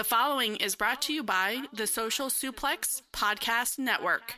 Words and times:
The 0.00 0.04
following 0.04 0.56
is 0.56 0.76
brought 0.76 1.02
to 1.02 1.12
you 1.12 1.22
by 1.22 1.62
the 1.74 1.86
Social 1.86 2.28
Suplex 2.28 3.02
Podcast 3.12 3.78
Network. 3.78 4.36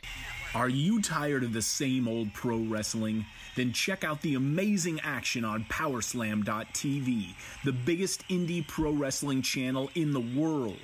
Are 0.53 0.67
you 0.67 1.01
tired 1.01 1.41
of 1.41 1.53
the 1.53 1.61
same 1.61 2.05
old 2.05 2.33
pro 2.33 2.57
wrestling? 2.57 3.25
Then 3.55 3.71
check 3.71 4.03
out 4.03 4.21
the 4.21 4.35
amazing 4.35 4.99
action 5.05 5.45
on 5.45 5.63
Powerslam.tv, 5.69 7.27
the 7.63 7.71
biggest 7.71 8.27
indie 8.27 8.67
pro 8.67 8.91
wrestling 8.91 9.41
channel 9.41 9.89
in 9.95 10.11
the 10.11 10.19
world. 10.19 10.75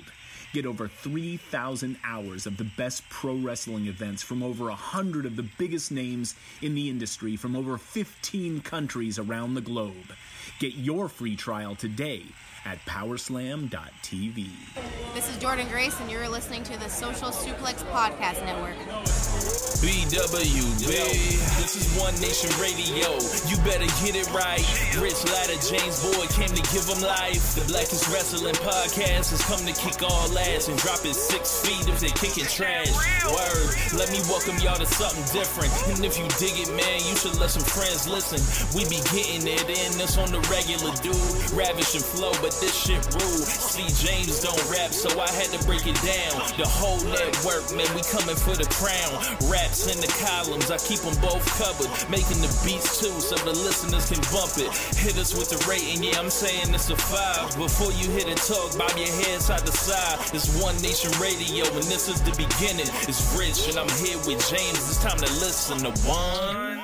Get 0.54 0.64
over 0.64 0.88
3,000 0.88 1.98
hours 2.02 2.46
of 2.46 2.56
the 2.56 2.70
best 2.78 3.06
pro 3.10 3.34
wrestling 3.34 3.86
events 3.86 4.22
from 4.22 4.42
over 4.42 4.64
100 4.64 5.26
of 5.26 5.36
the 5.36 5.46
biggest 5.58 5.92
names 5.92 6.34
in 6.62 6.74
the 6.74 6.88
industry 6.88 7.36
from 7.36 7.54
over 7.54 7.76
15 7.76 8.62
countries 8.62 9.18
around 9.18 9.52
the 9.52 9.60
globe. 9.60 10.14
Get 10.58 10.72
your 10.72 11.10
free 11.10 11.36
trial 11.36 11.76
today 11.76 12.24
at 12.64 12.78
powerslam.tv. 12.84 14.50
This 15.14 15.28
is 15.30 15.36
Jordan 15.38 15.66
Grace, 15.68 15.98
and 16.00 16.10
you're 16.10 16.28
listening 16.28 16.62
to 16.64 16.78
the 16.78 16.88
Social 16.88 17.30
Suplex 17.30 17.82
Podcast 17.88 18.44
Network. 18.44 18.76
BWB, 19.80 20.92
this 21.56 21.72
is 21.76 21.88
One 21.96 22.12
Nation 22.20 22.52
Radio. 22.60 23.16
You 23.48 23.56
better 23.64 23.88
get 24.04 24.12
it 24.12 24.28
right. 24.36 24.60
Rich 25.00 25.24
Latta, 25.32 25.56
James 25.64 26.04
Boyd 26.04 26.28
came 26.36 26.52
to 26.52 26.62
give 26.68 26.84
them 26.84 27.00
life. 27.00 27.54
The 27.56 27.64
Blackest 27.64 28.12
Wrestling 28.12 28.54
Podcast 28.60 29.32
has 29.32 29.40
come 29.48 29.64
to 29.64 29.72
kick 29.72 30.02
all 30.04 30.28
ass 30.36 30.68
and 30.68 30.76
drop 30.76 31.00
it 31.08 31.16
six 31.16 31.64
feet 31.64 31.88
if 31.88 32.00
they 32.00 32.12
kicking 32.12 32.44
trash. 32.44 32.92
Word, 33.24 33.72
let 33.96 34.12
me 34.12 34.20
welcome 34.28 34.60
y'all 34.60 34.76
to 34.76 34.86
something 34.86 35.24
different. 35.32 35.72
And 35.88 36.04
if 36.04 36.20
you 36.20 36.28
dig 36.36 36.60
it, 36.60 36.68
man, 36.76 37.00
you 37.08 37.16
should 37.16 37.40
let 37.40 37.48
some 37.48 37.64
friends 37.64 38.04
listen. 38.04 38.44
We 38.76 38.84
be 38.84 39.00
getting 39.16 39.48
it 39.48 39.64
in, 39.64 39.96
this 39.96 40.20
on 40.20 40.28
the 40.28 40.44
regular 40.52 40.92
dude. 41.00 41.16
Ravish 41.56 41.96
and 41.96 42.04
flow, 42.04 42.36
but 42.44 42.49
this 42.58 42.74
shit 42.74 43.04
rude. 43.14 43.46
See, 43.46 43.86
James 44.02 44.40
don't 44.40 44.58
rap, 44.70 44.92
so 44.92 45.08
I 45.20 45.30
had 45.30 45.52
to 45.54 45.60
break 45.66 45.86
it 45.86 45.98
down. 46.02 46.42
The 46.58 46.66
whole 46.66 46.98
network, 47.06 47.70
man, 47.76 47.86
we 47.94 48.02
coming 48.10 48.34
for 48.34 48.56
the 48.58 48.66
crown. 48.72 49.22
Raps 49.46 49.86
in 49.86 50.00
the 50.00 50.10
columns, 50.18 50.70
I 50.70 50.78
keep 50.78 51.00
them 51.00 51.14
both 51.22 51.44
covered. 51.60 51.90
Making 52.10 52.42
the 52.42 52.50
beats 52.64 52.98
too, 52.98 53.14
so 53.20 53.36
the 53.46 53.54
listeners 53.54 54.10
can 54.10 54.20
bump 54.34 54.58
it. 54.58 54.72
Hit 54.98 55.16
us 55.18 55.36
with 55.36 55.50
the 55.54 55.60
rating, 55.70 56.02
yeah, 56.02 56.18
I'm 56.18 56.30
saying 56.30 56.74
it's 56.74 56.90
a 56.90 56.96
five. 56.96 57.54
Before 57.56 57.92
you 57.92 58.10
hit 58.10 58.26
and 58.26 58.40
talk, 58.40 58.76
bob 58.76 58.96
your 58.98 59.12
head 59.22 59.40
side 59.40 59.64
to 59.66 59.72
side. 59.72 60.18
It's 60.34 60.50
One 60.62 60.76
Nation 60.82 61.12
Radio, 61.20 61.64
and 61.70 61.86
this 61.86 62.08
is 62.08 62.20
the 62.22 62.34
beginning. 62.34 62.88
It's 63.06 63.22
Rich, 63.36 63.68
and 63.68 63.78
I'm 63.78 63.90
here 64.02 64.18
with 64.26 64.42
James. 64.50 64.80
It's 64.88 65.02
time 65.02 65.18
to 65.18 65.30
listen 65.38 65.78
to 65.86 65.92
One. 66.08 66.82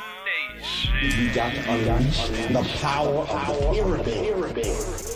We 1.03 1.29
got 1.29 1.53
to 1.53 1.71
unleash 1.71 2.29
the 2.49 2.67
power 2.81 3.27
of 3.29 3.99
the 3.99 4.03
pyramid. 4.05 5.16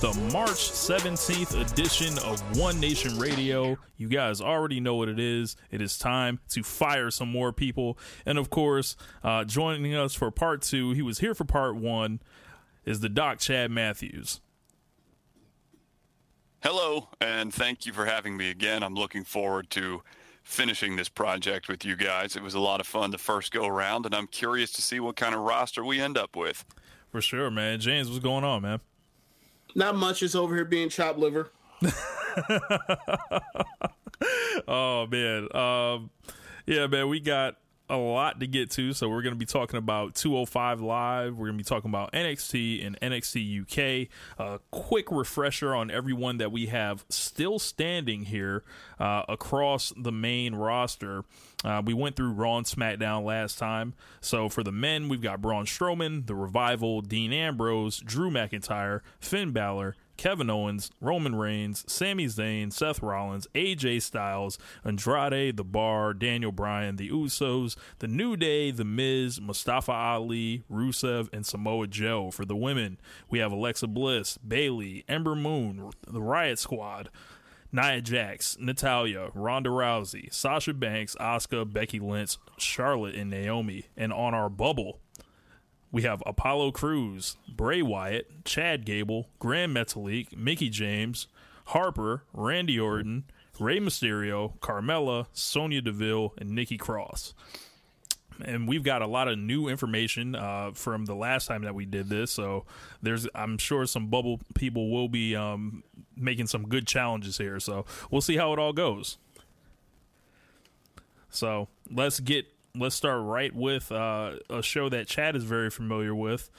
the 0.00 0.14
March 0.32 0.70
17th 0.70 1.60
edition 1.60 2.16
of 2.20 2.40
One 2.56 2.78
Nation 2.78 3.18
Radio. 3.18 3.76
You 3.96 4.08
guys 4.08 4.40
already 4.40 4.78
know 4.78 4.94
what 4.94 5.08
it 5.08 5.18
is. 5.18 5.56
It 5.72 5.82
is 5.82 5.98
time 5.98 6.38
to 6.50 6.62
fire 6.62 7.10
some 7.10 7.28
more 7.28 7.52
people. 7.52 7.98
And 8.24 8.38
of 8.38 8.48
course, 8.48 8.94
uh, 9.24 9.42
joining 9.42 9.92
us 9.96 10.14
for 10.14 10.30
part 10.30 10.62
two, 10.62 10.92
he 10.92 11.02
was 11.02 11.18
here 11.18 11.34
for 11.34 11.44
part 11.44 11.74
one, 11.74 12.20
is 12.84 13.00
the 13.00 13.08
Doc 13.08 13.40
Chad 13.40 13.72
Matthews. 13.72 14.40
Hello, 16.62 17.08
and 17.20 17.52
thank 17.52 17.84
you 17.84 17.92
for 17.92 18.04
having 18.04 18.36
me 18.36 18.50
again. 18.50 18.84
I'm 18.84 18.94
looking 18.94 19.24
forward 19.24 19.68
to 19.70 20.02
finishing 20.44 20.94
this 20.94 21.08
project 21.08 21.66
with 21.66 21.84
you 21.84 21.96
guys. 21.96 22.36
It 22.36 22.42
was 22.42 22.54
a 22.54 22.60
lot 22.60 22.80
of 22.80 22.86
fun 22.86 23.10
the 23.10 23.18
first 23.18 23.50
go 23.50 23.66
around, 23.66 24.06
and 24.06 24.14
I'm 24.14 24.28
curious 24.28 24.70
to 24.72 24.82
see 24.82 25.00
what 25.00 25.16
kind 25.16 25.34
of 25.34 25.40
roster 25.40 25.84
we 25.84 26.00
end 26.00 26.16
up 26.16 26.36
with. 26.36 26.64
For 27.10 27.20
sure, 27.20 27.50
man. 27.50 27.80
James, 27.80 28.08
what's 28.08 28.22
going 28.22 28.44
on, 28.44 28.62
man? 28.62 28.80
Not 29.74 29.96
much. 29.96 30.20
Just 30.20 30.36
over 30.36 30.54
here 30.54 30.64
being 30.64 30.88
chopped 30.88 31.18
liver. 31.18 31.50
oh 34.68 35.06
man. 35.06 35.48
Um 35.54 36.10
yeah 36.66 36.86
man 36.86 37.08
we 37.08 37.20
got 37.20 37.56
a 37.90 37.96
lot 37.96 38.40
to 38.40 38.46
get 38.46 38.70
to. 38.72 38.92
So 38.92 39.08
we're 39.08 39.22
going 39.22 39.34
to 39.34 39.38
be 39.38 39.46
talking 39.46 39.78
about 39.78 40.14
205 40.14 40.80
live. 40.80 41.36
We're 41.36 41.46
going 41.46 41.58
to 41.58 41.64
be 41.64 41.68
talking 41.68 41.90
about 41.90 42.12
nxt 42.12 42.86
and 42.86 42.98
nxt 43.00 43.62
uk 43.62 44.08
a 44.38 44.60
quick 44.70 45.10
refresher 45.10 45.74
on 45.74 45.90
everyone 45.90 46.38
that 46.38 46.52
we 46.52 46.66
have 46.66 47.04
still 47.08 47.58
standing 47.58 48.24
here 48.24 48.64
uh, 48.98 49.22
across 49.28 49.92
the 49.96 50.12
main 50.12 50.54
roster 50.54 51.24
uh, 51.64 51.82
we 51.84 51.92
went 51.92 52.14
through 52.14 52.32
Raw 52.32 52.58
and 52.58 52.66
SmackDown 52.66 53.24
last 53.24 53.58
time. 53.58 53.94
So 54.20 54.48
for 54.48 54.62
the 54.62 54.72
men, 54.72 55.08
we've 55.08 55.22
got 55.22 55.42
Braun 55.42 55.66
Strowman, 55.66 56.26
The 56.26 56.34
Revival, 56.34 57.00
Dean 57.00 57.32
Ambrose, 57.32 57.98
Drew 57.98 58.30
McIntyre, 58.30 59.00
Finn 59.18 59.50
Balor, 59.50 59.96
Kevin 60.16 60.50
Owens, 60.50 60.90
Roman 61.00 61.34
Reigns, 61.34 61.84
Sami 61.90 62.26
Zayn, 62.26 62.72
Seth 62.72 63.02
Rollins, 63.02 63.46
AJ 63.54 64.02
Styles, 64.02 64.58
Andrade, 64.84 65.56
The 65.56 65.64
Bar, 65.64 66.12
Daniel 66.14 66.52
Bryan, 66.52 66.96
The 66.96 67.10
Usos, 67.10 67.76
The 68.00 68.08
New 68.08 68.36
Day, 68.36 68.70
The 68.70 68.84
Miz, 68.84 69.40
Mustafa 69.40 69.92
Ali, 69.92 70.64
Rusev, 70.70 71.28
and 71.32 71.46
Samoa 71.46 71.86
Joe. 71.86 72.30
For 72.30 72.44
the 72.44 72.56
women, 72.56 72.98
we 73.30 73.38
have 73.38 73.52
Alexa 73.52 73.86
Bliss, 73.86 74.38
Bayley, 74.38 75.04
Ember 75.08 75.36
Moon, 75.36 75.90
The 76.06 76.22
Riot 76.22 76.58
Squad, 76.58 77.10
Nia 77.70 78.00
Jax, 78.00 78.56
Natalya, 78.58 79.30
Ronda 79.34 79.70
Rousey, 79.70 80.32
Sasha 80.32 80.72
Banks, 80.72 81.14
Asuka, 81.20 81.70
Becky 81.70 82.00
Lynch, 82.00 82.36
Charlotte, 82.56 83.14
and 83.14 83.30
Naomi. 83.30 83.86
And 83.96 84.12
on 84.12 84.34
our 84.34 84.48
bubble, 84.48 85.00
we 85.92 86.02
have 86.02 86.22
Apollo 86.26 86.72
Crews, 86.72 87.36
Bray 87.48 87.82
Wyatt, 87.82 88.44
Chad 88.44 88.84
Gable, 88.84 89.28
Grand 89.38 89.74
Metalik, 89.74 90.36
Mickie 90.36 90.70
James, 90.70 91.26
Harper, 91.66 92.24
Randy 92.32 92.80
Orton, 92.80 93.24
Rey 93.58 93.80
Mysterio, 93.80 94.58
Carmella, 94.60 95.26
Sonya 95.32 95.82
Deville, 95.82 96.32
and 96.38 96.50
Nikki 96.50 96.78
Cross. 96.78 97.34
And 98.42 98.68
we've 98.68 98.84
got 98.84 99.02
a 99.02 99.06
lot 99.06 99.26
of 99.28 99.36
new 99.36 99.68
information 99.68 100.36
uh, 100.36 100.70
from 100.72 101.06
the 101.06 101.14
last 101.14 101.46
time 101.46 101.62
that 101.62 101.74
we 101.74 101.84
did 101.86 102.08
this, 102.08 102.30
so 102.30 102.64
there's 103.02 103.26
I'm 103.34 103.58
sure 103.58 103.84
some 103.84 104.06
bubble 104.06 104.40
people 104.54 104.90
will 104.92 105.08
be 105.08 105.34
um, 105.34 105.82
making 106.18 106.46
some 106.46 106.68
good 106.68 106.86
challenges 106.86 107.38
here. 107.38 107.60
So 107.60 107.84
we'll 108.10 108.20
see 108.20 108.36
how 108.36 108.52
it 108.52 108.58
all 108.58 108.72
goes. 108.72 109.18
So 111.30 111.68
let's 111.90 112.20
get 112.20 112.46
let's 112.74 112.94
start 112.94 113.22
right 113.24 113.54
with 113.54 113.90
uh, 113.90 114.36
a 114.50 114.62
show 114.62 114.88
that 114.88 115.06
Chad 115.06 115.36
is 115.36 115.44
very 115.44 115.70
familiar 115.70 116.14
with. 116.14 116.50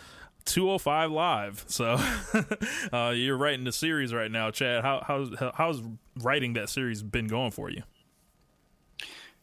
205 0.45 1.11
live. 1.11 1.65
So 1.67 1.99
uh, 2.93 3.09
you're 3.15 3.37
writing 3.37 3.65
the 3.65 3.71
series 3.71 4.13
right 4.13 4.31
now, 4.31 4.51
Chad. 4.51 4.83
How, 4.83 5.03
how's 5.05 5.29
how's 5.53 5.81
writing 6.17 6.53
that 6.53 6.69
series 6.69 7.03
been 7.03 7.27
going 7.27 7.51
for 7.51 7.69
you? 7.69 7.83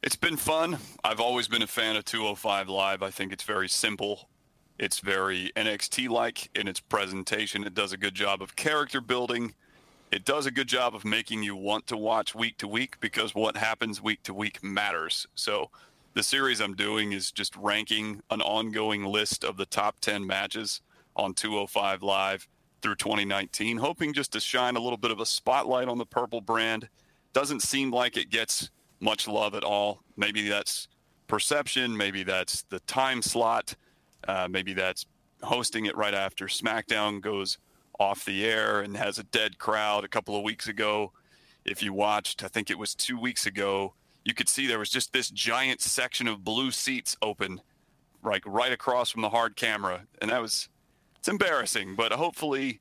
It's 0.02 0.16
been 0.16 0.36
fun. 0.36 0.78
I've 1.04 1.20
always 1.20 1.48
been 1.48 1.62
a 1.62 1.66
fan 1.66 1.96
of 1.96 2.04
205 2.04 2.68
Live. 2.68 3.02
I 3.02 3.10
think 3.10 3.32
it's 3.32 3.44
very 3.44 3.68
simple. 3.68 4.28
It's 4.78 5.00
very 5.00 5.52
NXT 5.56 6.08
like 6.10 6.50
in 6.54 6.68
its 6.68 6.80
presentation. 6.80 7.64
It 7.64 7.74
does 7.74 7.92
a 7.92 7.96
good 7.96 8.14
job 8.14 8.42
of 8.42 8.56
character 8.56 9.00
building. 9.00 9.54
It 10.12 10.24
does 10.24 10.46
a 10.46 10.52
good 10.52 10.68
job 10.68 10.94
of 10.94 11.04
making 11.04 11.42
you 11.42 11.56
want 11.56 11.88
to 11.88 11.96
watch 11.96 12.34
week 12.34 12.58
to 12.58 12.68
week 12.68 13.00
because 13.00 13.34
what 13.34 13.56
happens 13.56 14.00
week 14.00 14.22
to 14.22 14.32
week 14.32 14.62
matters. 14.62 15.26
So 15.34 15.70
the 16.14 16.22
series 16.22 16.60
I'm 16.60 16.74
doing 16.74 17.12
is 17.12 17.32
just 17.32 17.56
ranking 17.56 18.22
an 18.30 18.40
ongoing 18.40 19.04
list 19.04 19.42
of 19.42 19.56
the 19.56 19.66
top 19.66 19.96
10 20.00 20.24
matches 20.24 20.80
on 21.16 21.34
205 21.34 22.04
Live 22.04 22.46
through 22.82 22.94
2019, 22.94 23.78
hoping 23.78 24.12
just 24.12 24.32
to 24.32 24.40
shine 24.40 24.76
a 24.76 24.80
little 24.80 24.96
bit 24.96 25.10
of 25.10 25.18
a 25.18 25.26
spotlight 25.26 25.88
on 25.88 25.98
the 25.98 26.06
purple 26.06 26.40
brand. 26.40 26.88
Doesn't 27.32 27.62
seem 27.62 27.90
like 27.90 28.16
it 28.16 28.30
gets 28.30 28.70
much 29.00 29.26
love 29.26 29.56
at 29.56 29.64
all. 29.64 30.02
Maybe 30.16 30.48
that's 30.48 30.86
perception, 31.26 31.96
maybe 31.96 32.22
that's 32.22 32.62
the 32.62 32.78
time 32.80 33.22
slot, 33.22 33.74
uh, 34.28 34.46
maybe 34.48 34.72
that's 34.72 35.04
hosting 35.42 35.86
it 35.86 35.96
right 35.96 36.14
after 36.14 36.46
SmackDown 36.46 37.20
goes 37.20 37.58
off 37.98 38.24
the 38.24 38.44
air 38.44 38.80
and 38.80 38.96
has 38.96 39.18
a 39.18 39.24
dead 39.24 39.58
crowd 39.58 40.04
a 40.04 40.08
couple 40.08 40.36
of 40.36 40.42
weeks 40.42 40.68
ago. 40.68 41.12
If 41.64 41.82
you 41.82 41.92
watched, 41.92 42.44
I 42.44 42.48
think 42.48 42.70
it 42.70 42.78
was 42.78 42.94
two 42.94 43.18
weeks 43.18 43.46
ago, 43.46 43.94
you 44.24 44.34
could 44.34 44.48
see 44.48 44.66
there 44.66 44.78
was 44.78 44.90
just 44.90 45.12
this 45.12 45.30
giant 45.30 45.80
section 45.80 46.28
of 46.28 46.44
blue 46.44 46.70
seats 46.70 47.16
open, 47.22 47.60
like 48.22 48.42
right 48.46 48.72
across 48.72 49.10
from 49.10 49.22
the 49.22 49.30
hard 49.30 49.56
camera, 49.56 50.02
and 50.20 50.30
that 50.30 50.42
was 50.42 50.68
it's 51.18 51.28
embarrassing. 51.28 51.94
But 51.96 52.12
hopefully, 52.12 52.80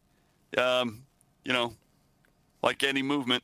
um, 0.58 1.04
you 1.44 1.54
know, 1.54 1.74
like 2.62 2.84
any 2.84 3.02
movement, 3.02 3.44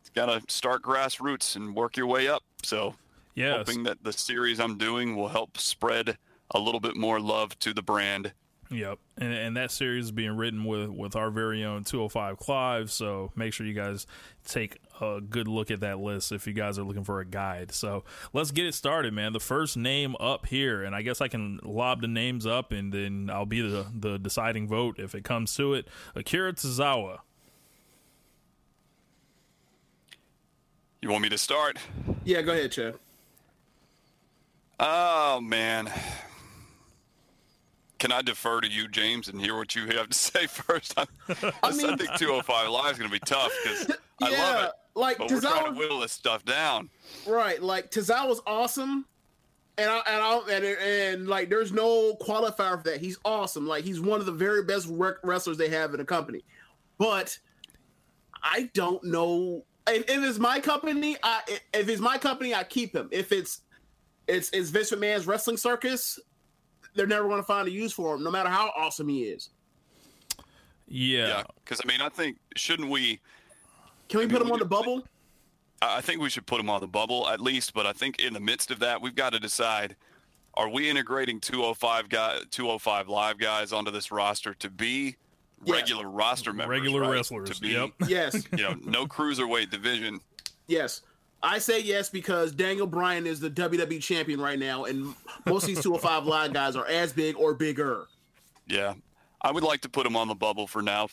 it's 0.00 0.10
got 0.10 0.26
to 0.26 0.42
start 0.52 0.82
grassroots 0.82 1.56
and 1.56 1.74
work 1.74 1.96
your 1.96 2.06
way 2.06 2.28
up. 2.28 2.42
So 2.62 2.94
Yes. 3.36 3.58
Hoping 3.58 3.84
that 3.84 4.02
the 4.02 4.14
series 4.14 4.58
I'm 4.58 4.78
doing 4.78 5.14
will 5.14 5.28
help 5.28 5.58
spread 5.58 6.16
a 6.52 6.58
little 6.58 6.80
bit 6.80 6.96
more 6.96 7.20
love 7.20 7.56
to 7.60 7.74
the 7.74 7.82
brand. 7.82 8.32
Yep, 8.70 8.98
and, 9.18 9.32
and 9.32 9.56
that 9.56 9.70
series 9.70 10.06
is 10.06 10.12
being 10.12 10.36
written 10.36 10.64
with 10.64 10.90
with 10.90 11.14
our 11.14 11.30
very 11.30 11.64
own 11.64 11.84
205 11.84 12.36
Clive. 12.38 12.90
So 12.90 13.30
make 13.36 13.52
sure 13.52 13.64
you 13.64 13.74
guys 13.74 14.06
take 14.44 14.78
a 15.00 15.20
good 15.20 15.46
look 15.46 15.70
at 15.70 15.80
that 15.80 16.00
list 16.00 16.32
if 16.32 16.46
you 16.46 16.52
guys 16.52 16.78
are 16.78 16.82
looking 16.82 17.04
for 17.04 17.20
a 17.20 17.24
guide. 17.24 17.72
So 17.72 18.02
let's 18.32 18.50
get 18.50 18.66
it 18.66 18.74
started, 18.74 19.12
man. 19.12 19.32
The 19.32 19.40
first 19.40 19.76
name 19.76 20.16
up 20.18 20.46
here, 20.46 20.82
and 20.82 20.96
I 20.96 21.02
guess 21.02 21.20
I 21.20 21.28
can 21.28 21.60
lob 21.62 22.00
the 22.00 22.08
names 22.08 22.44
up, 22.44 22.72
and 22.72 22.92
then 22.92 23.30
I'll 23.32 23.46
be 23.46 23.60
the 23.60 23.86
the 23.94 24.18
deciding 24.18 24.66
vote 24.66 24.98
if 24.98 25.14
it 25.14 25.22
comes 25.22 25.54
to 25.54 25.74
it. 25.74 25.86
Akira 26.16 26.52
Tozawa. 26.52 27.20
You 31.00 31.10
want 31.10 31.22
me 31.22 31.28
to 31.28 31.38
start? 31.38 31.78
Yeah, 32.24 32.42
go 32.42 32.52
ahead, 32.52 32.72
Chad. 32.72 32.94
Oh 34.80 35.40
man. 35.40 35.88
Can 37.98 38.12
I 38.12 38.20
defer 38.22 38.60
to 38.60 38.68
you, 38.68 38.88
James, 38.88 39.28
and 39.28 39.40
hear 39.40 39.56
what 39.56 39.74
you 39.74 39.86
have 39.96 40.08
to 40.10 40.14
say 40.18 40.46
first? 40.46 40.94
I, 40.98 41.06
I, 41.62 41.70
mean- 41.72 41.96
think 41.98 42.10
205 42.16 42.68
Live 42.70 42.92
is 42.92 42.98
going 42.98 43.10
to 43.10 43.12
be 43.12 43.18
tough 43.20 43.52
because 43.62 43.96
I 44.22 44.30
love 44.30 44.64
it. 44.64 44.70
like, 44.94 45.18
but 45.18 45.30
we're 45.30 45.40
trying 45.40 45.72
to 45.72 45.78
whittle 45.78 46.00
this 46.00 46.12
stuff 46.12 46.44
down. 46.44 46.90
Right, 47.26 47.62
like 47.62 47.90
Tozawa's 47.90 48.40
awesome, 48.46 49.06
and 49.78 49.90
I 49.90 49.98
and 50.06 50.22
I 50.22 50.40
and, 50.56 50.64
and 50.64 51.28
like 51.28 51.48
there's 51.48 51.72
no 51.72 52.14
qualifier 52.16 52.78
for 52.78 52.90
that. 52.90 53.00
He's 53.00 53.18
awesome. 53.24 53.66
Like 53.66 53.84
he's 53.84 54.00
one 54.00 54.20
of 54.20 54.26
the 54.26 54.32
very 54.32 54.62
best 54.64 54.88
rec- 54.90 55.22
wrestlers 55.24 55.56
they 55.58 55.68
have 55.68 55.92
in 55.92 55.98
the 55.98 56.04
company. 56.04 56.44
But 56.98 57.38
I 58.42 58.70
don't 58.74 59.02
know 59.04 59.64
if, 59.86 60.08
if 60.08 60.22
it's 60.22 60.38
my 60.38 60.60
company. 60.60 61.16
I 61.22 61.42
if 61.74 61.88
it's 61.88 62.00
my 62.00 62.16
company, 62.18 62.54
I 62.54 62.64
keep 62.64 62.94
him. 62.94 63.08
If 63.12 63.32
it's 63.32 63.60
it's 64.26 64.50
it's 64.50 64.70
Vince 64.70 64.90
McMahon's 64.92 65.26
wrestling 65.26 65.56
circus, 65.58 66.18
they're 66.96 67.06
never 67.06 67.28
going 67.28 67.40
to 67.40 67.46
find 67.46 67.68
a 67.68 67.70
use 67.70 67.92
for 67.92 68.14
him, 68.14 68.24
no 68.24 68.30
matter 68.30 68.48
how 68.48 68.72
awesome 68.76 69.08
he 69.08 69.24
is. 69.24 69.50
Yeah, 70.88 71.42
because 71.64 71.80
I 71.84 71.88
mean, 71.88 72.00
I 72.00 72.08
think 72.08 72.38
shouldn't 72.56 72.88
we? 72.88 73.20
Can 74.08 74.20
we 74.20 74.26
put 74.26 74.40
him 74.40 74.50
on 74.52 74.58
the 74.58 74.64
bubble? 74.64 75.02
I 75.82 75.98
I 75.98 76.00
think 76.00 76.20
we 76.20 76.30
should 76.30 76.46
put 76.46 76.60
him 76.60 76.70
on 76.70 76.80
the 76.80 76.86
bubble 76.86 77.28
at 77.28 77.40
least, 77.40 77.74
but 77.74 77.86
I 77.86 77.92
think 77.92 78.20
in 78.20 78.32
the 78.32 78.40
midst 78.40 78.70
of 78.70 78.78
that, 78.80 79.00
we've 79.02 79.14
got 79.14 79.32
to 79.32 79.40
decide: 79.40 79.96
Are 80.54 80.68
we 80.68 80.88
integrating 80.88 81.40
205 81.40 82.08
guy, 82.08 82.38
205 82.50 83.08
live 83.08 83.38
guys 83.38 83.72
onto 83.72 83.90
this 83.90 84.10
roster 84.12 84.54
to 84.54 84.70
be 84.70 85.16
regular 85.66 86.08
roster 86.08 86.52
members, 86.52 86.78
Regular 86.78 87.00
right? 87.02 87.10
wrestlers, 87.10 87.50
To 87.50 87.60
be, 87.60 87.68
yep. 87.70 87.90
Yes. 88.08 88.44
you 88.52 88.62
know, 88.62 88.74
no 88.84 89.06
cruiserweight 89.06 89.70
division. 89.70 90.20
Yes. 90.68 91.02
I 91.42 91.58
say 91.58 91.80
yes 91.80 92.08
because 92.08 92.52
Daniel 92.52 92.86
Bryan 92.86 93.26
is 93.26 93.40
the 93.40 93.50
WWE 93.50 94.00
champion 94.02 94.40
right 94.40 94.58
now, 94.58 94.84
and 94.84 95.14
most 95.46 95.64
of 95.64 95.68
these 95.68 95.82
205 95.82 96.26
Live 96.26 96.52
guys 96.52 96.76
are 96.76 96.86
as 96.86 97.12
big 97.12 97.36
or 97.36 97.54
bigger. 97.54 98.06
Yeah, 98.66 98.94
I 99.40 99.52
would 99.52 99.62
like 99.62 99.82
to 99.82 99.88
put 99.88 100.06
him 100.06 100.16
on 100.16 100.28
the 100.28 100.34
bubble 100.34 100.66
for 100.66 100.82
now. 100.82 101.08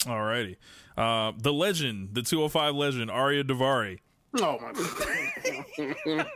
Alrighty. 0.00 0.56
Uh, 0.96 1.32
the 1.36 1.52
legend, 1.52 2.10
the 2.14 2.22
205 2.22 2.74
legend, 2.74 3.10
Ariya 3.10 3.42
Daivari. 3.44 3.98
Oh 4.38 4.58
my 4.60 4.72
god! 4.72 6.26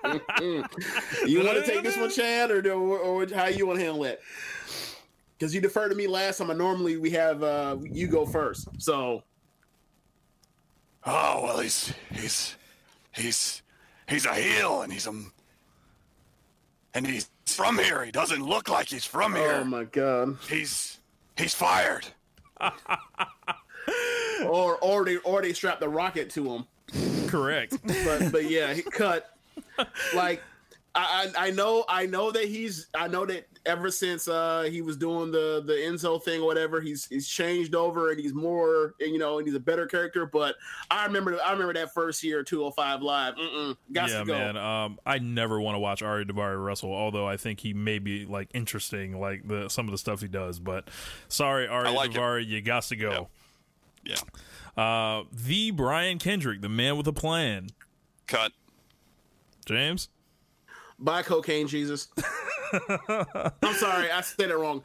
you 1.26 1.42
want 1.44 1.58
to 1.58 1.64
take 1.66 1.82
this 1.82 1.96
one, 1.96 2.10
Chad, 2.10 2.50
or, 2.50 2.62
do- 2.62 2.72
or 2.74 3.26
how 3.34 3.46
you 3.46 3.66
want 3.66 3.78
to 3.78 3.84
handle 3.84 4.04
it? 4.04 4.20
Because 5.38 5.54
you 5.54 5.60
deferred 5.60 5.90
to 5.90 5.96
me 5.96 6.06
last 6.06 6.38
time, 6.38 6.50
and 6.50 6.58
normally 6.58 6.96
we 6.96 7.10
have 7.10 7.42
uh, 7.42 7.76
you 7.82 8.06
go 8.06 8.26
first. 8.26 8.68
So 8.78 9.22
Oh 11.06 11.40
well, 11.42 11.60
he's 11.60 11.92
he's 12.12 12.56
he's 13.12 13.62
he's 14.08 14.26
a 14.26 14.34
heel, 14.34 14.82
and 14.82 14.92
he's 14.92 15.06
a 15.06 15.12
and 16.94 17.06
he's 17.06 17.30
from 17.46 17.78
here. 17.78 18.04
He 18.04 18.10
doesn't 18.10 18.42
look 18.42 18.68
like 18.68 18.88
he's 18.88 19.04
from 19.04 19.34
oh 19.34 19.36
here. 19.36 19.60
Oh 19.60 19.64
my 19.64 19.84
god! 19.84 20.38
He's 20.48 20.98
he's 21.36 21.54
fired. 21.54 22.06
or 24.46 24.76
already 24.78 25.18
already 25.18 25.52
strapped 25.52 25.80
the 25.80 25.88
rocket 25.88 26.30
to 26.30 26.52
him. 26.52 26.66
Correct. 27.28 27.76
but 28.04 28.32
but 28.32 28.50
yeah, 28.50 28.72
he 28.74 28.82
cut. 28.82 29.36
Like 30.14 30.42
I, 30.94 31.30
I 31.36 31.46
I 31.46 31.50
know 31.50 31.84
I 31.88 32.06
know 32.06 32.30
that 32.30 32.44
he's 32.44 32.86
I 32.94 33.08
know 33.08 33.24
that 33.26 33.46
ever 33.66 33.90
since 33.90 34.26
uh 34.26 34.66
he 34.70 34.80
was 34.82 34.96
doing 34.96 35.30
the 35.30 35.62
the 35.64 35.74
Enzo 35.74 36.22
thing 36.22 36.40
or 36.40 36.46
whatever, 36.46 36.80
he's 36.80 37.06
he's 37.06 37.28
changed 37.28 37.74
over 37.74 38.10
and 38.10 38.20
he's 38.20 38.34
more 38.34 38.94
and 39.00 39.12
you 39.12 39.18
know 39.18 39.38
and 39.38 39.46
he's 39.46 39.56
a 39.56 39.60
better 39.60 39.86
character. 39.86 40.26
But 40.26 40.56
I 40.90 41.04
remember 41.04 41.38
I 41.44 41.52
remember 41.52 41.74
that 41.74 41.92
first 41.92 42.22
year 42.22 42.42
205 42.42 43.02
live. 43.02 43.34
Mm-mm, 43.34 43.76
got 43.92 44.10
yeah, 44.10 44.18
to 44.20 44.24
go. 44.24 44.38
man. 44.38 44.56
Um, 44.56 44.98
I 45.04 45.18
never 45.18 45.60
want 45.60 45.74
to 45.74 45.80
watch 45.80 46.02
Ari 46.02 46.26
Daivari 46.26 46.62
wrestle, 46.62 46.92
although 46.92 47.26
I 47.26 47.36
think 47.36 47.60
he 47.60 47.74
may 47.74 47.98
be 47.98 48.26
like 48.26 48.48
interesting, 48.54 49.20
like 49.20 49.46
the 49.46 49.68
some 49.68 49.86
of 49.86 49.92
the 49.92 49.98
stuff 49.98 50.20
he 50.20 50.28
does. 50.28 50.58
But 50.58 50.88
sorry, 51.28 51.66
Ari 51.66 51.90
like. 51.90 52.12
Daivari, 52.12 52.46
you 52.46 52.60
got 52.62 52.84
to 52.84 52.96
go. 52.96 53.28
Yeah. 54.04 54.16
Uh, 54.76 55.24
the 55.32 55.72
Brian 55.72 56.18
Kendrick, 56.18 56.62
the 56.62 56.68
man 56.68 56.96
with 56.96 57.06
a 57.06 57.12
plan. 57.12 57.68
Cut. 58.26 58.52
James. 59.66 60.08
Buy 61.00 61.22
cocaine, 61.22 61.66
Jesus. 61.66 62.08
I'm 62.72 63.74
sorry, 63.74 64.10
I 64.10 64.20
said 64.20 64.50
it 64.50 64.56
wrong. 64.56 64.82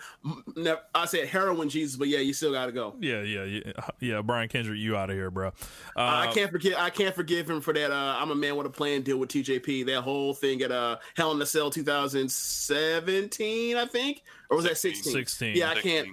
I 0.95 1.05
said 1.05 1.27
heroin, 1.27 1.69
Jesus, 1.69 1.97
but 1.97 2.07
yeah, 2.07 2.19
you 2.19 2.33
still 2.33 2.51
got 2.51 2.67
to 2.67 2.71
go. 2.71 2.95
Yeah, 2.99 3.21
yeah, 3.21 3.43
yeah, 3.43 3.71
yeah. 3.99 4.21
Brian 4.21 4.49
Kendrick, 4.49 4.79
you 4.79 4.95
out 4.95 5.09
of 5.09 5.15
here, 5.15 5.29
bro. 5.29 5.49
Uh, 5.49 5.51
I 5.97 6.31
can't 6.33 6.51
forget. 6.51 6.79
I 6.79 6.89
can't 6.89 7.13
forgive 7.13 7.49
him 7.49 7.61
for 7.61 7.73
that. 7.73 7.91
Uh, 7.91 8.15
I'm 8.17 8.31
a 8.31 8.35
man 8.35 8.55
with 8.55 8.65
a 8.65 8.69
plan 8.69 9.01
deal 9.01 9.17
with 9.17 9.29
TJP. 9.29 9.85
That 9.87 10.01
whole 10.01 10.33
thing 10.33 10.61
at 10.61 10.71
uh, 10.71 10.97
Hell 11.15 11.31
in 11.31 11.39
the 11.39 11.45
Cell 11.45 11.69
2017, 11.69 13.77
I 13.77 13.85
think, 13.85 14.23
or 14.49 14.57
was 14.57 14.65
that 14.65 14.77
16? 14.77 15.13
16. 15.13 15.55
Yeah, 15.55 15.69
I 15.69 15.81
can't. 15.81 16.09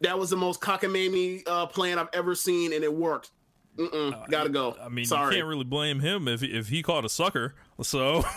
That 0.00 0.18
was 0.18 0.30
the 0.30 0.36
most 0.36 0.60
cockamamie 0.60 1.42
uh, 1.46 1.66
plan 1.66 1.98
I've 1.98 2.08
ever 2.12 2.34
seen, 2.34 2.72
and 2.72 2.82
it 2.82 2.94
worked. 2.94 3.30
Mm-mm, 3.76 4.30
gotta 4.30 4.48
go. 4.48 4.76
I 4.80 4.88
mean, 4.88 5.04
sorry. 5.04 5.34
you 5.34 5.40
can't 5.40 5.48
really 5.48 5.64
blame 5.64 6.00
him 6.00 6.28
if 6.28 6.42
if 6.42 6.68
he 6.68 6.82
caught 6.82 7.04
a 7.04 7.08
sucker. 7.08 7.54
So 7.82 8.24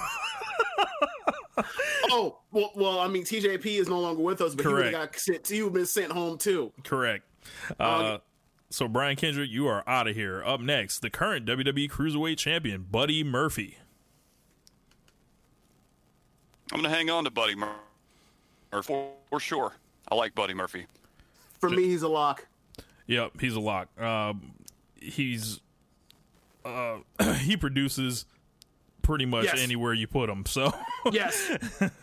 oh, 2.10 2.40
well, 2.52 2.72
well, 2.76 3.00
I 3.00 3.08
mean, 3.08 3.24
TJP 3.24 3.66
is 3.66 3.88
no 3.88 4.00
longer 4.00 4.22
with 4.22 4.42
us, 4.42 4.56
but 4.56 4.66
he 4.66 4.74
would 4.74 4.86
have 4.86 4.94
got 4.94 5.16
sent. 5.16 5.48
He 5.48 5.62
would 5.62 5.68
have 5.68 5.74
been 5.74 5.86
sent 5.86 6.12
home 6.12 6.38
too. 6.38 6.72
correct. 6.84 7.26
Uh, 7.80 8.20
so 8.70 8.88
Brian 8.88 9.16
Kendrick, 9.16 9.52
you 9.52 9.68
are 9.68 9.84
out 9.88 10.08
of 10.08 10.16
here. 10.16 10.44
Up 10.44 10.60
next, 10.60 11.00
the 11.00 11.10
current 11.10 11.46
WWE 11.46 11.90
Cruiserweight 11.90 12.38
Champion, 12.38 12.88
Buddy 12.90 13.24
Murphy. 13.24 13.78
I'm 16.72 16.82
gonna 16.82 16.90
hang 16.90 17.10
on 17.10 17.26
to 17.26 17.30
Buddy 17.30 17.56
Murphy 17.56 17.78
for, 18.82 19.12
for 19.30 19.40
sure. 19.40 19.74
I 20.10 20.16
like 20.16 20.34
Buddy 20.34 20.54
Murphy. 20.54 20.88
For 21.60 21.70
me, 21.70 21.84
he's 21.84 22.02
a 22.02 22.08
lock. 22.08 22.48
Yep, 23.08 23.40
he's 23.40 23.56
a 23.56 23.60
lock. 23.60 23.90
Um, 24.02 24.54
he's 24.96 25.62
uh, 26.66 26.98
he 27.40 27.58
produces 27.58 28.26
pretty 29.04 29.26
much 29.26 29.46
Yes. 29.46 29.60
anywhere 29.62 29.94
you 29.94 30.08
put 30.08 30.28
them. 30.28 30.44
So 30.48 30.74
Yes. 31.12 31.52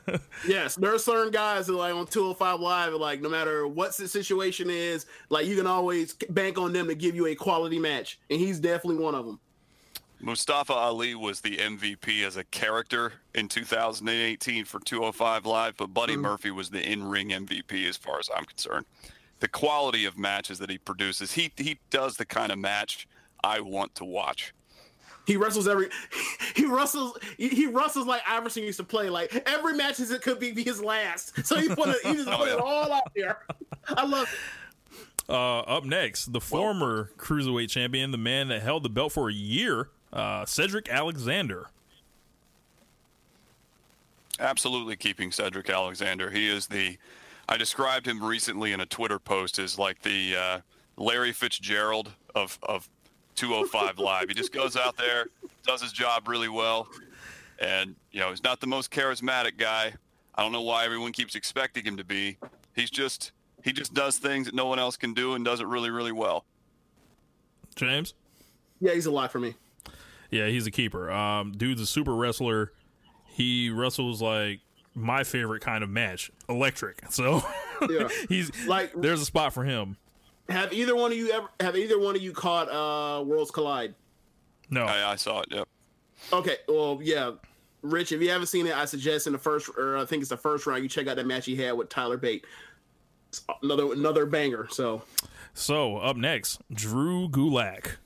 yes. 0.47 0.77
There 0.77 0.95
are 0.95 0.99
certain 0.99 1.33
guys 1.33 1.67
that 1.67 1.73
like 1.73 1.93
on 1.95 2.07
205 2.07 2.61
Live, 2.61 2.93
like 2.95 3.21
no 3.21 3.29
matter 3.29 3.67
what 3.67 3.97
the 3.97 4.07
situation 4.07 4.71
is, 4.71 5.07
like 5.31 5.47
you 5.47 5.57
can 5.57 5.67
always 5.67 6.13
bank 6.29 6.59
on 6.59 6.73
them 6.73 6.87
to 6.87 6.95
give 6.95 7.17
you 7.17 7.27
a 7.27 7.35
quality 7.35 7.79
match. 7.81 8.21
And 8.31 8.39
he's 8.39 8.61
definitely 8.61 9.03
one 9.03 9.15
of 9.17 9.27
them. 9.27 9.41
Mustafa 10.23 10.75
Ali 10.75 11.15
was 11.15 11.41
the 11.41 11.57
MVP 11.57 12.25
as 12.27 12.37
a 12.37 12.45
character 12.45 13.15
in 13.35 13.49
2018 13.49 14.67
for 14.67 14.79
205 14.81 15.47
Live, 15.47 15.77
but 15.79 15.95
Buddy 15.95 16.13
Mm-hmm. 16.13 16.23
Murphy 16.23 16.51
was 16.51 16.69
the 16.69 16.83
in-ring 16.83 17.31
MVP 17.31 17.89
as 17.89 17.97
far 17.97 18.19
as 18.19 18.29
I'm 18.37 18.45
concerned. 18.45 18.85
The 19.41 19.49
quality 19.49 20.05
of 20.05 20.19
matches 20.19 20.59
that 20.59 20.69
he 20.69 20.77
produces, 20.77 21.33
he 21.33 21.51
he 21.57 21.79
does 21.89 22.19
the 22.19 22.27
kind 22.27 22.53
of 22.53 22.59
match 22.59 23.09
I 23.43 23.61
want 23.61 23.95
to 23.95 24.05
watch. 24.05 24.53
He 25.31 25.37
wrestles 25.37 25.69
every 25.69 25.89
he 26.57 26.67
wrestles 26.67 27.17
he, 27.39 27.49
he 27.51 27.67
wrestles 27.67 28.05
like 28.05 28.21
Iverson 28.27 28.65
used 28.65 28.79
to 28.79 28.85
play. 28.85 29.09
Like 29.11 29.33
every 29.47 29.75
match 29.75 30.01
is 30.01 30.11
it 30.11 30.23
could 30.23 30.41
be 30.41 30.53
his 30.61 30.83
last. 30.83 31.33
So 31.47 31.57
he 31.57 31.69
put 31.69 31.89
it 31.91 31.99
he 32.05 32.15
just 32.15 32.29
Oh, 32.33 32.39
put 32.39 32.49
yeah. 32.49 32.55
it 32.55 32.61
all 32.61 32.93
out 32.93 33.13
there. 33.15 33.39
I 33.87 34.05
love 34.05 34.29
it. 34.33 35.31
uh, 35.33 35.61
up 35.61 35.85
next, 35.85 36.33
the 36.33 36.41
former 36.41 37.11
Cruiserweight 37.17 37.71
Champion, 37.71 38.11
the 38.11 38.19
man 38.19 38.49
that 38.49 38.63
held 38.63 38.83
the 38.83 38.89
belt 38.89 39.13
for 39.13 39.29
a 39.29 39.33
year, 39.33 39.89
uh, 40.13 40.45
Cedric 40.47 40.89
Alexander. 40.89 41.69
Absolutely 44.41 44.97
keeping 44.97 45.31
Cedric 45.31 45.71
Alexander. 45.71 46.31
He 46.31 46.49
is 46.49 46.67
the. 46.67 46.97
I 47.49 47.57
described 47.57 48.07
him 48.07 48.23
recently 48.23 48.73
in 48.73 48.81
a 48.81 48.87
Twitter 48.87 49.19
post 49.21 49.59
as 49.61 49.79
like 49.79 50.03
the 50.03 50.35
uh, 50.37 50.61
Larry 50.97 51.33
Fitzgerald 51.33 52.13
of 52.35 52.59
of 52.63 52.89
205 53.37 53.99
Live. 53.99 54.29
He 54.29 54.35
just 54.35 54.53
goes 54.53 54.77
out 54.77 54.97
there, 54.97 55.27
does 55.67 55.83
his 55.83 55.93
job 55.93 56.29
really 56.29 56.49
well, 56.49 56.89
and 57.59 57.95
you 58.13 58.21
know 58.21 58.31
he's 58.31 58.43
not 58.45 58.61
the 58.61 58.67
most 58.67 58.91
charismatic 58.91 59.57
guy. 59.57 59.95
I 60.35 60.43
don't 60.43 60.53
know 60.53 60.63
why 60.63 60.85
everyone 60.85 61.13
keeps 61.13 61.35
expecting 61.35 61.85
him 61.85 61.97
to 61.97 62.05
be. 62.05 62.39
He's 62.75 62.91
just 62.91 63.33
he 63.65 63.73
just 63.73 63.93
does 63.95 64.19
things 64.19 64.47
that 64.47 64.55
no 64.55 64.67
one 64.67 64.79
else 64.79 64.97
can 64.97 65.13
do 65.15 65.35
and 65.35 65.45
does 65.45 65.61
it 65.61 65.67
really 65.67 65.91
really 65.91 66.13
well. 66.13 66.45
James. 67.77 68.15
Yeah, 68.81 68.93
he's 68.93 69.07
a 69.07 69.11
lot 69.11 69.31
for 69.31 69.39
me. 69.39 69.55
Yeah, 70.31 70.47
he's 70.49 70.67
a 70.67 70.71
keeper. 70.71 71.11
Um, 71.11 71.53
dude's 71.53 71.81
a 71.81 71.87
super 71.87 72.15
wrestler. 72.15 72.73
he 73.27 73.71
wrestles 73.71 74.23
like 74.23 74.61
my 74.95 75.23
favorite 75.25 75.61
kind 75.63 75.83
of 75.85 75.91
match, 75.91 76.31
electric. 76.49 77.01
So 77.11 77.43
Yeah. 77.89 78.09
he's 78.29 78.51
Like- 78.67 78.93
there's 78.95 79.21
a 79.21 79.25
spot 79.25 79.53
for 79.53 79.65
him. 79.65 79.97
Have 80.51 80.73
either 80.73 80.97
one 80.97 81.13
of 81.13 81.17
you 81.19 81.31
ever 81.31 81.49
have 81.61 81.77
either 81.77 81.99
one 81.99 82.17
of 82.17 82.23
you 82.23 82.33
caught 82.33 82.69
uh 82.69 83.23
Worlds 83.23 83.51
Collide? 83.51 83.95
No, 84.69 84.85
I, 84.85 85.13
I 85.13 85.17
saw 85.17 85.41
it. 85.41 85.49
Yep. 85.51 85.69
Okay, 86.33 86.57
well, 86.69 86.99
yeah. 87.03 87.33
Rich, 87.83 88.13
if 88.13 88.21
you 88.21 88.29
haven't 88.29 88.49
seen 88.49 88.67
it, 88.67 88.75
I 88.75 88.85
suggest 88.85 89.27
in 89.27 89.33
the 89.33 89.39
first, 89.39 89.71
or 89.79 89.97
I 89.97 90.05
think 90.05 90.21
it's 90.21 90.29
the 90.29 90.37
first 90.37 90.67
round, 90.67 90.83
you 90.83 90.89
check 90.89 91.07
out 91.07 91.17
that 91.17 91.27
match 91.27 91.47
he 91.47 91.57
had 91.57 91.73
with 91.73 91.89
Tyler 91.89 92.19
Bate. 92.19 92.45
It's 93.29 93.43
another 93.63 93.93
another 93.93 94.27
banger. 94.27 94.69
So 94.71 95.03
So 95.55 95.97
up 95.99 96.17
next, 96.17 96.61
Drew 96.73 97.29
Gulak. 97.29 97.97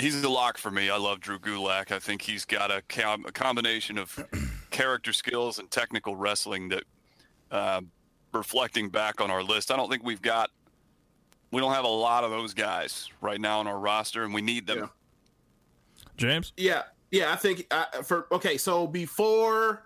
He's 0.00 0.20
the 0.20 0.28
lock 0.28 0.58
for 0.58 0.70
me. 0.70 0.90
I 0.90 0.96
love 0.96 1.20
Drew 1.20 1.38
Gulak. 1.38 1.92
I 1.92 1.98
think 1.98 2.22
he's 2.22 2.44
got 2.44 2.70
a, 2.70 2.82
com- 2.88 3.26
a 3.26 3.32
combination 3.32 3.98
of 3.98 4.18
character 4.70 5.12
skills 5.12 5.58
and 5.58 5.70
technical 5.70 6.16
wrestling 6.16 6.68
that, 6.70 6.84
uh, 7.50 7.82
reflecting 8.32 8.88
back 8.88 9.20
on 9.20 9.30
our 9.30 9.42
list, 9.42 9.70
I 9.70 9.76
don't 9.76 9.90
think 9.90 10.04
we've 10.04 10.22
got. 10.22 10.50
We 11.50 11.60
don't 11.60 11.74
have 11.74 11.84
a 11.84 11.88
lot 11.88 12.24
of 12.24 12.30
those 12.30 12.54
guys 12.54 13.10
right 13.20 13.40
now 13.40 13.60
on 13.60 13.66
our 13.66 13.78
roster, 13.78 14.24
and 14.24 14.32
we 14.32 14.40
need 14.40 14.66
them. 14.66 14.78
Yeah. 14.78 14.86
James? 16.16 16.52
yeah, 16.56 16.82
yeah, 17.10 17.32
I 17.32 17.36
think 17.36 17.66
uh, 17.70 18.02
for 18.02 18.26
okay. 18.32 18.56
So 18.56 18.86
before 18.86 19.84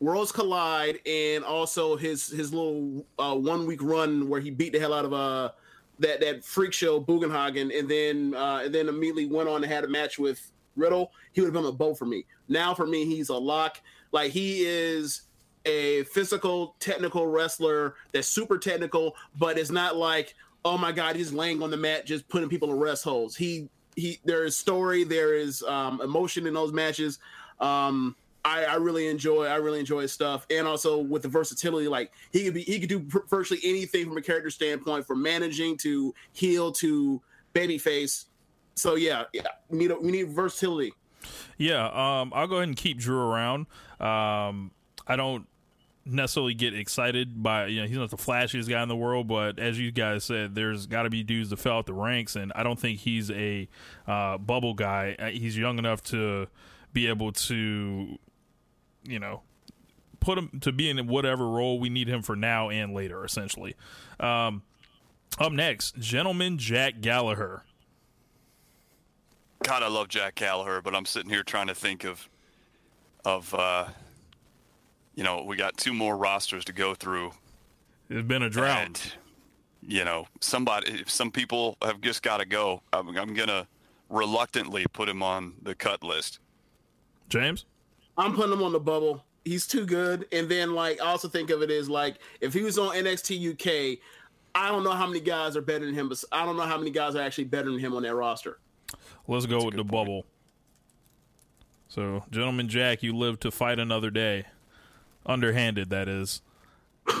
Worlds 0.00 0.32
Collide 0.32 1.00
and 1.06 1.44
also 1.44 1.96
his 1.96 2.28
his 2.28 2.52
little 2.52 3.06
uh, 3.18 3.34
one 3.34 3.66
week 3.66 3.82
run 3.82 4.28
where 4.28 4.40
he 4.40 4.50
beat 4.50 4.72
the 4.72 4.78
hell 4.78 4.92
out 4.94 5.04
of 5.04 5.12
uh 5.12 5.50
that 5.98 6.20
that 6.20 6.44
freak 6.44 6.72
show 6.72 7.00
Bugenhagen 7.00 7.76
and 7.76 7.88
then 7.88 8.34
uh, 8.34 8.62
and 8.64 8.74
then 8.74 8.88
immediately 8.88 9.26
went 9.26 9.48
on 9.48 9.62
and 9.62 9.72
had 9.72 9.84
a 9.84 9.88
match 9.88 10.18
with 10.18 10.52
Riddle. 10.76 11.12
He 11.32 11.40
would 11.40 11.48
have 11.48 11.54
been 11.54 11.64
a 11.64 11.72
bow 11.72 11.94
for 11.94 12.04
me. 12.04 12.24
Now 12.48 12.74
for 12.74 12.86
me, 12.86 13.04
he's 13.04 13.30
a 13.30 13.34
lock. 13.36 13.80
Like 14.12 14.30
he 14.30 14.64
is 14.64 15.22
a 15.68 16.04
physical, 16.04 16.74
technical 16.80 17.26
wrestler 17.26 17.96
that's 18.12 18.26
super 18.26 18.58
technical, 18.58 19.14
but 19.36 19.58
it's 19.58 19.70
not 19.70 19.96
like, 19.96 20.34
oh 20.64 20.78
my 20.78 20.92
god, 20.92 21.14
he's 21.14 21.32
laying 21.32 21.62
on 21.62 21.70
the 21.70 21.76
mat 21.76 22.06
just 22.06 22.28
putting 22.28 22.48
people 22.48 22.70
in 22.70 22.78
rest 22.78 23.04
holds. 23.04 23.36
He 23.36 23.68
he 23.94 24.18
there 24.24 24.44
is 24.44 24.56
story, 24.56 25.04
there 25.04 25.34
is 25.34 25.62
um, 25.64 26.00
emotion 26.00 26.46
in 26.46 26.54
those 26.54 26.72
matches. 26.72 27.18
Um, 27.60 28.16
I, 28.44 28.64
I 28.64 28.74
really 28.76 29.08
enjoy 29.08 29.46
I 29.46 29.56
really 29.56 29.80
enjoy 29.80 30.02
his 30.02 30.12
stuff, 30.12 30.46
and 30.50 30.66
also 30.66 30.98
with 30.98 31.22
the 31.22 31.28
versatility, 31.28 31.88
like 31.88 32.12
he 32.32 32.44
could 32.44 32.54
be 32.54 32.62
he 32.62 32.78
could 32.80 32.88
do 32.88 33.04
virtually 33.28 33.60
anything 33.62 34.06
from 34.06 34.16
a 34.16 34.22
character 34.22 34.50
standpoint, 34.50 35.06
from 35.06 35.22
managing 35.22 35.76
to 35.78 36.14
heel 36.32 36.72
to 36.72 37.20
babyface. 37.54 38.26
So 38.74 38.94
yeah, 38.94 39.24
yeah, 39.32 39.48
we 39.68 39.78
need 39.78 39.92
we 40.00 40.12
need 40.12 40.30
versatility. 40.30 40.94
Yeah, 41.58 41.86
um, 41.86 42.32
I'll 42.34 42.46
go 42.46 42.56
ahead 42.56 42.68
and 42.68 42.76
keep 42.76 42.98
Drew 42.98 43.20
around. 43.20 43.66
Um, 44.00 44.70
I 45.08 45.16
don't 45.16 45.47
necessarily 46.08 46.54
get 46.54 46.74
excited 46.74 47.42
by 47.42 47.66
you 47.66 47.80
know 47.80 47.86
he's 47.86 47.96
not 47.96 48.10
the 48.10 48.16
flashiest 48.16 48.68
guy 48.68 48.82
in 48.82 48.88
the 48.88 48.96
world, 48.96 49.28
but 49.28 49.58
as 49.58 49.78
you 49.78 49.90
guys 49.90 50.24
said, 50.24 50.54
there's 50.54 50.86
got 50.86 51.02
to 51.02 51.10
be 51.10 51.22
dudes 51.22 51.50
that 51.50 51.58
fell 51.58 51.78
out 51.78 51.86
the 51.86 51.92
ranks, 51.92 52.36
and 52.36 52.52
I 52.54 52.62
don't 52.62 52.78
think 52.78 53.00
he's 53.00 53.30
a 53.30 53.68
uh, 54.06 54.38
bubble 54.38 54.74
guy. 54.74 55.16
Uh, 55.18 55.26
He's 55.28 55.56
young 55.56 55.78
enough 55.78 56.02
to 56.04 56.48
be 56.92 57.06
able 57.06 57.32
to, 57.32 58.18
you 59.04 59.18
know, 59.18 59.42
put 60.20 60.38
him 60.38 60.60
to 60.60 60.72
be 60.72 60.90
in 60.90 61.06
whatever 61.06 61.48
role 61.48 61.78
we 61.78 61.88
need 61.88 62.08
him 62.08 62.22
for 62.22 62.36
now 62.36 62.70
and 62.70 62.94
later, 62.94 63.24
essentially. 63.24 63.76
Um, 64.18 64.62
up 65.38 65.52
next, 65.52 65.96
gentleman 65.98 66.58
Jack 66.58 67.00
Gallagher. 67.00 67.62
God, 69.62 69.82
I 69.82 69.88
love 69.88 70.08
Jack 70.08 70.36
Gallagher, 70.36 70.80
but 70.82 70.94
I'm 70.94 71.04
sitting 71.04 71.30
here 71.30 71.42
trying 71.42 71.66
to 71.66 71.74
think 71.74 72.04
of, 72.04 72.28
of, 73.24 73.54
uh, 73.54 73.88
you 75.18 75.24
know, 75.24 75.42
we 75.42 75.56
got 75.56 75.76
two 75.76 75.92
more 75.92 76.16
rosters 76.16 76.64
to 76.66 76.72
go 76.72 76.94
through. 76.94 77.32
It's 78.08 78.24
been 78.24 78.44
a 78.44 78.48
drought. 78.48 78.86
And, 78.86 79.12
you 79.82 80.04
know, 80.04 80.28
somebody, 80.40 81.02
some 81.08 81.32
people 81.32 81.76
have 81.82 82.00
just 82.00 82.22
got 82.22 82.36
to 82.36 82.44
go. 82.44 82.82
I'm, 82.92 83.08
I'm 83.18 83.34
gonna 83.34 83.66
reluctantly 84.08 84.86
put 84.92 85.08
him 85.08 85.20
on 85.24 85.54
the 85.60 85.74
cut 85.74 86.04
list. 86.04 86.38
James. 87.28 87.64
I'm 88.16 88.32
putting 88.32 88.52
him 88.52 88.62
on 88.62 88.70
the 88.70 88.78
bubble. 88.78 89.24
He's 89.44 89.66
too 89.66 89.86
good. 89.86 90.28
And 90.30 90.48
then 90.48 90.72
like 90.72 91.00
I 91.02 91.06
also 91.06 91.26
think 91.26 91.50
of 91.50 91.62
it 91.62 91.70
as 91.72 91.90
like 91.90 92.20
if 92.40 92.54
he 92.54 92.62
was 92.62 92.78
on 92.78 92.94
NXT 92.94 93.54
UK, 93.54 93.98
I 94.54 94.68
don't 94.68 94.84
know 94.84 94.92
how 94.92 95.08
many 95.08 95.18
guys 95.18 95.56
are 95.56 95.62
better 95.62 95.84
than 95.84 95.96
him, 95.96 96.08
but 96.08 96.22
I 96.30 96.44
don't 96.44 96.56
know 96.56 96.62
how 96.62 96.78
many 96.78 96.92
guys 96.92 97.16
are 97.16 97.22
actually 97.22 97.44
better 97.44 97.72
than 97.72 97.80
him 97.80 97.92
on 97.92 98.04
that 98.04 98.14
roster. 98.14 98.60
Let's 99.26 99.46
go 99.46 99.64
with 99.64 99.74
the 99.74 99.82
bubble. 99.82 100.26
So, 101.88 102.22
gentleman 102.30 102.68
Jack, 102.68 103.02
you 103.02 103.16
live 103.16 103.40
to 103.40 103.50
fight 103.50 103.80
another 103.80 104.12
day. 104.12 104.44
Underhanded, 105.28 105.90
that 105.90 106.08
is. 106.08 106.42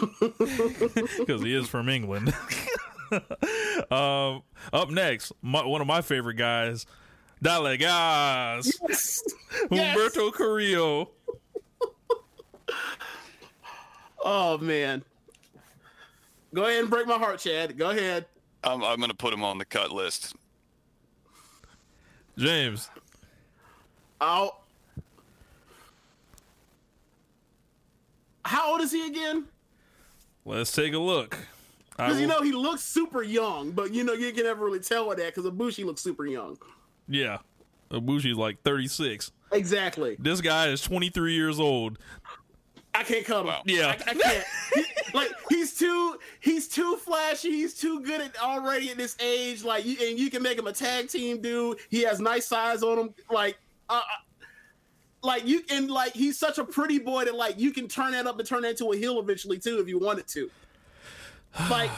Because 1.18 1.42
he 1.42 1.54
is 1.54 1.68
from 1.68 1.88
England. 1.88 2.34
um, 3.90 4.42
up 4.72 4.90
next, 4.90 5.32
my, 5.42 5.64
one 5.64 5.80
of 5.80 5.86
my 5.86 6.00
favorite 6.00 6.34
guys, 6.34 6.86
Dalegas, 7.44 8.72
Yes. 8.88 9.22
Humberto 9.70 10.32
Carrillo. 10.32 11.10
Oh 14.24 14.58
man. 14.58 15.04
Go 16.54 16.64
ahead 16.64 16.80
and 16.80 16.90
break 16.90 17.06
my 17.06 17.18
heart, 17.18 17.38
Chad. 17.38 17.78
Go 17.78 17.90
ahead. 17.90 18.26
I'm, 18.64 18.82
I'm 18.82 19.00
gonna 19.00 19.14
put 19.14 19.32
him 19.32 19.44
on 19.44 19.58
the 19.58 19.64
cut 19.64 19.90
list. 19.92 20.34
James. 22.36 22.90
I'll 24.20 24.64
How 28.48 28.72
old 28.72 28.80
is 28.80 28.90
he 28.92 29.06
again? 29.06 29.44
Let's 30.44 30.72
take 30.72 30.94
a 30.94 30.98
look. 30.98 31.36
Because 31.90 32.20
you 32.20 32.26
know 32.26 32.40
he 32.42 32.52
looks 32.52 32.82
super 32.82 33.22
young, 33.22 33.72
but 33.72 33.92
you 33.92 34.04
know 34.04 34.12
you 34.14 34.32
can 34.32 34.44
never 34.44 34.64
really 34.64 34.80
tell 34.80 35.08
with 35.08 35.18
that 35.18 35.34
because 35.34 35.50
Ibushi 35.50 35.84
looks 35.84 36.00
super 36.00 36.26
young. 36.26 36.56
yeah, 37.08 37.38
Ibushi's 37.90 38.36
like 38.38 38.62
36. 38.62 39.32
Exactly. 39.52 40.16
This 40.18 40.40
guy 40.40 40.68
is 40.68 40.80
23 40.80 41.34
years 41.34 41.58
old. 41.58 41.98
I 42.94 43.02
can't 43.02 43.24
cut 43.26 43.40
him. 43.40 43.46
Wow. 43.48 43.62
Yeah. 43.66 43.88
I, 44.06 44.10
I 44.10 44.14
can't. 44.14 44.44
He- 44.74 44.84
like 45.14 45.30
he's 45.48 45.74
too 45.76 46.18
he's 46.40 46.68
too 46.68 46.96
flashy. 46.96 47.50
He's 47.50 47.74
too 47.74 48.00
good 48.00 48.20
at 48.20 48.40
already 48.42 48.90
at 48.90 48.96
this 48.96 49.16
age. 49.20 49.64
Like 49.64 49.84
you 49.86 49.96
and 50.08 50.18
you 50.18 50.30
can 50.30 50.42
make 50.42 50.58
him 50.58 50.66
a 50.66 50.72
tag 50.72 51.08
team 51.08 51.40
dude. 51.40 51.78
He 51.90 52.02
has 52.02 52.20
nice 52.20 52.46
size 52.46 52.82
on 52.82 52.98
him. 52.98 53.14
Like 53.30 53.58
uh, 53.88 54.02
like 55.28 55.46
you 55.46 55.62
and 55.70 55.90
like 55.90 56.12
he's 56.14 56.38
such 56.38 56.58
a 56.58 56.64
pretty 56.64 56.98
boy 56.98 57.24
that 57.26 57.34
like 57.34 57.58
you 57.58 57.70
can 57.72 57.86
turn 57.86 58.12
that 58.12 58.26
up 58.26 58.38
and 58.38 58.48
turn 58.48 58.62
that 58.62 58.70
into 58.70 58.90
a 58.92 58.96
heel 58.96 59.18
eventually 59.20 59.58
too 59.58 59.78
if 59.78 59.88
you 59.88 59.98
wanted 59.98 60.26
to. 60.28 60.50
Like 61.70 61.90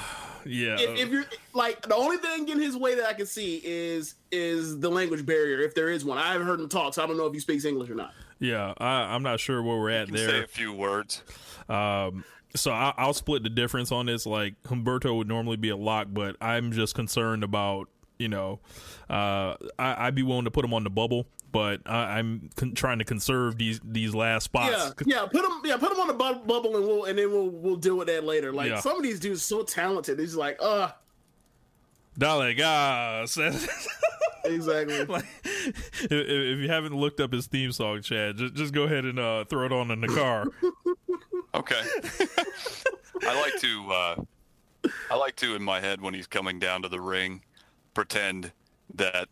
Yeah. 0.47 0.77
if, 0.79 0.99
if 0.99 1.09
you're 1.11 1.25
like 1.55 1.83
the 1.83 1.95
only 1.95 2.17
thing 2.19 2.49
in 2.49 2.59
his 2.61 2.77
way 2.77 2.95
that 2.95 3.07
I 3.07 3.13
can 3.13 3.27
see 3.27 3.61
is 3.65 4.15
is 4.31 4.79
the 4.79 4.89
language 4.91 5.25
barrier 5.27 5.61
if 5.61 5.75
there 5.75 5.89
is 5.91 6.05
one. 6.05 6.19
I 6.19 6.33
haven't 6.33 6.47
heard 6.47 6.61
him 6.61 6.69
talk, 6.69 6.95
so 6.95 7.03
I 7.03 7.07
don't 7.07 7.17
know 7.17 7.27
if 7.27 7.35
he 7.35 7.41
speaks 7.41 7.65
English 7.65 7.91
or 7.91 7.95
not. 7.95 8.13
yeah, 8.39 8.73
I, 8.79 9.15
I'm 9.15 9.23
not 9.23 9.39
sure 9.41 9.63
where 9.63 9.77
we're 9.79 9.91
at 9.91 10.07
Can 10.09 10.17
say 10.17 10.27
there. 10.27 10.45
a 10.45 10.49
few 10.49 10.73
words. 10.73 11.23
Um, 11.69 12.25
so 12.57 12.71
I, 12.73 12.95
I'll 12.97 13.13
split 13.13 13.43
the 13.43 13.51
difference 13.51 13.93
on 13.93 14.07
this. 14.07 14.25
Like 14.27 14.55
Humberto 14.65 15.17
would 15.17 15.29
normally 15.29 15.57
be 15.57 15.69
a 15.69 15.77
lock, 15.77 16.09
but 16.11 16.37
I'm 16.41 16.73
just 16.73 16.95
concerned 16.95 17.45
about 17.45 17.89
you 18.19 18.29
know, 18.29 18.61
uh, 19.09 19.57
I, 19.79 20.07
I'd 20.07 20.15
be 20.15 20.23
willing 20.23 20.45
to 20.45 20.51
put 20.51 20.63
him 20.65 20.75
on 20.75 20.85
the 20.85 20.91
bubble, 20.91 21.27
but 21.53 21.81
I, 21.87 22.19
I'm 22.19 22.51
con- 22.57 22.75
trying 22.75 22.99
to 23.01 23.05
conserve 23.05 23.57
these 23.59 23.81
these 23.85 24.15
last 24.15 24.45
spots. 24.45 24.95
Yeah, 25.07 25.21
yeah. 25.23 25.27
Put 25.27 25.43
them, 25.43 25.61
yeah. 25.65 25.77
Put 25.77 25.93
him 25.93 26.01
on 26.01 26.07
the 26.09 26.15
bu- 26.15 26.47
bubble, 26.47 26.77
and 26.77 26.87
we'll 26.87 27.05
and 27.05 27.19
then 27.19 27.31
we'll 27.31 27.49
we'll 27.51 27.77
deal 27.77 27.97
with 27.97 28.09
that 28.09 28.25
later. 28.25 28.53
Like 28.53 28.71
Yeah. 28.71 28.81
some 28.81 28.97
of 28.97 29.03
these 29.03 29.21
dudes 29.21 29.43
so 29.43 29.63
talented. 29.63 30.19
He's 30.19 30.35
like, 30.37 30.59
uh, 30.61 30.91
Dalegas. 32.19 33.39
exactly. 34.45 35.05
like, 35.05 35.25
if, 35.45 36.11
if 36.13 36.59
you 36.59 36.69
haven't 36.69 36.95
looked 36.97 37.21
up 37.21 37.33
his 37.33 37.47
theme 37.47 37.73
song, 37.73 38.03
Chad, 38.03 38.37
just 38.37 38.55
just 38.55 38.75
go 38.75 38.83
ahead 38.85 39.05
and 39.05 39.19
uh, 39.19 39.45
throw 39.45 39.67
it 39.67 39.73
on 39.73 39.91
in 39.91 40.01
the 40.01 40.09
car. 40.09 40.47
Okay. 41.53 41.81
I 43.27 43.41
like 43.41 43.57
to 43.61 43.93
uh, 43.93 44.89
I 45.11 45.17
like 45.17 45.35
to 45.37 45.57
in 45.57 45.65
my 45.65 45.81
head 45.81 46.01
when 46.01 46.15
he's 46.15 46.29
coming 46.29 46.61
down 46.61 46.83
to 46.83 46.89
the 46.89 47.01
ring 47.01 47.43
pretend 47.93 48.53
that 48.95 49.29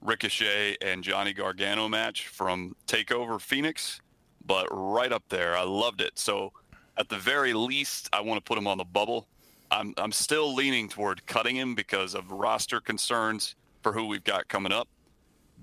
Ricochet 0.00 0.76
and 0.80 1.04
Johnny 1.04 1.32
Gargano 1.32 1.88
match 1.88 2.28
from 2.28 2.74
Takeover 2.86 3.40
Phoenix, 3.40 4.00
but 4.44 4.66
right 4.70 5.12
up 5.12 5.24
there. 5.28 5.56
I 5.56 5.62
loved 5.62 6.00
it. 6.00 6.18
So 6.18 6.52
at 7.00 7.08
the 7.08 7.16
very 7.16 7.54
least, 7.54 8.10
I 8.12 8.20
want 8.20 8.36
to 8.36 8.46
put 8.46 8.58
him 8.58 8.66
on 8.66 8.76
the 8.78 8.84
bubble. 8.84 9.26
I'm 9.70 9.94
I'm 9.96 10.12
still 10.12 10.54
leaning 10.54 10.88
toward 10.88 11.26
cutting 11.26 11.56
him 11.56 11.74
because 11.74 12.14
of 12.14 12.30
roster 12.30 12.80
concerns 12.80 13.54
for 13.82 13.92
who 13.92 14.06
we've 14.06 14.22
got 14.22 14.48
coming 14.48 14.70
up. 14.70 14.86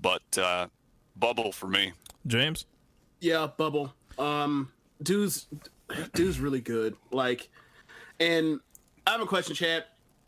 But 0.02 0.36
uh, 0.36 0.66
bubble 1.16 1.52
for 1.52 1.68
me. 1.68 1.92
James. 2.26 2.66
Yeah, 3.20 3.46
bubble. 3.56 3.94
Um, 4.18 4.72
dude's 5.02 5.46
dude's 6.14 6.40
really 6.40 6.60
good. 6.60 6.96
Like, 7.12 7.48
and 8.18 8.58
I 9.06 9.12
have 9.12 9.20
a 9.20 9.26
question, 9.26 9.54
Chad. 9.54 9.84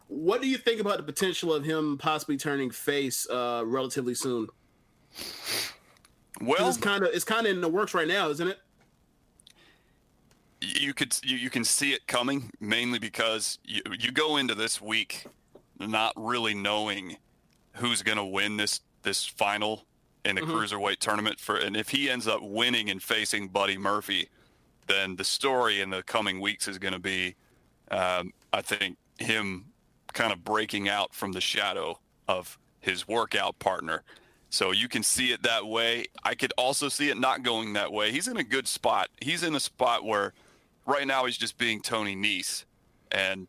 What 0.07 0.41
do 0.41 0.49
you 0.49 0.59
think 0.59 0.81
about 0.81 0.97
the 0.99 1.03
potential 1.03 1.53
of 1.53 1.65
him 1.65 1.99
possibly 1.99 2.37
turning 2.37 2.71
face 2.71 3.29
uh, 3.29 3.63
relatively 3.65 4.15
soon? 4.15 4.47
Well, 6.41 6.69
it's 6.69 6.79
kind 6.79 7.03
of 7.03 7.11
it's 7.13 7.25
kind 7.25 7.47
of 7.47 7.53
in 7.53 7.61
the 7.61 7.69
works 7.69 7.95
right 7.95 8.09
now, 8.09 8.29
isn't 8.31 8.47
it? 8.47 8.59
You 10.61 10.95
could 10.95 11.17
you, 11.23 11.37
you 11.37 11.51
can 11.51 11.65
see 11.65 11.93
it 11.93 12.07
coming 12.07 12.51
mainly 12.61 12.99
because 12.99 13.59
you, 13.65 13.83
you 13.99 14.13
go 14.13 14.37
into 14.37 14.55
this 14.55 14.81
week 14.81 15.25
not 15.79 16.13
really 16.17 16.55
knowing 16.55 17.17
who's 17.75 18.03
going 18.03 18.19
to 18.19 18.25
win 18.25 18.57
this 18.57 18.81
this 19.03 19.25
final 19.25 19.87
in 20.25 20.37
the 20.37 20.43
cruiserweight 20.43 20.99
tournament 20.99 21.41
for 21.41 21.57
and 21.57 21.77
if 21.77 21.89
he 21.89 22.11
ends 22.11 22.29
up 22.29 22.43
winning 22.43 22.91
and 22.91 23.03
facing 23.03 23.49
Buddy 23.49 23.79
Murphy 23.79 24.29
then 24.87 25.17
the 25.17 25.25
story 25.25 25.81
in 25.81 25.91
the 25.91 26.03
coming 26.03 26.41
weeks 26.41 26.69
is 26.69 26.79
going 26.79 26.93
to 26.93 27.01
be 27.01 27.35
um, 27.91 28.33
I 28.53 28.61
think 28.61 28.99
him 29.19 29.67
kind 30.13 30.33
of 30.33 30.45
breaking 30.45 30.89
out 30.89 31.15
from 31.15 31.33
the 31.33 31.41
shadow 31.41 31.99
of 32.29 32.59
his 32.81 33.09
workout 33.09 33.59
partner 33.59 34.03
so 34.51 34.73
you 34.73 34.89
can 34.89 35.05
see 35.05 35.33
it 35.33 35.45
that 35.45 35.67
way. 35.67 36.07
I 36.25 36.35
could 36.35 36.53
also 36.59 36.89
see 36.89 37.09
it 37.09 37.19
not 37.19 37.45
going 37.45 37.75
that 37.75 37.93
way. 37.93 38.11
He's 38.11 38.27
in 38.27 38.37
a 38.37 38.43
good 38.43 38.67
spot. 38.67 39.09
He's 39.23 39.45
in 39.45 39.55
a 39.55 39.61
spot 39.61 40.05
where 40.05 40.35
right 40.87 41.07
now 41.07 41.25
he's 41.25 41.37
just 41.37 41.59
being 41.59 41.81
Tony 41.81 42.17
Nese, 42.17 42.65
and 43.11 43.47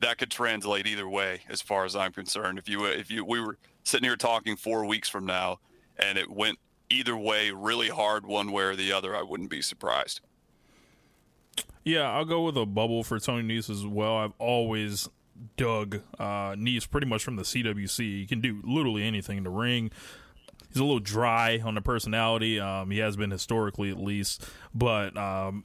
that 0.00 0.18
could 0.18 0.30
translate 0.30 0.86
either 0.86 1.08
way 1.08 1.40
as 1.48 1.62
far 1.62 1.84
as 1.84 1.96
I'm 1.96 2.12
concerned. 2.12 2.58
If 2.58 2.68
you 2.68 2.84
if 2.84 3.10
you 3.10 3.24
we 3.24 3.40
were 3.40 3.58
sitting 3.82 4.04
here 4.08 4.16
talking 4.16 4.56
four 4.56 4.84
weeks 4.84 5.08
from 5.08 5.26
now, 5.26 5.60
and 5.96 6.18
it 6.18 6.30
went 6.30 6.58
either 6.90 7.16
way 7.16 7.50
really 7.50 7.88
hard 7.88 8.26
one 8.26 8.52
way 8.52 8.64
or 8.64 8.76
the 8.76 8.92
other, 8.92 9.16
I 9.16 9.22
wouldn't 9.22 9.50
be 9.50 9.62
surprised. 9.62 10.20
Yeah, 11.84 12.10
I'll 12.10 12.24
go 12.24 12.42
with 12.42 12.56
a 12.56 12.64
bubble 12.64 13.04
for 13.04 13.18
Tony 13.18 13.42
Nese 13.42 13.68
as 13.68 13.84
well. 13.86 14.16
I've 14.16 14.32
always 14.38 15.08
dug 15.56 16.00
uh, 16.18 16.56
pretty 16.90 17.06
much 17.06 17.22
from 17.22 17.36
the 17.36 17.42
CWC. 17.42 17.98
He 17.98 18.26
can 18.26 18.40
do 18.40 18.62
literally 18.64 19.04
anything 19.04 19.38
in 19.38 19.44
the 19.44 19.50
ring. 19.50 19.90
He's 20.68 20.80
a 20.80 20.84
little 20.84 20.98
dry 20.98 21.60
on 21.64 21.74
the 21.74 21.82
personality. 21.82 22.58
Um, 22.58 22.90
he 22.90 22.98
has 22.98 23.16
been 23.16 23.30
historically, 23.30 23.90
at 23.90 23.98
least. 23.98 24.44
But 24.74 25.16
um, 25.16 25.64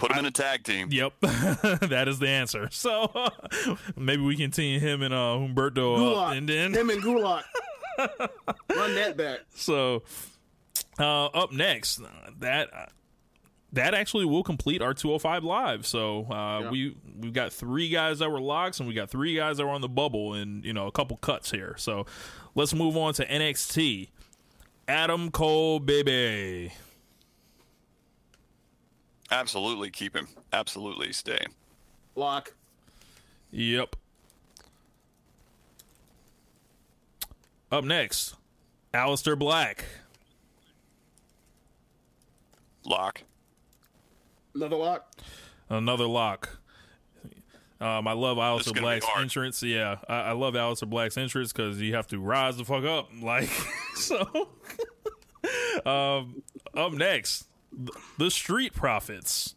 Put 0.00 0.12
him 0.12 0.18
in 0.20 0.24
a 0.26 0.30
tag 0.30 0.64
team. 0.64 0.88
yep, 0.90 1.12
that 1.20 2.06
is 2.08 2.18
the 2.18 2.28
answer. 2.28 2.68
So 2.72 3.10
maybe 3.96 4.22
we 4.22 4.36
can 4.36 4.50
team 4.50 4.80
him 4.80 5.02
and 5.02 5.12
uh, 5.12 5.36
Humberto 5.38 6.16
up, 6.16 6.32
and 6.36 6.48
then 6.48 6.72
him 6.74 6.88
and 6.90 7.02
Gulak. 7.02 7.42
Run 7.98 8.94
that 8.94 9.16
back. 9.16 9.40
So, 9.54 10.02
uh, 10.98 11.26
up 11.26 11.52
next, 11.52 12.00
that 12.38 12.92
that 13.72 13.94
actually 13.94 14.24
will 14.24 14.42
complete 14.42 14.80
our 14.82 14.94
205 14.94 15.44
live. 15.44 15.86
So 15.86 16.24
uh, 16.30 16.60
Yeah. 16.62 16.70
we 16.70 16.96
we've 17.20 17.32
got 17.34 17.52
three 17.52 17.88
guys 17.90 18.20
that 18.20 18.30
were 18.30 18.40
locks, 18.40 18.80
and 18.80 18.88
we 18.88 18.94
got 18.94 19.10
three 19.10 19.34
guys 19.36 19.58
that 19.58 19.66
were 19.66 19.72
on 19.72 19.80
the 19.82 19.88
bubble, 19.88 20.32
and 20.34 20.64
you 20.64 20.72
know 20.72 20.86
a 20.86 20.92
couple 20.92 21.16
cuts 21.18 21.50
here. 21.50 21.74
So 21.76 22.06
let's 22.54 22.72
move 22.74 22.96
on 22.96 23.12
to 23.14 23.26
NXT. 23.26 24.08
Adam 24.88 25.30
Cole, 25.30 25.78
baby. 25.78 26.72
Absolutely 29.30 29.90
keep 29.90 30.14
him. 30.14 30.28
Absolutely 30.52 31.12
stay. 31.12 31.44
Lock. 32.14 32.54
Yep. 33.50 33.96
Up 37.72 37.84
next, 37.84 38.34
Alistair 38.92 39.36
Black. 39.36 39.84
Lock. 42.84 43.22
Another 44.54 44.76
lock. 44.76 45.12
Another 45.68 46.06
lock. 46.06 46.58
Um, 47.80 48.06
I 48.06 48.12
love 48.12 48.36
Alistair 48.38 48.74
gonna 48.74 48.84
Black's 48.84 49.06
entrance. 49.16 49.62
Yeah, 49.62 49.96
I, 50.08 50.14
I 50.16 50.32
love 50.32 50.54
Alistair 50.56 50.88
Black's 50.88 51.16
entrance 51.16 51.52
because 51.52 51.80
you 51.80 51.94
have 51.94 52.06
to 52.08 52.18
rise 52.18 52.56
the 52.56 52.64
fuck 52.64 52.84
up. 52.84 53.10
Like 53.22 53.48
so. 53.94 54.50
um, 55.86 56.42
up 56.76 56.92
next, 56.92 57.42
th- 57.42 57.49
the 58.18 58.30
Street 58.30 58.72
Profits. 58.74 59.54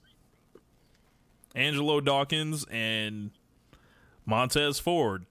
Angelo 1.55 2.01
Dawkins 2.01 2.65
and 2.71 3.31
Montez 4.25 4.79
Ford. 4.79 5.25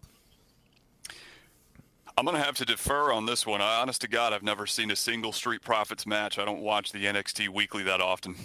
I'm 2.17 2.25
going 2.25 2.37
to 2.37 2.43
have 2.43 2.57
to 2.57 2.65
defer 2.65 3.13
on 3.13 3.27
this 3.27 3.47
one. 3.47 3.61
I, 3.61 3.81
honest 3.81 4.03
to 4.03 4.09
God, 4.09 4.33
I've 4.33 4.43
never 4.43 4.67
seen 4.67 4.91
a 4.91 4.97
single 4.97 5.33
Street 5.33 5.63
Profits 5.63 6.07
match. 6.07 6.39
I 6.39 6.45
don't 6.45 6.61
watch 6.61 6.93
the 6.93 7.05
NXT 7.07 7.49
Weekly 7.49 7.83
that 7.85 8.01
often. 8.01 8.37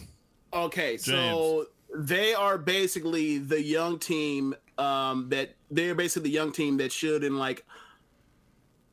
Okay, 0.53 0.97
so 0.97 1.67
they 1.93 2.33
are 2.33 2.57
basically 2.57 3.37
the 3.37 3.61
young 3.61 3.99
team 3.99 4.55
um, 4.77 5.29
that 5.29 5.55
they're 5.69 5.95
basically 5.95 6.29
the 6.29 6.33
young 6.33 6.51
team 6.51 6.77
that 6.77 6.91
should 6.91 7.23
in 7.23 7.37
like 7.37 7.65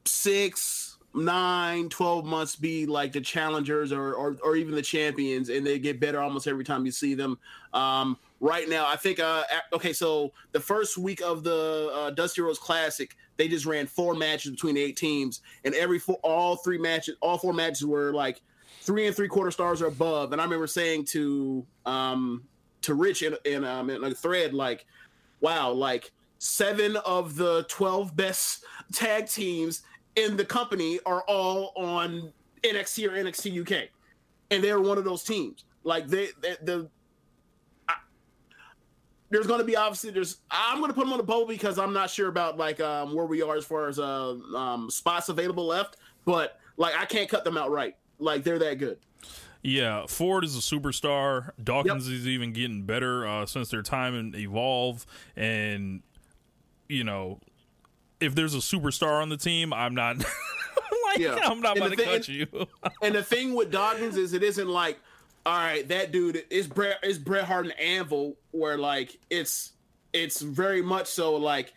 six, 0.04 0.93
nine, 1.14 1.88
12 1.88 2.24
months 2.24 2.56
be 2.56 2.86
like 2.86 3.12
the 3.12 3.20
challengers 3.20 3.92
or, 3.92 4.14
or, 4.14 4.36
or 4.42 4.56
even 4.56 4.74
the 4.74 4.82
champions, 4.82 5.48
and 5.48 5.66
they 5.66 5.78
get 5.78 6.00
better 6.00 6.20
almost 6.20 6.46
every 6.46 6.64
time 6.64 6.84
you 6.84 6.92
see 6.92 7.14
them. 7.14 7.38
Um, 7.72 8.18
right 8.40 8.68
now, 8.68 8.86
I 8.86 8.96
think, 8.96 9.20
uh, 9.20 9.44
okay, 9.72 9.92
so 9.92 10.32
the 10.52 10.60
first 10.60 10.98
week 10.98 11.22
of 11.22 11.44
the 11.44 11.90
uh, 11.94 12.10
Dusty 12.10 12.42
Rhodes 12.42 12.58
Classic, 12.58 13.16
they 13.36 13.48
just 13.48 13.64
ran 13.64 13.86
four 13.86 14.14
matches 14.14 14.50
between 14.50 14.76
eight 14.76 14.96
teams, 14.96 15.40
and 15.64 15.74
every 15.74 15.98
four, 15.98 16.18
all 16.22 16.56
three 16.56 16.78
matches, 16.78 17.16
all 17.20 17.38
four 17.38 17.52
matches 17.52 17.86
were 17.86 18.12
like 18.12 18.42
three 18.80 19.06
and 19.06 19.16
three 19.16 19.28
quarter 19.28 19.50
stars 19.50 19.80
or 19.82 19.86
above. 19.86 20.32
And 20.32 20.40
I 20.40 20.44
remember 20.44 20.66
saying 20.66 21.06
to 21.06 21.64
um 21.86 22.44
to 22.82 22.94
Rich 22.94 23.22
in, 23.22 23.34
in 23.44 23.64
um 23.64 23.90
in 23.90 24.04
a 24.04 24.14
thread 24.14 24.54
like, 24.54 24.86
wow, 25.40 25.72
like 25.72 26.12
seven 26.38 26.96
of 26.98 27.34
the 27.34 27.64
twelve 27.68 28.14
best 28.14 28.64
tag 28.92 29.26
teams 29.26 29.82
in 30.16 30.36
the 30.36 30.44
company 30.44 30.98
are 31.06 31.22
all 31.28 31.72
on 31.76 32.32
NXT 32.62 33.08
or 33.08 33.10
NXT 33.12 33.60
UK, 33.62 33.88
and 34.50 34.62
they're 34.62 34.80
one 34.80 34.98
of 34.98 35.04
those 35.04 35.22
teams. 35.22 35.64
Like 35.82 36.06
they, 36.08 36.28
they 36.40 36.56
the. 36.62 36.88
I- 37.88 37.94
There's 39.30 39.46
going 39.46 39.58
to 39.60 39.64
be 39.66 39.76
obviously 39.76 40.10
there's 40.10 40.38
I'm 40.50 40.78
going 40.78 40.90
to 40.90 40.94
put 40.94 41.04
them 41.04 41.12
on 41.12 41.18
the 41.18 41.24
bowl 41.24 41.46
because 41.46 41.78
I'm 41.78 41.92
not 41.92 42.10
sure 42.10 42.28
about 42.28 42.56
like 42.56 42.80
um 42.80 43.14
where 43.14 43.26
we 43.26 43.42
are 43.42 43.56
as 43.56 43.64
far 43.64 43.88
as 43.88 43.98
uh 43.98 44.30
um 44.56 44.88
spots 44.90 45.28
available 45.28 45.66
left, 45.66 45.96
but 46.24 46.58
like 46.76 46.94
I 46.98 47.04
can't 47.04 47.28
cut 47.28 47.44
them 47.44 47.56
out 47.56 47.70
right. 47.70 47.96
Like 48.18 48.44
they're 48.44 48.58
that 48.60 48.78
good. 48.78 48.98
Yeah, 49.62 50.04
Ford 50.06 50.44
is 50.44 50.56
a 50.56 50.60
superstar. 50.60 51.50
Dawkins 51.62 52.06
is 52.06 52.28
even 52.28 52.52
getting 52.52 52.82
better 52.82 53.26
uh, 53.26 53.46
since 53.46 53.70
their 53.70 53.80
time 53.80 54.14
in 54.14 54.34
Evolve. 54.36 55.06
And, 55.36 56.02
you 56.86 57.02
know, 57.02 57.40
if 58.24 58.34
there's 58.34 58.54
a 58.54 58.58
superstar 58.58 59.20
on 59.22 59.28
the 59.28 59.36
team, 59.36 59.72
I'm 59.72 59.94
not. 59.94 60.18
like, 61.06 61.18
Yeah. 61.18 61.38
I'm 61.44 61.60
not 61.60 61.76
And 61.76 61.86
about 61.86 61.96
to 61.96 62.04
thing- 62.04 62.06
cut 62.06 62.28
you. 62.28 62.46
And 63.02 63.14
the 63.14 63.22
thing 63.22 63.54
with 63.54 63.70
Dawkins 63.70 64.16
is 64.16 64.32
it 64.32 64.42
isn't 64.42 64.68
like, 64.68 64.98
all 65.46 65.56
right, 65.58 65.86
that 65.88 66.10
dude 66.12 66.42
is 66.50 66.66
Bret 66.66 66.98
is 67.02 67.18
Bret 67.18 67.44
Hart 67.44 67.66
and 67.66 67.78
Anvil, 67.78 68.36
where 68.52 68.78
like 68.78 69.18
it's 69.30 69.72
it's 70.14 70.40
very 70.40 70.80
much 70.80 71.06
so 71.06 71.34
like 71.36 71.74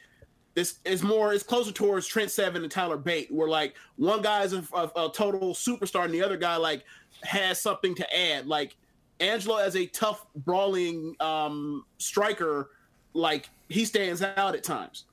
this 0.54 0.80
is 0.86 1.04
more 1.04 1.34
it's 1.34 1.44
closer 1.44 1.72
towards 1.74 2.08
Trent 2.08 2.32
Seven 2.32 2.64
and 2.64 2.72
Tyler 2.72 2.96
Bate, 2.98 3.30
where 3.32 3.50
like 3.50 3.76
one 3.98 4.22
guy 4.22 4.44
is 4.44 4.54
a, 4.54 4.64
a, 4.74 5.08
a 5.08 5.12
total 5.14 5.54
superstar 5.54 6.06
and 6.06 6.14
the 6.14 6.24
other 6.24 6.38
guy 6.38 6.56
like 6.56 6.84
has 7.24 7.60
something 7.62 7.94
to 7.96 8.18
add. 8.18 8.48
Like 8.48 8.76
Angelo 9.20 9.58
as 9.58 9.76
a 9.76 9.86
tough 9.88 10.26
brawling 10.36 11.16
um 11.20 11.84
striker 11.98 12.70
like 13.14 13.50
he 13.68 13.84
stands 13.84 14.22
out 14.22 14.56
at 14.56 14.64
times, 14.64 15.04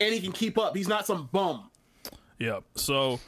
and 0.00 0.14
he 0.14 0.20
can 0.20 0.32
keep 0.32 0.58
up. 0.58 0.76
He's 0.76 0.88
not 0.88 1.06
some 1.06 1.28
bum. 1.32 1.70
Yeah. 2.38 2.60
So, 2.74 3.20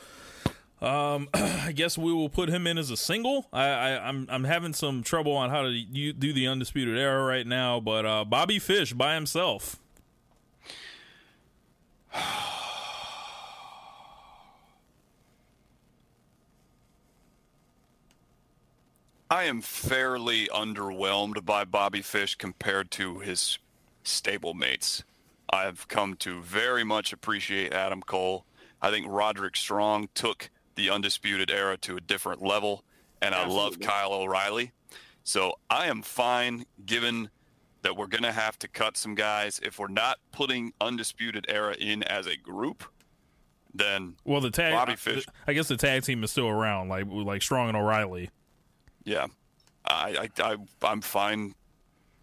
um, 0.80 1.28
I 1.34 1.72
guess 1.74 1.98
we 1.98 2.12
will 2.12 2.28
put 2.28 2.48
him 2.48 2.66
in 2.66 2.78
as 2.78 2.90
a 2.90 2.96
single. 2.96 3.46
I, 3.52 3.66
I 3.66 4.08
I'm 4.08 4.26
I'm 4.30 4.44
having 4.44 4.72
some 4.72 5.02
trouble 5.02 5.32
on 5.36 5.50
how 5.50 5.62
to 5.62 5.70
you, 5.70 6.12
do 6.12 6.32
the 6.32 6.46
undisputed 6.46 6.96
era 6.96 7.24
right 7.24 7.46
now, 7.46 7.80
but 7.80 8.06
uh, 8.06 8.24
Bobby 8.24 8.58
Fish 8.58 8.92
by 8.92 9.14
himself. 9.14 9.76
I 19.32 19.44
am 19.44 19.60
fairly 19.60 20.48
underwhelmed 20.48 21.44
by 21.44 21.64
Bobby 21.64 22.02
Fish 22.02 22.34
compared 22.34 22.90
to 22.92 23.20
his 23.20 23.60
stablemates. 24.04 25.04
I've 25.52 25.88
come 25.88 26.14
to 26.16 26.40
very 26.42 26.84
much 26.84 27.12
appreciate 27.12 27.72
Adam 27.72 28.02
Cole. 28.02 28.46
I 28.80 28.90
think 28.90 29.06
Roderick 29.08 29.56
Strong 29.56 30.08
took 30.14 30.50
the 30.76 30.90
Undisputed 30.90 31.50
Era 31.50 31.76
to 31.78 31.96
a 31.96 32.00
different 32.00 32.40
level, 32.40 32.84
and 33.20 33.34
I 33.34 33.46
love 33.46 33.80
Kyle 33.80 34.12
O'Reilly. 34.12 34.72
So 35.24 35.54
I 35.68 35.86
am 35.86 36.02
fine 36.02 36.64
given 36.86 37.30
that 37.82 37.96
we're 37.96 38.06
going 38.06 38.22
to 38.22 38.32
have 38.32 38.58
to 38.60 38.68
cut 38.68 38.96
some 38.96 39.14
guys. 39.14 39.60
If 39.62 39.78
we're 39.78 39.88
not 39.88 40.18
putting 40.32 40.72
Undisputed 40.80 41.46
Era 41.48 41.74
in 41.78 42.02
as 42.04 42.26
a 42.26 42.36
group, 42.36 42.84
then 43.74 44.16
Well, 44.24 44.40
the 44.40 44.50
tag. 44.50 44.72
Bobby 44.72 44.96
Fish. 44.96 45.26
I 45.46 45.52
guess 45.52 45.68
the 45.68 45.76
tag 45.76 46.02
team 46.04 46.24
is 46.24 46.30
still 46.30 46.48
around, 46.48 46.88
like 46.88 47.06
like 47.08 47.42
Strong 47.42 47.68
and 47.68 47.76
O'Reilly. 47.76 48.30
Yeah, 49.04 49.26
I, 49.86 50.28
I, 50.38 50.42
I 50.52 50.56
I'm 50.82 51.00
fine. 51.00 51.54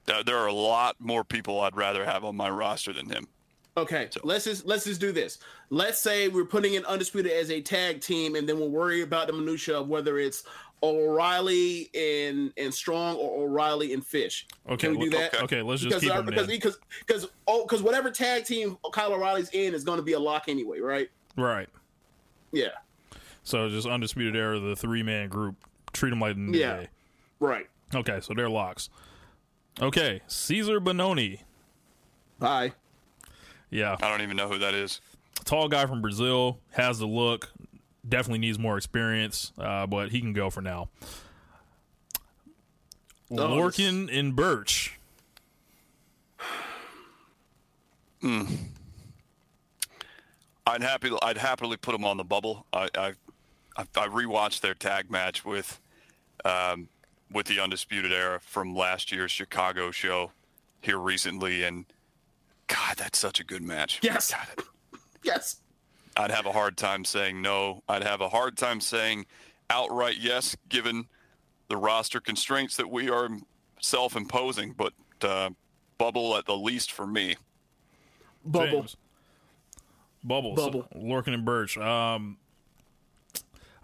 There 0.07 0.37
are 0.37 0.47
a 0.47 0.53
lot 0.53 0.95
more 0.99 1.23
people 1.23 1.59
I'd 1.61 1.75
rather 1.75 2.05
have 2.05 2.23
on 2.23 2.35
my 2.35 2.49
roster 2.49 2.93
than 2.93 3.09
him. 3.09 3.27
Okay, 3.75 4.09
let's 4.23 4.45
just 4.45 4.65
let's 4.65 4.85
just 4.85 4.99
do 5.01 5.11
this. 5.11 5.37
Let's 5.69 5.99
say 5.99 6.29
we're 6.29 6.45
putting 6.45 6.73
in 6.73 6.85
undisputed 6.85 7.31
as 7.31 7.51
a 7.51 7.61
tag 7.61 8.01
team, 8.01 8.35
and 8.35 8.47
then 8.49 8.57
we'll 8.57 8.69
worry 8.71 9.01
about 9.01 9.27
the 9.27 9.33
minutia 9.33 9.77
of 9.79 9.87
whether 9.87 10.17
it's 10.17 10.43
O'Reilly 10.81 11.89
and 11.93 12.51
and 12.57 12.73
Strong 12.73 13.17
or 13.17 13.43
O'Reilly 13.45 13.93
and 13.93 14.03
Fish. 14.03 14.47
Okay, 14.67 14.87
Can 14.87 14.97
we 14.97 15.09
do 15.09 15.17
let- 15.17 15.31
that? 15.33 15.43
okay, 15.43 15.61
let's 15.61 15.81
just 15.83 15.89
because 15.89 16.01
keep 16.01 16.11
our- 16.11 16.21
them 16.23 16.25
because 16.33 16.47
because 16.47 16.77
because 17.05 17.27
oh 17.47 17.63
because 17.63 17.83
whatever 17.83 18.09
tag 18.09 18.45
team 18.45 18.77
Kyle 18.93 19.13
O'Reilly's 19.13 19.49
in 19.49 19.75
is 19.75 19.83
going 19.83 19.97
to 19.97 20.03
be 20.03 20.13
a 20.13 20.19
lock 20.19 20.45
anyway, 20.47 20.79
right? 20.79 21.09
Right. 21.35 21.69
Yeah, 22.53 22.69
So 23.43 23.69
just 23.69 23.85
undisputed 23.87 24.35
era, 24.35 24.57
the 24.59 24.75
three 24.75 25.03
man 25.03 25.27
group. 25.27 25.55
Treat 25.93 26.11
them 26.11 26.21
like 26.21 26.35
the 26.35 26.57
Yeah. 26.57 26.77
Day. 26.77 26.87
right. 27.41 27.67
Okay, 27.93 28.21
so 28.21 28.33
they're 28.33 28.49
locks. 28.49 28.89
Okay, 29.81 30.21
Cezar 30.27 30.79
Bononi. 30.79 31.41
Bye. 32.39 32.73
Yeah, 33.69 33.95
I 34.01 34.09
don't 34.09 34.21
even 34.21 34.37
know 34.37 34.47
who 34.47 34.59
that 34.59 34.73
is. 34.73 35.01
tall 35.45 35.67
guy 35.67 35.85
from 35.85 36.01
Brazil, 36.01 36.59
has 36.71 36.99
the 36.99 37.05
look, 37.05 37.51
definitely 38.07 38.39
needs 38.39 38.57
more 38.57 38.77
experience, 38.77 39.51
uh, 39.59 39.85
but 39.85 40.09
he 40.09 40.19
can 40.19 40.33
go 40.33 40.49
for 40.49 40.61
now. 40.61 40.89
Oh, 43.29 43.35
Lorcan 43.35 44.09
and 44.11 44.35
Burch. 44.35 44.97
I'd 50.65 50.81
happy 50.81 51.11
I'd 51.21 51.37
happily 51.37 51.77
put 51.77 51.91
them 51.91 52.03
on 52.05 52.17
the 52.17 52.23
bubble. 52.23 52.65
I 52.73 52.89
I 52.95 53.07
I, 53.75 53.81
I 53.95 54.07
rewatched 54.07 54.61
their 54.61 54.73
tag 54.73 55.11
match 55.11 55.45
with 55.45 55.79
um, 56.43 56.89
with 57.31 57.47
the 57.47 57.59
Undisputed 57.59 58.11
Era 58.11 58.39
from 58.39 58.75
last 58.75 59.11
year's 59.11 59.31
Chicago 59.31 59.91
show 59.91 60.31
here 60.81 60.97
recently, 60.97 61.63
and 61.63 61.85
God, 62.67 62.97
that's 62.97 63.19
such 63.19 63.39
a 63.39 63.43
good 63.43 63.61
match. 63.61 63.99
Yes. 64.01 64.31
God, 64.31 64.65
Yes. 65.23 65.57
I'd 66.15 66.31
have 66.31 66.45
a 66.45 66.51
hard 66.51 66.77
time 66.77 67.05
saying 67.05 67.41
no. 67.41 67.83
I'd 67.87 68.03
have 68.03 68.21
a 68.21 68.29
hard 68.29 68.57
time 68.57 68.79
saying 68.81 69.25
outright 69.69 70.17
yes, 70.19 70.55
given 70.69 71.05
the 71.69 71.77
roster 71.77 72.19
constraints 72.19 72.75
that 72.77 72.89
we 72.89 73.09
are 73.09 73.29
self-imposing. 73.81 74.73
But 74.73 74.93
uh, 75.21 75.49
bubble 75.97 76.35
at 76.37 76.45
the 76.45 76.55
least 76.57 76.91
for 76.91 77.05
me. 77.05 77.35
Bubble. 78.45 78.81
James. 78.81 78.97
Bubble. 80.23 80.55
Bubble. 80.55 80.87
So, 80.93 80.99
Lorcan 80.99 81.33
and 81.33 81.45
Burch. 81.45 81.77
Um, 81.77 82.37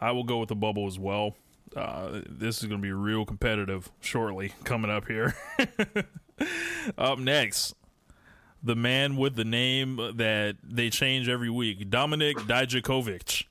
I 0.02 0.12
will 0.12 0.24
go 0.24 0.40
with 0.40 0.50
the 0.50 0.56
bubble 0.56 0.88
as 0.88 0.98
well. 0.98 1.36
Uh, 1.76 2.22
this 2.30 2.62
is 2.62 2.68
going 2.70 2.80
to 2.82 2.86
be 2.86 2.92
real 2.92 3.26
competitive 3.26 3.90
shortly 4.00 4.54
coming 4.64 4.92
up 4.92 5.08
here. 5.08 5.36
up 6.98 7.18
next, 7.20 7.74
the 8.62 8.76
man 8.76 9.18
with 9.18 9.36
the 9.36 9.46
name 9.46 9.98
that 10.16 10.58
they 10.64 10.90
change 10.90 11.28
every 11.28 11.50
week, 11.50 11.90
Dominik 11.90 12.36
Dijakovic. 12.36 13.46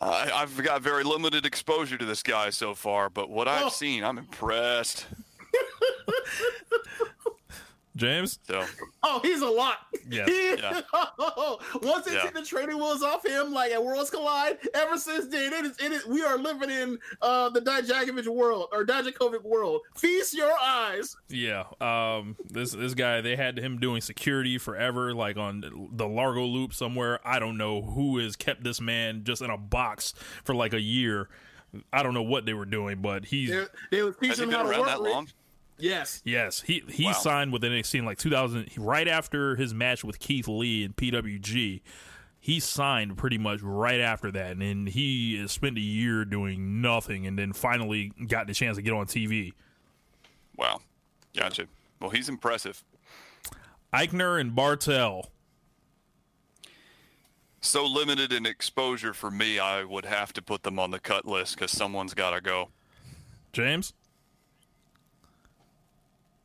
I, 0.00 0.30
I've 0.34 0.62
got 0.62 0.82
very 0.82 1.02
limited 1.04 1.46
exposure 1.46 1.96
to 1.96 2.04
this 2.04 2.22
guy 2.22 2.50
so 2.50 2.74
far, 2.74 3.08
but 3.08 3.30
what 3.30 3.48
I've 3.48 3.66
Oh. 3.66 3.68
seen, 3.70 4.04
I'm 4.04 4.18
impressed. 4.18 5.06
James? 7.96 8.38
So 8.46 8.64
Oh, 9.02 9.20
he's 9.22 9.40
a 9.40 9.46
lot. 9.48 9.78
Yeah, 10.08 10.26
He- 10.26 10.54
yeah. 10.56 10.80
Once 11.82 12.04
they 12.06 12.14
Yeah. 12.14 12.22
took 12.22 12.34
the 12.34 12.42
training 12.44 12.76
wheels 12.76 13.02
off 13.02 13.24
him, 13.24 13.52
like 13.52 13.70
at 13.72 13.82
Worlds 13.84 14.10
Collide, 14.10 14.58
ever 14.74 14.96
since 14.98 15.26
then, 15.28 15.52
it 15.52 15.64
is, 15.64 15.76
it 15.78 15.92
is 15.92 16.06
we 16.06 16.22
are 16.22 16.36
living 16.38 16.70
in 16.70 16.98
uh, 17.22 17.50
the 17.50 17.60
Dijakovic 17.60 18.26
world 18.26 18.68
or 18.72 18.84
Dijakovic 18.84 19.42
world. 19.44 19.82
Feast 19.96 20.34
your 20.34 20.52
eyes. 20.60 21.16
Yeah, 21.28 21.64
um, 21.80 22.36
this 22.50 22.72
this 22.72 22.94
guy 22.94 23.20
they 23.20 23.36
had 23.36 23.58
him 23.58 23.78
doing 23.78 24.00
security 24.00 24.58
forever, 24.58 25.14
like 25.14 25.36
on 25.36 25.88
the 25.92 26.06
Largo 26.08 26.44
Loop 26.44 26.74
somewhere. 26.74 27.20
I 27.24 27.38
don't 27.38 27.56
know 27.56 27.82
who 27.82 28.18
has 28.18 28.34
kept 28.36 28.64
this 28.64 28.80
man 28.80 29.22
just 29.24 29.40
in 29.42 29.50
a 29.50 29.58
box 29.58 30.14
for 30.44 30.54
like 30.54 30.72
a 30.72 30.80
year. 30.80 31.28
I 31.92 32.02
don't 32.02 32.14
know 32.14 32.22
what 32.22 32.46
they 32.46 32.54
were 32.54 32.66
doing, 32.66 33.02
but 33.02 33.24
he's 33.24 33.50
They, 33.50 33.64
they 33.90 34.02
was 34.02 34.14
has 34.16 34.20
teaching 34.36 34.44
him 34.44 34.50
been 34.50 34.58
how 34.60 34.72
to 34.72 34.78
work. 34.78 34.86
that 34.88 35.02
with- 35.02 35.10
long? 35.12 35.28
Yes. 35.78 36.22
yes, 36.24 36.60
he 36.62 36.82
he 36.88 37.06
Wow. 37.06 37.12
signed 37.12 37.52
with 37.52 37.62
NXT 37.62 37.98
in 37.98 38.04
like 38.04 38.18
2000, 38.18 38.70
right 38.76 39.08
after 39.08 39.56
his 39.56 39.74
match 39.74 40.04
with 40.04 40.18
Keith 40.20 40.46
Lee 40.48 40.84
in 40.84 40.92
PWG. 40.92 41.82
He 42.38 42.60
signed 42.60 43.16
pretty 43.16 43.38
much 43.38 43.60
right 43.62 44.00
after 44.00 44.30
that, 44.32 44.52
and 44.52 44.60
then 44.62 44.86
he 44.86 45.46
spent 45.48 45.76
a 45.78 45.80
year 45.80 46.24
doing 46.26 46.80
nothing, 46.82 47.26
and 47.26 47.38
then 47.38 47.52
finally 47.54 48.12
got 48.28 48.46
the 48.46 48.54
chance 48.54 48.76
to 48.76 48.82
get 48.82 48.92
on 48.92 49.06
TV. 49.06 49.54
Wow, 50.56 50.80
gotcha. 51.36 51.66
Well, 52.00 52.10
he's 52.10 52.28
impressive. 52.28 52.84
Aichner 53.92 54.38
and 54.40 54.52
Barthel. 54.52 55.28
So 57.60 57.86
limited 57.86 58.32
in 58.32 58.44
exposure 58.44 59.14
for 59.14 59.30
me, 59.30 59.58
I 59.58 59.84
would 59.84 60.04
have 60.04 60.32
to 60.34 60.42
put 60.42 60.64
them 60.64 60.78
on 60.78 60.90
the 60.90 61.00
cut 61.00 61.24
list 61.24 61.54
because 61.56 61.70
someone's 61.72 62.12
got 62.12 62.30
to 62.32 62.40
go. 62.42 62.68
James, 63.54 63.94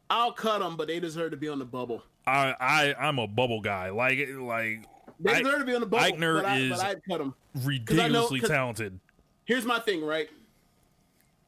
I'll 0.09 0.31
cut 0.31 0.59
them, 0.59 0.75
but 0.75 0.87
they 0.87 0.99
deserve 0.99 1.31
to 1.31 1.37
be 1.37 1.47
on 1.49 1.59
the 1.59 1.65
bubble. 1.65 2.03
I 2.25 2.53
I 2.59 2.95
I'm 2.99 3.19
a 3.19 3.27
bubble 3.27 3.61
guy. 3.61 3.89
Like 3.91 4.17
like 4.39 4.85
They 5.19 5.31
I- 5.33 5.41
deserve 5.41 5.59
to 5.59 5.65
be 5.65 5.75
on 5.75 5.81
the 5.81 5.87
bubble. 5.87 6.05
Aichner 6.17 6.41
but 6.41 6.45
I, 6.45 6.57
is 6.57 6.79
I'd 6.79 7.03
cut 7.05 7.19
them. 7.19 7.35
ridiculously 7.63 8.39
'cause- 8.39 8.49
talented. 8.49 8.99
Here's 9.45 9.65
my 9.65 9.79
thing, 9.79 10.03
right? 10.03 10.29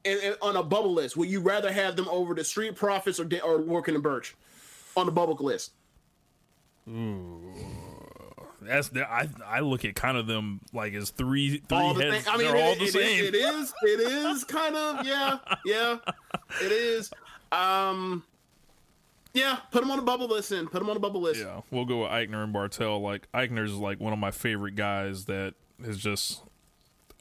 And, 0.06 0.20
and 0.22 0.36
on 0.42 0.56
a 0.56 0.64
bubble 0.64 0.94
list, 0.94 1.16
would 1.18 1.30
you 1.30 1.40
rather 1.42 1.72
have 1.72 1.96
them 1.96 2.08
over 2.10 2.34
the 2.34 2.44
Street 2.44 2.76
Profits 2.76 3.20
or 3.20 3.24
or 3.44 3.60
Lorcan 3.60 3.94
and 3.94 4.02
Burch 4.04 4.36
on 4.98 5.06
the 5.06 5.12
bubble 5.12 5.36
list? 5.40 5.72
That's 8.64 8.90
the, 8.90 9.10
I 9.12 9.28
I 9.46 9.60
look 9.62 9.86
at 9.86 9.96
kind 9.96 10.18
of 10.18 10.28
them 10.28 10.62
like 10.72 10.94
as 10.94 11.10
three 11.10 11.58
three 11.68 11.78
all 11.78 11.94
the 11.96 12.04
heads. 12.04 12.26
thing- 12.26 12.34
I 12.34 12.38
mean, 12.38 12.48
they're 12.52 12.64
all 12.64 12.76
the 12.76 12.82
it 12.84 12.88
is- 12.88 12.94
same. 12.94 13.26
it 13.26 13.36
is. 13.36 13.74
It 13.84 14.00
is 14.00 14.44
kind 14.44 14.76
of. 14.76 15.06
Yeah. 15.06 15.38
Yeah. 15.66 15.98
It 16.62 16.72
is. 16.72 17.12
Um. 17.54 18.24
Yeah. 19.34 19.58
Put 19.72 19.82
them 19.82 19.92
on 19.92 19.98
the 19.98 20.04
bubble 20.04 20.28
list. 20.28 20.52
In. 20.52 20.68
Put 20.68 20.80
them 20.80 20.90
on 20.90 20.96
the 20.96 21.00
bubble 21.00 21.22
list. 21.22 21.40
Yeah, 21.42 21.62
we'll 21.72 21.86
go 21.86 22.02
with 22.04 22.12
Aichner 22.12 22.44
and 22.44 22.54
Barthel. 22.54 23.02
Like 23.02 23.28
Aichner's 23.34 23.74
like 23.74 24.00
one 24.00 24.14
of 24.14 24.20
my 24.20 24.32
favorite 24.32 24.76
guys 24.76 25.26
that 25.26 25.54
is 25.84 25.98
just 25.98 26.42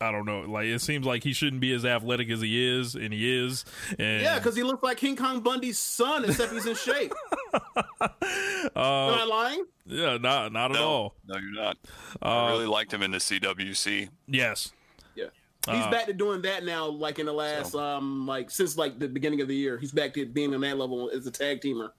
I 0.01 0.11
don't 0.11 0.25
know. 0.25 0.41
Like 0.41 0.65
it 0.67 0.81
seems 0.81 1.05
like 1.07 1.23
he 1.25 1.33
shouldn't 1.33 1.61
be 1.61 1.73
as 1.75 1.85
athletic 1.85 2.31
as 2.31 2.41
he 2.41 2.79
is, 2.79 2.95
and 2.95 3.13
he 3.13 3.39
is. 3.39 3.65
And 3.99 4.23
Yeah, 4.23 4.39
because 4.39 4.57
he 4.57 4.63
looks 4.63 4.83
like 4.83 4.97
King 4.97 5.15
Kong 5.15 5.41
Bundy's 5.41 5.79
son, 5.79 6.25
except 6.25 6.53
he's 6.53 6.67
in 6.67 6.75
shape. 6.75 7.13
Am 7.95 8.71
I 8.75 9.25
lying? 9.29 9.65
yeah, 9.87 10.17
not 10.19 10.53
not 10.53 10.71
at 10.75 10.81
all. 10.81 11.15
no, 11.27 11.37
you're 11.37 11.53
not. 11.53 11.77
Uh, 12.23 12.27
I 12.29 12.51
really 12.53 12.67
liked 12.67 12.93
him 12.93 13.03
in 13.03 13.11
the 13.11 13.19
CWC. 13.19 14.09
Yes, 14.27 14.73
Yeah. 15.15 15.27
He's 15.67 15.85
Uh, 15.85 15.91
back 15.91 16.07
to 16.07 16.13
doing 16.15 16.43
that 16.43 16.65
now, 16.65 16.87
like 16.87 17.19
in 17.19 17.27
the 17.27 17.33
last, 17.33 17.75
um, 17.75 18.27
like 18.27 18.51
since 18.51 18.77
like 18.79 18.99
the 18.99 19.09
beginning 19.09 19.41
of 19.43 19.49
the 19.49 19.55
year. 19.57 19.77
He's 19.79 19.93
back 19.93 20.15
to 20.15 20.25
being 20.27 20.55
on 20.55 20.63
that 20.63 20.79
level 20.79 21.11
as 21.15 21.27
a 21.27 21.31
tag 21.31 21.61
teamer. 21.61 21.91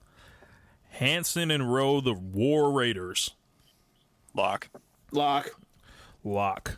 Hanson 0.91 1.49
and 1.51 1.73
Rowe, 1.73 2.01
the 2.01 2.13
War 2.13 2.71
Raiders. 2.71 3.32
Lock. 4.36 4.69
Lock. 5.12 5.49
Lock. 6.23 6.77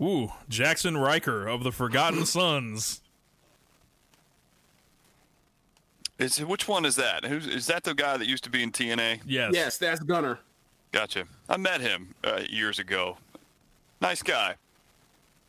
Ooh, 0.00 0.32
Jaxson 0.50 1.00
Ryker 1.00 1.46
of 1.46 1.62
the 1.62 1.70
Forgotten 1.72 2.26
Sons. 2.26 3.00
Is 6.18 6.38
which 6.44 6.66
one 6.68 6.84
is 6.84 6.96
that? 6.96 7.24
Who's 7.24 7.46
is 7.46 7.66
that? 7.66 7.84
The 7.84 7.94
guy 7.94 8.16
that 8.16 8.26
used 8.28 8.44
to 8.44 8.50
be 8.50 8.62
in 8.62 8.70
TNA? 8.70 9.20
Yes. 9.26 9.52
Yes, 9.54 9.78
that's 9.78 10.00
Gunner. 10.00 10.38
Gotcha. 10.92 11.24
I 11.48 11.56
met 11.56 11.80
him 11.80 12.14
uh, 12.22 12.42
years 12.48 12.78
ago. 12.78 13.16
Nice 14.00 14.22
guy. 14.22 14.54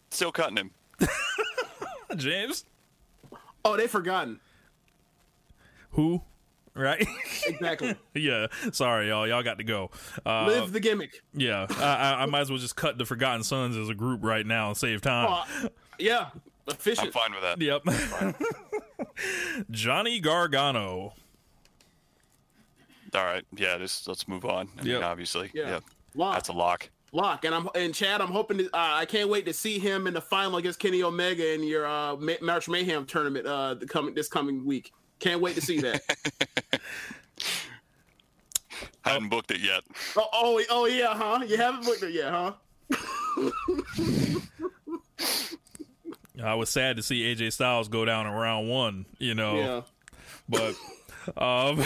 Still 0.09 0.31
cutting 0.31 0.57
him. 0.57 0.71
James. 2.15 2.65
Oh, 3.65 3.75
they 3.77 3.87
forgotten. 3.87 4.39
Who? 5.93 6.21
Right. 6.75 7.07
Exactly. 7.45 7.95
yeah. 8.15 8.47
Sorry, 8.71 9.09
y'all. 9.09 9.27
Y'all 9.27 9.43
got 9.43 9.57
to 9.57 9.63
go. 9.63 9.91
Uh, 10.25 10.45
Live 10.47 10.71
the 10.71 10.79
gimmick. 10.79 11.21
yeah. 11.33 11.67
I, 11.69 11.83
I, 11.83 12.23
I 12.23 12.25
might 12.25 12.39
as 12.41 12.49
well 12.49 12.57
just 12.57 12.75
cut 12.77 12.97
the 12.97 13.05
Forgotten 13.05 13.43
Sons 13.43 13.75
as 13.75 13.89
a 13.89 13.93
group 13.93 14.23
right 14.23 14.45
now 14.45 14.69
and 14.69 14.77
save 14.77 15.01
time. 15.01 15.27
Oh, 15.29 15.67
yeah, 15.99 16.29
Efficient. 16.67 17.07
I'm 17.07 17.11
fine 17.13 17.31
with 17.33 17.41
that. 17.41 17.61
Yep. 17.61 17.83
Johnny 19.71 20.19
Gargano. 20.19 21.13
All 23.13 23.23
right. 23.25 23.43
Yeah. 23.55 23.77
Just 23.77 24.07
let's 24.07 24.27
move 24.27 24.45
on. 24.45 24.69
I 24.79 24.83
mean, 24.83 24.93
Yep. 24.93 25.03
obviously. 25.03 25.51
Yeah. 25.53 25.69
Yeah. 25.69 25.79
Lock. 26.15 26.33
That's 26.35 26.49
a 26.49 26.53
lock. 26.53 26.89
Lock, 27.11 27.45
and 27.45 27.53
I'm 27.53 27.69
and 27.75 27.93
Chad. 27.93 28.21
I'm 28.21 28.31
hoping. 28.31 28.57
To, 28.57 28.65
uh, 28.67 28.69
I 28.73 29.05
can't 29.05 29.29
wait 29.29 29.45
to 29.45 29.53
see 29.53 29.77
him 29.77 30.07
in 30.07 30.15
the 30.15 30.21
final 30.21 30.57
against 30.57 30.79
Kenny 30.79 31.03
Omega 31.03 31.53
in 31.53 31.63
your 31.63 31.85
uh, 31.85 32.15
March 32.41 32.67
Mayhem 32.67 33.05
tournament. 33.05 33.45
Uh, 33.45 33.75
the 33.75 33.85
coming 33.85 34.15
this 34.15 34.27
coming 34.27 34.65
week. 34.65 34.91
Can't 35.23 35.39
wait 35.41 35.55
to 35.55 35.61
see 35.61 35.79
that. 35.79 36.01
I 39.05 39.11
hadn't 39.11 39.29
booked 39.29 39.51
it 39.51 39.61
yet. 39.61 39.83
oh, 40.17 40.27
oh, 40.33 40.61
oh, 40.69 40.85
yeah, 40.85 41.13
huh? 41.15 41.39
You 41.47 41.55
haven't 41.57 41.85
booked 41.85 42.03
it 42.03 42.11
yet, 42.13 42.29
huh? 42.31 42.53
I 46.43 46.55
was 46.55 46.69
sad 46.69 46.97
to 46.97 47.03
see 47.03 47.21
AJ 47.33 47.53
Styles 47.53 47.87
go 47.87 48.03
down 48.05 48.25
in 48.27 48.33
round 48.33 48.69
one, 48.69 49.05
you 49.19 49.33
know, 49.35 49.55
Yeah. 49.57 49.81
but 50.49 50.75
um, 51.41 51.81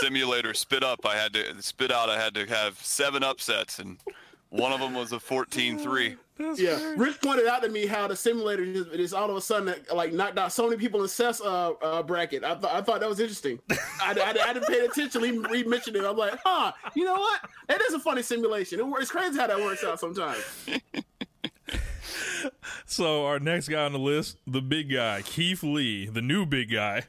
Simulator 0.00 0.54
spit 0.54 0.82
up. 0.82 1.00
I 1.06 1.14
had 1.16 1.32
to 1.34 1.62
spit 1.62 1.92
out. 1.92 2.08
I 2.08 2.18
had 2.20 2.34
to 2.34 2.46
have 2.46 2.78
seven 2.78 3.22
upsets, 3.22 3.78
and 3.78 3.98
one 4.50 4.72
of 4.72 4.80
them 4.80 4.94
was 4.94 5.12
a 5.12 5.18
14-3. 5.18 6.16
Yeah, 6.56 6.94
Rick 6.96 7.20
pointed 7.20 7.46
out 7.48 7.62
to 7.62 7.68
me 7.68 7.86
how 7.86 8.06
the 8.06 8.14
simulator 8.14 8.64
just, 8.72 8.92
just 8.92 9.14
all 9.14 9.28
of 9.28 9.36
a 9.36 9.40
sudden 9.40 9.74
like 9.92 10.12
knocked 10.12 10.38
out 10.38 10.52
so 10.52 10.68
many 10.68 10.76
people 10.78 11.02
in 11.02 11.08
Seth's 11.08 11.40
uh, 11.40 11.70
uh, 11.82 12.02
bracket. 12.02 12.44
I, 12.44 12.54
th- 12.54 12.72
I 12.72 12.80
thought 12.80 13.00
that 13.00 13.08
was 13.08 13.18
interesting. 13.18 13.58
I, 13.70 13.76
I, 14.12 14.48
I 14.50 14.52
didn't 14.52 14.68
pay 14.68 14.84
attention. 14.84 15.22
He, 15.24 15.56
he 15.56 15.64
mentioned 15.64 15.96
it. 15.96 16.04
I'm 16.04 16.16
like, 16.16 16.38
huh? 16.44 16.72
You 16.94 17.04
know 17.06 17.14
what? 17.16 17.40
It 17.68 17.80
is 17.82 17.94
a 17.94 17.98
funny 17.98 18.22
simulation. 18.22 18.78
It, 18.78 18.86
wor- 18.86 19.00
it's 19.00 19.10
crazy 19.10 19.36
how 19.38 19.48
that 19.48 19.58
works 19.58 19.82
out 19.82 19.98
sometimes. 19.98 20.44
so 22.86 23.26
our 23.26 23.38
next 23.40 23.68
guy 23.68 23.84
on 23.84 23.92
the 23.92 23.98
list, 23.98 24.36
the 24.46 24.62
big 24.62 24.92
guy, 24.92 25.22
Keith 25.22 25.62
Lee, 25.62 26.06
the 26.06 26.22
new 26.22 26.46
big 26.46 26.70
guy. 26.72 27.02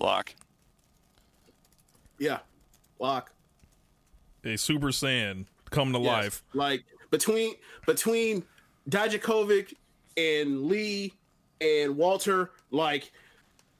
Lock. 0.00 0.34
Yeah, 2.18 2.38
lock. 3.00 3.32
a 4.44 4.56
Super 4.56 4.88
Saiyan 4.88 5.46
come 5.70 5.92
to 5.92 5.98
Yes. 5.98 6.06
life. 6.06 6.42
Like 6.54 6.84
between 7.10 7.54
between 7.86 8.44
Dijakovic 8.88 9.74
and 10.16 10.64
Lee 10.64 11.14
and 11.60 11.96
Walter, 11.96 12.52
like 12.70 13.12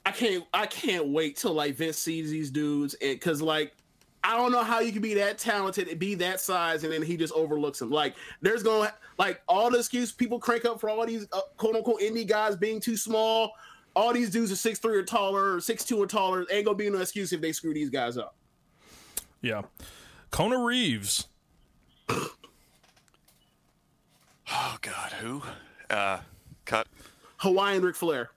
I 0.06 0.10
can't 0.10 0.44
I 0.54 0.66
can't 0.66 1.08
wait 1.08 1.36
till 1.36 1.52
like 1.52 1.74
Vince 1.74 1.98
sees 1.98 2.30
these 2.30 2.50
dudes 2.50 2.94
and 2.94 3.14
because 3.14 3.42
like 3.42 3.74
I 4.24 4.36
don't 4.36 4.52
know 4.52 4.64
how 4.64 4.80
you 4.80 4.92
can 4.92 5.02
be 5.02 5.14
that 5.14 5.38
talented 5.38 5.88
and 5.88 5.98
be 5.98 6.14
that 6.16 6.40
size 6.40 6.82
and 6.84 6.92
then 6.92 7.02
he 7.02 7.16
just 7.16 7.32
overlooks 7.34 7.78
them. 7.78 7.90
Like 7.90 8.14
there's 8.42 8.62
going 8.62 8.88
to 8.88 8.94
like 9.18 9.40
all 9.48 9.70
the 9.70 9.78
excuse 9.78 10.12
people 10.12 10.38
crank 10.38 10.64
up 10.64 10.80
for 10.80 10.90
all 10.90 11.06
these 11.06 11.26
uh, 11.32 11.40
quote 11.56 11.76
unquote 11.76 12.00
indie 12.00 12.26
guys 12.26 12.56
being 12.56 12.80
too 12.80 12.96
small. 12.96 13.52
All 13.94 14.12
these 14.12 14.30
dudes 14.30 14.52
are 14.52 14.56
six 14.56 14.78
three 14.78 14.96
or 14.96 15.02
taller, 15.02 15.56
or 15.56 15.60
six 15.60 15.84
two 15.84 16.00
or 16.00 16.06
taller. 16.06 16.46
Ain't 16.50 16.64
gonna 16.64 16.76
be 16.76 16.88
no 16.90 16.98
excuse 16.98 17.32
if 17.32 17.40
they 17.40 17.52
screw 17.52 17.74
these 17.74 17.90
guys 17.90 18.16
up. 18.16 18.34
Yeah. 19.40 19.62
Kona 20.30 20.58
Reeves. 20.58 21.26
Oh 24.50 24.76
God, 24.80 25.12
who? 25.20 25.42
Uh, 25.90 26.20
cut. 26.64 26.86
Hawaiian 27.38 27.82
Ric 27.82 27.96
Flair. 27.96 28.30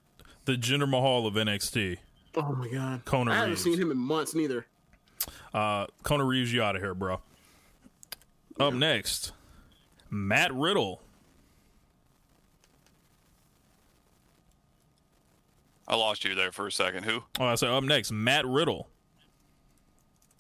the 0.46 0.54
Jinder 0.54 0.88
Mahal 0.90 1.26
of 1.28 1.34
NXT. 1.36 1.98
Oh 2.36 2.54
my 2.54 2.68
god. 2.70 3.04
Kona 3.06 3.32
I 3.32 3.36
haven't 3.36 3.50
Reeves. 3.52 3.64
seen 3.64 3.78
him 3.80 3.92
in 3.92 3.98
months 3.98 4.34
neither. 4.36 4.66
Uh, 5.54 5.86
Kona 6.04 6.24
Reeves, 6.24 6.52
you 6.54 6.64
out 6.64 6.76
of 6.76 6.82
here, 6.82 6.94
bro. 6.94 7.20
Up 8.60 8.74
next, 8.74 9.32
Matt 10.10 10.54
Riddle. 10.54 11.02
I 15.88 15.96
lost 15.96 16.24
you 16.24 16.36
there 16.36 16.52
for 16.52 16.68
a 16.68 16.72
second. 16.72 17.04
Who? 17.04 17.24
Oh, 17.40 17.46
I 17.46 17.56
said 17.56 17.70
up 17.70 17.84
next, 17.84 18.12
Matt 18.12 18.46
Riddle, 18.46 18.88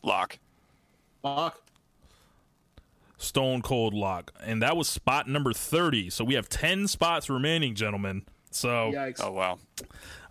Lock. 0.03 0.39
Lock. 1.23 1.61
Stone 3.21 3.61
Cold 3.61 3.93
Lock, 3.93 4.31
and 4.43 4.61
that 4.61 4.75
was 4.75 4.87
spot 4.89 5.27
number 5.29 5.53
thirty. 5.53 6.09
So 6.09 6.23
we 6.23 6.33
have 6.35 6.49
ten 6.49 6.87
spots 6.87 7.29
remaining, 7.29 7.75
gentlemen. 7.75 8.23
So 8.49 8.91
Yikes. 8.93 9.21
Oh 9.23 9.31
wow. 9.31 9.59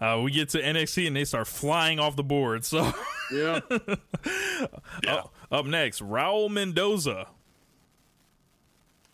uh, 0.00 0.20
we 0.22 0.30
get 0.30 0.50
to 0.50 0.62
NXT 0.62 1.06
and 1.06 1.16
they 1.16 1.24
start 1.24 1.46
flying 1.46 1.98
off 1.98 2.16
the 2.16 2.22
board. 2.24 2.64
So 2.64 2.92
Yeah. 3.32 3.60
Yeah. 5.04 5.14
up, 5.14 5.34
up 5.50 5.66
next, 5.66 6.02
Raul 6.02 6.50
Mendoza. 6.50 7.28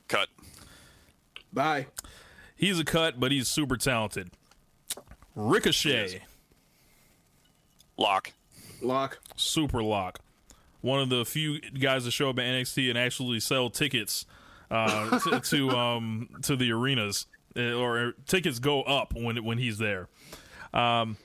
Cut. 0.09 0.29
Bye. 1.53 1.87
He's 2.57 2.81
a 2.81 2.85
cut, 2.85 3.21
but 3.21 3.31
he's 3.31 3.47
super 3.49 3.77
talented. 3.77 4.31
Ricochet. 5.37 6.23
Lock. 7.97 8.33
Lock. 8.83 9.19
super 9.37 9.83
lock. 9.83 10.21
One 10.81 11.01
of 11.01 11.09
the 11.09 11.25
few 11.25 11.61
guys 11.61 12.05
to 12.05 12.11
show 12.11 12.31
up 12.31 12.39
at 12.39 12.45
NXT 12.45 12.89
and 12.91 12.99
actually 12.99 13.41
sell 13.41 13.71
tickets 13.71 14.27
uh, 14.71 15.19
to, 15.21 15.41
to 15.41 15.71
um 15.77 16.29
to 16.43 16.57
the 16.57 16.71
arenas, 16.73 17.27
uh, 17.57 17.73
or 17.73 18.15
tickets 18.27 18.59
go 18.59 18.83
up 18.83 19.15
when 19.15 19.43
when 19.45 19.59
he's 19.59 19.79
there. 19.79 20.09
Um, 20.75 21.17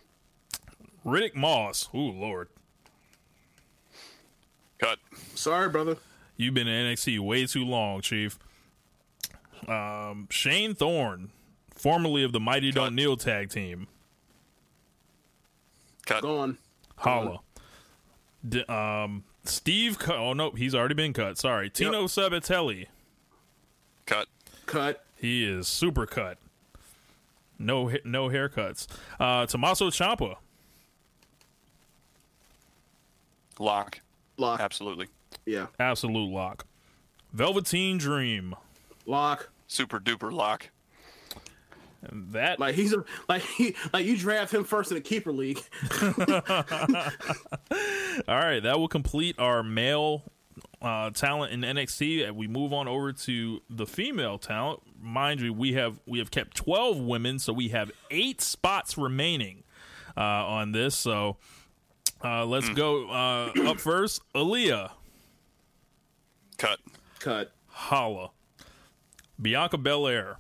Riddick 1.06 1.36
Moss. 1.36 1.90
Ooh, 1.94 2.12
Lord, 2.12 2.48
Cut. 4.80 5.00
Sorry, 5.36 5.70
brother. 5.70 5.98
you've 6.38 6.54
been 6.54 6.68
in 6.68 6.94
NXT 6.94 7.20
way 7.20 7.46
too 7.46 7.66
long, 7.66 8.02
Chief. 8.02 8.40
Um, 9.68 10.28
Shane 10.32 10.74
Thorne, 10.74 11.30
formerly 11.76 12.24
of 12.24 12.32
the 12.32 12.40
Mighty 12.40 12.72
Don't 12.72 12.96
Kneel 12.96 13.16
tag 13.18 13.50
team. 13.50 13.88
Cut. 16.06 16.24
Gone. 16.24 16.58
Holla. 16.98 17.40
D- 18.48 18.64
um, 18.66 19.24
Steve. 19.44 19.98
Cu- 20.00 20.14
oh 20.14 20.34
no, 20.34 20.52
he's 20.52 20.76
already 20.76 20.94
been 20.96 21.14
cut. 21.14 21.38
Sorry, 21.38 21.70
Tino 21.70 22.06
Sabatelli. 22.06 22.88
Cut. 24.06 24.28
Cut. 24.66 25.04
He 25.16 25.46
is 25.46 25.68
super 25.68 26.06
cut. 26.06 26.38
No 27.60 27.90
ha- 27.90 28.02
no 28.04 28.28
haircuts. 28.30 28.88
Uh 29.20 29.46
Tommaso 29.46 29.90
Ciampa. 29.90 30.38
Lock. 33.60 34.00
Lock. 34.38 34.60
Absolutely. 34.60 35.08
Yeah. 35.46 35.68
Absolute 35.80 36.32
lock. 36.32 36.66
Velveteen 37.34 37.98
Dream. 37.98 38.56
Lock. 39.06 39.50
Super 39.68 40.00
duper 40.00 40.32
lock. 40.32 40.70
And 42.04 42.32
that 42.32 42.60
Like 42.60 42.76
he's 42.76 42.94
a 42.94 43.04
like 43.30 43.44
he 43.44 43.76
like 43.94 44.06
you 44.06 44.18
draft 44.18 44.54
him 44.54 44.64
first 44.64 44.92
in 44.92 44.96
the 44.96 45.02
keeper 45.02 45.32
league. 45.32 45.62
all 48.28 48.38
right, 48.38 48.60
that 48.62 48.80
will 48.80 48.88
complete 48.88 49.38
our 49.38 49.62
male 49.64 50.24
uh, 50.82 51.12
talent 51.12 51.54
in 51.54 51.62
NXT. 51.62 52.28
And 52.28 52.36
we 52.36 52.48
move 52.48 52.74
on 52.74 52.88
over 52.88 53.14
to 53.14 53.62
the 53.70 53.86
female 53.86 54.38
talent. 54.38 54.82
Mind 55.00 55.42
you, 55.42 55.54
we 55.54 55.74
have 55.74 56.00
we 56.08 56.20
have 56.20 56.32
kept 56.32 56.58
twelve 56.58 57.00
women, 57.00 57.40
so 57.40 57.54
we 57.54 57.70
have 57.70 57.92
eight 58.10 58.42
spots 58.42 58.98
remaining 58.98 59.64
uh, 60.18 60.22
on 60.22 60.72
this. 60.72 60.96
So 60.96 61.38
uh, 62.24 62.46
let's 62.46 62.70
go 62.70 63.10
uh, 63.10 63.52
up 63.66 63.80
first. 63.80 64.22
Aliyah. 64.34 64.92
Cut. 66.58 66.80
Cut. 67.20 67.52
Holla. 67.68 68.32
Bianca 69.42 69.78
Belair. 69.78 70.38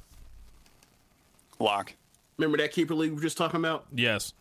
Lock. 1.62 1.94
Remember 2.38 2.58
that 2.58 2.72
keeper 2.72 2.94
league 2.96 3.12
we 3.12 3.16
were 3.16 3.22
just 3.22 3.38
talking 3.38 3.60
about? 3.60 3.86
Yes. 3.94 4.34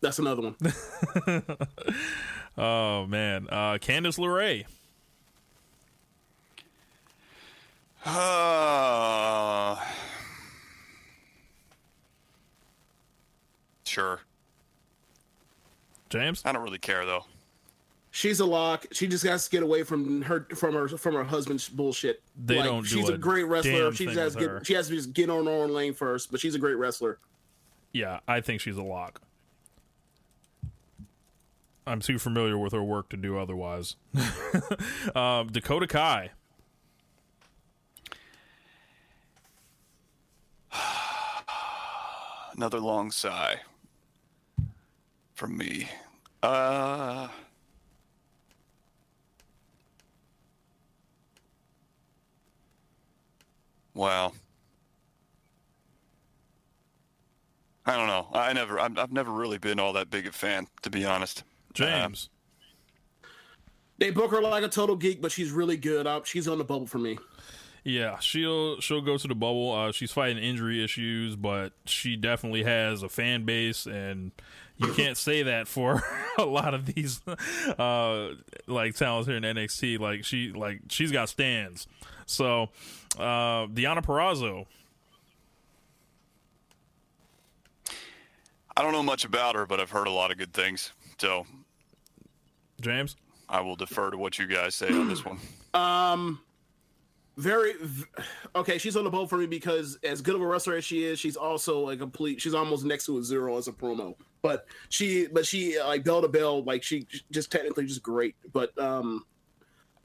That's 0.00 0.18
another 0.18 0.42
one. 0.42 0.56
Oh 2.58 3.06
man. 3.06 3.46
Uh 3.50 3.78
Candice 3.78 4.18
LeRae. 4.18 4.66
Uh, 8.04 9.76
sure. 13.84 14.20
James? 16.10 16.42
I 16.44 16.52
don't 16.52 16.62
really 16.62 16.78
care 16.78 17.06
though. 17.06 17.24
She's 18.14 18.40
a 18.40 18.44
lock. 18.44 18.86
She 18.92 19.06
just 19.08 19.24
has 19.24 19.46
to 19.46 19.50
get 19.50 19.62
away 19.62 19.84
from 19.84 20.20
her 20.20 20.46
from 20.54 20.74
her 20.74 20.86
from 20.86 21.14
her 21.14 21.24
husband's 21.24 21.66
bullshit. 21.66 22.22
They 22.36 22.56
don't 22.56 22.82
do 22.82 22.88
She's 22.88 23.08
a 23.08 23.14
a 23.14 23.18
great 23.18 23.44
wrestler. 23.44 23.90
She 23.94 24.04
just 24.04 24.18
has 24.18 24.34
with 24.34 24.44
to 24.44 24.50
her. 24.50 24.58
get 24.58 24.66
she 24.66 24.74
has 24.74 24.88
to 24.88 24.94
just 24.94 25.14
get 25.14 25.30
on 25.30 25.46
her 25.46 25.50
own 25.50 25.70
lane 25.72 25.94
first. 25.94 26.30
But 26.30 26.38
she's 26.38 26.54
a 26.54 26.58
great 26.58 26.74
wrestler. 26.74 27.18
Yeah, 27.92 28.20
I 28.28 28.42
think 28.42 28.60
she's 28.60 28.76
a 28.76 28.82
lock. 28.82 29.22
I'm 31.86 32.00
too 32.00 32.18
familiar 32.18 32.58
with 32.58 32.74
her 32.74 32.82
work 32.82 33.08
to 33.10 33.16
do 33.16 33.38
otherwise. 33.38 33.96
um, 35.16 35.48
Dakota 35.50 35.86
Kai. 35.86 36.32
Another 42.56 42.78
long 42.78 43.10
sigh 43.10 43.60
from 45.34 45.56
me. 45.56 45.88
Uh, 46.42 47.28
wow. 53.94 54.32
I 57.84 57.96
don't 57.96 58.06
know. 58.06 58.28
I 58.32 58.52
never. 58.52 58.78
I'm, 58.78 58.96
I've 58.98 59.12
never 59.12 59.32
really 59.32 59.58
been 59.58 59.80
all 59.80 59.92
that 59.94 60.10
big 60.10 60.26
a 60.26 60.32
fan, 60.32 60.68
to 60.82 60.90
be 60.90 61.04
honest. 61.04 61.42
James. 61.74 62.28
They 63.98 64.10
book 64.10 64.30
her 64.30 64.40
like 64.40 64.64
a 64.64 64.68
total 64.68 64.96
geek, 64.96 65.20
but 65.20 65.32
she's 65.32 65.50
really 65.50 65.76
good. 65.76 66.06
Uh, 66.06 66.20
she's 66.24 66.48
on 66.48 66.58
the 66.58 66.64
bubble 66.64 66.86
for 66.86 66.98
me. 66.98 67.18
Yeah, 67.84 68.18
she'll 68.20 68.80
she'll 68.80 69.00
go 69.00 69.16
to 69.16 69.28
the 69.28 69.34
bubble. 69.34 69.72
Uh, 69.72 69.92
she's 69.92 70.12
fighting 70.12 70.42
injury 70.42 70.82
issues, 70.84 71.34
but 71.34 71.72
she 71.84 72.16
definitely 72.16 72.62
has 72.62 73.02
a 73.02 73.08
fan 73.08 73.44
base, 73.44 73.86
and 73.86 74.30
you 74.76 74.92
can't 74.96 75.16
say 75.16 75.42
that 75.42 75.66
for 75.66 76.02
a 76.38 76.44
lot 76.44 76.74
of 76.74 76.86
these 76.86 77.20
uh, 77.26 78.28
like 78.68 78.94
talents 78.94 79.26
here 79.26 79.36
in 79.36 79.42
NXT. 79.42 79.98
Like 79.98 80.24
she 80.24 80.52
like 80.52 80.82
she's 80.88 81.10
got 81.10 81.28
stands. 81.28 81.88
So 82.26 82.70
uh, 83.18 83.66
Deonna 83.66 84.04
Purrazzo. 84.04 84.66
I 88.76 88.82
don't 88.82 88.92
know 88.92 89.02
much 89.02 89.24
about 89.24 89.54
her, 89.54 89.66
but 89.66 89.80
I've 89.80 89.90
heard 89.90 90.06
a 90.06 90.10
lot 90.10 90.30
of 90.30 90.38
good 90.38 90.54
things. 90.54 90.92
So, 91.18 91.46
James, 92.80 93.16
I 93.48 93.60
will 93.60 93.76
defer 93.76 94.10
to 94.10 94.16
what 94.16 94.38
you 94.38 94.46
guys 94.46 94.74
say 94.74 94.88
on 94.88 95.08
this 95.08 95.24
one. 95.24 95.38
Um, 95.74 96.38
very 97.38 97.72
v- 97.80 98.04
okay. 98.54 98.76
She's 98.76 98.94
on 98.94 99.04
the 99.04 99.10
boat 99.10 99.30
for 99.30 99.38
me 99.38 99.46
because 99.46 99.98
as 100.04 100.20
good 100.20 100.34
of 100.34 100.42
a 100.42 100.46
wrestler 100.46 100.74
as 100.74 100.84
she 100.84 101.04
is, 101.04 101.18
she's 101.18 101.34
also 101.34 101.88
a 101.88 101.96
complete. 101.96 102.42
She's 102.42 102.52
almost 102.52 102.84
next 102.84 103.06
to 103.06 103.16
a 103.16 103.22
zero 103.22 103.56
as 103.56 103.68
a 103.68 103.72
promo. 103.72 104.14
But 104.42 104.66
she, 104.90 105.28
but 105.28 105.46
she 105.46 105.80
like 105.80 106.04
bell 106.04 106.20
to 106.20 106.28
bell, 106.28 106.62
like 106.64 106.82
she 106.82 107.06
just 107.30 107.50
technically 107.50 107.86
just 107.86 108.02
great. 108.02 108.36
But 108.52 108.76
um, 108.78 109.24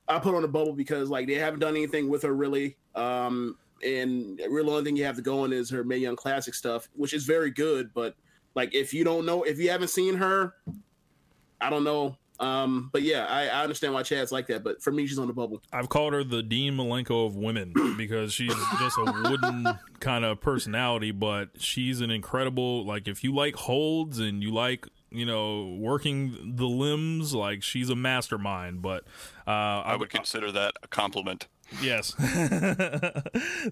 I 0.08 0.20
put 0.20 0.36
on 0.36 0.44
a 0.44 0.48
bubble 0.48 0.74
because 0.74 1.10
like 1.10 1.28
they 1.28 1.36
haven't 1.36 1.60
done 1.60 1.76
anything 1.76 2.10
with 2.10 2.24
her 2.24 2.34
really. 2.34 2.78
Um, 2.96 3.58
and 3.84 4.40
really 4.50 4.70
only 4.70 4.84
thing 4.84 4.96
you 4.96 5.06
have 5.06 5.18
to 5.18 5.22
go 5.22 5.44
on 5.44 5.54
is 5.54 5.70
her 5.70 5.84
May 5.84 5.98
Young 5.98 6.16
Classic 6.16 6.54
stuff, 6.54 6.90
which 6.96 7.14
is 7.14 7.26
very 7.26 7.52
good. 7.52 7.94
But 7.94 8.16
like 8.56 8.74
if 8.74 8.94
you 8.94 9.04
don't 9.04 9.26
know, 9.26 9.44
if 9.44 9.60
you 9.60 9.70
haven't 9.70 9.90
seen 9.90 10.16
her, 10.16 10.54
I 11.62 11.70
don't 11.70 11.84
know. 11.84 12.18
Um, 12.40 12.90
but 12.94 13.02
yeah, 13.02 13.26
I, 13.26 13.48
I 13.48 13.64
understand 13.64 13.94
why 13.94 14.04
Chad's 14.04 14.32
like 14.32 14.48
that. 14.48 14.64
But 14.64 14.82
for 14.82 14.92
me, 14.92 15.08
she's 15.08 15.18
on 15.18 15.28
the 15.28 15.34
bubble. 15.34 15.62
I've 15.74 15.90
called 15.90 16.14
her 16.14 16.24
the 16.24 16.44
Dean 16.44 16.74
Malenko 16.74 17.26
of 17.26 17.36
women 17.36 17.74
because 17.98 18.34
she's 18.34 18.54
just 18.80 18.98
a 18.98 19.12
wooden 19.24 19.68
kind 20.00 20.24
of 20.24 20.40
personality, 20.40 21.12
but 21.12 21.50
she's 21.58 22.02
an 22.02 22.12
incredible 22.12 22.86
like 22.86 23.08
if 23.08 23.24
you 23.24 23.34
like 23.34 23.56
holds 23.56 24.20
and 24.20 24.44
you 24.44 24.52
like 24.52 24.88
you 25.10 25.26
know 25.26 25.78
working 25.80 26.56
the 26.56 26.66
limbs, 26.68 27.34
like 27.34 27.64
she's 27.64 27.90
a 27.90 27.96
mastermind. 27.96 28.82
But 28.82 29.04
uh, 29.46 29.52
I 29.52 29.96
would 29.96 30.10
consider 30.10 30.52
that 30.52 30.74
a 30.84 30.88
compliment. 30.88 31.48
Yes. 31.82 32.16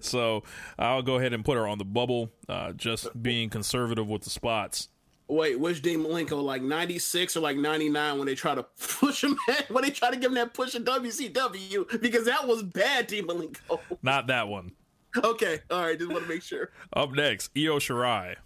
so 0.00 0.42
I'll 0.78 1.02
go 1.02 1.16
ahead 1.16 1.32
and 1.32 1.44
put 1.44 1.56
her 1.56 1.66
on 1.66 1.78
the 1.78 1.84
bubble, 1.84 2.30
uh, 2.48 2.72
just 2.72 3.22
being 3.22 3.48
conservative 3.48 4.08
with 4.08 4.22
the 4.22 4.30
spots. 4.30 4.88
Wait, 5.28 5.58
which 5.58 5.82
Dean 5.82 6.04
Malenko, 6.04 6.42
like 6.42 6.62
ninety 6.62 6.98
six 6.98 7.36
or 7.36 7.40
like 7.40 7.56
ninety 7.56 7.88
nine, 7.88 8.18
when 8.18 8.26
they 8.26 8.34
try 8.34 8.54
to 8.54 8.62
push 8.78 9.24
him, 9.24 9.36
when 9.68 9.82
they 9.82 9.90
try 9.90 10.10
to 10.10 10.16
give 10.16 10.30
him 10.30 10.34
that 10.34 10.54
push 10.54 10.74
in 10.74 10.84
WCW, 10.84 12.00
because 12.00 12.26
that 12.26 12.46
was 12.46 12.62
bad, 12.62 13.08
Dean 13.08 13.26
Malenko. 13.26 13.80
Not 14.02 14.28
that 14.28 14.48
one. 14.48 14.72
Okay, 15.16 15.60
all 15.70 15.82
right, 15.82 15.98
just 15.98 16.10
want 16.10 16.24
to 16.24 16.28
make 16.28 16.42
sure. 16.42 16.70
Up 16.92 17.10
next, 17.12 17.50
Io 17.56 17.78
Shirai. 17.78 18.36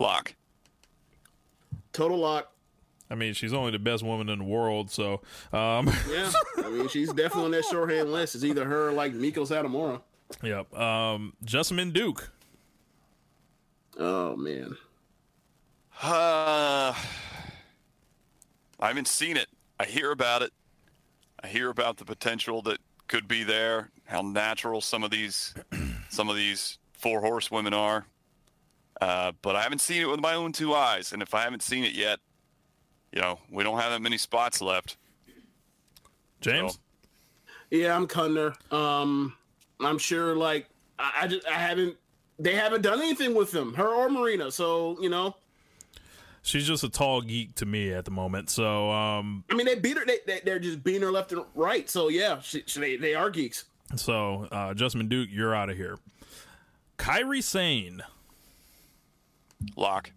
Lock. 0.00 0.34
Total 1.92 2.16
lock. 2.18 2.52
I 3.10 3.16
mean, 3.16 3.34
she's 3.34 3.52
only 3.52 3.72
the 3.72 3.78
best 3.78 4.02
woman 4.02 4.28
in 4.28 4.38
the 4.38 4.44
world, 4.44 4.90
so 4.90 5.20
um, 5.52 5.90
Yeah, 6.08 6.30
I 6.58 6.70
mean, 6.70 6.88
she's 6.88 7.12
definitely 7.12 7.46
on 7.46 7.50
that 7.52 7.64
shorthand 7.64 8.10
list. 8.12 8.34
It's 8.34 8.44
either 8.44 8.64
her 8.64 8.88
or 8.88 8.92
like 8.92 9.12
Meiko 9.12 9.46
Satomura. 9.46 10.00
Yep. 10.42 10.72
Um, 10.78 11.34
Jessamyn 11.44 11.92
Duke. 11.92 12.30
Oh 13.98 14.36
man. 14.36 14.76
Uh, 16.02 16.94
I 18.78 18.88
haven't 18.88 19.08
seen 19.08 19.36
it. 19.36 19.48
I 19.78 19.84
hear 19.84 20.12
about 20.12 20.42
it. 20.42 20.52
I 21.42 21.48
hear 21.48 21.68
about 21.68 21.98
the 21.98 22.04
potential 22.04 22.62
that 22.62 22.78
could 23.08 23.28
be 23.28 23.42
there. 23.42 23.90
How 24.04 24.22
natural 24.22 24.80
some 24.80 25.02
of 25.02 25.10
these, 25.10 25.52
some 26.08 26.28
of 26.30 26.36
these 26.36 26.78
four 26.92 27.20
horsewomen 27.20 27.74
are. 27.74 28.06
Uh, 29.00 29.32
but 29.42 29.56
I 29.56 29.62
haven't 29.62 29.80
seen 29.80 30.02
it 30.02 30.08
with 30.10 30.20
my 30.20 30.34
own 30.34 30.52
two 30.52 30.74
eyes, 30.74 31.12
and 31.12 31.22
if 31.22 31.34
I 31.34 31.42
haven't 31.42 31.62
seen 31.62 31.84
it 31.84 31.92
yet, 31.94 32.18
you 33.12 33.20
know, 33.20 33.38
we 33.50 33.64
don't 33.64 33.78
have 33.78 33.92
that 33.92 34.02
many 34.02 34.18
spots 34.18 34.60
left. 34.60 34.96
James. 36.40 36.78
Yeah, 37.70 37.94
I'm 37.96 38.06
Cunner. 38.06 38.54
Um, 38.72 39.34
I'm 39.80 39.98
sure. 39.98 40.34
Like, 40.36 40.68
I, 40.98 41.12
I 41.22 41.26
just 41.28 41.46
I 41.46 41.52
haven't. 41.54 41.96
They 42.38 42.54
haven't 42.54 42.82
done 42.82 42.98
anything 43.00 43.34
with 43.34 43.50
them, 43.52 43.74
her 43.74 43.88
or 43.88 44.08
Marina. 44.08 44.50
So 44.50 44.96
you 45.00 45.08
know, 45.10 45.36
She's 46.42 46.66
just 46.66 46.82
a 46.84 46.88
tall 46.88 47.20
geek 47.20 47.54
to 47.56 47.66
me 47.66 47.92
at 47.92 48.06
the 48.06 48.10
moment. 48.10 48.48
So, 48.48 48.90
um, 48.90 49.44
I 49.50 49.54
mean, 49.54 49.66
they 49.66 49.74
beat 49.74 49.98
her. 49.98 50.06
They, 50.06 50.18
they 50.26 50.40
they're 50.44 50.58
just 50.58 50.82
beating 50.82 51.02
her 51.02 51.12
left 51.12 51.32
and 51.32 51.44
right. 51.54 51.88
So 51.88 52.08
yeah, 52.08 52.40
she, 52.40 52.62
she- 52.66 52.80
they 52.80 52.96
they 52.96 53.14
are 53.14 53.30
geeks. 53.30 53.64
so 53.96 54.48
uh, 54.50 54.72
Jessamyn 54.74 55.08
Duke, 55.08 55.28
you're 55.30 55.54
out 55.54 55.68
of 55.70 55.76
here. 55.76 55.98
Kairi 56.98 57.42
Sane. 57.42 58.02
Lock. 59.76 60.10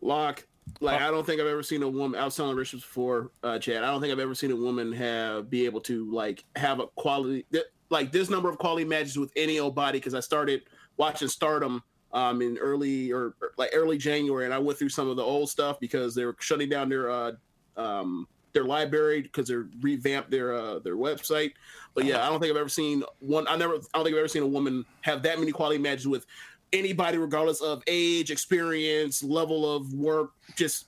Lock. 0.00 0.46
Like 0.80 1.00
I 1.00 1.10
don't 1.10 1.24
think 1.24 1.40
I've 1.40 1.46
ever 1.46 1.62
seen 1.62 1.82
a 1.82 1.88
woman. 1.88 2.20
I 2.20 2.24
was 2.24 2.36
telling 2.36 2.56
Richards 2.56 2.82
before, 2.82 3.30
uh, 3.42 3.58
Chad. 3.58 3.84
I 3.84 3.90
don't 3.90 4.00
think 4.00 4.12
I've 4.12 4.18
ever 4.18 4.34
seen 4.34 4.50
a 4.50 4.56
woman 4.56 4.92
have 4.92 5.50
be 5.50 5.64
able 5.66 5.80
to 5.82 6.10
like 6.10 6.44
have 6.56 6.80
a 6.80 6.86
quality 6.88 7.46
th- 7.52 7.66
like 7.90 8.12
this 8.12 8.30
number 8.30 8.48
of 8.48 8.58
quality 8.58 8.84
matches 8.84 9.18
with 9.18 9.30
any 9.36 9.58
old 9.58 9.74
body. 9.74 9.98
Because 9.98 10.14
I 10.14 10.20
started 10.20 10.62
watching 10.96 11.28
Stardom 11.28 11.82
um, 12.12 12.42
in 12.42 12.58
early 12.58 13.12
or 13.12 13.34
or, 13.40 13.52
like 13.56 13.70
early 13.74 13.98
January, 13.98 14.46
and 14.46 14.54
I 14.54 14.58
went 14.58 14.78
through 14.78 14.88
some 14.88 15.08
of 15.08 15.16
the 15.16 15.22
old 15.22 15.48
stuff 15.48 15.78
because 15.80 16.14
they 16.14 16.24
were 16.24 16.36
shutting 16.40 16.68
down 16.68 16.88
their 16.88 17.10
uh, 17.10 17.32
um, 17.76 18.26
their 18.52 18.64
library 18.64 19.20
because 19.20 19.48
they're 19.48 19.66
revamped 19.80 20.30
their 20.30 20.54
uh, 20.54 20.78
their 20.78 20.96
website. 20.96 21.52
But 21.94 22.04
yeah, 22.04 22.24
I 22.24 22.30
don't 22.30 22.40
think 22.40 22.50
I've 22.50 22.60
ever 22.60 22.68
seen 22.68 23.04
one. 23.20 23.46
I 23.48 23.56
never. 23.56 23.74
I 23.74 23.78
don't 23.94 24.04
think 24.04 24.14
I've 24.14 24.20
ever 24.20 24.28
seen 24.28 24.42
a 24.42 24.46
woman 24.46 24.84
have 25.02 25.22
that 25.24 25.38
many 25.38 25.52
quality 25.52 25.78
matches 25.78 26.08
with 26.08 26.26
anybody, 26.74 27.16
regardless 27.16 27.62
of 27.62 27.82
age, 27.86 28.30
experience, 28.30 29.22
level 29.22 29.74
of 29.74 29.92
work. 29.94 30.32
Just 30.56 30.86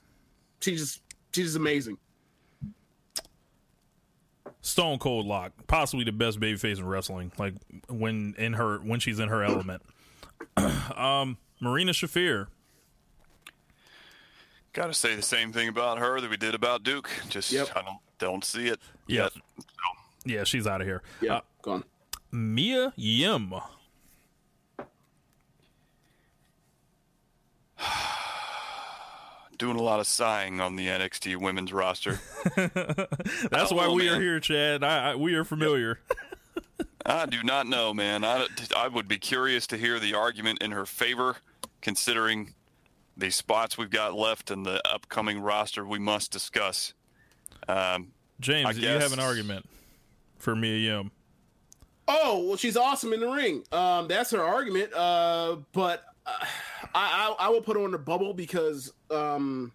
she's 0.60 0.80
just 0.80 1.00
she's 1.32 1.56
amazing. 1.56 1.96
Stone 4.60 4.98
Cold 4.98 5.26
Lock, 5.26 5.52
possibly 5.68 6.04
the 6.04 6.12
best 6.12 6.40
babyface 6.40 6.78
in 6.78 6.86
wrestling. 6.86 7.30
Like 7.38 7.54
when 7.88 8.34
in 8.36 8.54
her 8.54 8.78
when 8.78 9.00
she's 9.00 9.18
in 9.20 9.28
her 9.28 9.42
element. 9.42 9.82
um, 10.96 11.38
Marina 11.60 11.92
Shafir. 11.92 12.48
Got 14.72 14.88
to 14.88 14.94
say 14.94 15.14
the 15.14 15.22
same 15.22 15.52
thing 15.52 15.68
about 15.68 15.98
her 15.98 16.20
that 16.20 16.28
we 16.28 16.36
did 16.36 16.54
about 16.54 16.82
Duke. 16.82 17.08
Just 17.30 17.52
I 17.54 17.82
don't 17.82 17.98
don't 18.18 18.44
see 18.44 18.66
it 18.66 18.80
Yep. 19.06 19.32
yet. 19.34 19.42
Yeah, 20.24 20.44
she's 20.44 20.66
out 20.66 20.80
of 20.80 20.86
here. 20.86 21.02
Yeah, 21.22 21.36
Uh, 21.36 21.40
gone. 21.62 21.84
Mia 22.32 22.92
Yim. 22.96 23.54
Doing 29.58 29.76
a 29.76 29.82
lot 29.82 30.00
of 30.00 30.06
sighing 30.06 30.60
on 30.60 30.76
the 30.76 30.86
NXT 30.86 31.36
women's 31.38 31.72
roster. 31.72 32.20
That's 32.56 33.72
why 33.72 33.86
Oh, 33.86 33.94
we 33.94 34.08
are 34.08 34.20
here, 34.20 34.38
Chad. 34.40 34.84
I, 34.84 35.12
I, 35.12 35.14
we 35.16 35.34
are 35.34 35.44
familiar. 35.44 36.00
I 37.06 37.24
do 37.26 37.42
not 37.42 37.66
know, 37.66 37.94
man. 37.94 38.24
I, 38.24 38.46
I 38.76 38.88
would 38.88 39.08
be 39.08 39.16
curious 39.18 39.66
to 39.68 39.76
hear 39.78 39.98
the 40.00 40.14
argument 40.14 40.60
in 40.60 40.72
her 40.72 40.84
favor, 40.84 41.36
considering 41.80 42.54
the 43.16 43.30
spots 43.30 43.78
we've 43.78 43.90
got 43.90 44.14
left 44.14 44.50
in 44.50 44.64
the 44.64 44.82
upcoming 44.86 45.40
roster 45.40 45.86
we 45.86 45.98
must 46.00 46.32
discuss. 46.32 46.92
Um, 47.68 48.08
James, 48.40 48.66
I 48.68 48.72
you 48.72 48.88
have 48.88 49.12
an 49.12 49.20
argument 49.20 49.66
for 50.38 50.54
Mia 50.54 50.76
Yim. 50.76 51.10
Oh 52.08 52.44
well, 52.46 52.56
she's 52.56 52.76
awesome 52.76 53.12
in 53.12 53.20
the 53.20 53.28
ring. 53.30 53.64
Um, 53.72 54.06
that's 54.08 54.30
her 54.32 54.42
argument. 54.42 54.92
Uh, 54.92 55.56
but 55.72 56.04
I, 56.26 56.46
I 56.94 57.36
I 57.38 57.48
will 57.48 57.62
put 57.62 57.76
her 57.76 57.84
on 57.84 57.90
the 57.90 57.98
bubble 57.98 58.34
because 58.34 58.92
um, 59.10 59.72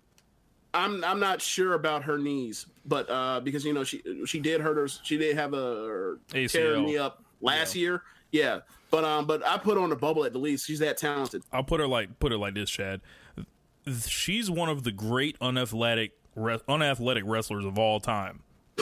I'm 0.74 1.04
I'm 1.04 1.20
not 1.20 1.42
sure 1.42 1.74
about 1.74 2.04
her 2.04 2.18
knees, 2.18 2.66
but 2.86 3.10
uh, 3.10 3.40
because 3.40 3.66
you 3.66 3.74
know 3.74 3.84
she 3.84 4.02
she 4.26 4.40
did 4.40 4.62
hurt 4.62 4.78
her 4.78 4.88
she 4.88 5.18
did 5.18 5.36
have 5.36 5.54
a 5.54 6.18
tear 6.30 6.48
ACL. 6.48 6.86
knee 6.86 6.98
up 6.98 7.24
last 7.42 7.76
year. 7.76 8.04
Yeah, 8.32 8.60
But 8.90 9.04
um, 9.04 9.26
but 9.28 9.46
I 9.46 9.58
put 9.58 9.76
her 9.76 9.84
on 9.84 9.90
the 9.90 9.96
bubble 9.96 10.24
at 10.24 10.32
the 10.32 10.40
least. 10.40 10.66
She's 10.66 10.80
that 10.80 10.98
talented. 10.98 11.44
I'll 11.52 11.64
put 11.64 11.80
her 11.82 11.88
like 11.88 12.18
put 12.20 12.32
it 12.32 12.38
like 12.38 12.54
this, 12.54 12.70
Chad. 12.70 13.02
She's 14.08 14.50
one 14.50 14.70
of 14.70 14.84
the 14.84 14.92
great 14.92 15.36
unathletic 15.42 16.12
unathletic 16.38 17.24
wrestlers 17.26 17.66
of 17.66 17.78
all 17.78 18.00
time. 18.00 18.44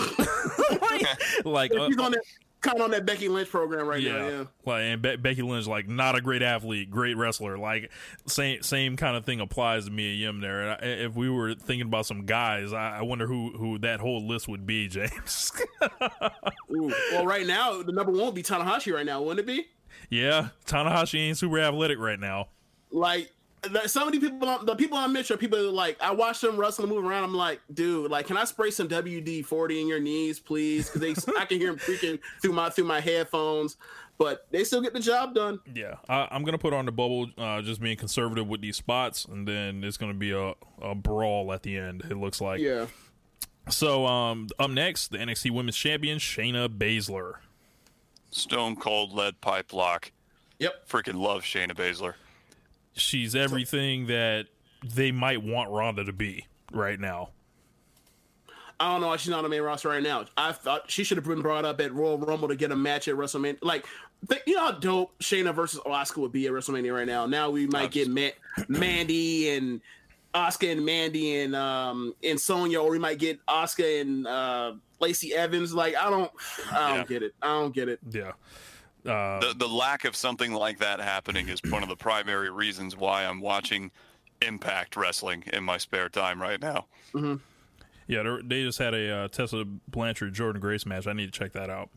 like, 1.43 1.71
uh, 1.73 1.87
She's 1.87 1.97
on 1.97 2.11
that 2.11 2.21
kind 2.61 2.77
of 2.77 2.83
on 2.83 2.91
that 2.91 3.05
Becky 3.05 3.29
Lynch 3.29 3.49
program 3.49 3.87
right 3.87 4.01
yeah, 4.01 4.11
now. 4.13 4.27
Yeah. 4.27 4.43
like 4.65 4.81
and 4.81 5.01
Be- 5.01 5.15
Becky 5.15 5.41
Lynch, 5.41 5.67
like 5.67 5.87
not 5.87 6.15
a 6.17 6.21
great 6.21 6.41
athlete, 6.41 6.91
great 6.91 7.15
wrestler. 7.17 7.57
Like 7.57 7.91
same 8.27 8.61
same 8.63 8.97
kind 8.97 9.15
of 9.15 9.25
thing 9.25 9.39
applies 9.39 9.85
to 9.85 9.91
me 9.91 10.11
and 10.11 10.19
Yim 10.19 10.41
there. 10.41 10.61
And 10.61 10.71
I, 10.71 11.03
if 11.05 11.15
we 11.15 11.29
were 11.29 11.53
thinking 11.53 11.87
about 11.87 12.05
some 12.05 12.25
guys, 12.25 12.73
I, 12.73 12.99
I 12.99 13.01
wonder 13.01 13.27
who 13.27 13.51
who 13.57 13.79
that 13.79 13.99
whole 13.99 14.25
list 14.27 14.47
would 14.47 14.65
be, 14.65 14.87
James. 14.89 15.51
Ooh. 16.71 16.93
Well, 17.11 17.25
right 17.25 17.47
now 17.47 17.81
the 17.81 17.91
number 17.91 18.11
one 18.11 18.25
would 18.25 18.35
be 18.35 18.43
Tanahashi. 18.43 18.93
Right 18.93 19.05
now, 19.05 19.21
wouldn't 19.21 19.39
it 19.39 19.45
be? 19.47 19.67
yeah, 20.09 20.49
Tanahashi 20.65 21.19
ain't 21.19 21.37
super 21.37 21.59
athletic 21.59 21.99
right 21.99 22.19
now. 22.19 22.47
Like 22.91 23.31
the- 23.61 23.87
some 23.87 24.07
of 24.07 24.13
the 24.13 24.19
people, 24.19 24.47
on- 24.47 24.65
the 24.65 24.75
people 24.75 24.97
on 24.97 25.11
Mitch 25.13 25.31
are 25.31 25.37
people 25.37 25.57
that, 25.61 25.71
like 25.71 25.97
I 26.01 26.11
watch 26.11 26.41
them 26.41 26.57
wrestle 26.57 26.85
and 26.85 26.93
move 26.93 27.03
around. 27.05 27.23
I'm 27.23 27.33
like, 27.33 27.61
dude, 27.73 28.09
like, 28.11 28.27
can 28.27 28.37
I 28.37 28.45
spray 28.45 28.71
some 28.71 28.87
WD 28.87 29.43
forty 29.45 29.81
in 29.81 29.87
your 29.87 29.99
knees, 29.99 30.39
please? 30.39 30.89
Because 30.89 31.25
they, 31.25 31.33
I 31.37 31.45
can 31.45 31.59
hear 31.59 31.71
them 31.71 31.79
freaking 31.79 32.19
through 32.41 32.53
my 32.53 32.69
through 32.69 32.85
my 32.85 32.99
headphones, 33.01 33.77
but 34.17 34.47
they 34.51 34.63
still 34.63 34.81
get 34.81 34.93
the 34.93 34.99
job 34.99 35.33
done. 35.35 35.59
Yeah, 35.73 35.95
I, 36.07 36.27
I'm 36.31 36.43
gonna 36.43 36.57
put 36.57 36.73
on 36.73 36.85
the 36.85 36.91
bubble, 36.91 37.29
uh, 37.37 37.61
just 37.61 37.81
being 37.81 37.97
conservative 37.97 38.47
with 38.47 38.61
these 38.61 38.77
spots, 38.77 39.25
and 39.25 39.47
then 39.47 39.83
it's 39.83 39.97
gonna 39.97 40.13
be 40.13 40.31
a, 40.31 40.53
a 40.81 40.95
brawl 40.95 41.51
at 41.53 41.63
the 41.63 41.77
end. 41.77 42.03
It 42.09 42.17
looks 42.17 42.39
like. 42.41 42.59
Yeah. 42.59 42.85
So, 43.69 44.07
um, 44.07 44.47
up 44.57 44.71
next, 44.71 45.09
the 45.09 45.17
NXT 45.19 45.51
Women's 45.51 45.75
Champion 45.77 46.17
Shayna 46.17 46.67
Baszler. 46.69 47.33
Stone 48.31 48.77
cold 48.77 49.13
lead 49.13 49.41
pipe 49.41 49.73
lock. 49.73 50.11
Yep. 50.59 50.87
Freaking 50.89 51.15
love 51.15 51.43
Shayna 51.43 51.73
Baszler. 51.73 52.13
She's 52.99 53.35
everything 53.35 54.07
that 54.07 54.47
they 54.83 55.11
might 55.11 55.41
want 55.43 55.69
Ronda 55.71 56.03
to 56.05 56.13
be 56.13 56.45
right 56.71 56.99
now. 56.99 57.29
I 58.81 58.93
don't 58.93 59.01
know 59.01 59.07
why 59.07 59.17
she's 59.17 59.29
not 59.29 59.39
on 59.39 59.43
the 59.43 59.49
main 59.49 59.61
roster 59.61 59.89
right 59.89 60.01
now. 60.01 60.23
I 60.37 60.53
thought 60.53 60.89
she 60.89 61.03
should 61.03 61.17
have 61.17 61.25
been 61.25 61.41
brought 61.41 61.65
up 61.65 61.81
at 61.81 61.93
Royal 61.93 62.17
Rumble 62.17 62.47
to 62.47 62.55
get 62.55 62.71
a 62.71 62.75
match 62.77 63.09
at 63.09 63.15
WrestleMania. 63.15 63.57
Like, 63.61 63.85
th- 64.29 64.41
you 64.47 64.55
know 64.55 64.61
how 64.67 64.71
dope 64.71 65.19
Shayna 65.19 65.53
versus 65.53 65.81
Asuka 65.85 66.17
would 66.19 66.31
be 66.31 66.45
at 66.47 66.53
WrestleMania 66.53 66.95
right 66.95 67.05
now. 67.07 67.25
Now 67.25 67.49
we 67.49 67.67
might 67.67 67.91
get 67.91 68.07
Ma- 68.07 68.29
Mandy 68.69 69.49
and 69.49 69.81
Asuka 70.33 70.71
and 70.71 70.85
Mandy 70.85 71.41
and 71.41 71.55
um 71.57 72.15
and 72.23 72.39
Sonya, 72.39 72.79
or 72.79 72.89
we 72.91 72.99
might 72.99 73.19
get 73.19 73.45
Asuka 73.47 73.99
and 73.99 74.25
uh, 74.25 74.73
Lacey 75.01 75.33
Evans. 75.33 75.73
Like, 75.73 75.95
I 75.97 76.09
don't, 76.09 76.31
I 76.71 76.87
don't 76.89 76.97
Yeah. 76.99 77.03
get 77.05 77.23
it. 77.23 77.33
I 77.41 77.47
don't 77.47 77.73
get 77.75 77.89
it. 77.89 77.99
Yeah. 78.09 78.31
Uh, 79.05 79.39
The 79.39 79.53
the 79.57 79.67
lack 79.67 80.05
of 80.05 80.15
something 80.15 80.53
like 80.53 80.79
that 80.79 80.99
happening 80.99 81.47
is 81.49 81.61
one 81.69 81.83
of 81.83 81.89
the 81.89 81.95
primary 81.95 82.49
reasons 82.49 82.95
why 82.97 83.25
I'm 83.25 83.39
watching 83.41 83.91
Impact 84.41 84.95
Wrestling 84.97 85.43
in 85.53 85.63
my 85.63 85.77
spare 85.77 86.09
time 86.09 86.41
right 86.41 86.59
now. 86.61 86.85
Yeah, 88.07 88.23
they're- 88.23 88.41
they 88.43 88.63
just 88.63 88.79
had 88.79 88.93
a 88.93 89.11
uh, 89.15 89.27
Tessa 89.27 89.63
Blanchard 89.87 90.33
Jordynne 90.33 90.59
Grace 90.59 90.85
match. 90.85 91.07
I 91.07 91.13
need 91.13 91.31
to 91.31 91.39
check 91.39 91.53
that 91.53 91.69
out. 91.69 91.89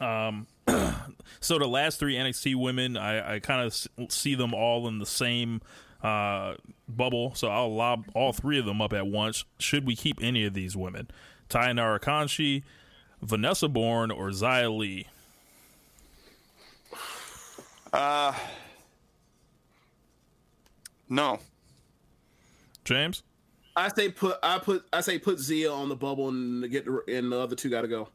Um, 0.00 0.46
so 1.40 1.58
the 1.58 1.66
last 1.66 1.98
three 1.98 2.14
NXT 2.14 2.54
women, 2.56 2.96
I, 2.96 3.34
I 3.34 3.38
kind 3.40 3.60
of 3.62 3.66
s- 3.72 3.88
see 4.08 4.34
them 4.34 4.54
all 4.54 4.86
in 4.88 4.98
the 4.98 5.06
same 5.06 5.60
uh, 6.02 6.54
bubble. 6.88 7.34
So 7.34 7.48
I'll 7.48 7.74
lob 7.74 8.04
all 8.14 8.32
three 8.32 8.58
of 8.58 8.64
them 8.66 8.80
up 8.80 8.92
at 8.92 9.06
once. 9.06 9.44
Should 9.58 9.86
we 9.86 9.96
keep 9.96 10.18
any 10.22 10.44
of 10.44 10.54
these 10.54 10.76
women? 10.76 11.08
Taynara 11.48 12.00
Conti, 12.00 12.64
Vanessa 13.22 13.68
Borne, 13.68 14.10
or 14.10 14.28
Xia 14.30 14.74
Li? 14.76 15.06
Uh, 17.92 18.34
no. 21.08 21.38
James? 22.84 23.22
I 23.76 23.88
say 23.88 24.10
put, 24.10 24.38
I 24.42 24.58
put, 24.58 24.86
I 24.92 25.00
say 25.00 25.18
put 25.18 25.38
Xia 25.38 25.72
on 25.72 25.88
the 25.88 25.96
bubble 25.96 26.28
and 26.28 26.68
get 26.70 26.84
the, 26.84 27.02
and 27.08 27.30
the 27.30 27.38
other 27.38 27.54
two 27.54 27.70
got 27.70 27.82
to 27.82 27.88
go. 27.88 28.08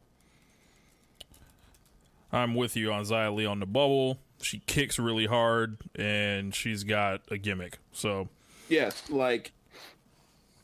I'm 2.32 2.56
with 2.56 2.76
you 2.76 2.92
on 2.92 3.04
Xia 3.04 3.34
Li 3.34 3.46
on 3.46 3.60
the 3.60 3.66
bubble. 3.66 4.18
She 4.42 4.60
kicks 4.66 5.00
really 5.00 5.28
hard 5.28 5.78
and 5.96 6.54
she's 6.54 6.84
got 6.84 7.22
a 7.30 7.38
gimmick. 7.38 7.78
So 7.94 8.28
Yes, 8.68 9.10
like 9.10 9.52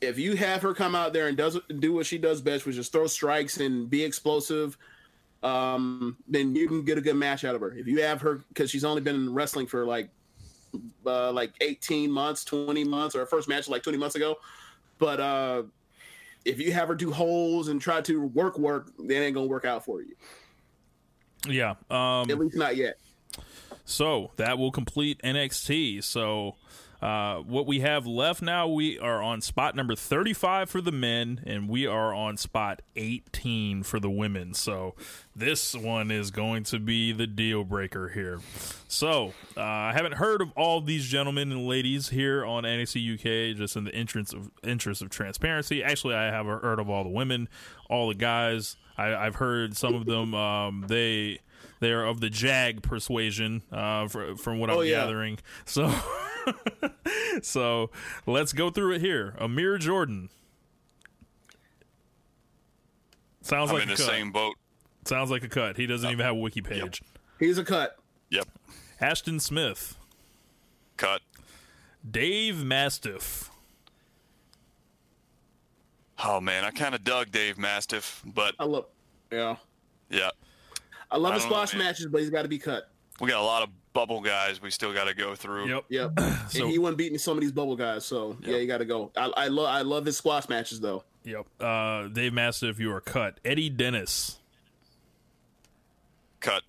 if 0.01 0.17
you 0.17 0.35
have 0.35 0.61
her 0.63 0.73
come 0.73 0.95
out 0.95 1.13
there 1.13 1.27
and 1.27 1.37
does 1.37 1.59
do 1.79 1.93
what 1.93 2.05
she 2.05 2.17
does 2.17 2.41
best, 2.41 2.65
which 2.65 2.77
is 2.77 2.89
throw 2.89 3.07
strikes 3.07 3.59
and 3.59 3.89
be 3.89 4.03
explosive, 4.03 4.77
um, 5.43 6.17
then 6.27 6.55
you 6.55 6.67
can 6.67 6.83
get 6.83 6.97
a 6.97 7.01
good 7.01 7.15
match 7.15 7.45
out 7.45 7.55
of 7.55 7.61
her. 7.61 7.71
If 7.71 7.87
you 7.87 8.01
have 8.01 8.21
her 8.21 8.43
because 8.49 8.69
she's 8.69 8.83
only 8.83 9.01
been 9.01 9.15
in 9.15 9.33
wrestling 9.33 9.67
for 9.67 9.85
like 9.85 10.09
uh, 11.05 11.31
like 11.31 11.53
eighteen 11.61 12.11
months, 12.11 12.43
twenty 12.43 12.83
months, 12.83 13.15
or 13.15 13.19
her 13.19 13.25
first 13.25 13.47
match 13.47 13.69
like 13.69 13.83
twenty 13.83 13.97
months 13.97 14.15
ago, 14.15 14.35
but 14.97 15.19
uh, 15.19 15.63
if 16.45 16.59
you 16.59 16.71
have 16.71 16.87
her 16.87 16.95
do 16.95 17.11
holes 17.11 17.67
and 17.69 17.81
try 17.81 18.01
to 18.01 18.21
work 18.27 18.57
work, 18.59 18.91
that 18.97 19.21
ain't 19.21 19.33
gonna 19.33 19.47
work 19.47 19.65
out 19.65 19.85
for 19.85 20.01
you. 20.01 20.15
yeah, 21.47 21.75
um, 21.89 22.29
At 22.29 22.39
least 22.39 22.55
not 22.55 22.75
yet. 22.75 22.97
So 23.85 24.31
that 24.35 24.57
will 24.57 24.71
complete 24.71 25.19
NXT. 25.23 26.03
So 26.03 26.55
uh, 27.01 27.37
what 27.37 27.65
we 27.65 27.79
have 27.79 28.05
left 28.05 28.41
now, 28.41 28.67
we 28.67 28.99
are 28.99 29.21
on 29.21 29.41
spot 29.41 29.75
number 29.75 29.95
35 29.95 30.69
for 30.69 30.81
the 30.81 30.91
men, 30.91 31.41
and 31.45 31.69
we 31.69 31.87
are 31.87 32.13
on 32.13 32.35
spot 32.37 32.81
18 32.95 33.83
for 33.83 33.99
the 33.99 34.09
women. 34.09 34.53
So 34.53 34.95
this 35.35 35.73
one 35.73 36.11
is 36.11 36.29
going 36.31 36.63
to 36.65 36.79
be 36.79 37.11
the 37.13 37.25
deal 37.27 37.63
breaker 37.63 38.09
here. 38.09 38.39
So 38.87 39.33
uh, 39.55 39.61
I 39.61 39.93
haven't 39.93 40.15
heard 40.15 40.41
of 40.41 40.51
all 40.57 40.81
these 40.81 41.07
gentlemen 41.07 41.51
and 41.51 41.65
ladies 41.67 42.09
here 42.09 42.43
on 42.45 42.63
NXT 42.63 43.13
UK, 43.51 43.55
just 43.57 43.75
in 43.77 43.85
the 43.85 43.95
interest 43.95 44.33
of 44.33 44.51
interest 44.63 45.01
of 45.01 45.09
transparency. 45.09 45.83
Actually, 45.83 46.15
I 46.15 46.25
have 46.25 46.47
heard 46.47 46.79
of 46.79 46.89
all 46.89 47.03
the 47.03 47.09
women, 47.09 47.47
all 47.89 48.09
the 48.09 48.15
guys. 48.15 48.75
I, 48.97 49.15
I've 49.15 49.35
heard 49.35 49.77
some 49.77 49.95
of 49.95 50.05
them. 50.05 50.33
Um, 50.35 50.85
they 50.89 51.39
they're 51.79 52.03
of 52.05 52.19
the 52.19 52.29
Jag 52.29 52.81
persuasion, 52.83 53.61
uh, 53.71 54.07
fr- 54.09 54.35
from 54.35 54.59
what 54.59 54.69
I'm 54.69 54.77
Oh, 54.77 54.81
yeah. 54.81 54.97
gathering. 55.05 55.39
So, 55.63 55.85
so 57.41 57.89
let's 58.25 58.53
go 58.53 58.69
through 58.69 58.93
it 58.95 59.01
here. 59.01 59.35
Amir 59.39 59.77
Jordan 59.77 60.29
sounds 63.41 63.69
I'm 63.69 63.75
like 63.77 63.83
in 63.83 63.89
a 63.89 63.95
the 63.95 64.03
cut. 64.03 64.11
same 64.11 64.31
boat. 64.31 64.55
Sounds 65.05 65.31
like 65.31 65.43
a 65.43 65.49
cut. 65.49 65.77
He 65.77 65.85
doesn't 65.87 66.09
even 66.09 66.23
have 66.25 66.35
a 66.35 66.39
wiki 66.39 66.61
page. 66.61 67.01
He's 67.39 67.57
a 67.57 67.63
cut. 67.63 67.97
Yep. 68.29 68.47
Ashton 69.01 69.39
Smith, 69.39 69.97
Cut. 70.97 71.21
Dave 72.09 72.63
Mastiff, 72.63 73.49
Oh 76.21 76.41
man, 76.41 76.65
I 76.65 76.71
kind 76.71 76.93
of 76.93 77.03
dug 77.03 77.31
Dave 77.31 77.57
Mastiff, 77.57 78.21
but 78.25 78.53
I 78.59 78.65
love, 78.65 78.85
yeah, 79.31 79.55
yeah, 80.09 80.31
I 81.09 81.17
love 81.17 81.31
I 81.31 81.35
his 81.35 81.43
don't 81.43 81.51
know, 81.51 81.65
squash 81.65 81.75
matches, 81.77 82.07
but 82.07 82.19
he's 82.21 82.29
got 82.29 82.41
to 82.41 82.49
be 82.49 82.59
cut. 82.59 82.89
we 83.21 83.29
got 83.29 83.39
a 83.39 83.45
lot 83.45 83.63
of 83.63 83.69
bubble 83.93 84.21
guys 84.21 84.61
we 84.61 84.69
still 84.71 84.93
got 84.93 85.05
to 85.05 85.13
go 85.13 85.35
through. 85.35 85.67
Yep. 85.69 85.85
Yep. 85.89 86.11
So- 86.49 86.63
and 86.63 86.71
he 86.71 86.79
wasn't 86.79 86.97
beating 86.97 87.17
some 87.19 87.37
of 87.37 87.41
these 87.41 87.51
bubble 87.51 87.75
guys, 87.75 88.05
so 88.05 88.35
yeah, 88.41 88.57
you 88.57 88.65
got 88.67 88.79
to 88.79 88.85
go. 88.85 89.11
I, 89.15 89.31
I 89.37 89.47
love 89.49 89.67
I 89.67 89.81
love 89.81 90.05
his 90.05 90.17
squash 90.17 90.49
matches 90.49 90.79
though. 90.79 91.03
Yep. 91.25 91.45
Uh, 91.59 92.07
Dave 92.07 92.33
Mastiff, 92.33 92.79
you 92.79 92.91
are 92.91 93.01
cut. 93.01 93.39
Eddie 93.45 93.69
Dennis. 93.69 94.37
Cut. 96.39 96.63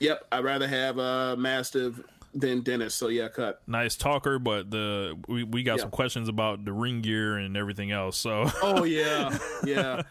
Yep, 0.00 0.26
I'd 0.32 0.44
rather 0.44 0.66
have 0.66 0.98
uh 0.98 1.36
Mastiff 1.38 2.00
than 2.38 2.60
Dennis. 2.60 2.94
So 2.94 3.08
yeah, 3.08 3.28
cut. 3.28 3.62
Nice 3.66 3.96
talker, 3.96 4.38
but 4.38 4.70
the 4.70 5.16
we, 5.26 5.42
we 5.44 5.62
got 5.62 5.76
Yeah. 5.78 5.82
some 5.82 5.90
questions 5.90 6.28
about 6.28 6.64
the 6.64 6.72
ring 6.72 7.00
gear 7.00 7.38
and 7.38 7.56
everything 7.56 7.90
else. 7.92 8.16
So 8.18 8.44
Oh 8.62 8.84
yeah, 8.84 9.36
yeah. 9.64 10.02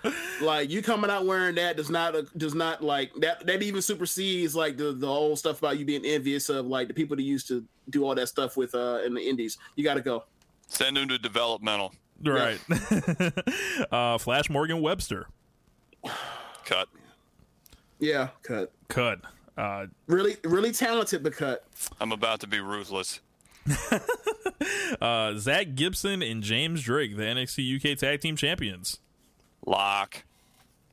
like 0.42 0.70
you 0.70 0.82
coming 0.82 1.10
out 1.10 1.26
wearing 1.26 1.56
that 1.56 1.78
does 1.78 1.90
not 1.90 2.16
uh, 2.16 2.24
does 2.36 2.56
not 2.56 2.84
like 2.84 3.12
that. 3.22 3.46
That 3.46 3.62
even 3.64 3.82
supersedes 3.82 4.56
like 4.56 4.76
the 4.78 4.92
the 4.94 5.08
whole 5.08 5.36
stuff 5.36 5.60
about 5.60 5.78
you 5.78 5.86
being 5.86 6.04
envious 6.04 6.50
of 6.50 6.66
like 6.66 6.88
the 6.88 6.94
people 6.94 7.16
that 7.16 7.24
used 7.24 7.48
to 7.50 7.64
do 7.90 8.04
all 8.04 8.16
that 8.16 8.28
stuff 8.28 8.58
with 8.58 8.74
uh 8.74 9.02
in 9.06 9.14
the 9.14 9.22
indies. 9.22 9.58
You 9.76 9.84
got 9.84 9.94
to 9.94 10.02
go. 10.02 10.24
Send 10.68 10.98
him 10.98 11.08
to 11.10 11.18
developmental. 11.20 11.94
right. 12.24 12.60
uh, 13.92 14.18
Flash 14.18 14.50
Morgan 14.50 14.82
Webster. 14.82 15.28
Cut. 16.66 16.88
Yeah, 18.00 18.30
cut. 18.42 18.72
Cut. 18.88 19.20
Uh, 19.58 19.88
Really, 20.08 20.38
really 20.44 20.72
talented, 20.72 21.24
but 21.24 21.34
cut. 21.34 21.66
I'm 22.00 22.12
about 22.12 22.40
to 22.42 22.48
be 22.48 22.60
ruthless. 22.60 23.20
uh, 25.02 25.34
Zach 25.38 25.76
Gibson 25.76 26.22
and 26.22 26.44
James 26.44 26.82
Drake, 26.84 27.16
the 27.16 27.24
NXT 27.24 27.92
UK 27.94 27.98
Tag 27.98 28.22
Team 28.22 28.36
Champions. 28.36 29.00
Lock. 29.66 30.24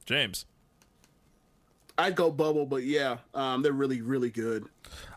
James. 0.07 0.47
I'd 1.99 2.17
go 2.17 2.31
bubble, 2.31 2.65
but 2.67 2.83
yeah, 2.85 3.19
um, 3.35 3.63
they're 3.63 3.73
really, 3.73 4.01
really 4.01 4.31
good. 4.31 4.65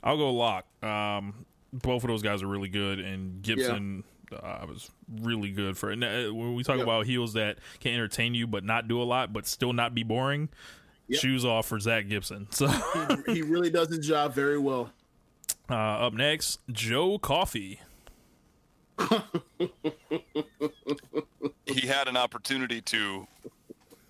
I'll 0.04 0.18
go 0.18 0.34
lock. 0.34 0.66
Um, 0.84 1.46
both 1.72 2.04
of 2.04 2.10
those 2.10 2.22
guys 2.22 2.43
are 2.43 2.48
really 2.48 2.68
good, 2.68 3.00
and 3.00 3.41
Gibson 3.41 4.04
uh, 4.32 4.66
was 4.68 4.91
really 5.22 5.52
good 5.52 5.78
for. 5.78 5.89
And, 5.89 6.04
uh, 6.04 6.34
when 6.34 6.54
we 6.54 6.64
talk 6.64 6.78
Yep. 6.78 6.84
about 6.84 7.06
heels 7.06 7.34
that 7.34 7.60
can 7.80 7.93
entertain 7.93 8.36
you 8.36 8.46
but 8.46 8.64
not 8.66 8.88
do 8.88 9.02
a 9.02 9.06
lot, 9.06 9.32
but 9.32 9.48
still 9.48 9.72
not 9.72 9.96
be 9.96 10.04
boring, 10.04 10.50
Yep. 11.08 11.22
shoes 11.22 11.45
off 11.45 11.68
for 11.68 11.80
Zach 11.80 12.08
Gibson. 12.08 12.47
So 12.51 12.68
he 13.28 13.41
really 13.43 13.70
does 13.70 13.89
his 13.89 14.06
job 14.06 14.34
very 14.34 14.58
well. 14.58 14.91
uh, 15.70 15.74
up 15.76 16.14
next, 16.14 16.60
Joe 16.72 17.20
Coffey. 17.20 17.80
he 21.66 21.88
had 21.88 22.08
an 22.08 22.18
opportunity 22.18 22.82
to 22.82 23.28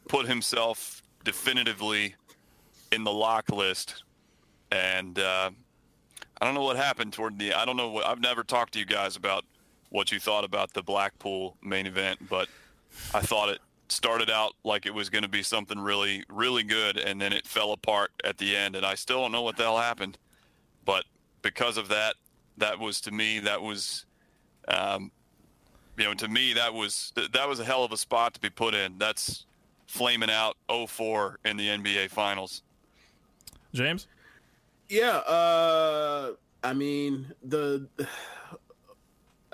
put 0.07 0.27
himself 0.27 1.01
definitively 1.23 2.15
in 2.91 3.03
the 3.03 3.11
lock 3.11 3.49
list, 3.51 4.03
and 4.71 5.17
uh, 5.19 5.49
I 6.39 6.45
don't 6.45 6.53
know 6.53 6.63
what 6.63 6.77
happened 6.77 7.13
toward 7.13 7.39
the. 7.39 7.53
I 7.53 7.65
don't 7.65 7.77
know 7.77 7.89
what 7.89 8.05
I've 8.05 8.21
never 8.21 8.43
talked 8.43 8.73
to 8.73 8.79
you 8.79 8.85
guys 8.85 9.15
about 9.15 9.43
what 9.89 10.11
you 10.11 10.19
thought 10.19 10.43
about 10.43 10.73
the 10.73 10.83
Blackpool 10.83 11.57
main 11.63 11.87
event, 11.87 12.19
but 12.29 12.47
I 13.13 13.21
thought 13.21 13.49
it 13.49 13.59
started 13.89 14.29
out 14.29 14.53
like 14.63 14.86
it 14.86 14.93
was 14.93 15.09
going 15.09 15.23
to 15.23 15.29
be 15.29 15.43
something 15.43 15.79
really, 15.79 16.23
really 16.29 16.63
good, 16.63 16.97
and 16.97 17.19
then 17.19 17.33
it 17.33 17.47
fell 17.47 17.71
apart 17.71 18.11
at 18.23 18.38
the 18.38 18.55
end, 18.55 18.75
and 18.75 18.86
I 18.86 18.95
still 18.95 19.21
don't 19.21 19.31
know 19.31 19.41
what 19.41 19.57
the 19.57 19.63
hell 19.63 19.77
happened, 19.77 20.17
but 20.83 21.05
because 21.41 21.77
of 21.77 21.89
that, 21.89 22.15
that 22.57 22.79
was 22.79 23.01
to 23.01 23.11
me 23.11 23.39
that 23.39 23.61
was. 23.61 24.05
Um, 24.67 25.11
you 25.97 26.03
know, 26.03 26.13
to 26.15 26.27
me, 26.27 26.53
that 26.53 26.73
was 26.73 27.13
th- 27.15 27.31
that 27.31 27.47
was 27.47 27.59
a 27.59 27.63
hell 27.63 27.83
of 27.83 27.91
a 27.91 27.97
spot 27.97 28.33
to 28.33 28.39
be 28.41 28.49
put 28.49 28.73
in. 28.73 28.97
That's 28.97 29.45
flaming 29.88 30.29
out 30.29 30.57
0-4 30.69 31.36
in 31.45 31.57
the 31.57 31.67
NBA 31.67 32.09
Finals. 32.09 32.63
James? 33.73 34.07
Yeah, 34.89 35.17
uh 35.17 36.31
I 36.63 36.73
mean 36.73 37.33
the 37.43 37.88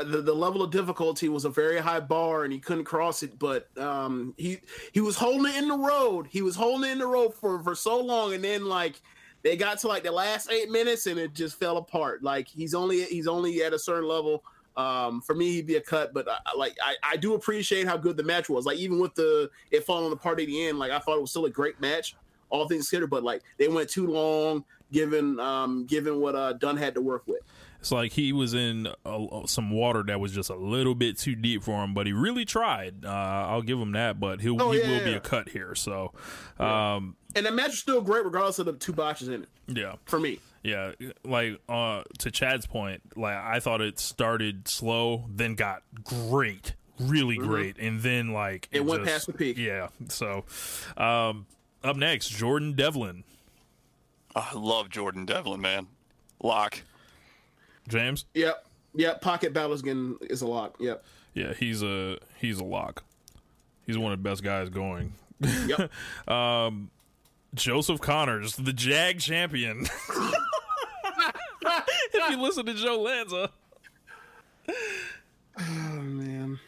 the 0.03 0.21
the 0.21 0.33
level 0.33 0.61
of 0.61 0.71
difficulty 0.71 1.29
was 1.29 1.45
a 1.45 1.49
very 1.49 1.79
high 1.79 1.99
bar 1.99 2.43
and 2.43 2.53
he 2.53 2.59
couldn't 2.59 2.85
cross 2.85 3.23
it, 3.23 3.37
but 3.39 3.75
um 3.77 4.33
he 4.37 4.59
he 4.91 5.01
was 5.01 5.15
holding 5.15 5.51
it 5.51 5.57
in 5.57 5.67
the 5.67 5.77
road. 5.77 6.27
He 6.29 6.41
was 6.41 6.55
holding 6.55 6.89
it 6.89 6.93
in 6.93 6.99
the 6.99 7.07
road 7.07 7.33
for 7.33 7.61
for 7.63 7.75
so 7.75 7.99
long 7.99 8.33
and 8.33 8.43
then 8.43 8.65
like 8.65 9.01
they 9.43 9.55
got 9.55 9.79
to 9.79 9.87
like 9.87 10.03
the 10.03 10.11
last 10.11 10.51
8 10.51 10.69
minutes 10.69 11.07
and 11.07 11.19
it 11.19 11.33
just 11.33 11.59
fell 11.59 11.77
apart. 11.77 12.23
Like 12.23 12.47
he's 12.47 12.73
only 12.75 13.03
he's 13.03 13.27
only 13.27 13.63
at 13.63 13.73
a 13.73 13.79
certain 13.79 14.07
level 14.07 14.43
um 14.77 15.21
for 15.21 15.35
me 15.35 15.51
he'd 15.51 15.67
be 15.67 15.75
a 15.75 15.81
cut 15.81 16.13
but 16.13 16.27
I, 16.29 16.39
like 16.55 16.77
I, 16.81 16.95
I 17.03 17.17
do 17.17 17.33
appreciate 17.33 17.85
how 17.85 17.97
good 17.97 18.15
the 18.15 18.23
match 18.23 18.47
was 18.47 18.65
like 18.65 18.77
even 18.77 18.99
with 18.99 19.13
the 19.15 19.49
it 19.69 19.83
falling 19.83 20.13
apart 20.13 20.39
at 20.39 20.47
the 20.47 20.65
end 20.65 20.79
like 20.79 20.91
i 20.91 20.99
thought 20.99 21.17
it 21.17 21.21
was 21.21 21.29
still 21.29 21.43
a 21.43 21.49
great 21.49 21.79
match 21.81 22.15
all 22.49 22.67
things 22.67 22.87
considered 22.87 23.09
but 23.09 23.21
like 23.21 23.41
they 23.57 23.67
went 23.67 23.89
too 23.89 24.07
long 24.07 24.63
given 24.91 25.39
um 25.41 25.85
given 25.87 26.19
what 26.19 26.35
uh 26.35 26.53
Dunne 26.53 26.77
had 26.77 26.93
to 26.95 27.01
work 27.01 27.23
with 27.27 27.41
It's 27.81 27.91
like 27.91 28.11
he 28.11 28.31
was 28.31 28.53
in 28.53 28.87
a, 29.05 29.41
some 29.47 29.71
water 29.71 30.03
that 30.03 30.19
was 30.19 30.31
just 30.31 30.51
a 30.51 30.55
little 30.55 30.93
bit 30.93 31.17
too 31.17 31.35
deep 31.35 31.63
for 31.63 31.83
him, 31.83 31.95
but 31.95 32.05
he 32.05 32.13
really 32.13 32.45
tried. 32.45 33.03
Uh, 33.03 33.09
I'll 33.09 33.63
give 33.63 33.79
him 33.79 33.93
that, 33.93 34.19
but 34.19 34.39
he'll, 34.39 34.61
Oh, 34.61 34.71
he 34.71 34.79
yeah, 34.79 34.89
will 34.99 35.03
be 35.03 35.13
a 35.13 35.19
cut 35.19 35.49
here. 35.49 35.73
So, 35.73 36.13
um, 36.59 37.15
and 37.35 37.43
the 37.43 37.51
match 37.51 37.71
is 37.71 37.79
still 37.79 38.01
great 38.01 38.23
regardless 38.23 38.59
of 38.59 38.67
the 38.67 38.73
two 38.73 38.93
botches 38.93 39.29
in 39.29 39.43
it 39.43 39.49
yeah. 39.67 39.95
for 40.05 40.19
me 40.19 40.39
Yeah, 40.61 40.91
like 41.23 41.59
uh, 41.67 42.03
to 42.19 42.29
Chad's 42.29 42.67
point, 42.67 43.01
like 43.15 43.35
I 43.35 43.59
thought 43.59 43.81
it 43.81 43.97
started 43.99 44.67
slow, 44.67 45.25
then 45.27 45.55
got 45.55 45.81
great, 46.03 46.75
really 46.99 47.37
great, 47.37 47.77
and 47.79 47.99
then 48.01 48.31
like 48.31 48.67
Mm-hmm. 48.67 48.75
It 48.75 48.85
went 48.85 49.05
past 49.05 49.25
the 49.25 49.33
peak. 49.33 49.57
Yeah. 49.57 49.87
So, 50.07 50.45
um, 50.97 51.47
up 51.83 51.95
next, 51.95 52.29
Jordan 52.29 52.73
Devlin, 52.73 53.23
I 54.35 54.53
love 54.53 54.89
Jordan 54.89 55.25
Devlin, 55.25 55.61
man. 55.61 55.87
Lock. 56.43 56.81
James. 57.91 58.25
yep 58.33 58.65
yep 58.95 59.21
pocket 59.21 59.53
battles 59.53 59.81
again 59.81 60.17
is 60.21 60.41
a 60.41 60.47
lot 60.47 60.75
yep 60.79 61.03
Yeah, 61.33 61.53
he's 61.53 61.83
a 61.83 62.17
he's 62.39 62.59
a 62.59 62.63
lock. 62.63 63.03
He's 63.85 63.97
one 63.97 64.11
of 64.13 64.21
the 64.23 64.29
best 64.29 64.43
guys 64.43 64.69
going. 64.69 65.13
yep 65.67 65.91
Joseph 67.53 67.99
Connors, 67.99 68.55
the 68.55 68.71
Jag 68.73 69.19
champion. 69.19 69.85
if 72.13 72.29
you 72.29 72.41
listen 72.41 72.65
to 72.65 72.73
Joe 72.73 73.01
Lanza, 73.01 73.49
oh 75.59 76.01
man 76.01 76.59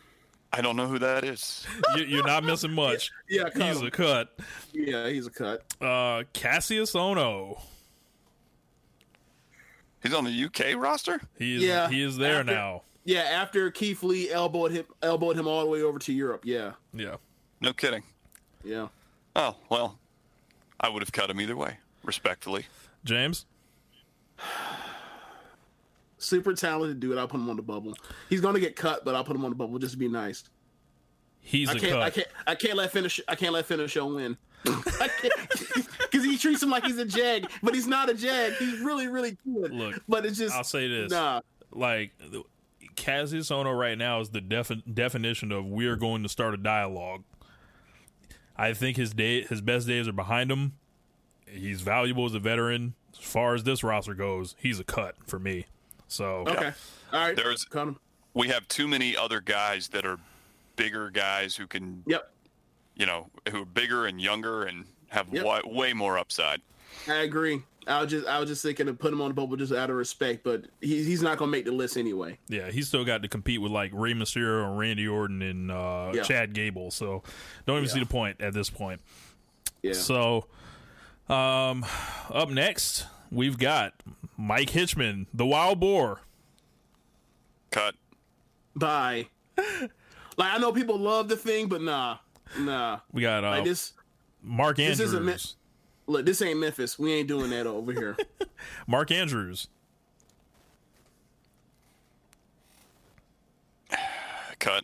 I 0.52 0.62
don't 0.62 0.76
know 0.76 0.88
who 0.88 1.00
that 1.00 1.24
is. 1.24 1.66
you, 1.96 2.04
you're 2.04 2.26
not 2.28 2.44
missing 2.44 2.72
much. 2.74 3.12
yeah 3.30 3.50
cut 3.50 3.62
He's 3.70 3.80
him. 3.82 3.88
a 3.88 3.92
cut. 3.92 4.38
yeah 4.74 5.08
he's 5.10 5.26
a 5.28 5.32
cut 5.32 5.64
Uh, 5.82 6.24
Kassius 6.34 6.94
Ohno. 6.96 7.60
He's 10.04 10.14
on 10.14 10.26
the 10.26 10.46
UK 10.46 10.76
roster? 10.78 11.20
He 11.40 11.56
is 11.56 11.64
Yeah, 11.64 11.90
he 11.90 12.02
is 12.04 12.18
there 12.18 12.42
after- 12.42 12.54
now. 12.54 12.82
yeah 13.06 13.22
after 13.22 13.72
keith 13.72 14.04
lee 14.04 14.30
elbowed 14.32 14.72
him 14.72 14.86
elbowed 15.02 15.38
him 15.38 15.48
all 15.48 15.62
the 15.62 15.68
way 15.70 15.82
over 15.82 16.00
to 16.00 16.14
europe 16.14 16.42
yeah 16.46 16.74
Yeah. 16.94 17.16
No 17.62 17.74
kidding. 17.74 18.04
yeah 18.64 18.88
Oh, 19.36 19.56
well, 19.70 19.98
I 20.80 20.90
would 20.90 21.02
have 21.02 21.12
cut 21.12 21.30
him 21.30 21.42
either 21.42 21.56
way, 21.56 21.78
respectfully. 22.04 22.68
James. 23.04 23.46
super 26.18 26.54
talented 26.54 27.00
dude. 27.00 27.18
I'll 27.18 27.28
put 27.28 27.38
him 27.40 27.50
on 27.50 27.56
the 27.56 27.62
bubble. 27.62 27.96
He's 28.30 28.42
gonna 28.42 28.60
get 28.60 28.76
cut, 28.76 29.04
but 29.06 29.16
I'll 29.16 29.24
put 29.24 29.36
him 29.36 29.44
on 29.44 29.52
the 29.52 29.56
bubble 29.56 29.80
just 29.80 29.94
to 29.94 29.98
be 29.98 30.08
nice. 30.08 30.44
He's 31.42 31.70
I 31.70 31.74
a 31.74 31.80
can't, 31.80 31.92
cut. 31.92 32.02
I 32.04 32.10
can't, 32.10 32.28
I 32.48 32.56
can't 32.56 32.76
let 32.78 32.92
finish. 32.92 33.20
I 33.28 33.36
can't 33.36 33.54
let 33.54 33.66
finish 33.66 33.92
show 33.92 34.06
win. 34.14 34.38
Because 36.12 36.26
he 36.26 36.38
treats 36.38 36.62
him 36.62 36.70
like 36.70 36.84
he's 36.86 36.98
a 37.00 37.06
jag, 37.06 37.50
but 37.64 37.74
he's 37.74 37.88
not 37.88 38.10
a 38.10 38.14
jag. 38.14 38.54
He's 38.54 38.80
really, 38.82 39.08
really 39.08 39.36
good. 39.46 39.74
Look, 39.74 40.02
but 40.08 40.26
it's 40.26 40.38
just 40.38 40.56
I'll 40.56 40.64
say 40.64 40.88
this. 40.88 41.12
Nah, 41.12 41.42
Like 41.72 42.12
the- 42.20 42.44
Kassius 42.96 43.50
Ohno 43.52 43.76
right 43.78 43.98
now 43.98 44.20
is 44.20 44.30
the 44.30 44.40
defi- 44.42 44.84
definition 44.94 45.52
of 45.52 45.66
we're 45.66 45.96
going 45.96 46.22
to 46.22 46.30
start 46.30 46.54
a 46.54 46.58
dialogue. 46.58 47.24
I 48.56 48.74
think 48.74 48.98
his 48.98 49.12
day 49.14 49.42
his 49.42 49.62
best 49.62 49.88
days 49.88 50.08
are 50.08 50.12
behind 50.14 50.52
him. 50.52 50.74
He's 51.48 51.82
valuable 51.82 52.26
as 52.26 52.36
a 52.36 52.40
veteran. 52.40 52.94
As 53.14 53.18
far 53.26 53.56
as 53.56 53.64
this 53.64 53.84
roster 53.84 54.14
goes, 54.14 54.56
he's 54.60 54.80
a 54.80 54.84
cut 54.84 55.16
for 55.26 55.40
me. 55.40 55.66
So 56.08 56.46
okay, 56.48 56.74
all 57.12 57.20
right. 57.28 57.36
There's- 57.36 57.66
cut 57.66 57.88
him. 57.88 58.00
We 58.36 58.48
have 58.50 58.68
too 58.68 58.88
many 58.88 59.16
other 59.18 59.42
guys 59.42 59.88
that 59.90 60.06
are 60.06 60.20
bigger 60.76 61.10
guys 61.12 61.56
who 61.56 61.68
can, 61.68 62.02
Yep, 62.08 62.32
you 62.96 63.06
know, 63.06 63.30
who 63.52 63.62
are 63.64 63.66
bigger 63.66 64.06
and 64.06 64.22
younger 64.22 64.64
and 64.64 64.86
have 65.10 65.28
Yep. 65.32 65.46
wa- 65.46 65.62
way 65.66 65.94
more 65.94 66.18
upside. 66.18 66.62
I 67.08 67.16
agree. 67.18 67.62
I 67.86 68.02
was 68.02 68.12
just, 68.12 68.28
I 68.28 68.40
was 68.40 68.48
just 68.50 68.64
thinking 68.64 68.88
of 68.88 68.98
put 68.98 69.12
him 69.12 69.20
on 69.22 69.28
the 69.30 69.34
bubble 69.34 69.58
just 69.58 69.74
out 69.74 69.90
of 69.90 69.96
respect, 69.98 70.44
but 70.44 70.66
he, 70.80 71.04
he's 71.04 71.22
not 71.22 71.38
gonna 71.38 71.52
make 71.52 71.66
the 71.66 71.72
list 71.72 71.98
anyway. 71.98 72.38
yeah, 72.48 72.72
he's 72.72 72.88
still 72.88 73.04
got 73.04 73.22
to 73.24 73.28
compete 73.28 73.62
with 73.62 73.72
like 73.74 73.92
Rey 73.94 74.14
Mysterio 74.14 74.66
and 74.70 74.78
Randy 74.78 75.08
Orton 75.08 75.42
and 75.42 75.70
uh, 75.72 76.12
Yeah. 76.14 76.24
Chad 76.24 76.54
Gable. 76.54 76.92
So 76.92 77.24
don't 77.66 77.78
even 77.78 77.88
Yeah. 77.90 77.94
see 77.94 78.00
the 78.00 78.06
point 78.06 78.40
at 78.40 78.54
this 78.54 78.70
point. 78.70 79.02
Yeah. 79.82 79.94
So, 79.94 80.46
um, 81.28 81.86
up 82.30 82.50
next 82.50 83.06
we've 83.32 83.58
got 83.58 83.94
Mike 84.38 84.70
Hitchman, 84.70 85.26
the 85.34 85.46
Wild 85.46 85.80
Boar. 85.80 86.22
Cut. 87.72 87.96
Bye. 88.76 89.28
like 89.58 90.54
I 90.54 90.58
know 90.58 90.72
people 90.72 90.98
love 90.98 91.28
the 91.28 91.36
thing, 91.36 91.68
but 91.68 91.82
nah, 91.82 92.18
nah. 92.60 93.00
We 93.12 93.22
got 93.22 93.44
uh, 93.44 93.50
Like 93.50 93.64
this. 93.66 93.94
Mark 94.42 94.78
this 94.78 94.92
Andrews. 94.92 95.10
isn't 95.10 95.26
meant- 95.26 95.56
Look, 96.06 96.26
this 96.26 96.42
ain't 96.42 96.60
Memphis. 96.60 97.00
We 97.00 97.14
ain't 97.14 97.28
doing 97.30 97.50
that 97.52 97.66
over 97.66 97.94
here. 97.94 98.18
Mark 98.88 99.10
Andrews. 99.12 99.68
Cut. 104.60 104.84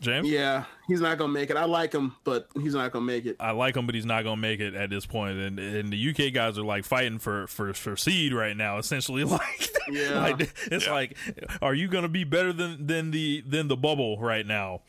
James. 0.00 0.28
yeah, 0.30 0.62
he's 0.86 1.00
not 1.00 1.18
gonna 1.18 1.32
make 1.32 1.50
it. 1.50 1.56
I 1.56 1.64
like 1.64 1.92
him, 1.92 2.14
but 2.22 2.46
he's 2.54 2.72
not 2.74 2.92
gonna 2.92 3.04
make 3.04 3.26
it. 3.26 3.34
I 3.40 3.50
like 3.50 3.76
him, 3.76 3.84
but 3.84 3.96
he's 3.96 4.06
not 4.06 4.22
gonna 4.22 4.36
make 4.40 4.60
it 4.60 4.74
at 4.74 4.90
this 4.90 5.04
point. 5.06 5.38
And 5.38 5.58
and 5.58 5.92
the 5.92 6.10
UK 6.10 6.32
guys 6.32 6.56
are 6.56 6.62
like 6.64 6.84
fighting 6.84 7.18
for 7.18 7.48
for 7.48 7.72
for 7.74 7.96
seed 7.96 8.32
right 8.32 8.56
now. 8.56 8.78
Essentially, 8.78 9.24
like, 9.24 9.70
Yeah. 9.90 10.20
like, 10.20 10.40
it's 10.70 10.86
Yeah. 10.86 10.92
like, 10.92 11.16
are 11.60 11.74
you 11.74 11.88
gonna 11.88 12.08
be 12.08 12.22
better 12.22 12.52
than 12.52 12.86
than 12.86 13.10
the 13.10 13.40
than 13.44 13.66
the 13.66 13.76
bubble 13.76 14.20
right 14.20 14.46
now? 14.46 14.82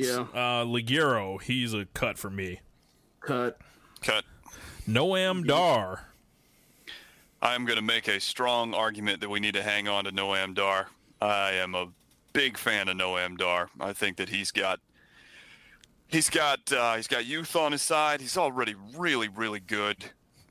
Yeah, 0.00 0.20
Uh, 0.34 0.64
Ligero, 0.64 1.40
he's 1.42 1.74
a 1.74 1.84
cut 1.86 2.18
for 2.18 2.30
me. 2.30 2.60
cut. 3.20 3.58
Cut. 4.02 4.24
Noam 4.88 5.46
Dar. 5.46 6.06
I'm 7.42 7.64
going 7.64 7.76
to 7.76 7.82
make 7.82 8.08
a 8.08 8.20
strong 8.20 8.74
argument 8.74 9.20
that 9.20 9.28
we 9.30 9.40
need 9.40 9.54
to 9.54 9.62
hang 9.62 9.88
on 9.88 10.04
to 10.04 10.10
Noam 10.12 10.54
Dar. 10.54 10.88
I 11.20 11.52
am 11.52 11.74
a 11.74 11.88
big 12.32 12.56
fan 12.58 12.88
of 12.88 12.96
Noam 12.96 13.36
Dar. 13.38 13.70
I 13.78 13.92
think 13.92 14.16
that 14.16 14.28
he's 14.30 14.50
got 14.50 14.80
he's 16.08 16.30
got 16.30 16.72
uh, 16.72 16.96
he's 16.96 17.06
got 17.06 17.26
youth 17.26 17.54
on 17.56 17.72
his 17.72 17.82
side. 17.82 18.20
He's 18.20 18.36
already 18.36 18.74
really 18.96 19.28
really 19.28 19.60
good. 19.60 19.96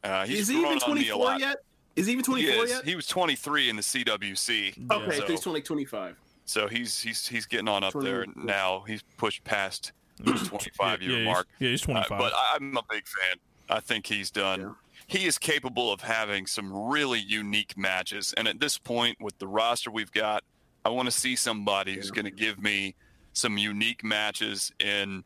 Uh, 0.03 0.25
he's 0.25 0.41
Is 0.41 0.47
he 0.49 0.55
even 0.61 0.77
grown 0.77 0.91
on 0.91 0.95
me 0.95 1.09
a 1.09 1.13
24 1.13 1.39
yet? 1.39 1.57
Is 1.95 2.05
he 2.05 2.13
even 2.13 2.23
He 2.23 2.45
24 2.45 2.63
is. 2.65 2.69
yet? 2.71 2.85
He 2.85 2.95
was 2.95 3.07
23 3.07 3.69
in 3.69 3.75
the 3.75 3.81
CWC. 3.81 4.91
okay, 4.91 5.15
so 5.17 5.21
so, 5.21 5.27
he's 5.27 5.39
20, 5.41 5.61
25. 5.61 6.15
So 6.49 6.67
he's 6.67 6.99
he's 7.01 7.27
he's 7.27 7.45
getting 7.45 7.67
on 7.67 7.83
up 7.83 7.93
20. 7.93 8.07
there 8.09 8.25
now. 8.35 8.83
He's 8.87 9.03
pushed 9.17 9.43
past 9.43 9.91
the 10.17 10.33
25 10.33 11.01
Yeah, 11.01 11.07
year 11.07 11.17
he's- 11.19 11.25
mark. 11.33 11.47
yeah, 11.59 11.69
he's 11.69 11.81
25. 11.81 12.11
Uh, 12.11 12.17
but 12.23 12.33
I- 12.33 12.55
I'm 12.55 12.75
a 12.75 12.83
big 12.89 13.07
fan. 13.07 13.37
I 13.69 13.79
think 13.79 14.07
he's 14.07 14.31
done. 14.31 14.59
Yeah. 14.61 14.71
He 15.07 15.25
is 15.27 15.37
capable 15.37 15.91
of 15.93 16.01
having 16.01 16.45
some 16.47 16.73
really 16.73 17.19
unique 17.19 17.77
matches. 17.77 18.33
And 18.33 18.47
at 18.47 18.59
this 18.59 18.77
point, 18.77 19.21
with 19.21 19.37
the 19.39 19.47
roster 19.47 19.91
we've 19.91 20.11
got, 20.11 20.43
I 20.83 20.89
want 20.89 21.05
to 21.07 21.11
see 21.11 21.35
somebody 21.35 21.93
who's 21.95 22.11
going 22.11 22.25
to 22.25 22.31
give 22.31 22.59
me 22.61 22.95
some 23.33 23.57
unique 23.57 24.03
matches 24.03 24.71
in 24.79 25.23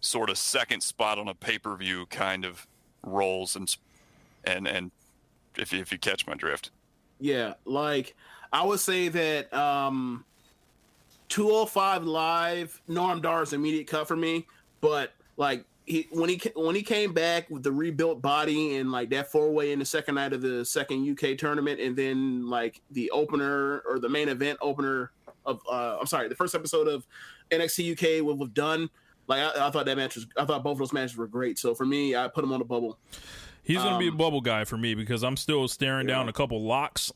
sort 0.00 0.30
of 0.30 0.38
second 0.38 0.82
spot 0.82 1.18
on 1.18 1.28
a 1.28 1.34
pay 1.34 1.58
per 1.58 1.76
view 1.76 2.06
kind 2.06 2.44
of 2.44 2.66
roles 3.04 3.56
and 3.56 3.76
and 4.44 4.66
and 4.66 4.90
if 5.56 5.72
you, 5.72 5.80
if 5.80 5.92
you 5.92 5.98
catch 5.98 6.26
my 6.26 6.34
drift. 6.34 6.70
Yeah, 7.20 7.54
like 7.66 8.14
I 8.52 8.64
would 8.64 8.80
say 8.80 9.08
that 9.08 9.52
um 9.54 10.24
205 11.32 12.04
live 12.04 12.80
Noam 12.90 13.22
Dar's 13.22 13.54
immediate 13.54 13.86
cut 13.86 14.06
for 14.06 14.16
me, 14.16 14.46
but 14.82 15.12
like 15.38 15.64
he 15.86 16.06
when 16.12 16.28
he 16.28 16.38
when 16.54 16.74
he 16.74 16.82
came 16.82 17.14
back 17.14 17.48
with 17.48 17.62
the 17.62 17.72
rebuilt 17.72 18.20
body 18.20 18.76
and 18.76 18.92
like 18.92 19.08
that 19.10 19.32
four 19.32 19.50
way 19.50 19.72
in 19.72 19.78
the 19.78 19.84
second 19.84 20.16
night 20.16 20.34
of 20.34 20.42
the 20.42 20.62
second 20.62 21.08
UK 21.10 21.38
tournament 21.38 21.80
and 21.80 21.96
then 21.96 22.46
like 22.50 22.82
the 22.90 23.10
opener 23.12 23.78
or 23.88 23.98
the 23.98 24.08
main 24.10 24.28
event 24.28 24.58
opener 24.60 25.10
of 25.46 25.60
uh 25.70 25.96
I'm 25.98 26.06
sorry, 26.06 26.28
the 26.28 26.34
first 26.34 26.54
episode 26.54 26.86
of 26.86 27.06
NXT 27.50 27.92
UK 28.20 28.24
with, 28.24 28.36
with 28.36 28.52
Dunne. 28.52 28.90
Like 29.26 29.40
I, 29.40 29.68
I 29.68 29.70
thought 29.70 29.86
that 29.86 29.96
match 29.96 30.16
was 30.16 30.26
I 30.36 30.44
thought 30.44 30.62
both 30.62 30.72
of 30.72 30.78
those 30.80 30.92
matches 30.92 31.16
were 31.16 31.26
great. 31.26 31.58
So 31.58 31.74
for 31.74 31.86
me, 31.86 32.14
I 32.14 32.28
put 32.28 32.44
him 32.44 32.52
on 32.52 32.58
the 32.58 32.64
bubble. 32.66 32.98
He's 33.62 33.78
gonna 33.78 33.98
be 33.98 34.08
a 34.08 34.10
Um, 34.10 34.18
bubble 34.18 34.42
guy 34.42 34.64
for 34.64 34.76
me 34.76 34.94
because 34.94 35.22
I'm 35.24 35.38
still 35.38 35.66
staring 35.66 36.06
down 36.06 36.28
a 36.28 36.32
couple 36.32 36.62
locks 36.62 37.10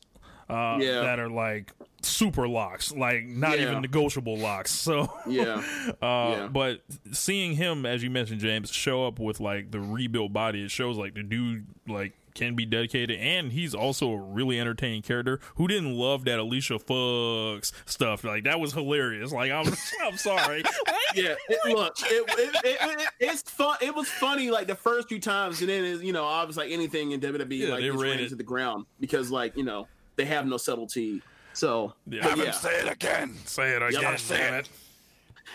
uh, 0.49 0.77
Yeah. 0.81 1.01
that 1.01 1.19
are 1.19 1.29
like 1.29 1.71
super 2.07 2.47
locks, 2.47 2.91
like 2.91 3.25
not 3.25 3.57
Yeah. 3.59 3.69
even 3.69 3.81
negotiable 3.81 4.37
locks. 4.37 4.71
So 4.71 5.11
Yeah. 5.27 5.63
uh, 6.01 6.35
Yeah. 6.37 6.49
but 6.51 6.81
seeing 7.11 7.53
him, 7.55 7.85
as 7.85 8.03
you 8.03 8.09
mentioned, 8.09 8.39
James, 8.39 8.71
show 8.71 9.05
up 9.05 9.19
with 9.19 9.39
like 9.39 9.71
the 9.71 9.79
rebuilt 9.79 10.33
body, 10.33 10.63
it 10.63 10.71
shows 10.71 10.97
like 10.97 11.13
the 11.15 11.23
dude 11.23 11.65
like 11.87 12.13
can 12.35 12.53
be 12.55 12.67
dedicated, 12.67 13.17
and 13.19 13.51
he's 13.51 13.73
also 13.73 14.11
a 14.11 14.17
really 14.17 14.59
entertaining 14.59 15.01
character. 15.01 15.39
Who 15.55 15.67
didn't 15.67 15.95
love 15.95 16.25
that 16.25 16.37
Alicia 16.37 16.77
Fox 16.77 17.73
stuff? 17.87 18.23
Like 18.23 18.43
that 18.43 18.59
was 18.59 18.73
hilarious. 18.73 19.31
Like 19.31 19.51
I'm, 19.51 19.65
I'm 20.03 20.17
sorry. 20.17 20.61
yeah, 21.15 21.33
it, 21.49 21.75
look, 21.75 21.95
it, 21.99 22.25
it, 22.37 22.55
it, 22.63 22.99
it, 22.99 23.07
it's 23.19 23.41
fun. 23.49 23.77
It 23.81 23.95
was 23.95 24.07
funny 24.07 24.51
like 24.51 24.67
the 24.67 24.75
first 24.75 25.09
few 25.09 25.19
times, 25.19 25.61
and 25.61 25.69
then 25.69 25.99
you 26.05 26.13
know, 26.13 26.25
obviously 26.25 26.65
like 26.65 26.73
anything 26.73 27.09
in 27.11 27.21
WWE, 27.21 27.57
Yeah, 27.57 27.69
like 27.69 27.83
it's 27.83 27.95
ran 27.97 28.11
ran 28.11 28.19
it. 28.19 28.29
to 28.29 28.35
the 28.35 28.43
ground 28.43 28.85
because 28.99 29.31
like 29.31 29.57
you 29.57 29.63
know 29.63 29.87
they 30.15 30.25
have 30.25 30.45
no 30.45 30.57
subtlety. 30.57 31.23
So 31.57 31.93
Yeah. 32.07 32.19
but 32.21 32.29
Have 32.29 32.39
him 32.39 32.45
yeah. 32.45 32.51
Say 32.51 32.75
it 32.79 32.91
again. 32.91 33.35
Say 33.45 33.71
it 33.71 33.81
Yep. 33.81 33.89
again. 33.93 34.17
Say 34.19 34.41
it. 34.47 34.53
it. 34.53 34.69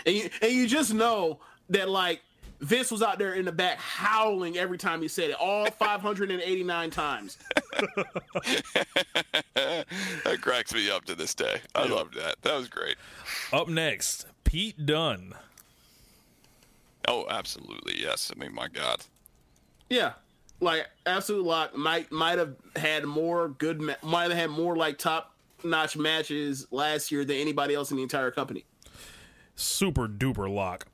and 0.06 0.14
you 0.16 0.30
and 0.42 0.52
you 0.52 0.66
just 0.66 0.92
know 0.92 1.38
that 1.70 1.88
like 1.88 2.22
Vince 2.60 2.90
was 2.90 3.02
out 3.02 3.18
there 3.18 3.34
in 3.34 3.44
the 3.44 3.52
back 3.52 3.78
howling 3.78 4.56
every 4.56 4.78
time 4.78 5.00
he 5.02 5.06
said 5.08 5.30
it, 5.30 5.36
all 5.38 5.66
589 5.78 6.90
times. 6.90 7.38
that 9.54 10.38
cracks 10.40 10.72
me 10.74 10.90
up 10.90 11.04
to 11.06 11.14
this 11.14 11.34
day. 11.34 11.60
I 11.74 11.86
loved 11.86 12.14
that. 12.14 12.36
That 12.42 12.56
was 12.56 12.68
great. 12.68 12.96
Up 13.52 13.68
next, 13.68 14.26
Pete 14.44 14.86
Dunne. 14.86 15.34
Oh, 17.08 17.26
absolutely. 17.28 18.00
Yes. 18.00 18.30
I 18.34 18.38
mean, 18.38 18.54
my 18.54 18.68
God. 18.68 19.02
Yeah, 19.90 20.12
like 20.60 20.88
absolute 21.04 21.44
lock 21.44 21.76
might 21.76 22.10
might 22.12 22.38
have 22.38 22.54
had 22.76 23.04
more 23.04 23.48
good 23.48 23.80
might 24.02 24.30
have 24.30 24.32
had 24.38 24.50
more 24.50 24.74
like 24.76 24.98
top 24.98 25.31
notch 25.64 25.96
matches 25.96 26.66
last 26.70 27.10
year 27.10 27.24
than 27.24 27.36
anybody 27.36 27.74
else 27.74 27.90
in 27.90 27.96
the 27.96 28.02
entire 28.02 28.30
company. 28.30 28.64
Super 29.54 30.08
duper 30.08 30.52
lock. 30.52 30.86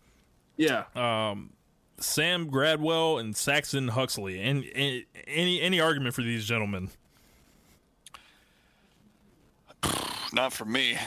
Yeah. 0.57 0.85
Um, 0.95 1.51
Sam 1.99 2.51
Gradwell 2.51 3.21
and 3.21 3.37
Saxon 3.37 3.89
Huxley. 3.89 4.41
And, 4.41 4.65
and 4.75 5.05
any 5.27 5.61
any 5.61 5.81
argument 5.81 6.15
for 6.15 6.23
these 6.23 6.45
gentlemen? 6.45 6.91
Not 10.33 10.53
for 10.53 10.65
me. 10.65 10.99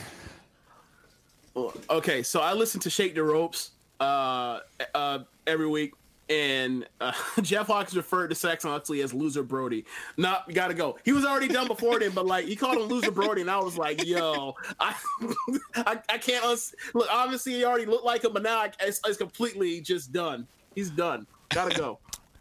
Okay, 1.89 2.23
so 2.23 2.39
I 2.39 2.53
listen 2.53 2.79
to 2.81 2.89
Shake 2.89 3.13
the 3.13 3.23
Ropes 3.23 3.71
uh, 3.99 4.59
uh, 4.95 5.19
every 5.45 5.67
week, 5.67 5.93
and 6.31 6.87
uh, 7.01 7.11
Jeff 7.41 7.67
Hawkins 7.67 7.95
referred 7.97 8.29
to 8.29 8.35
Saxon 8.35 8.71
Huxley 8.71 9.01
as 9.01 9.13
Loser 9.13 9.43
Brody. 9.43 9.85
Nah, 10.17 10.39
gotta 10.53 10.73
go. 10.73 10.97
He 11.03 11.11
was 11.11 11.25
already 11.25 11.47
done 11.49 11.67
before 11.67 11.99
then, 11.99 12.11
but 12.11 12.25
like 12.25 12.45
he 12.45 12.55
called 12.55 12.77
him 12.77 12.83
Loser 12.83 13.11
Brody, 13.11 13.41
and 13.41 13.51
I 13.51 13.57
was 13.59 13.77
like, 13.77 14.05
yo, 14.05 14.55
I, 14.79 14.95
I, 15.75 15.99
I 16.09 16.17
can't 16.17 16.45
uns- 16.45 16.73
look. 16.93 17.07
Obviously, 17.11 17.53
he 17.53 17.65
already 17.65 17.85
looked 17.85 18.05
like 18.05 18.23
him, 18.23 18.31
but 18.33 18.43
now 18.43 18.59
I, 18.59 18.71
it's, 18.79 19.01
it's 19.05 19.17
completely 19.17 19.81
just 19.81 20.11
done. 20.13 20.47
He's 20.75 20.89
done. 20.89 21.27
Gotta 21.49 21.75
go. 21.77 21.99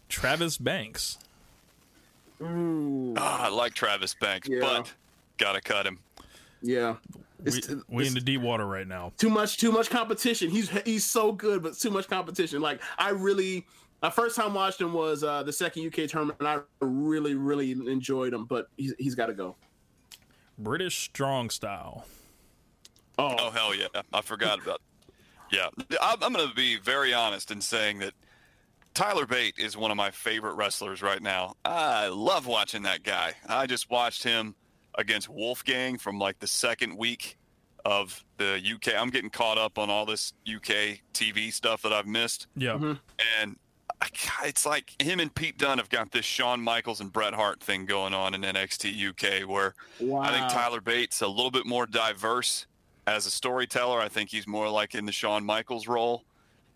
Travis 0.08 0.56
Banks. 0.56 1.18
Ooh, 2.42 3.14
Ah, 3.16 3.46
I 3.46 3.48
like 3.48 3.74
Travis 3.74 4.14
Banks, 4.14 4.48
Yeah. 4.48 4.60
but 4.60 4.92
gotta 5.36 5.60
cut 5.60 5.86
him. 5.86 5.98
yeah. 6.62 6.96
We, 7.42 7.52
It's, 7.52 7.68
we 7.88 8.02
it's 8.02 8.08
in 8.10 8.14
the 8.14 8.20
deep 8.20 8.42
water 8.42 8.66
right 8.66 8.86
now. 8.86 9.12
too 9.16 9.30
much, 9.30 9.56
too 9.56 9.72
much 9.72 9.88
competition. 9.88 10.50
He's 10.50 10.68
he's 10.84 11.04
so 11.04 11.32
good, 11.32 11.62
but 11.62 11.72
too 11.78 11.90
much 11.90 12.06
competition. 12.06 12.60
Like 12.60 12.82
I 12.98 13.10
really, 13.10 13.66
my 14.02 14.10
first 14.10 14.36
time 14.36 14.54
watching 14.54 14.86
him 14.86 14.92
was 14.92 15.22
uh, 15.22 15.42
the 15.42 15.52
second 15.52 15.86
UK 15.86 16.08
tournament, 16.08 16.38
and 16.40 16.48
I 16.48 16.60
really, 16.80 17.34
really 17.34 17.72
enjoyed 17.72 18.32
him. 18.32 18.44
But 18.44 18.68
he's 18.76 18.94
he's 18.98 19.14
got 19.14 19.26
to 19.26 19.34
go. 19.34 19.56
British 20.58 20.96
strong 20.96 21.50
style. 21.50 22.06
Oh, 23.18 23.36
Oh 23.38 23.50
hell 23.50 23.74
yeah! 23.74 24.02
I 24.12 24.22
forgot 24.22 24.62
about. 24.62 24.80
Yeah, 25.50 25.68
I'm, 26.00 26.22
I'm 26.22 26.32
going 26.32 26.48
to 26.48 26.54
be 26.54 26.78
very 26.78 27.12
honest 27.12 27.50
in 27.50 27.60
saying 27.60 27.98
that 27.98 28.12
Tyler 28.94 29.26
Bate 29.26 29.54
is 29.58 29.76
one 29.76 29.90
of 29.90 29.96
my 29.96 30.10
favorite 30.10 30.54
wrestlers 30.54 31.02
right 31.02 31.22
now. 31.22 31.54
I 31.64 32.08
love 32.08 32.46
watching 32.46 32.82
that 32.82 33.02
guy. 33.02 33.34
I 33.48 33.66
just 33.66 33.90
watched 33.90 34.22
him 34.22 34.54
against 34.96 35.28
Wolfgang 35.28 35.98
from 35.98 36.18
like 36.18 36.38
the 36.38 36.46
second 36.46 36.96
week 36.96 37.36
of 37.84 38.24
the 38.36 38.60
UK. 38.74 38.94
I'm 38.96 39.10
getting 39.10 39.30
caught 39.30 39.58
up 39.58 39.78
on 39.78 39.90
all 39.90 40.06
this 40.06 40.32
UK 40.46 41.00
TV 41.14 41.52
stuff 41.52 41.82
that 41.82 41.92
I've 41.92 42.06
missed. 42.06 42.46
Yeah. 42.56 42.72
Mm-hmm. 42.72 42.92
And 43.40 43.56
I, 43.56 43.69
it's 44.44 44.64
like 44.64 45.00
him 45.00 45.20
and 45.20 45.34
Pete 45.34 45.58
Dunne 45.58 45.78
have 45.78 45.90
got 45.90 46.10
this 46.10 46.24
Shawn 46.24 46.60
Michaels 46.60 47.00
and 47.00 47.12
Bret 47.12 47.34
Hart 47.34 47.60
thing 47.60 47.86
going 47.86 48.14
on 48.14 48.34
in 48.34 48.42
NXT 48.42 49.10
UK 49.10 49.48
where 49.48 49.74
I 50.00 50.32
think 50.32 50.50
Tyler 50.50 50.80
Bates 50.80 51.20
a 51.20 51.28
little 51.28 51.50
bit 51.50 51.66
more 51.66 51.86
diverse 51.86 52.66
as 53.06 53.26
a 53.26 53.30
storyteller. 53.30 54.00
I 54.00 54.08
think 54.08 54.30
he's 54.30 54.46
more 54.46 54.68
like 54.68 54.94
in 54.94 55.06
the 55.06 55.12
Shawn 55.12 55.44
Michaels 55.44 55.86
role 55.86 56.24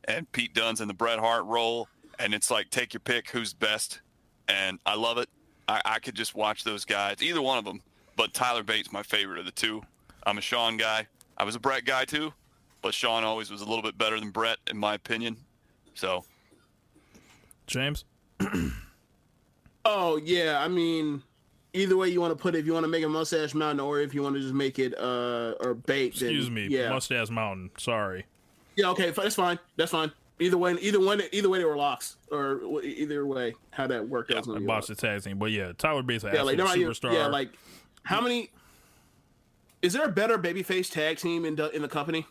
and 0.04 0.30
Pete 0.32 0.54
Dunne's 0.54 0.80
in 0.80 0.88
the 0.88 0.94
Bret 0.94 1.18
Hart 1.18 1.44
role. 1.44 1.88
And 2.18 2.34
it's 2.34 2.50
like 2.50 2.70
take 2.70 2.92
your 2.92 3.00
pick 3.00 3.30
who's 3.30 3.52
best. 3.52 4.00
And 4.48 4.78
I 4.84 4.94
love 4.94 5.18
it. 5.18 5.28
I, 5.66 5.80
I 5.84 5.98
could 5.98 6.14
just 6.14 6.34
watch 6.34 6.64
those 6.64 6.84
guys, 6.84 7.22
either 7.22 7.40
one 7.40 7.58
of 7.58 7.64
them. 7.64 7.80
But 8.16 8.34
Tyler 8.34 8.62
Bates 8.62 8.92
my 8.92 9.02
favorite 9.02 9.38
of 9.38 9.46
the 9.46 9.52
two. 9.52 9.82
I'm 10.26 10.38
a 10.38 10.42
Shawn 10.42 10.76
guy. 10.76 11.06
I 11.36 11.44
was 11.44 11.56
a 11.56 11.60
Bret 11.60 11.84
guy 11.84 12.04
too, 12.04 12.32
but 12.82 12.94
Shawn 12.94 13.24
always 13.24 13.50
was 13.50 13.60
a 13.60 13.64
little 13.64 13.82
bit 13.82 13.98
better 13.98 14.20
than 14.20 14.30
Bret 14.30 14.58
in 14.70 14.78
my 14.78 14.94
opinion. 14.94 15.36
So 15.94 16.24
James. 17.66 18.04
oh 19.84 20.16
yeah. 20.16 20.60
I 20.62 20.68
mean, 20.68 21.22
either 21.72 21.96
way 21.96 22.08
you 22.08 22.20
want 22.20 22.36
to 22.36 22.40
put 22.40 22.54
it, 22.54 22.58
if 22.58 22.66
you 22.66 22.72
want 22.72 22.84
to 22.84 22.88
make 22.88 23.04
a 23.04 23.08
mustache 23.08 23.54
mountain, 23.54 23.80
or 23.80 24.00
if 24.00 24.14
you 24.14 24.22
want 24.22 24.34
to 24.36 24.40
just 24.40 24.54
make 24.54 24.78
it 24.78 24.94
uh 24.98 25.54
or 25.60 25.74
bait. 25.74 26.14
then, 26.18 26.30
Excuse 26.30 26.50
me. 26.50 26.66
Yeah. 26.68 26.90
Mustache 26.90 27.30
Mountain. 27.30 27.70
Sorry. 27.78 28.26
Yeah. 28.76 28.88
Okay. 28.90 29.10
That's 29.10 29.34
fine. 29.34 29.58
That's 29.76 29.92
fine. 29.92 30.10
Either 30.40 30.58
way, 30.58 30.74
either 30.80 30.98
one, 30.98 31.22
either 31.30 31.48
way 31.48 31.58
they 31.58 31.64
were 31.64 31.76
locks, 31.76 32.16
or 32.32 32.60
either 32.82 33.24
way 33.24 33.54
how 33.70 33.86
that 33.86 34.08
worked 34.08 34.32
out. 34.32 34.38
was 34.38 34.48
I 34.48 34.52
gonna 34.54 34.66
botched 34.66 34.88
the 34.88 34.96
tag 34.96 35.22
team. 35.22 35.38
But 35.38 35.52
yeah, 35.52 35.70
Tyler 35.78 36.02
Bates, 36.02 36.24
an 36.24 36.34
yeah, 36.34 36.42
like 36.42 36.58
absolute 36.58 37.00
they're 37.00 37.10
superstar. 37.10 37.14
Yeah, 37.14 37.26
like 37.28 37.50
how 38.02 38.20
many? 38.20 38.50
Is 39.80 39.92
there 39.92 40.04
a 40.04 40.10
better 40.10 40.36
babyface 40.38 40.90
tag 40.90 41.18
team 41.18 41.44
in 41.44 41.54
the 41.54 41.70
in 41.70 41.82
the 41.82 41.88
company? 41.88 42.26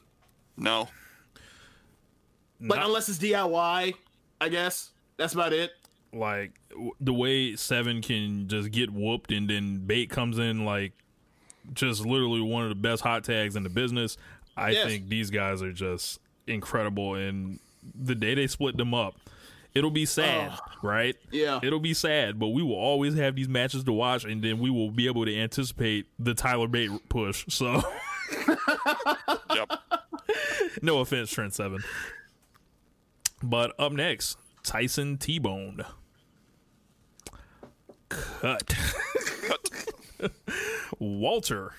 no, 0.57 0.89
Like 2.59 2.77
Not- 2.79 2.85
unless 2.87 3.07
it's 3.09 3.19
DIY, 3.19 3.93
I 4.41 4.49
guess 4.49 4.89
that's 5.17 5.33
about 5.33 5.53
it. 5.53 5.71
like 6.13 6.51
w- 6.69 6.91
the 6.99 7.13
way 7.13 7.55
Seven 7.55 8.01
can 8.01 8.47
just 8.47 8.71
get 8.71 8.91
whooped 8.91 9.31
and 9.31 9.49
then 9.49 9.79
Bate 9.85 10.09
comes 10.09 10.37
in 10.37 10.65
like 10.65 10.93
just 11.73 12.05
literally 12.05 12.41
one 12.41 12.63
of 12.63 12.69
the 12.69 12.75
best 12.75 13.01
hot 13.01 13.23
tags 13.23 13.55
in 13.55 13.63
the 13.63 13.69
business. 13.69 14.17
I 14.55 14.71
Yes. 14.71 14.85
think 14.85 15.09
these 15.09 15.29
guys 15.29 15.61
are 15.61 15.71
just 15.71 16.19
incredible 16.45 17.15
and 17.15 17.59
the 17.95 18.15
day 18.15 18.35
they 18.35 18.47
split 18.47 18.77
them 18.77 18.93
up 18.93 19.15
it'll 19.75 19.91
be 19.91 20.05
sad, 20.05 20.51
oh. 20.53 20.59
right? 20.81 21.15
Yeah. 21.31 21.59
It'll 21.63 21.79
be 21.79 21.93
sad, 21.93 22.39
but 22.39 22.49
we 22.49 22.61
will 22.61 22.75
always 22.75 23.15
have 23.15 23.35
these 23.35 23.47
matches 23.49 23.83
to 23.85 23.93
watch 23.93 24.23
and 24.23 24.43
then 24.43 24.59
we 24.59 24.69
will 24.69 24.91
be 24.91 25.07
able 25.07 25.25
to 25.25 25.35
anticipate 25.35 26.05
the 26.19 26.33
Tyler 26.33 26.67
Bate 26.67 26.91
push. 27.09 27.45
So 27.49 27.81
yep. 29.53 29.71
no 30.81 30.99
offense, 30.99 31.31
Trent 31.31 31.53
Seven. 31.53 31.83
But 33.41 33.73
up 33.79 33.91
next, 33.91 34.37
Tyson 34.63 35.17
T 35.17 35.39
Bone. 35.39 35.83
Cut. 38.09 38.75
Walter. 40.99 41.73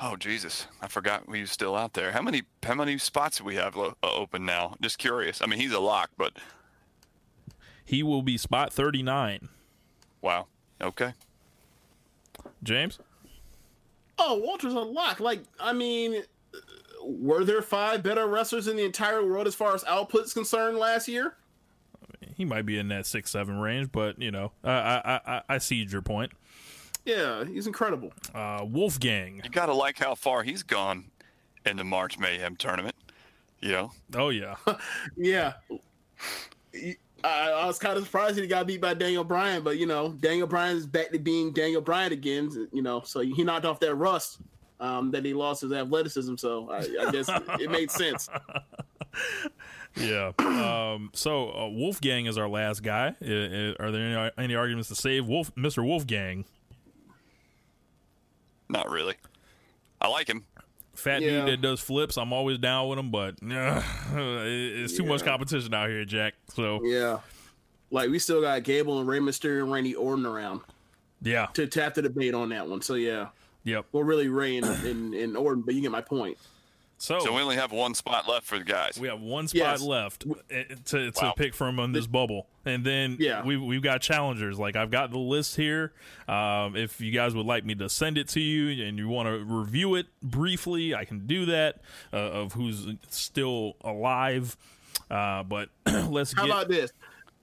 Oh 0.00 0.16
Jesus, 0.16 0.66
I 0.82 0.88
forgot 0.88 1.24
he 1.32 1.40
was 1.40 1.50
still 1.50 1.76
out 1.76 1.92
there. 1.94 2.12
How 2.12 2.20
many 2.22 2.42
how 2.62 2.74
many 2.74 2.98
spots 2.98 3.38
do 3.38 3.44
we 3.44 3.54
have 3.56 3.76
lo- 3.76 3.96
uh, 4.02 4.12
open 4.12 4.44
now? 4.44 4.76
Just 4.80 4.98
curious. 4.98 5.40
I 5.40 5.46
mean, 5.46 5.60
he's 5.60 5.72
a 5.72 5.78
lock, 5.80 6.10
but 6.18 6.34
He 7.84 8.02
will 8.02 8.22
be 8.22 8.36
spot 8.36 8.72
39. 8.72 9.48
wow. 10.22 10.46
Okay. 10.80 11.12
James? 12.62 12.98
Oh, 14.18 14.40
Walter's 14.44 14.74
a 14.74 14.80
lock. 14.80 15.20
Like, 15.20 15.42
I 15.60 15.72
mean, 15.72 16.22
were 17.04 17.44
there 17.44 17.62
five 17.62 18.02
better 18.02 18.26
wrestlers 18.26 18.66
in 18.68 18.76
the 18.76 18.84
entire 18.84 19.24
world 19.24 19.46
as 19.46 19.54
far 19.54 19.74
as 19.74 19.84
output's 19.84 20.32
concerned 20.32 20.78
last 20.78 21.08
year? 21.08 21.36
he 22.34 22.44
might 22.44 22.66
be 22.66 22.78
in 22.78 22.88
that 22.88 23.06
six 23.06 23.30
seven 23.30 23.58
range, 23.58 23.90
but 23.92 24.20
you 24.20 24.30
know, 24.30 24.52
I 24.62 24.70
I 24.70 25.20
I, 25.26 25.42
I 25.48 25.58
see 25.58 25.76
your 25.76 26.02
point. 26.02 26.32
Yeah, 27.04 27.44
he's 27.44 27.66
incredible. 27.66 28.12
Uh, 28.34 28.64
Wolfgang. 28.66 29.40
You 29.44 29.50
got 29.50 29.66
to 29.66 29.74
like 29.74 29.98
how 29.98 30.14
far 30.14 30.42
he's 30.42 30.62
gone 30.62 31.04
in 31.66 31.76
the 31.76 31.84
March 31.84 32.18
Mayhem 32.18 32.56
tournament. 32.56 32.96
You 33.60 33.72
know, 33.72 33.92
Oh 34.14 34.28
yeah, 34.30 34.56
Yeah. 35.16 35.54
I, 37.22 37.50
I 37.50 37.66
was 37.66 37.78
kind 37.78 37.96
of 37.96 38.04
surprised 38.04 38.38
he 38.38 38.46
got 38.46 38.66
beat 38.66 38.82
by 38.82 38.92
Daniel 38.92 39.24
Bryan, 39.24 39.62
but 39.62 39.78
you 39.78 39.86
know, 39.86 40.10
Daniel 40.20 40.46
Bryan 40.46 40.76
is 40.76 40.86
back 40.86 41.10
to 41.12 41.18
being 41.18 41.52
Daniel 41.52 41.80
Bryan 41.80 42.12
again. 42.12 42.68
You 42.72 42.82
know, 42.82 43.00
so 43.02 43.20
he 43.20 43.44
knocked 43.44 43.64
off 43.64 43.80
that 43.80 43.94
rust 43.94 44.38
um, 44.80 45.10
that 45.12 45.24
he 45.24 45.34
lost 45.34 45.62
his 45.62 45.72
athleticism. 45.72 46.36
So 46.36 46.70
I, 46.70 46.78
I 47.06 47.10
guess 47.10 47.28
it 47.60 47.70
made 47.70 47.90
sense. 47.90 48.28
yeah. 49.96 50.32
Um, 50.38 51.10
so 51.14 51.50
uh, 51.52 51.68
Wolfgang 51.68 52.26
is 52.26 52.36
our 52.38 52.48
last 52.48 52.82
guy. 52.82 53.14
I- 53.20 53.24
I- 53.24 53.76
are 53.78 53.90
there 53.90 54.02
any, 54.02 54.30
any 54.38 54.54
arguments 54.54 54.88
to 54.88 54.94
save 54.94 55.26
Wolf, 55.26 55.50
Mister 55.56 55.82
Wolfgang? 55.82 56.44
not 58.68 58.90
really. 58.90 59.14
I 60.00 60.08
like 60.08 60.28
him. 60.28 60.44
Fat 60.94 61.22
Yeah. 61.22 61.44
dude 61.44 61.48
that 61.48 61.60
does 61.60 61.80
flips. 61.80 62.16
I'm 62.16 62.32
always 62.32 62.58
down 62.58 62.88
with 62.88 62.98
him, 62.98 63.10
but 63.10 63.34
uh, 63.42 63.82
it's 64.14 64.96
too 64.96 65.04
much 65.04 65.22
competition 65.24 65.72
out 65.74 65.88
here, 65.88 66.04
Jack. 66.04 66.34
So 66.54 66.80
Yeah. 66.82 67.18
Like 67.90 68.10
we 68.10 68.18
still 68.18 68.40
got 68.40 68.62
Gable 68.64 68.98
and 68.98 69.08
Rey 69.08 69.18
Mysterio 69.20 69.62
and 69.62 69.72
Randy 69.72 69.94
Orton 69.94 70.26
around 70.26 70.62
yeah, 71.22 71.46
to 71.54 71.66
tap 71.66 71.94
the 71.94 72.02
debate 72.02 72.34
on 72.34 72.48
that 72.48 72.66
one. 72.68 72.82
So 72.82 72.94
yeah. 72.94 73.28
Yep. 73.64 73.86
Well, 73.92 74.02
really 74.04 74.28
Rey 74.28 74.56
and, 74.58 74.66
and, 74.66 75.14
and 75.14 75.36
Orton, 75.36 75.62
but 75.62 75.74
you 75.74 75.80
get 75.80 75.90
my 75.90 76.00
point. 76.02 76.36
So, 76.96 77.18
So 77.20 77.32
we 77.34 77.42
only 77.42 77.56
have 77.56 77.72
one 77.72 77.92
spot 77.94 78.28
left 78.28 78.46
for 78.46 78.56
the 78.58 78.64
guys. 78.64 78.98
we 78.98 79.08
have 79.08 79.20
one 79.20 79.48
spot 79.48 79.58
Yes. 79.58 79.82
left 79.82 80.24
uh, 80.26 80.54
to 80.86 81.10
to 81.10 81.24
Wow. 81.24 81.32
pick 81.36 81.52
from 81.54 81.80
on 81.80 81.92
this 81.92 82.06
bubble, 82.06 82.46
and 82.64 82.84
then 82.84 83.16
Yeah. 83.18 83.42
we've 83.44 83.60
we've 83.60 83.82
got 83.82 84.00
challengers. 84.00 84.58
Like 84.60 84.76
I've 84.76 84.92
got 84.92 85.10
the 85.10 85.18
list 85.18 85.56
here. 85.56 85.92
Um, 86.28 86.76
if 86.76 87.00
you 87.00 87.10
guys 87.10 87.34
would 87.34 87.46
like 87.46 87.64
me 87.64 87.74
to 87.76 87.88
send 87.88 88.16
it 88.16 88.28
to 88.28 88.40
you 88.40 88.86
and 88.86 88.96
you 88.96 89.08
want 89.08 89.26
to 89.28 89.38
review 89.44 89.96
it 89.96 90.06
briefly, 90.22 90.94
I 90.94 91.04
can 91.04 91.26
do 91.26 91.46
that. 91.46 91.80
Uh, 92.12 92.16
of 92.16 92.52
who's 92.52 92.86
still 93.10 93.74
alive, 93.82 94.56
uh, 95.10 95.42
but 95.42 95.70
let's 96.08 96.32
How 96.32 96.42
get. 96.46 96.50
about 96.52 96.68
this? 96.68 96.92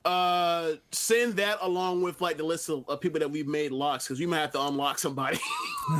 Uh, 0.03 0.73
send 0.91 1.35
that 1.35 1.59
along 1.61 2.01
with 2.01 2.21
like 2.21 2.37
the 2.37 2.43
list 2.43 2.69
of, 2.69 2.83
of 2.89 2.99
people 2.99 3.19
that 3.19 3.29
we've 3.29 3.47
made 3.47 3.71
locks 3.71 4.07
because 4.07 4.19
we 4.19 4.25
might 4.25 4.39
have 4.39 4.51
to 4.51 4.61
unlock 4.61 4.97
somebody. 4.97 5.37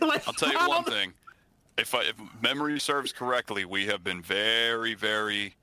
like, 0.00 0.26
I'll 0.28 0.34
tell 0.34 0.52
you 0.52 0.68
one 0.68 0.84
thing. 0.84 1.12
If, 1.76 1.94
I, 1.94 2.02
if 2.02 2.14
memory 2.40 2.78
serves 2.78 3.12
correctly, 3.12 3.64
we 3.64 3.86
have 3.86 4.04
been 4.04 4.22
very, 4.22 4.94
very, 4.94 5.54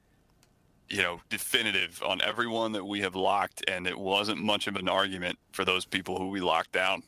you 0.89 1.01
know, 1.01 1.21
definitive 1.29 2.01
on 2.03 2.19
everyone 2.21 2.73
that 2.73 2.83
we 2.83 2.99
have 3.01 3.15
locked, 3.15 3.63
and 3.69 3.87
it 3.87 3.97
wasn't 3.97 4.41
much 4.41 4.67
of 4.67 4.75
an 4.75 4.89
argument 4.89 5.37
for 5.51 5.63
those 5.63 5.85
people 5.85 6.17
who 6.17 6.29
we 6.29 6.41
locked 6.41 6.71
down. 6.73 7.03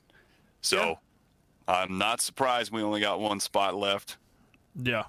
So 0.62 1.00
I'm 1.68 1.98
not 1.98 2.22
surprised 2.22 2.72
we 2.72 2.82
only 2.82 3.02
got 3.02 3.20
one 3.20 3.40
spot 3.40 3.76
left. 3.76 4.18
Yeah. 4.82 5.04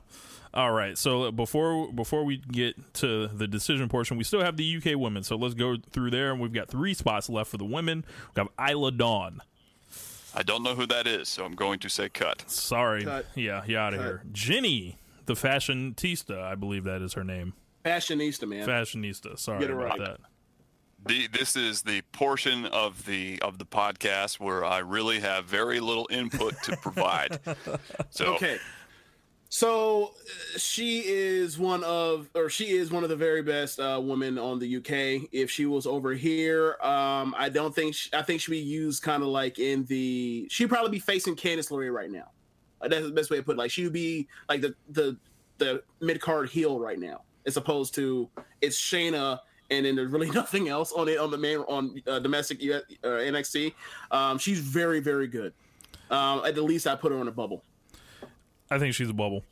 All 0.55 0.73
right. 0.73 0.99
So 0.99 1.31
before 1.33 1.91
before 1.93 2.25
we 2.25 2.37
get 2.37 2.95
to 2.95 3.29
the 3.29 3.47
decision 3.49 3.89
portion, 3.89 4.17
we 4.19 4.25
still 4.25 4.43
have 4.43 4.57
the 4.57 4.77
UK 4.77 4.99
women. 4.99 5.23
So 5.23 5.37
let's 5.37 5.55
go 5.55 5.77
through 5.91 6.11
there, 6.11 6.31
and 6.33 6.41
we've 6.41 6.53
got 6.53 6.69
three 6.69 6.93
spots 6.95 7.29
left 7.31 7.51
for 7.51 7.57
the 7.57 7.65
women. 7.65 8.05
We 8.37 8.41
have 8.41 8.71
Isla 8.71 8.93
Dawn. 8.93 9.41
I 10.35 10.43
don't 10.43 10.63
know 10.63 10.75
who 10.75 10.87
that 10.87 11.07
is, 11.07 11.29
so 11.29 11.45
I'm 11.45 11.55
going 11.55 11.79
to 11.81 11.89
say 11.91 12.09
cut. 12.09 12.51
Sorry. 12.51 13.05
Cut. 13.05 13.27
Yeah, 13.35 13.63
yeah, 13.67 13.87
out 13.87 13.95
of 13.95 14.01
here. 14.01 14.23
Jinny, 14.33 14.97
the 15.27 15.35
fashionista, 15.35 16.43
I 16.43 16.55
believe 16.55 16.85
that 16.85 17.03
is 17.03 17.13
her 17.15 17.25
name. 17.25 17.53
fashionista, 17.85 18.49
man. 18.49 18.67
Fashionista. 18.67 19.39
Sorry 19.39 19.61
Get 19.61 19.71
it 19.71 19.75
about 19.75 19.99
right. 19.99 19.99
that. 20.01 20.21
The, 21.05 21.27
this 21.29 21.57
is 21.57 21.83
the 21.83 22.01
portion 22.13 22.65
of 22.67 23.05
the 23.07 23.41
of 23.43 23.59
the 23.59 23.65
podcast 23.67 24.39
where 24.39 24.65
I 24.65 24.79
really 24.79 25.19
have 25.21 25.47
very 25.47 25.81
little 25.81 26.07
input 26.11 26.55
to 26.65 26.77
provide. 26.77 27.41
So 28.11 28.35
Okay. 28.37 28.59
So 29.55 30.15
uh, 30.55 30.59
she 30.59 31.01
is 31.01 31.59
one 31.59 31.85
of, 31.85 32.31
or 32.35 32.49
she 32.49 32.71
is 32.71 32.91
one 32.91 33.03
of 33.03 33.11
the 33.11 33.17
very 33.17 33.43
best 33.43 33.79
uh, 33.79 34.01
women 34.03 34.39
on 34.39 34.59
the 34.59 34.77
UK. 34.79 35.29
If 35.31 35.51
she 35.51 35.67
was 35.67 35.87
over 35.87 36.15
here, 36.15 36.79
um, 36.81 37.35
I 37.37 37.51
don't 37.51 37.75
think 37.75 37.95
she, 37.95 38.09
I 38.15 38.23
think 38.23 38.41
she'd 38.41 38.53
be 38.53 38.59
used 38.59 39.03
kind 39.03 39.23
of 39.23 39.29
like 39.29 39.59
in 39.59 39.85
the. 39.85 40.49
She'd 40.51 40.71
probably 40.71 40.91
be 40.91 40.99
facing 40.99 41.37
Candice 41.37 41.71
LeRae 41.71 41.93
right 41.93 42.11
now. 42.11 42.31
Uh, 42.81 42.89
That's 42.89 43.05
the 43.05 43.13
best 43.13 43.31
way 43.31 43.37
to 43.37 43.43
put 43.43 43.57
it. 43.57 43.59
Like 43.59 43.71
she 43.71 43.85
would 43.85 43.93
be 43.93 44.27
like 44.49 44.63
the 44.63 44.75
the 44.89 45.19
the 45.59 45.83
mid 46.01 46.19
card 46.23 46.49
heel 46.49 46.81
right 46.81 46.99
now, 46.99 47.21
as 47.45 47.59
opposed 47.59 47.95
to 47.97 48.31
it's 48.63 48.81
Shayna. 48.81 49.39
And 49.71 49.85
then 49.85 49.97
there's 49.97 50.11
really 50.11 50.31
nothing 50.41 50.71
else 50.71 50.93
on 50.93 51.09
it 51.09 51.19
on 51.19 51.31
the 51.31 51.37
main 51.37 51.59
on 51.59 52.01
uh, 52.07 52.21
domestic 52.21 52.59
uh, 52.63 52.81
NXT. 53.05 53.75
Um, 54.13 54.39
she's 54.39 54.61
very 54.61 55.01
very 55.01 55.27
good. 55.27 55.53
Um, 56.11 56.43
at 56.47 56.55
the 56.55 56.63
least, 56.63 56.87
I 56.87 56.95
put 56.97 57.13
her 57.13 57.19
on 57.19 57.29
a 57.29 57.33
bubble. 57.33 57.63
I 58.73 58.79
think 58.79 58.95
she's 58.95 59.11
a 59.11 59.13
bubble. 59.13 59.45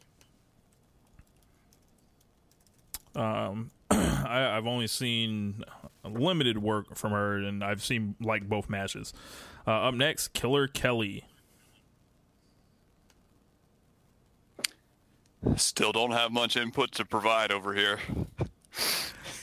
Um, 3.15 3.71
I, 3.91 4.57
I've 4.57 4.67
only 4.67 4.87
seen 4.87 5.63
limited 6.03 6.57
work 6.57 6.97
from 6.97 7.13
her, 7.13 7.37
and 7.37 7.63
I've 7.63 7.85
seen 7.85 8.15
like 8.19 8.49
both 8.49 8.71
matches. 8.71 9.13
Uh, 9.67 9.89
up 9.89 9.95
next, 9.95 10.29
Killer 10.29 10.67
Kelly. 10.67 11.25
still 15.57 15.93
don't 15.93 16.13
have 16.13 16.33
much 16.33 16.57
input 16.57 16.93
to 16.93 17.05
provide 17.05 17.51
over 17.51 17.75
here. 17.75 17.99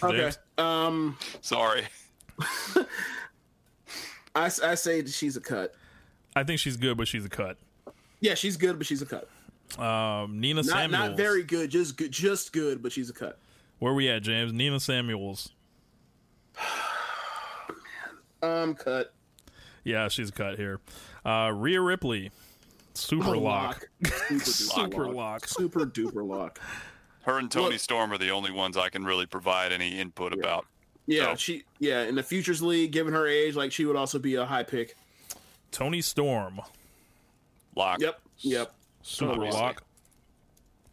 Okay. 0.01 0.32
Um, 0.57 1.17
Sorry. 1.41 1.84
I, 4.36 4.45
I 4.45 4.75
say 4.75 5.05
she's 5.05 5.38
a 5.38 5.41
cut. 5.41 5.75
I 6.36 6.43
think 6.43 6.59
she's 6.59 6.78
good, 6.78 6.97
but 6.97 7.07
she's 7.07 7.25
a 7.25 7.30
cut. 7.30 7.57
Yeah, 8.19 8.36
she's 8.36 8.57
good, 8.57 8.78
but 8.78 8.88
she's 8.88 9.01
a 9.01 9.05
cut. 9.05 9.28
Um, 9.78 10.39
Nina 10.39 10.61
Not 10.61 10.65
Samuels. 10.65 10.91
not 11.09 11.18
very 11.18 11.43
good, 11.43 11.70
just 11.70 11.97
good, 11.97 12.11
just 12.11 12.53
good, 12.53 12.82
but 12.82 12.91
she's 12.91 13.09
a 13.09 13.13
cut. 13.13 13.38
Where 13.80 13.93
we 13.93 14.09
at, 14.09 14.24
James? 14.24 14.53
Nina 14.53 14.80
Samuels. 14.80 15.49
Um, 18.41 18.76
cut. 18.76 19.13
Yeah, 19.84 20.09
she's 20.09 20.30
a 20.30 20.32
cut 20.32 20.57
here. 20.57 20.80
Uh, 21.26 21.51
Rhea 21.55 21.82
Ripley. 21.82 22.32
Super 22.93 23.36
Oh, 23.36 23.39
lock. 23.39 23.88
Super 24.05 24.36
duper 24.36 24.45
Super 24.45 25.05
lock. 25.07 25.15
lock. 25.15 25.47
Super 25.47 25.86
duper 25.86 26.28
lock. 26.28 26.59
Her 27.24 27.39
and 27.39 27.49
Toni 27.49 27.72
Look- 27.72 27.80
Storm 27.80 28.13
are 28.13 28.18
the 28.18 28.30
only 28.30 28.51
ones 28.51 28.78
I 28.78 28.89
can 28.89 29.03
really 29.03 29.26
provide 29.26 29.72
any 29.72 29.99
input 29.99 30.34
about. 30.34 30.65
Yeah, 31.07 31.32
So- 31.32 31.36
she. 31.38 31.63
Yeah, 31.80 32.03
in 32.03 32.15
the 32.15 32.24
futures 32.24 32.61
league, 32.61 32.91
given 32.91 33.13
her 33.13 33.28
age, 33.28 33.55
like 33.55 33.72
she 33.72 33.86
would 33.86 33.95
also 33.95 34.20
be 34.20 34.36
a 34.36 34.45
high 34.45 34.63
pick. 34.63 34.95
Toni 35.72 36.01
Storm. 36.01 36.61
Lock. 37.76 37.99
Yep. 38.01 38.20
Yep. 38.39 38.74
Super 39.08 39.36
Totally. 39.36 39.51
lock. 39.51 39.84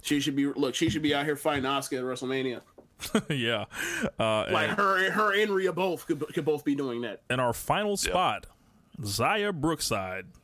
She 0.02 0.20
should 0.20 0.36
be. 0.36 0.46
Look, 0.46 0.74
she 0.76 0.88
should 0.88 1.02
be 1.02 1.14
out 1.14 1.24
here 1.24 1.34
fighting 1.34 1.64
Asuka 1.64 1.98
at 1.98 2.04
WrestleMania. 2.04 2.60
yeah. 3.28 3.64
Uh, 4.18 4.46
Like 4.52 4.68
and, 4.68 4.78
her, 4.78 5.10
her 5.10 5.34
and 5.34 5.50
Rhea 5.50 5.72
both 5.72 6.06
could 6.06 6.20
could 6.32 6.44
both 6.44 6.64
be 6.64 6.74
doing 6.76 7.00
that. 7.00 7.22
and 7.28 7.40
our 7.40 7.52
final 7.52 7.96
spot, 7.96 8.46
Xia 9.00 9.52
Brookside. 9.52 10.26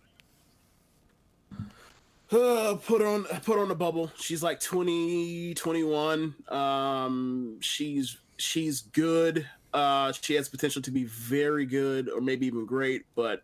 Uh, 2.32 2.76
put 2.86 3.02
on 3.02 3.24
put 3.44 3.58
on 3.58 3.66
the 3.66 3.74
bubble. 3.74 4.08
She's 4.16 4.40
like 4.40 4.60
20, 4.60 5.52
21. 5.54 6.32
Um, 6.48 7.56
she's 7.60 8.18
she's 8.36 8.82
good. 8.82 9.48
Uh, 9.74 10.12
she 10.12 10.34
has 10.34 10.48
potential 10.48 10.80
to 10.82 10.92
be 10.92 11.02
very 11.06 11.66
good 11.66 12.08
or 12.08 12.20
maybe 12.20 12.46
even 12.46 12.66
great, 12.66 13.04
but 13.16 13.42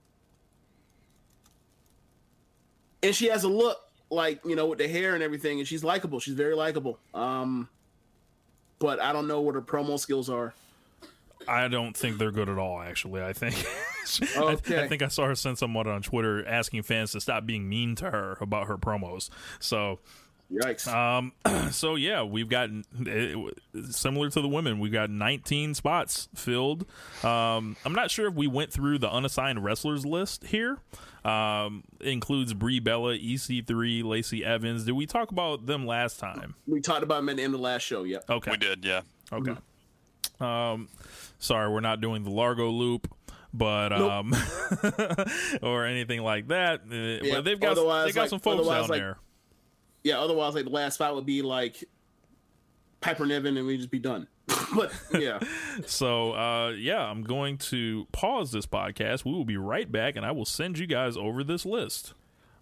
and 3.02 3.12
she 3.12 3.26
has 3.26 3.42
a 3.42 3.48
look 3.48 3.76
like 4.10 4.44
you 4.44 4.56
know 4.56 4.66
with 4.66 4.78
the 4.78 4.88
hair 4.88 5.14
and 5.14 5.22
everything, 5.22 5.58
and 5.58 5.66
she's 5.68 5.82
likable. 5.84 6.20
She's 6.20 6.34
very 6.34 6.54
likable. 6.54 6.98
Um, 7.14 7.68
but 8.78 9.00
I 9.00 9.12
don't 9.12 9.26
know 9.26 9.40
what 9.40 9.54
her 9.54 9.62
promo 9.62 9.98
skills 9.98 10.28
are. 10.28 10.54
I 11.48 11.68
don't 11.68 11.96
think 11.96 12.18
they're 12.18 12.32
good 12.32 12.48
at 12.48 12.58
all. 12.58 12.80
Actually, 12.80 13.22
I 13.22 13.32
think. 13.32 13.54
I, 14.36 14.40
Okay. 14.40 14.82
I 14.82 14.88
think 14.88 15.02
I 15.02 15.08
saw 15.08 15.26
her 15.26 15.34
send 15.34 15.58
someone 15.58 15.86
on 15.88 16.02
Twitter 16.02 16.46
asking 16.46 16.82
fans 16.82 17.12
to 17.12 17.20
stop 17.20 17.44
being 17.46 17.68
mean 17.68 17.94
to 17.96 18.10
her 18.10 18.36
about 18.40 18.68
her 18.68 18.76
promos. 18.76 19.30
So, 19.58 19.98
Yikes! 20.52 20.86
um, 20.86 21.32
so 21.72 21.96
yeah, 21.96 22.22
we've 22.22 22.48
got 22.48 22.70
similar 23.90 24.30
to 24.30 24.40
the 24.40 24.48
women. 24.48 24.78
We've 24.78 24.92
got 24.92 25.10
19 25.10 25.74
spots 25.74 26.28
filled. 26.34 26.86
Um, 27.24 27.76
I'm 27.84 27.92
not 27.92 28.10
sure 28.10 28.28
if 28.28 28.34
we 28.34 28.46
went 28.46 28.72
through 28.72 28.98
the 28.98 29.10
unassigned 29.10 29.64
wrestlers 29.64 30.06
list 30.06 30.44
here. 30.44 30.78
Um, 31.24 31.82
includes 32.00 32.54
Brie 32.54 32.78
Bella, 32.78 33.14
EC3, 33.18 34.04
Lacey 34.04 34.44
Evans. 34.44 34.84
Did 34.84 34.92
we 34.92 35.06
talk 35.06 35.32
about 35.32 35.66
them 35.66 35.84
last 35.84 36.20
time? 36.20 36.54
we 36.68 36.80
talked 36.80 37.02
about 37.02 37.16
them 37.16 37.28
in 37.30 37.36
the 37.38 37.42
end 37.42 37.54
of 37.54 37.58
the 37.60 37.64
last 37.64 37.82
show. 37.82 38.04
Yep. 38.04 38.30
Okay. 38.30 38.50
We 38.52 38.56
did, 38.58 38.84
yeah. 38.84 39.00
Okay. 39.32 39.56
Um, 40.38 40.88
sorry, 41.40 41.68
we're 41.72 41.80
not 41.80 42.00
doing 42.00 42.22
the 42.22 42.30
Largo 42.30 42.70
loop, 42.70 43.12
but 43.52 43.92
um, 43.92 44.32
or 45.62 45.84
anything 45.86 46.22
like 46.22 46.46
that. 46.48 46.82
Uh, 46.82 47.26
but 47.34 47.44
they've 47.44 47.58
got 47.58 47.72
otherwise, 47.72 48.06
they 48.06 48.12
got 48.12 48.20
like- 48.22 48.30
some 48.30 48.38
folks 48.40 48.68
down 48.68 48.88
like- 48.88 49.00
there. 49.00 49.18
Yeah. 50.06 50.20
Otherwise, 50.20 50.54
like 50.54 50.64
the 50.64 50.70
last 50.70 50.94
spot 50.94 51.14
would 51.14 51.26
be 51.26 51.42
like 51.42 51.84
Piper 53.00 53.26
Niven, 53.26 53.56
and 53.56 53.66
we'd 53.66 53.78
just 53.78 53.90
be 53.90 53.98
done. 53.98 54.28
but 54.74 54.92
yeah. 55.12 55.40
So, 55.86 56.32
uh, 56.32 56.70
yeah, 56.70 57.02
I'm 57.02 57.22
going 57.22 57.58
to 57.58 58.06
pause 58.10 58.50
this 58.50 58.64
podcast. 58.66 59.24
We 59.24 59.32
will 59.32 59.44
be 59.44 59.58
right 59.58 59.90
back, 59.90 60.16
and 60.16 60.24
I 60.24 60.30
will 60.30 60.46
send 60.46 60.78
you 60.78 60.86
guys 60.86 61.16
over 61.16 61.44
this 61.44 61.66
list. 61.66 62.14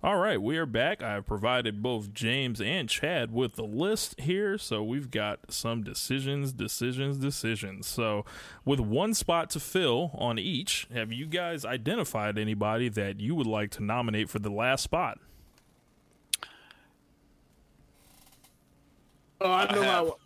All 0.03 0.16
right, 0.18 0.40
we 0.40 0.59
are 0.59 0.66
back. 0.66 1.03
I 1.03 1.12
have 1.12 1.26
provided 1.26 1.82
both 1.82 2.12
James 2.12 2.61
and 2.61 2.88
Chad 2.88 3.32
with 3.32 3.55
the 3.55 3.64
list 3.64 4.20
here. 4.20 4.59
So 4.59 4.82
we've 4.82 5.11
got 5.11 5.51
some 5.51 5.82
decisions, 5.82 6.53
decisions, 6.53 7.16
decisions. 7.16 7.86
So, 7.86 8.24
with 8.64 8.80
one 8.80 9.14
spot 9.14 9.49
to 9.51 9.61
fill 9.61 10.11
on 10.14 10.38
each, 10.38 10.88
have 10.92 11.12
you 11.12 11.26
guys 11.26 11.64
identified 11.64 12.36
anybody 12.36 12.88
that 12.90 13.20
you 13.20 13.34
would 13.34 13.47
like 13.47 13.70
to 13.72 13.82
nominate 13.82 14.28
for 14.28 14.40
the 14.40 14.51
last 14.51 14.82
spot? 14.82 15.20
Oh, 19.45 19.53
I 19.53 19.72
know. 19.72 19.82
I 19.82 19.84
have. 19.84 19.84
how, 19.84 20.16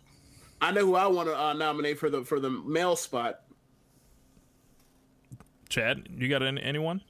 I 0.61 0.71
know 0.71 0.85
who 0.85 0.95
I 0.95 1.05
want 1.07 1.27
to 1.27 1.37
uh, 1.37 1.53
nominate 1.53 1.99
for 1.99 2.09
the 2.09 2.23
for 2.23 2.39
the 2.39 2.49
male 2.49 2.95
spot. 2.95 3.41
Chad, 5.67 6.07
you 6.17 6.29
got 6.29 6.41
any, 6.41 6.61
anyone? 6.63 7.01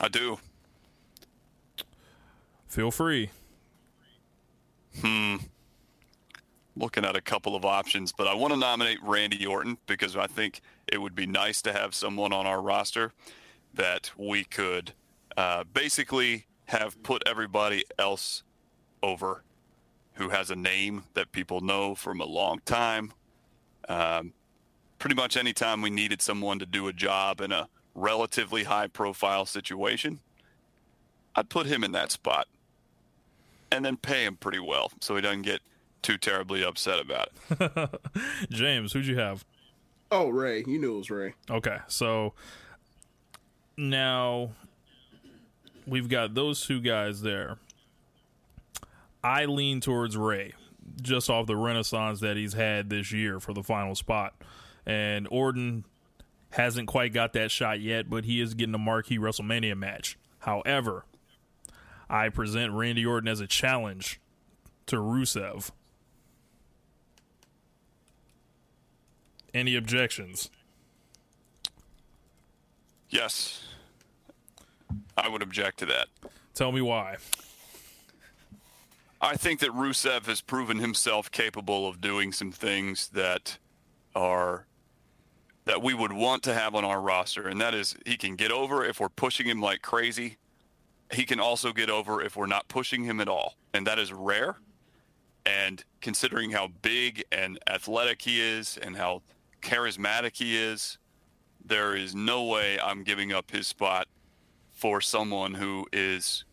I 0.00 0.08
do. 0.08 0.38
Feel 2.66 2.90
free. 2.90 3.30
Hmm. 5.00 5.36
Looking 6.76 7.04
at 7.04 7.14
a 7.14 7.20
couple 7.20 7.54
of 7.54 7.64
options, 7.64 8.10
but 8.10 8.26
I 8.26 8.34
want 8.34 8.54
to 8.54 8.58
nominate 8.58 8.98
Randy 9.02 9.44
Orton 9.44 9.76
because 9.86 10.16
I 10.16 10.26
think 10.26 10.60
it 10.90 10.98
would 10.98 11.14
be 11.14 11.26
nice 11.26 11.60
to 11.62 11.72
have 11.72 11.94
someone 11.94 12.32
on 12.32 12.46
our 12.46 12.62
roster 12.62 13.12
that 13.74 14.10
we 14.16 14.44
could 14.44 14.92
uh, 15.36 15.64
basically 15.72 16.46
have 16.66 17.02
put 17.02 17.22
everybody 17.26 17.84
else 17.98 18.44
over 19.02 19.42
who 20.18 20.28
has 20.30 20.50
a 20.50 20.56
name 20.56 21.04
that 21.14 21.30
people 21.30 21.60
know 21.60 21.94
from 21.94 22.20
a 22.20 22.24
long 22.24 22.60
time. 22.64 23.12
Um, 23.88 24.32
pretty 24.98 25.14
much 25.14 25.36
anytime 25.36 25.80
we 25.80 25.90
needed 25.90 26.20
someone 26.20 26.58
to 26.58 26.66
do 26.66 26.88
a 26.88 26.92
job 26.92 27.40
in 27.40 27.52
a 27.52 27.68
relatively 27.94 28.64
high 28.64 28.88
profile 28.88 29.46
situation, 29.46 30.18
I'd 31.36 31.48
put 31.48 31.66
him 31.66 31.84
in 31.84 31.92
that 31.92 32.10
spot 32.10 32.48
and 33.70 33.84
then 33.84 33.96
pay 33.96 34.24
him 34.24 34.36
pretty 34.36 34.58
well 34.58 34.90
so 35.00 35.14
he 35.14 35.22
doesn't 35.22 35.42
get 35.42 35.60
too 36.02 36.18
terribly 36.18 36.64
upset 36.64 36.98
about 36.98 37.28
it. 37.50 38.00
James, 38.50 38.92
who'd 38.92 39.06
you 39.06 39.18
have? 39.18 39.44
Oh, 40.10 40.30
Rey, 40.30 40.64
you 40.66 40.80
knew 40.80 40.94
it 40.94 40.98
was 40.98 41.10
Rey. 41.10 41.34
Okay, 41.48 41.78
so 41.86 42.34
now 43.76 44.50
we've 45.86 46.08
got 46.08 46.34
those 46.34 46.66
two 46.66 46.80
guys 46.80 47.22
there. 47.22 47.58
I 49.22 49.46
lean 49.46 49.80
towards 49.80 50.16
Rey, 50.16 50.52
just 51.02 51.28
off 51.28 51.46
the 51.46 51.56
renaissance 51.56 52.20
that 52.20 52.36
he's 52.36 52.52
had 52.52 52.90
this 52.90 53.12
year 53.12 53.40
for 53.40 53.52
the 53.52 53.62
final 53.62 53.94
spot. 53.94 54.34
And 54.86 55.28
Orton 55.30 55.84
hasn't 56.50 56.88
quite 56.88 57.12
got 57.12 57.32
that 57.34 57.50
shot 57.50 57.80
yet, 57.80 58.08
but 58.08 58.24
he 58.24 58.40
is 58.40 58.54
getting 58.54 58.74
a 58.74 58.78
marquee 58.78 59.18
WrestleMania 59.18 59.76
match. 59.76 60.16
However, 60.40 61.04
I 62.08 62.28
present 62.30 62.72
Randy 62.72 63.04
Orton 63.04 63.28
as 63.28 63.40
a 63.40 63.46
challenge 63.46 64.20
to 64.86 64.96
Rusev. 64.96 65.70
Any 69.52 69.76
objections? 69.76 70.50
Yes, 73.10 73.64
I 75.16 75.28
would 75.28 75.42
object 75.42 75.78
to 75.78 75.86
that. 75.86 76.08
Tell 76.54 76.72
me 76.72 76.82
why. 76.82 77.16
I 79.20 79.36
think 79.36 79.60
that 79.60 79.70
Rusev 79.70 80.26
has 80.26 80.40
proven 80.40 80.78
himself 80.78 81.30
capable 81.30 81.88
of 81.88 82.00
doing 82.00 82.32
some 82.32 82.52
things 82.52 83.08
that 83.08 83.58
are 84.14 84.66
that 85.64 85.82
we 85.82 85.92
would 85.92 86.12
want 86.12 86.42
to 86.44 86.54
have 86.54 86.74
on 86.74 86.84
our 86.84 87.00
roster, 87.00 87.46
and 87.46 87.60
that 87.60 87.74
is 87.74 87.94
he 88.06 88.16
can 88.16 88.36
get 88.36 88.50
over 88.50 88.84
if 88.84 89.00
we're 89.00 89.08
pushing 89.10 89.46
him 89.46 89.60
like 89.60 89.82
crazy. 89.82 90.38
He 91.12 91.24
can 91.24 91.40
also 91.40 91.72
get 91.72 91.90
over 91.90 92.22
if 92.22 92.36
we're 92.36 92.46
not 92.46 92.68
pushing 92.68 93.04
him 93.04 93.20
at 93.20 93.28
all, 93.28 93.56
and 93.74 93.86
that 93.86 93.98
is 93.98 94.12
rare. 94.12 94.56
And 95.44 95.84
considering 96.00 96.52
how 96.52 96.68
big 96.80 97.24
and 97.32 97.58
athletic 97.66 98.22
he 98.22 98.40
is, 98.40 98.78
and 98.80 98.96
how 98.96 99.22
charismatic 99.60 100.36
he 100.36 100.56
is, 100.56 100.96
there 101.64 101.94
is 101.94 102.14
no 102.14 102.44
way 102.44 102.78
I'm 102.80 103.02
giving 103.02 103.32
up 103.32 103.50
his 103.50 103.66
spot 103.66 104.08
for 104.70 105.00
someone 105.00 105.54
who 105.54 105.86
is 105.92 106.44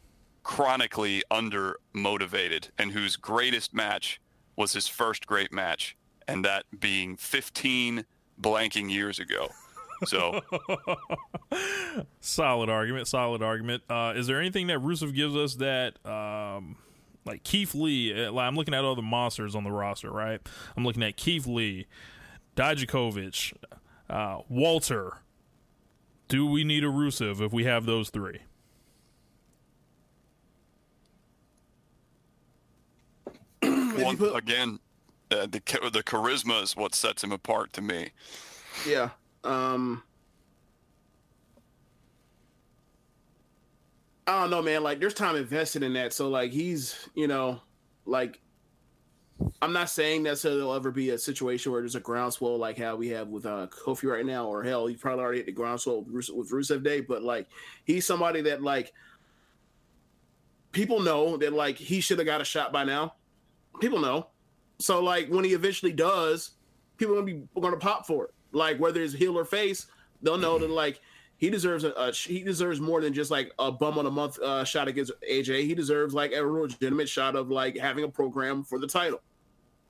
chronically 0.46 1.24
under 1.32 1.76
motivated 1.92 2.70
and 2.78 2.92
whose 2.92 3.16
greatest 3.18 3.74
match 3.74 4.22
was 4.56 4.74
his 4.74 4.88
first 4.88 5.26
great 5.26 5.52
match 5.52 5.98
and 6.28 6.46
that 6.46 6.66
being 6.80 7.18
15 7.18 8.06
blanking 8.40 8.92
years 8.92 9.18
ago. 9.20 9.50
So 10.06 10.42
solid 12.20 12.70
argument 12.70 13.08
solid 13.08 13.42
argument. 13.42 13.84
Uh, 13.90 14.14
is 14.16 14.28
there 14.28 14.40
anything 14.40 14.68
that 14.68 14.78
rusev 14.80 15.16
gives 15.16 15.36
us 15.36 15.56
that 15.56 15.98
um, 16.06 16.76
like 17.26 17.44
keith 17.44 17.74
lee 17.74 18.26
uh, 18.26 18.32
like 18.32 18.46
i'm 18.46 18.56
looking 18.56 18.74
at 18.74 18.84
all 18.84 18.96
the 18.96 19.02
monsters 19.02 19.56
on 19.56 19.64
the 19.64 19.72
roster 19.72 20.12
right? 20.12 20.42
I'm 20.78 20.86
looking 20.86 21.02
at 21.02 21.18
keith 21.18 21.48
lee 21.48 21.88
Dijakovic, 22.56 23.54
uh, 24.10 24.42
walter. 24.48 25.18
Do 26.28 26.46
we 26.46 26.64
need 26.64 26.84
a 26.84 26.88
rusev 26.88 27.42
if 27.42 27.52
we 27.52 27.64
have 27.64 27.86
those 27.86 28.10
three 28.12 28.42
One, 34.04 34.36
again 34.36 34.80
uh, 35.32 35.48
the 35.48 35.60
the 35.92 36.04
charisma 36.04 36.62
is 36.62 36.76
what 36.76 36.94
sets 36.94 37.24
him 37.24 37.32
apart 37.32 37.74
to 37.74 37.82
me 37.82 38.10
Yeah. 38.88 39.10
Um 39.44 40.04
I 44.28 44.42
don't 44.42 44.50
know, 44.50 44.62
man. 44.62 44.82
Like, 44.82 45.00
there's 45.00 45.14
time 45.14 45.36
invested 45.36 45.84
in 45.84 45.94
that. 45.94 46.12
So, 46.12 46.30
like, 46.30 46.52
he's, 46.52 47.10
you 47.14 47.28
know, 47.28 47.62
like, 48.06 48.40
I'm 49.62 49.74
not 49.74 49.90
saying 49.90 50.24
necessarily 50.24 50.62
there'll 50.62 50.74
ever 50.74 50.92
be 50.92 51.12
a 51.12 51.18
situation 51.18 51.72
where 51.72 51.82
there's 51.82 51.96
a 51.96 52.00
groundswell 52.00 52.58
like 52.58 52.78
how 52.78 52.96
we 52.96 53.10
have 53.10 53.28
with 53.28 53.46
uh, 53.46 53.68
Kofi 53.68 54.10
right 54.10 54.26
now, 54.26 54.48
or 54.48 54.64
hell, 54.64 54.88
he 54.88 54.96
probably 54.96 55.24
already 55.24 55.40
hit 55.40 55.46
the 55.46 55.52
groundswell 55.52 56.02
with, 56.02 56.14
Rus- 56.14 56.30
with 56.30 56.52
Rusev 56.52 56.84
Day. 56.84 57.02
But 57.02 57.22
like, 57.22 57.48
he's 57.84 58.06
somebody 58.06 58.42
that 58.42 58.64
like 58.64 58.94
people 60.72 61.02
know 61.02 61.38
that 61.38 61.54
like 61.54 61.78
he 61.78 62.00
should 62.00 62.18
have 62.18 62.26
got 62.26 62.42
a 62.42 62.46
shot 62.46 62.72
by 62.72 62.86
now. 62.86 63.16
People 63.82 64.00
know. 64.00 64.28
So 64.80 65.02
like 65.04 65.28
when 65.30 65.44
he 65.46 65.54
eventually 65.54 65.92
does, 65.92 66.52
people 66.98 67.16
gonna 67.16 67.26
be 67.26 67.44
gonna 67.60 67.78
pop 67.78 68.06
for 68.06 68.26
it. 68.26 68.34
Like 68.52 68.78
whether 68.80 69.02
it's 69.02 69.14
heel 69.14 69.38
or 69.38 69.46
face, 69.46 69.88
they'll 70.22 70.38
know 70.38 70.58
that 70.60 70.70
like 70.70 71.00
he 71.38 71.50
deserves 71.50 71.84
a, 71.84 71.92
a 71.92 72.12
he 72.12 72.42
deserves 72.44 72.80
more 72.80 73.02
than 73.02 73.14
just 73.14 73.32
like 73.32 73.52
a 73.60 73.72
bum 73.72 73.98
on 73.98 74.06
a 74.06 74.12
month 74.12 74.40
uh, 74.40 74.64
shot 74.64 74.88
against 74.88 75.12
AJ. 75.30 75.64
He 75.66 75.76
deserves 75.76 76.14
like 76.14 76.32
a 76.34 76.42
legitimate 76.42 77.10
shot 77.10 77.36
of 77.36 77.50
like 77.50 77.78
having 77.78 78.04
a 78.04 78.10
program 78.10 78.64
for 78.64 78.80
the 78.80 78.88
title. 78.88 79.22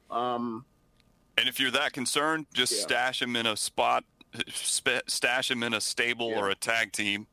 Um, 0.09 0.65
and 1.38 1.47
if 1.49 1.59
you're 1.59 1.71
that 1.71 1.93
concerned 1.93 2.45
just 2.53 2.71
Yeah. 2.73 2.81
stash 2.81 3.21
him 3.21 3.36
in 3.36 3.45
a 3.45 3.57
spot 3.57 4.03
sp- 4.53 5.05
stash 5.07 5.49
him 5.51 5.63
in 5.63 5.73
a 5.73 5.81
stable 5.81 6.29
Yeah. 6.31 6.39
or 6.39 6.49
a 6.49 6.55
tag 6.55 6.91
team 6.91 7.27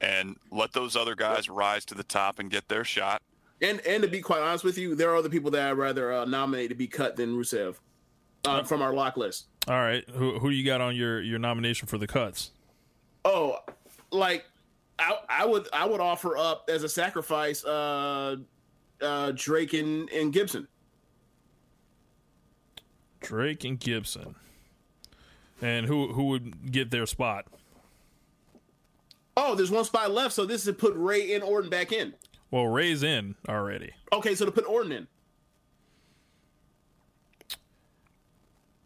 and 0.00 0.36
let 0.50 0.72
those 0.72 0.94
other 0.96 1.14
guys 1.14 1.48
rise 1.48 1.84
to 1.86 1.94
the 1.94 2.04
top 2.04 2.38
and 2.38 2.50
get 2.50 2.68
their 2.68 2.84
shot 2.84 3.22
and 3.60 3.80
and 3.86 4.02
to 4.02 4.08
be 4.08 4.20
quite 4.20 4.40
honest 4.40 4.64
with 4.64 4.78
you, 4.78 4.94
there 4.94 5.10
are 5.10 5.16
other 5.16 5.28
people 5.28 5.50
that 5.52 5.68
I'd 5.68 5.72
rather 5.72 6.12
uh, 6.12 6.24
nominate 6.24 6.68
to 6.70 6.74
be 6.74 6.86
cut 6.86 7.16
than 7.16 7.36
Rusev 7.36 7.76
uh, 8.44 8.62
from 8.62 8.82
our 8.82 8.92
lock 8.94 9.16
list. 9.16 9.46
all 9.68 9.80
right 9.80 10.08
who, 10.10 10.38
who 10.38 10.50
you 10.50 10.64
got 10.64 10.80
on 10.80 10.94
your, 10.96 11.20
your 11.20 11.38
nomination 11.38 11.86
for 11.88 11.98
the 11.98 12.06
cuts 12.06 12.52
Oh, 13.24 13.58
like 14.10 14.44
I 14.98 15.18
I 15.28 15.44
would 15.46 15.68
I 15.72 15.86
would 15.86 16.00
offer 16.00 16.36
up 16.36 16.68
as 16.72 16.82
a 16.84 16.88
sacrifice 16.88 17.64
uh 17.64 18.36
uh 19.00 19.32
Drake 19.34 19.74
and, 19.74 20.08
and 20.10 20.32
Gibson. 20.32 20.66
drake 23.20 23.64
and 23.64 23.78
gibson 23.80 24.36
and 25.60 25.86
who 25.86 26.12
who 26.12 26.24
would 26.24 26.70
get 26.72 26.90
their 26.90 27.06
spot 27.06 27.46
Oh, 29.40 29.54
there's 29.54 29.70
one 29.70 29.84
spot 29.84 30.10
left, 30.10 30.34
so 30.34 30.44
this 30.44 30.62
is 30.62 30.66
to 30.66 30.72
put 30.72 30.94
Rey 30.96 31.32
and 31.34 31.44
Orton 31.44 31.70
back 31.70 31.92
in. 31.92 32.12
Well 32.50 32.66
rey's 32.66 33.02
in 33.02 33.34
already 33.48 33.92
Okay, 34.12 34.34
so 34.34 34.44
to 34.44 34.50
put 34.50 34.66
Orton 34.66 34.92
in. 34.92 35.06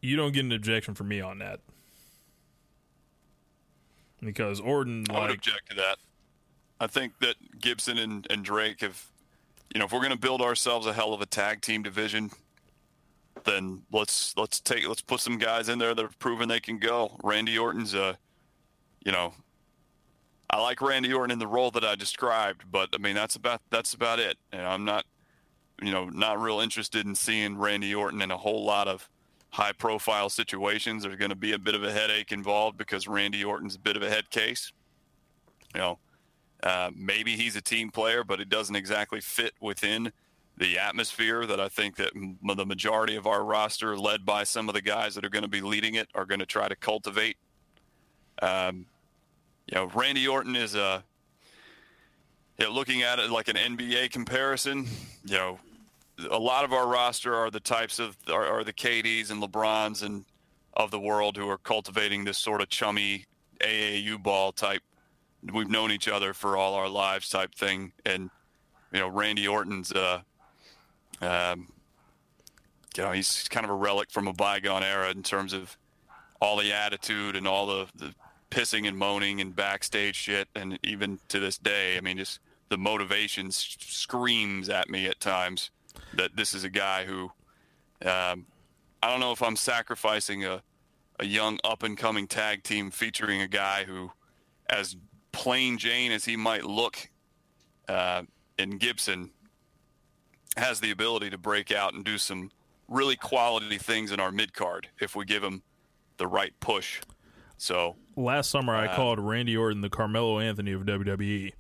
you 0.03 0.17
don't 0.17 0.33
get 0.33 0.45
an 0.45 0.53
objection 0.53 0.95
from 0.95 1.09
me 1.09 1.21
on 1.21 1.39
that 1.39 1.61
because 4.21 4.61
Orton 4.61 5.05
I 5.09 5.13
would 5.15 5.21
like 5.21 5.35
object 5.39 5.71
to 5.71 5.77
that. 5.77 5.97
I 6.81 6.89
think 6.89 7.19
that 7.21 7.37
Gibson 7.61 7.99
and, 7.99 8.27
and 8.29 8.45
Drake 8.45 8.81
have, 8.81 9.07
you 9.73 9.79
know, 9.79 9.87
if 9.87 9.93
we're 9.93 10.01
going 10.01 10.11
to 10.11 10.19
build 10.19 10.43
ourselves 10.43 10.87
a 10.87 10.93
hell 10.93 11.15
of 11.15 11.21
a 11.21 11.27
tag 11.27 11.61
team 11.61 11.83
division, 11.83 12.31
then 13.45 13.83
let's 13.93 14.37
let's 14.37 14.61
take 14.61 14.87
let's 14.87 15.01
put 15.01 15.21
some 15.21 15.39
guys 15.39 15.69
in 15.69 15.79
there 15.79 15.95
that 15.95 16.03
have 16.03 16.19
proven 16.19 16.49
they 16.49 16.61
can 16.61 16.79
go. 16.79 17.17
Randy 17.23 17.57
Orton's 17.57 17.95
a, 17.95 18.19
you 19.05 19.13
know, 19.13 19.33
I 20.53 20.61
like 20.61 20.83
Randy 20.83 21.13
Orton 21.13 21.31
in 21.31 21.39
the 21.39 21.47
role 21.47 21.71
that 21.71 21.85
I 21.85 21.95
described, 21.95 22.65
but 22.71 22.91
I 22.93 22.99
mean 22.99 23.15
that's 23.15 23.37
about 23.37 23.63
that's 23.71 23.95
about 23.95 24.19
it. 24.19 24.37
And 24.53 24.63
I'm 24.63 24.85
not, 24.85 25.07
you 25.81 25.91
know, 25.91 26.09
not 26.11 26.41
real 26.41 26.61
interested 26.61 27.07
in 27.07 27.15
seeing 27.15 27.57
Randy 27.57 27.95
Orton 27.95 28.21
in 28.21 28.31
a 28.31 28.37
whole 28.37 28.65
lot 28.65 28.87
of 28.87 29.09
high 29.51 29.73
profile 29.73 30.29
situations. 30.29 31.03
There's 31.03 31.17
going 31.17 31.31
to 31.31 31.37
be 31.37 31.53
a 31.53 31.59
bit 31.59 31.75
of 31.75 31.85
a 31.85 31.93
headache 31.93 32.33
involved 32.33 32.77
because 32.77 33.09
Randy 33.09 33.45
Orton's 33.45 33.77
a 33.77 33.79
bit 33.79 33.97
of 33.97 34.03
a 34.03 34.11
head 34.11 34.29
case. 34.31 34.73
You 35.75 35.81
know, 35.81 35.99
uh, 36.63 36.91
maybe 36.95 37.37
he's 37.37 37.57
a 37.57 37.63
team 37.63 37.91
player, 37.91 38.25
but 38.25 38.41
it 38.41 38.49
doesn't 38.49 38.77
exactly 38.77 39.21
fit 39.21 39.53
within 39.61 40.13
the 40.59 40.79
atmosphere 40.79 41.47
that 41.47 41.61
I 41.61 41.69
think 41.69 41.97
that 41.97 42.13
m- 42.15 42.39
the 42.57 42.67
majority 42.67 43.17
of 43.17 43.27
our 43.27 43.43
roster, 43.43 43.97
led 43.97 44.25
by 44.25 44.45
some 44.45 44.69
of 44.69 44.75
the 44.75 44.83
guys 44.83 45.15
that 45.15 45.25
are 45.25 45.31
going 45.31 45.43
to 45.43 45.49
be 45.49 45.63
leading 45.63 45.95
it, 45.95 46.09
are 46.15 46.27
going 46.27 46.41
to 46.41 46.47
try 46.47 46.69
to 46.69 46.77
cultivate. 46.77 47.37
Um, 48.41 48.87
you 49.73 49.79
know, 49.79 49.87
Randy 49.95 50.29
Orton 50.29 50.55
is 50.55 50.75
a. 50.75 51.03
You 52.59 52.67
know, 52.67 52.73
looking 52.73 53.03
at 53.03 53.19
it 53.19 53.31
like 53.31 53.49
an 53.49 53.57
NBA 53.57 54.11
comparison, 54.11 54.87
you 55.25 55.37
know, 55.37 55.59
a 56.31 56.39
lot 56.39 56.65
of 56.65 56.73
our 56.73 56.87
roster 56.87 57.35
are 57.35 57.51
the 57.51 57.59
types 57.59 57.99
of 57.99 58.17
are, 58.31 58.45
are 58.47 58.63
the 58.63 58.75
KDs 58.75 59.31
and 59.31 59.43
LeBrons 59.43 60.03
and 60.03 60.27
of 60.75 60.91
the 60.91 61.01
world 61.01 61.37
who 61.37 61.49
are 61.49 61.57
cultivating 61.57 62.25
this 62.25 62.37
sort 62.39 62.61
of 62.61 62.69
chummy 62.69 63.25
AAU 63.61 64.23
ball 64.23 64.53
type. 64.53 64.83
We've 65.51 65.69
known 65.69 65.91
each 65.91 66.09
other 66.09 66.35
for 66.35 66.59
all 66.59 66.75
our 66.75 66.89
lives 66.89 67.31
type 67.31 67.55
thing, 67.55 67.93
and 68.05 68.31
you 68.93 69.01
know 69.01 69.09
Randy 69.09 69.49
Orton's, 69.49 69.91
uh, 69.91 70.21
um, 71.23 71.69
you 72.97 73.03
know, 73.03 73.13
he's 73.13 73.49
kind 73.49 73.65
of 73.65 73.71
a 73.71 73.75
relic 73.75 74.11
from 74.11 74.29
a 74.29 74.35
bygone 74.35 74.85
era 74.85 75.11
in 75.11 75.23
terms 75.23 75.55
of 75.55 75.77
all 76.41 76.59
the 76.59 76.73
attitude 76.73 77.35
and 77.35 77.49
all 77.49 77.67
the, 77.67 77.87
the 77.97 78.15
pissing 78.53 78.87
and 78.87 78.99
moaning 78.99 79.41
and 79.41 79.57
backstage 79.57 80.15
shit, 80.15 80.47
and 80.55 80.79
even 80.85 81.19
to 81.29 81.41
this 81.41 81.57
day, 81.57 81.97
I 81.97 82.03
mean, 82.03 82.19
just 82.19 82.39
the 82.69 82.77
motivation 82.77 83.51
screams 83.51 84.69
at 84.69 84.91
me 84.91 85.07
at 85.07 85.21
times 85.21 85.71
that 86.15 86.37
this 86.37 86.55
is 86.55 86.63
a 86.63 86.71
guy 86.71 87.05
who 87.05 87.33
um, 88.05 88.47
I 89.03 89.11
don't 89.11 89.21
know 89.21 89.33
if 89.33 89.43
I'm 89.43 89.57
sacrificing 89.57 90.45
a, 90.45 90.63
a 91.19 91.25
young 91.25 91.59
up 91.65 91.83
and 91.83 91.97
coming 91.97 92.27
tag 92.27 92.63
team 92.63 92.91
featuring 92.91 93.41
a 93.41 93.49
guy 93.49 93.85
who, 93.85 94.13
as 94.69 94.97
plain 95.33 95.79
Jane 95.79 96.13
as 96.13 96.25
he 96.25 96.37
might 96.37 96.65
look 96.65 97.11
uh, 97.89 98.23
in 98.59 98.79
Gibson, 98.79 99.31
has 100.57 100.81
the 100.81 100.91
ability 100.91 101.31
to 101.31 101.39
break 101.39 101.73
out 101.73 101.95
and 101.95 102.05
do 102.05 102.19
some 102.19 102.51
really 102.87 103.17
quality 103.17 103.79
things 103.79 104.13
in 104.13 104.21
our 104.21 104.31
mid 104.31 104.53
card 104.53 104.89
if 105.01 105.17
we 105.17 105.25
give 105.25 105.43
him 105.43 105.63
the 106.19 106.27
right 106.27 106.53
push. 106.61 107.01
So 107.63 107.95
Last 108.17 108.51
summer, 108.51 108.75
I 108.75 108.89
Uh, 108.89 108.97
called 108.97 109.21
Randy 109.21 109.57
Orton 109.57 109.83
the 109.83 109.89
Carmelo 109.89 110.41
Anthony 110.41 110.73
of. 110.73 110.83
WWE. 110.83 111.53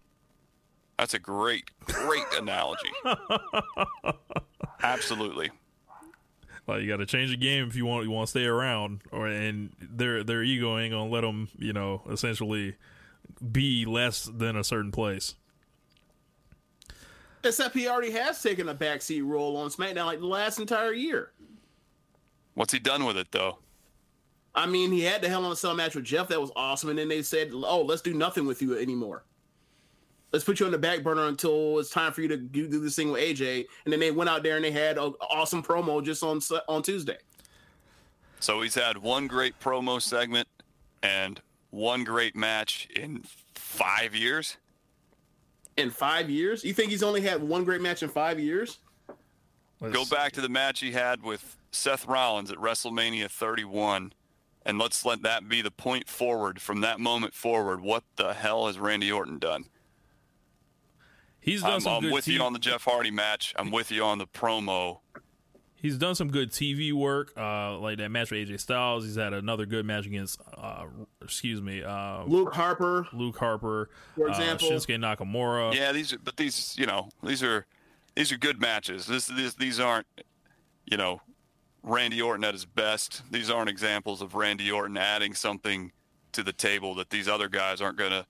that's 0.98 1.14
a 1.14 1.18
great, 1.20 1.70
great 1.84 2.24
analogy. 2.36 2.90
Absolutely. 4.82 5.53
Like 6.66 6.82
you 6.82 6.88
got 6.88 6.96
to 6.96 7.07
change 7.07 7.30
the 7.30 7.36
game 7.36 7.68
if 7.68 7.76
you 7.76 7.86
want 7.86 8.05
you 8.05 8.11
want 8.11 8.26
to 8.26 8.30
stay 8.30 8.46
around, 8.46 9.03
or 9.12 9.28
and 9.28 9.70
their 9.80 10.24
their 10.24 10.42
ego 10.42 10.76
ain't 10.76 10.90
gonna 10.92 11.09
let 11.09 11.20
them, 11.20 11.48
you 11.57 11.72
know, 11.72 12.03
essentially 12.11 12.74
be 13.53 13.84
less 13.84 14.24
than 14.24 14.57
a 14.57 14.64
certain 14.64 14.90
place. 14.90 15.36
Except 17.44 17.76
he 17.76 17.86
already 17.86 18.11
has 18.11 18.42
taken 18.42 18.68
a 18.68 18.74
backseat 18.74 19.24
role 19.24 19.57
on 19.57 19.70
SmackDown 19.70 20.07
like 20.07 20.18
the 20.18 20.26
last 20.26 20.59
entire 20.59 20.92
year. 20.92 21.30
What's 22.55 22.72
he 22.72 22.80
done 22.80 23.05
with 23.05 23.16
it 23.16 23.28
though? 23.30 23.59
I 24.55 24.66
mean, 24.66 24.92
he 24.92 25.03
had 25.03 25.22
the 25.22 25.28
Hell 25.28 25.44
in 25.46 25.53
a 25.53 25.57
Cell 25.57 25.74
match 25.74 25.94
with 25.94 26.05
Jeff 26.05 26.28
that 26.28 26.40
was 26.40 26.50
awesome, 26.55 26.90
and 26.90 26.98
then 26.98 27.09
they 27.09 27.22
said, 27.22 27.50
"Oh, 27.53 27.82
let's 27.82 28.03
do 28.03 28.12
nothing 28.12 28.46
with 28.46 28.61
you 28.61 28.76
anymore. 28.78 29.24
Let's 30.32 30.44
put 30.44 30.61
you 30.61 30.66
on 30.66 30.72
the 30.72 30.78
back 30.78 31.03
burner 31.03 31.26
until 31.26 31.78
it's 31.78 31.90
time 31.90 32.12
for 32.12 32.22
you 32.22 32.28
to 32.28 32.36
do 32.36 32.68
do 32.68 32.80
this 32.80 32.96
thing 32.96 33.11
with 33.11 33.22
AJ." 33.22 33.66
And 33.84 33.92
then 33.92 34.00
they 34.00 34.11
went 34.11 34.28
out 34.28 34.42
there 34.42 34.57
and 34.57 34.64
they 34.64 34.70
had 34.70 34.98
an 34.98 35.14
awesome 35.30 35.62
promo 35.62 36.05
just 36.05 36.22
on 36.22 36.40
on 36.68 36.82
Tuesday. 36.82 37.18
So 38.40 38.61
he's 38.61 38.74
had 38.74 38.98
one 38.98 39.26
great 39.26 39.59
promo 39.61 40.03
segment 40.03 40.48
and 41.03 41.40
one 41.70 42.05
great 42.05 42.36
match 42.36 42.88
in 42.94 43.22
five 43.55 44.14
years. 44.14 44.59
In 45.76 45.90
five 45.90 46.28
years, 46.28 46.64
you 46.64 46.74
think 46.74 46.90
he's 46.90 47.03
only 47.03 47.22
had 47.22 47.42
one 47.42 47.64
great 47.64 47.80
match 47.80 48.03
in 48.03 48.09
five 48.11 48.38
years? 48.38 48.80
Go 49.80 50.05
back 50.05 50.32
to 50.32 50.40
the 50.40 50.48
match 50.48 50.80
he 50.80 50.92
had 50.92 51.22
with 51.22 51.57
Seth 51.72 52.07
Rollins 52.07 52.50
at 52.50 52.59
WrestleMania 52.59 53.30
31, 53.30 54.12
and 54.64 54.78
let's 54.78 55.04
let 55.04 55.22
that 55.22 55.48
be 55.48 55.62
the 55.62 55.70
point 55.70 56.08
forward. 56.08 56.60
From 56.60 56.80
that 56.80 57.00
moment 57.00 57.34
forward, 57.34 57.80
what 57.80 58.04
the 58.16 58.34
hell 58.34 58.66
has 58.66 58.78
Randy 58.78 59.10
Orton 59.10 59.38
done? 59.38 59.64
He's 61.40 61.62
done 61.62 61.72
I'm, 61.72 61.80
some 61.80 61.92
I'm 61.94 62.00
good 62.02 62.12
with 62.12 62.28
you 62.28 62.38
TV 62.38 62.44
on 62.44 62.52
the 62.52 62.58
Jeff 62.58 62.84
Hardy 62.84 63.10
match. 63.10 63.52
I'm 63.56 63.70
with 63.70 63.90
you 63.90 64.04
on 64.04 64.18
the 64.18 64.26
promo. 64.26 65.00
He's 65.74 65.98
done 65.98 66.14
some 66.14 66.30
good 66.30 66.52
TV 66.52 66.92
work, 66.92 67.32
uh, 67.36 67.76
like 67.78 67.98
that 67.98 68.10
match 68.10 68.30
with 68.30 68.48
AJ 68.48 68.60
Styles. 68.60 69.04
He's 69.04 69.16
had 69.16 69.32
another 69.32 69.66
good 69.66 69.84
match 69.84 70.06
against, 70.06 70.40
uh, 70.56 70.84
excuse 71.20 71.60
me, 71.60 71.82
uh, 71.82 72.22
Luke 72.22 72.54
Harper, 72.54 73.08
Luke 73.12 73.36
Harper, 73.36 73.90
For 74.14 74.28
uh, 74.28 74.30
example. 74.30 74.70
Shinsuke 74.70 74.96
Nakamura. 74.96 75.74
Yeah, 75.74 75.90
these 75.90 76.12
are, 76.12 76.18
but 76.18 76.36
these, 76.36 76.76
you 76.78 76.86
know, 76.86 77.08
these 77.24 77.42
are 77.42 77.66
these 78.14 78.30
are 78.30 78.38
good 78.38 78.60
matches. 78.60 79.06
This, 79.06 79.26
this 79.26 79.54
these 79.54 79.80
aren't, 79.80 80.06
you 80.86 80.96
know, 80.96 81.20
Randy 81.83 82.22
Orton 82.22 82.45
at 82.45 82.55
his 82.55 82.64
best. 82.64 83.22
These 83.30 83.51
aren't 83.51 83.68
examples 83.68 84.22
of 84.22 84.35
Randy 84.35 84.70
Orton 84.70 84.97
adding 84.97 85.35
something 85.35 85.93
to 86.33 86.43
the 86.43 86.53
table 86.53 86.95
that 86.95 87.11
these 87.11 87.28
other 87.28 87.49
guys 87.49 87.80
aren't 87.80 87.99
going 87.99 88.11
to 88.12 88.26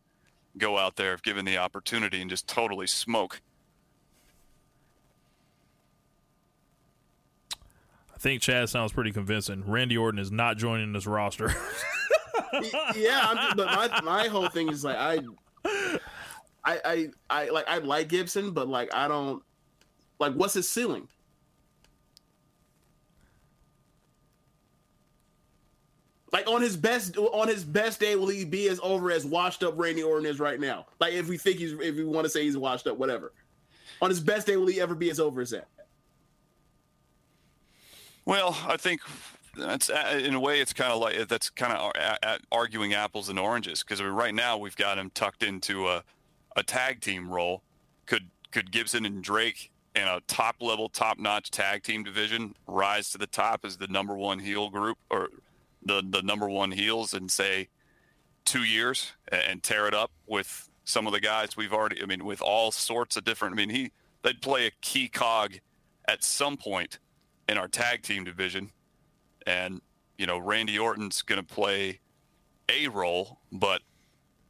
go 0.59 0.79
out 0.79 0.97
there 0.97 1.15
if 1.15 1.23
given 1.23 1.45
the 1.45 1.59
opportunity 1.59 2.21
and 2.21 2.31
just 2.31 2.47
totally 2.47 2.87
smoke. 2.87 3.41
I 8.15 8.19
think 8.19 8.43
Chad 8.43 8.69
sounds 8.69 8.93
pretty 8.93 9.13
convincing. 9.13 9.65
Randy 9.67 9.97
Orton 9.97 10.21
is 10.21 10.31
not 10.31 10.57
joining 10.57 10.93
this 10.93 11.07
roster. 11.07 11.55
yeah, 12.95 13.21
I'm 13.25 13.37
just, 13.37 13.57
but 13.57 13.67
my 13.67 14.01
my 14.03 14.29
whole 14.29 14.49
thing 14.49 14.69
is 14.69 14.85
like 14.85 14.97
I, 14.97 15.21
I, 16.65 16.81
I, 16.85 17.09
I 17.29 17.49
like 17.49 17.69
I 17.69 17.79
like 17.79 18.09
Gibson, 18.09 18.53
but 18.53 18.69
like 18.69 18.95
I 18.95 19.09
don't 19.09 19.43
like 20.21 20.35
what's 20.35 20.55
his 20.55 20.69
ceiling. 20.69 21.09
Like 26.33 26.49
on 26.49 26.63
his 26.63 26.77
best 26.77 27.17
on 27.19 27.47
his 27.47 27.63
best 27.63 28.01
day, 28.01 28.17
will 28.17 28.29
he 28.29 28.45
be 28.45 28.69
as 28.69 28.81
over 28.83 29.11
as 29.11 29.27
washed 29.27 29.63
up 29.63 29.75
Randy 29.77 30.03
Orton 30.03 30.27
is 30.27 30.41
right 30.41 30.59
now? 30.59 30.87
Like 30.99 31.13
if 31.13 31.29
we 31.29 31.37
think 31.37 31.59
he's 31.59 31.73
if 31.73 31.97
we 31.97 32.05
want 32.05 32.25
to 32.25 32.31
say 32.31 32.45
he's 32.45 32.57
washed 32.57 32.87
up, 32.87 32.97
whatever. 32.97 33.33
On 34.01 34.09
his 34.09 34.21
best 34.21 34.47
day, 34.47 34.57
will 34.57 34.67
he 34.67 34.81
ever 34.81 34.95
be 34.95 35.11
as 35.11 35.21
over 35.21 35.43
as 35.43 35.51
that? 35.51 35.69
Well, 38.25 38.57
I 38.67 38.79
think 38.79 39.03
that's 39.57 39.91
uh, 39.91 40.21
in 40.25 40.35
a 40.35 40.41
way 40.41 40.61
it's 40.61 40.73
kind 40.73 40.93
of 40.93 41.01
like 41.01 41.29
that's 41.29 41.51
kind 41.51 41.73
of 41.75 42.39
arguing 42.51 42.95
apples 42.95 43.29
and 43.29 43.39
oranges 43.39 43.83
because 43.83 44.01
I 44.01 44.05
mean, 44.05 44.15
right 44.15 44.35
now 44.35 44.57
we've 44.57 44.77
got 44.77 44.99
him 44.99 45.11
tucked 45.11 45.43
into 45.43 45.89
a, 45.89 46.03
a 46.57 46.63
tag 46.63 47.01
team 47.01 47.29
role. 47.31 47.63
Could 48.07 48.31
could 48.51 48.71
Gibson 48.71 49.05
and 49.05 49.23
Drake 49.23 49.71
in 49.95 50.05
a 50.05 50.21
top 50.27 50.57
level, 50.61 50.89
top 50.89 51.19
notch 51.19 51.51
tag 51.51 51.83
team 51.83 52.03
division 52.03 52.55
rise 52.67 53.11
to 53.11 53.19
the 53.19 53.27
top 53.27 53.67
as 53.67 53.77
the 53.77 53.87
number 53.89 54.17
one 54.17 54.39
heel 54.39 54.71
group 54.71 54.97
or 55.11 55.29
the 55.85 56.03
the 56.09 56.23
number 56.23 56.49
one 56.49 56.73
heels 56.73 57.15
in 57.15 57.29
say 57.29 57.69
two 58.45 58.65
years 58.65 59.13
and, 59.29 59.43
and 59.43 59.63
tear 59.63 59.87
it 59.87 59.95
up 59.95 60.11
with 60.27 60.69
some 60.85 61.07
of 61.07 61.13
the 61.13 61.21
guys 61.21 61.57
we've 61.57 61.73
already? 61.73 62.03
I 62.03 62.07
mean, 62.07 62.25
with 62.25 62.43
all 62.43 62.71
sorts 62.71 63.17
of 63.17 63.25
different. 63.25 63.55
I 63.55 63.57
mean, 63.57 63.71
he 63.71 63.93
they'd 64.23 64.41
play 64.41 64.67
a 64.67 64.73
key 64.81 65.09
cog 65.09 65.55
at 66.07 66.25
some 66.25 66.57
point 66.57 66.99
in 67.49 67.59
our 67.59 67.69
tag 67.69 68.03
team 68.03 68.25
division. 68.25 68.71
And, 69.47 69.81
you 70.19 70.27
know, 70.27 70.39
Randy 70.39 70.79
Orton's 70.79 71.23
going 71.23 71.41
to 71.41 71.55
play 71.55 72.01
a 72.69 72.89
role, 72.89 73.41
but, 73.51 73.83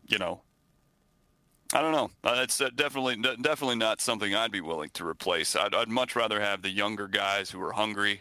you 0.06 0.18
know, 0.18 0.42
I 1.74 1.80
don't 1.80 1.92
know. 1.92 2.10
Uh, 2.22 2.40
it's 2.42 2.60
uh, 2.60 2.68
definitely 2.74 3.16
definitely 3.40 3.76
not 3.76 4.02
something 4.02 4.34
I'd 4.34 4.52
be 4.52 4.60
willing 4.60 4.90
to 4.94 5.06
replace. 5.06 5.56
I'd, 5.56 5.74
I'd 5.74 5.88
much 5.88 6.14
rather 6.14 6.40
have 6.40 6.60
the 6.60 6.68
younger 6.68 7.08
guys 7.08 7.50
who 7.50 7.62
are 7.62 7.72
hungry 7.72 8.20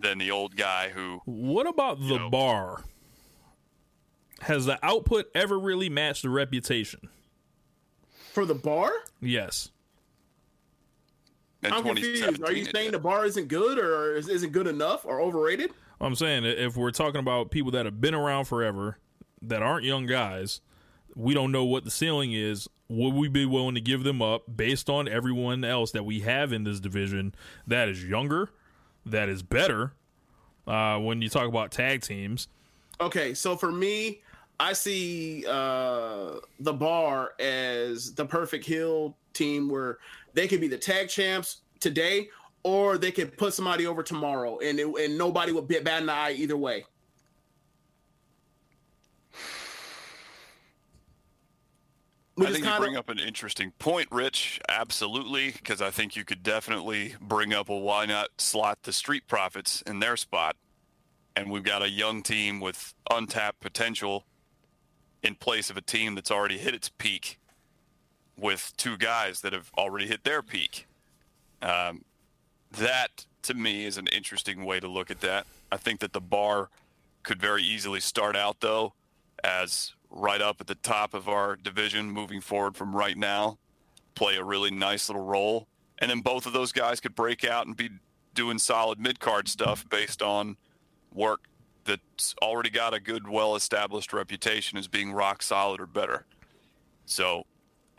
than 0.00 0.18
the 0.18 0.30
old 0.30 0.56
guy 0.56 0.90
who. 0.90 1.20
What 1.24 1.66
about 1.66 2.00
the 2.00 2.28
bar? 2.30 2.84
Has 4.40 4.66
the 4.66 4.78
output 4.84 5.26
ever 5.34 5.58
really 5.58 5.88
matched 5.88 6.22
the 6.22 6.30
reputation? 6.30 7.08
For 8.32 8.44
the 8.44 8.54
bar? 8.54 8.90
Yes. 9.20 9.70
in 11.62 11.72
I'm 11.72 11.82
confused. 11.82 12.42
Are 12.42 12.52
you 12.52 12.64
saying 12.64 12.92
the 12.92 12.98
bar 12.98 13.26
isn't 13.26 13.48
good, 13.48 13.78
or 13.78 14.16
is, 14.16 14.28
isn't 14.28 14.52
good 14.52 14.66
enough, 14.66 15.04
or 15.04 15.20
overrated? 15.20 15.72
I'm 16.00 16.14
saying 16.14 16.44
if 16.44 16.76
we're 16.76 16.90
talking 16.90 17.20
about 17.20 17.50
people 17.50 17.70
that 17.72 17.84
have 17.84 18.00
been 18.00 18.14
around 18.14 18.46
forever, 18.46 18.98
that 19.42 19.62
aren't 19.62 19.84
young 19.84 20.06
guys, 20.06 20.60
we 21.14 21.34
don't 21.34 21.52
know 21.52 21.64
what 21.64 21.84
the 21.84 21.90
ceiling 21.90 22.32
is. 22.32 22.68
Would 22.88 23.14
we 23.14 23.28
be 23.28 23.46
willing 23.46 23.74
to 23.74 23.80
give 23.80 24.02
them 24.02 24.20
up 24.22 24.44
based 24.56 24.88
on 24.88 25.06
everyone 25.06 25.64
else 25.64 25.92
that 25.92 26.04
we 26.04 26.20
have 26.20 26.52
in 26.52 26.64
this 26.64 26.80
division 26.80 27.34
that 27.66 27.88
is 27.88 28.04
younger, 28.04 28.50
that 29.06 29.28
is 29.28 29.42
better? 29.42 29.92
Uh, 30.66 30.98
when 30.98 31.20
you 31.22 31.28
talk 31.28 31.48
about 31.48 31.70
tag 31.70 32.02
teams, 32.02 32.48
Okay, 33.00 33.32
so 33.32 33.56
for 33.56 33.72
me, 33.72 34.20
I 34.58 34.74
see 34.74 35.46
uh, 35.48 36.32
the 36.60 36.72
bar 36.72 37.32
as 37.40 38.12
the 38.12 38.26
perfect 38.26 38.66
heel 38.66 39.16
team 39.32 39.70
where 39.70 39.98
they 40.34 40.46
could 40.46 40.60
be 40.60 40.68
the 40.68 40.76
tag 40.76 41.08
champs 41.08 41.62
today, 41.80 42.28
or 42.62 42.98
they 42.98 43.10
could 43.10 43.38
put 43.38 43.54
somebody 43.54 43.86
over 43.86 44.02
tomorrow, 44.02 44.58
and 44.58 44.78
it, 44.78 44.86
and 44.86 45.16
nobody 45.16 45.50
would 45.50 45.66
be 45.66 45.80
bad 45.80 46.04
the 46.06 46.12
eye 46.12 46.32
either 46.32 46.58
way. 46.58 46.84
I 52.40 52.52
think 52.52 52.64
you 52.64 52.76
bring 52.78 52.96
up 52.96 53.08
an 53.08 53.18
interesting 53.18 53.72
point, 53.78 54.08
Rich. 54.10 54.60
Absolutely, 54.68 55.50
because 55.52 55.82
I 55.82 55.90
think 55.90 56.16
you 56.16 56.24
could 56.24 56.42
definitely 56.42 57.14
bring 57.20 57.52
up, 57.52 57.68
well, 57.68 57.80
why 57.80 58.06
not 58.06 58.28
slot 58.38 58.82
the 58.82 58.92
Street 58.92 59.26
Profits 59.26 59.82
in 59.82 60.00
their 60.00 60.16
spot? 60.16 60.56
And 61.36 61.50
we've 61.50 61.62
got 61.62 61.82
a 61.82 61.88
young 61.88 62.22
team 62.22 62.60
with 62.60 62.94
untapped 63.10 63.60
potential 63.60 64.24
in 65.22 65.34
place 65.34 65.70
of 65.70 65.76
a 65.76 65.82
team 65.82 66.14
that's 66.14 66.30
already 66.30 66.58
hit 66.58 66.74
its 66.74 66.88
peak 66.88 67.38
with 68.36 68.72
two 68.76 68.96
guys 68.96 69.42
that 69.42 69.52
have 69.52 69.70
already 69.76 70.06
hit 70.06 70.24
their 70.24 70.42
peak. 70.42 70.86
Um, 71.62 72.04
that, 72.72 73.26
to 73.42 73.54
me, 73.54 73.84
is 73.84 73.98
an 73.98 74.06
interesting 74.08 74.64
way 74.64 74.80
to 74.80 74.88
look 74.88 75.10
at 75.10 75.20
that. 75.20 75.46
I 75.70 75.76
think 75.76 76.00
that 76.00 76.12
the 76.12 76.20
bar 76.20 76.70
could 77.22 77.40
very 77.40 77.62
easily 77.62 78.00
start 78.00 78.34
out, 78.34 78.60
though, 78.60 78.94
as 79.44 79.92
right 80.10 80.40
up 80.40 80.60
at 80.60 80.66
the 80.66 80.74
top 80.74 81.14
of 81.14 81.28
our 81.28 81.56
division 81.56 82.10
moving 82.10 82.40
forward 82.40 82.76
from 82.76 82.94
right 82.94 83.16
now, 83.16 83.58
play 84.14 84.36
a 84.36 84.44
really 84.44 84.70
nice 84.70 85.08
little 85.08 85.24
role. 85.24 85.68
And 85.98 86.10
then 86.10 86.20
both 86.20 86.46
of 86.46 86.52
those 86.52 86.72
guys 86.72 87.00
could 87.00 87.14
break 87.14 87.44
out 87.44 87.66
and 87.66 87.76
be 87.76 87.90
doing 88.34 88.58
solid 88.58 88.98
mid 88.98 89.20
card 89.20 89.48
stuff 89.48 89.88
based 89.88 90.22
on 90.22 90.56
work 91.12 91.40
that's 91.84 92.34
already 92.42 92.70
got 92.70 92.94
a 92.94 93.00
good, 93.00 93.28
well 93.28 93.54
established 93.54 94.12
reputation 94.12 94.78
as 94.78 94.88
being 94.88 95.12
rock 95.12 95.42
solid 95.42 95.80
or 95.80 95.86
better. 95.86 96.24
So 97.06 97.44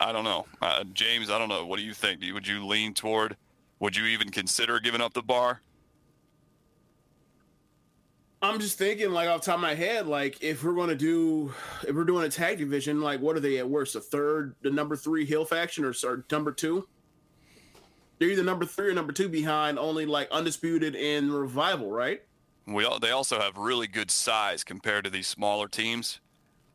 I 0.00 0.12
don't 0.12 0.24
know. 0.24 0.46
Uh, 0.60 0.84
James, 0.92 1.30
I 1.30 1.38
don't 1.38 1.48
know. 1.48 1.66
What 1.66 1.78
do 1.78 1.84
you 1.84 1.94
think? 1.94 2.22
Would 2.32 2.46
you 2.46 2.66
lean 2.66 2.94
toward, 2.94 3.36
would 3.78 3.96
you 3.96 4.06
even 4.06 4.30
consider 4.30 4.80
giving 4.80 5.00
up 5.00 5.14
the 5.14 5.22
bar? 5.22 5.60
I'm 8.42 8.58
just 8.58 8.76
thinking, 8.76 9.12
like 9.12 9.28
off 9.28 9.42
the 9.42 9.46
top 9.46 9.54
of 9.54 9.60
my 9.60 9.74
head, 9.74 10.08
like 10.08 10.42
if 10.42 10.64
we're 10.64 10.74
going 10.74 10.88
to 10.88 10.96
do, 10.96 11.54
if 11.86 11.94
we're 11.94 12.04
doing 12.04 12.24
a 12.24 12.28
tag 12.28 12.58
division, 12.58 13.00
like 13.00 13.20
what 13.20 13.36
are 13.36 13.40
they 13.40 13.58
at 13.58 13.68
worst? 13.68 13.94
The 13.94 14.00
third, 14.00 14.56
the 14.62 14.70
number 14.70 14.96
three 14.96 15.24
heel 15.24 15.44
faction, 15.44 15.84
or, 15.84 15.94
or 16.04 16.24
number 16.30 16.50
two? 16.50 16.88
They're 18.18 18.30
either 18.30 18.42
number 18.42 18.66
three 18.66 18.88
or 18.88 18.94
number 18.94 19.12
two 19.12 19.28
behind 19.28 19.78
only 19.78 20.06
like 20.06 20.28
undisputed 20.32 20.96
and 20.96 21.32
revival, 21.32 21.90
right? 21.90 22.22
We 22.66 22.84
all, 22.84 22.98
they 22.98 23.10
also 23.10 23.40
have 23.40 23.56
really 23.56 23.86
good 23.86 24.10
size 24.10 24.64
compared 24.64 25.04
to 25.04 25.10
these 25.10 25.28
smaller 25.28 25.68
teams. 25.68 26.20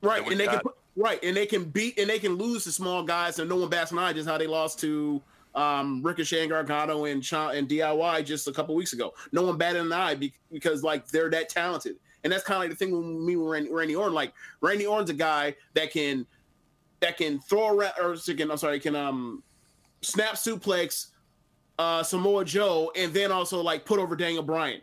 Right, 0.02 0.22
and 0.26 0.40
they 0.40 0.46
we've 0.46 0.50
can 0.50 0.60
put, 0.60 0.76
right, 0.96 1.20
and 1.22 1.36
they 1.36 1.46
can 1.46 1.66
beat 1.66 2.00
and 2.00 2.10
they 2.10 2.20
can 2.20 2.36
lose 2.36 2.64
to 2.64 2.72
small 2.72 3.04
guys, 3.04 3.40
and 3.40 3.50
no 3.50 3.58
one 3.58 3.70
bats 3.70 3.92
an 3.92 4.00
eye. 4.00 4.14
Just 4.14 4.28
how 4.30 4.38
they 4.38 4.48
lost 4.48 4.80
to 4.80 5.22
um, 5.58 6.04
Ricochet 6.04 6.42
and 6.42 6.52
Gargano 6.52 7.06
and 7.06 7.22
Cha- 7.22 7.50
and 7.50 7.68
DIY 7.68 8.24
just 8.26 8.48
a 8.48 8.52
couple 8.52 8.76
weeks 8.76 8.94
ago. 8.94 9.14
No 9.32 9.42
one 9.42 9.58
batted 9.58 9.82
an 9.82 9.92
eye 9.92 10.16
be- 10.16 10.34
because 10.52 10.84
like 10.84 11.08
they're 11.08 11.32
that 11.32 11.50
talented, 11.50 11.96
and 12.24 12.32
that's 12.32 12.44
kind 12.44 12.58
of 12.58 12.62
like 12.62 12.70
the 12.70 12.76
thing 12.76 12.96
with 12.96 13.06
me 13.06 13.36
with 13.36 13.50
Randy, 13.50 13.72
Randy 13.72 13.96
Orton. 13.96 14.14
Like 14.14 14.34
Randy 14.62 14.86
Orton's 14.86 15.10
a 15.10 15.16
guy 15.16 15.56
that 15.74 15.92
can 15.92 16.26
that 17.00 17.18
can 17.18 17.40
throw 17.40 17.76
around 17.76 17.94
or 18.00 18.16
can 18.16 18.52
I'm 18.52 18.58
sorry 18.58 18.80
can 18.80 18.96
um 18.96 19.44
snap 20.02 20.36
suplex 20.36 21.08
uh 21.80 22.04
Samoa 22.04 22.46
Joe 22.46 22.92
and 22.96 23.14
then 23.14 23.32
also 23.32 23.62
like 23.62 23.84
put 23.86 24.00
over 24.00 24.16
Daniel 24.16 24.44
Bryan. 24.44 24.82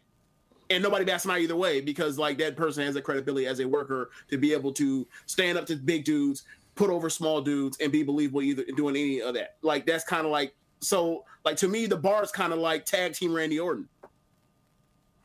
And 0.71 0.83
nobody 0.83 1.05
bats 1.05 1.25
an 1.25 1.31
eye 1.31 1.41
either 1.41 1.57
way 1.57 1.81
because 1.81 2.19
like 2.19 2.39
that 2.39 2.57
person 2.57 2.85
has 2.85 2.95
the 2.95 3.03
credibility 3.03 3.47
as 3.47 3.61
a 3.61 3.69
worker 3.69 4.11
to 4.31 4.39
be 4.39 4.53
able 4.53 4.73
to 4.73 5.07
stand 5.27 5.59
up 5.59 5.67
to 5.67 5.77
big 5.77 6.05
dudes, 6.05 6.45
put 6.75 6.89
over 6.91 7.11
small 7.11 7.43
dudes, 7.43 7.77
and 7.81 7.93
be 7.93 8.03
believable 8.03 8.43
either 8.43 8.65
doing 8.75 8.97
any 8.97 9.21
of 9.21 9.35
that. 9.35 9.57
Like 9.63 9.85
that's 9.87 10.05
kind 10.05 10.25
of 10.25 10.33
like 10.33 10.55
so 10.85 11.25
like 11.45 11.57
to 11.57 11.69
me 11.69 11.87
the 11.87 11.97
bar 11.97 12.23
is 12.23 12.31
kind 12.31 12.53
of 12.53 12.59
like 12.59 12.85
tag 12.85 13.15
team 13.15 13.35
Randy 13.35 13.59
Orton. 13.59 13.89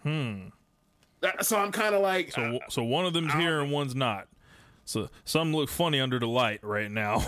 Hmm. 0.03 0.47
So 1.41 1.57
I'm 1.57 1.71
kind 1.71 1.93
of 1.93 2.01
like 2.01 2.31
So 2.31 2.59
so 2.69 2.83
one 2.83 3.05
of 3.05 3.13
them's 3.13 3.33
here 3.33 3.59
and 3.59 3.71
one's 3.71 3.95
not. 3.95 4.27
So 4.85 5.09
some 5.25 5.53
look 5.53 5.69
funny 5.69 5.99
under 5.99 6.17
the 6.17 6.27
light 6.27 6.63
right 6.63 6.89
now. 6.89 7.23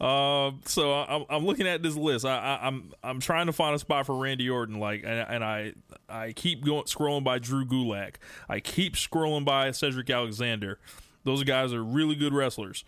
Um, 0.00 0.60
so 0.66 0.92
I'm, 0.92 1.24
I'm 1.30 1.46
looking 1.46 1.66
at 1.66 1.82
this 1.82 1.94
list. 1.94 2.24
I, 2.24 2.36
I, 2.36 2.66
I'm 2.66 2.92
I'm 3.02 3.20
trying 3.20 3.46
to 3.46 3.52
find 3.52 3.74
a 3.74 3.78
spot 3.78 4.06
for 4.06 4.16
Randy 4.16 4.50
Orton. 4.50 4.78
Like, 4.78 5.04
and, 5.04 5.26
and 5.28 5.44
I 5.44 5.72
I 6.08 6.32
keep 6.32 6.64
going 6.64 6.84
scrolling 6.84 7.24
by 7.24 7.38
Drew 7.38 7.64
Gulak. 7.64 8.16
I 8.48 8.60
keep 8.60 8.94
scrolling 8.94 9.44
by 9.44 9.70
Cedric 9.70 10.10
Alexander. 10.10 10.78
Those 11.24 11.44
guys 11.44 11.72
are 11.72 11.82
really 11.82 12.14
good 12.14 12.34
wrestlers. 12.34 12.84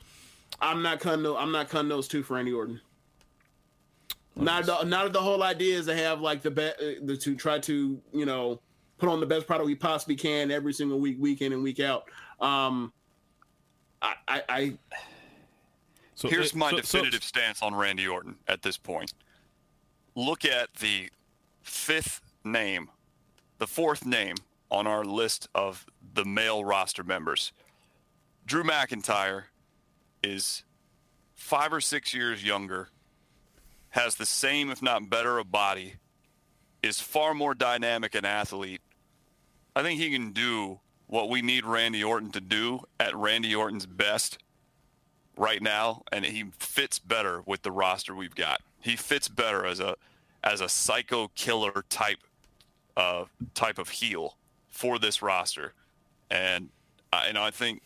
I'm 0.60 0.82
not 0.82 1.00
cutting. 1.00 1.26
I'm 1.26 1.52
not 1.52 1.68
cutting 1.68 1.88
those 1.88 2.08
two 2.08 2.22
for 2.22 2.34
Randy 2.34 2.52
Orton. 2.52 2.80
Not 4.36 4.64
the, 4.66 4.84
not 4.84 5.12
the 5.12 5.20
whole 5.20 5.42
idea 5.42 5.78
is 5.78 5.86
to 5.86 5.94
have 5.94 6.20
like 6.20 6.40
the 6.42 6.50
best 6.50 6.78
the, 6.78 7.16
to 7.16 7.34
try 7.36 7.58
to 7.60 8.00
you 8.12 8.24
know 8.26 8.60
put 8.98 9.08
on 9.08 9.20
the 9.20 9.26
best 9.26 9.46
product 9.46 9.66
we 9.66 9.74
possibly 9.74 10.14
can 10.16 10.50
every 10.50 10.72
single 10.72 10.98
week, 11.00 11.16
week 11.20 11.40
in 11.42 11.52
and 11.52 11.62
week 11.62 11.80
out. 11.80 12.04
Um, 12.40 12.92
I, 14.02 14.14
I, 14.28 14.42
I 14.48 14.72
So 16.14 16.28
Here's 16.28 16.50
it- 16.50 16.56
my 16.56 16.70
so- 16.70 16.76
so- 16.76 16.82
definitive 16.98 17.24
stance 17.24 17.62
on 17.62 17.74
Randy 17.74 18.06
Orton 18.06 18.36
at 18.48 18.62
this 18.62 18.76
point. 18.76 19.12
Look 20.14 20.44
at 20.44 20.74
the 20.74 21.08
fifth 21.62 22.20
name, 22.44 22.90
the 23.58 23.66
fourth 23.66 24.04
name 24.04 24.36
on 24.70 24.86
our 24.86 25.04
list 25.04 25.48
of 25.54 25.86
the 26.14 26.24
male 26.24 26.64
roster 26.64 27.02
members. 27.04 27.52
Drew 28.46 28.64
McIntyre 28.64 29.44
is 30.22 30.64
five 31.34 31.72
or 31.72 31.80
six 31.80 32.12
years 32.12 32.44
younger, 32.44 32.88
has 33.90 34.14
the 34.14 34.26
same, 34.26 34.70
if 34.70 34.82
not 34.82 35.10
better, 35.10 35.38
a 35.38 35.44
body, 35.44 35.94
is 36.82 37.00
far 37.00 37.34
more 37.34 37.54
dynamic 37.54 38.14
an 38.14 38.24
athlete. 38.24 38.80
I 39.74 39.82
think 39.82 40.00
he 40.00 40.10
can 40.10 40.32
do 40.32 40.80
what 41.06 41.28
we 41.28 41.42
need 41.42 41.64
Randy 41.64 42.02
Orton 42.02 42.30
to 42.32 42.40
do 42.40 42.80
at 42.98 43.14
Randy 43.14 43.54
Orton's 43.54 43.86
best 43.86 44.38
right 45.36 45.60
now, 45.60 46.02
and 46.12 46.24
he 46.24 46.44
fits 46.58 46.98
better 46.98 47.42
with 47.46 47.62
the 47.62 47.72
roster 47.72 48.14
we've 48.14 48.34
got. 48.34 48.60
He 48.80 48.96
fits 48.96 49.28
better 49.28 49.66
as 49.66 49.80
a 49.80 49.96
as 50.42 50.60
a 50.60 50.68
psycho 50.68 51.28
killer 51.34 51.84
type 51.90 52.18
uh, 52.96 53.24
type 53.54 53.78
of 53.78 53.88
heel 53.88 54.36
for 54.70 54.98
this 54.98 55.20
roster, 55.20 55.74
and 56.30 56.68
I, 57.12 57.26
and 57.26 57.38
I 57.38 57.50
think 57.50 57.82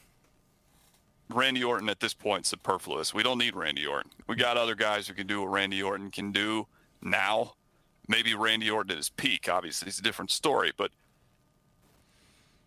Randy 1.35 1.65
Orton 1.65 1.89
at 1.89 2.01
this 2.01 2.15
point 2.15 2.47
superfluous. 2.47 3.13
We 3.13 3.23
don't 3.23 3.39
need 3.39 3.57
Randy 3.57 3.87
Orton. 3.87 4.11
We 4.27 4.37
got 4.37 4.57
other 4.57 4.75
guys 4.75 5.09
who 5.09 5.15
can 5.15 5.27
do 5.27 5.41
what 5.41 5.51
Randy 5.51 5.83
Orton 5.83 6.11
can 6.11 6.33
do 6.33 6.67
now. 7.03 7.55
Maybe 8.09 8.35
Randy 8.35 8.71
Orton 8.71 8.93
at 8.93 8.97
his 8.99 9.11
peak. 9.11 9.49
Obviously, 9.49 9.89
it's 9.89 9.99
a 9.99 10.03
different 10.03 10.31
story, 10.31 10.73
but. 10.77 10.91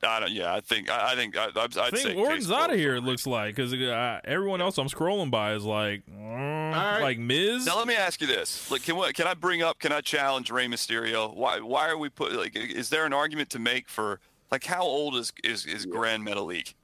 I 0.03 0.19
don't. 0.19 0.31
Yeah, 0.31 0.53
I 0.53 0.61
think. 0.61 0.91
I, 0.91 1.13
I 1.13 1.15
think. 1.15 1.35
I, 1.35 1.45
I'd, 1.55 1.75
I'd 1.75 1.97
say 1.97 2.13
think 2.13 2.19
Orton's 2.19 2.51
out 2.51 2.71
of 2.71 2.77
here. 2.77 2.95
It 2.95 3.01
looks 3.01 3.25
like 3.25 3.55
because 3.55 3.73
uh, 3.73 4.19
everyone 4.25 4.61
else 4.61 4.77
I'm 4.77 4.89
scrolling 4.89 5.31
by 5.31 5.55
is 5.55 5.63
like, 5.63 6.03
mm, 6.05 7.01
like 7.01 7.17
Miz. 7.17 7.65
Now 7.65 7.79
let 7.79 7.87
me 7.87 7.95
ask 7.95 8.21
you 8.21 8.27
this: 8.27 8.69
like, 8.69 8.83
can 8.83 8.95
we, 8.95 9.11
can 9.13 9.25
I 9.25 9.33
bring 9.33 9.63
up? 9.63 9.79
Can 9.79 9.91
I 9.91 10.01
challenge 10.01 10.51
Rey 10.51 10.67
Mysterio? 10.67 11.35
Why 11.35 11.61
why 11.61 11.89
are 11.89 11.97
we 11.97 12.09
put 12.09 12.33
like? 12.33 12.55
Is 12.55 12.89
there 12.89 13.07
an 13.07 13.13
argument 13.13 13.49
to 13.51 13.59
make 13.59 13.89
for 13.89 14.19
like 14.51 14.65
how 14.65 14.83
old 14.83 15.15
is 15.15 15.33
is, 15.43 15.65
is 15.65 15.87
Gran 15.87 16.23
Metalik? 16.23 16.75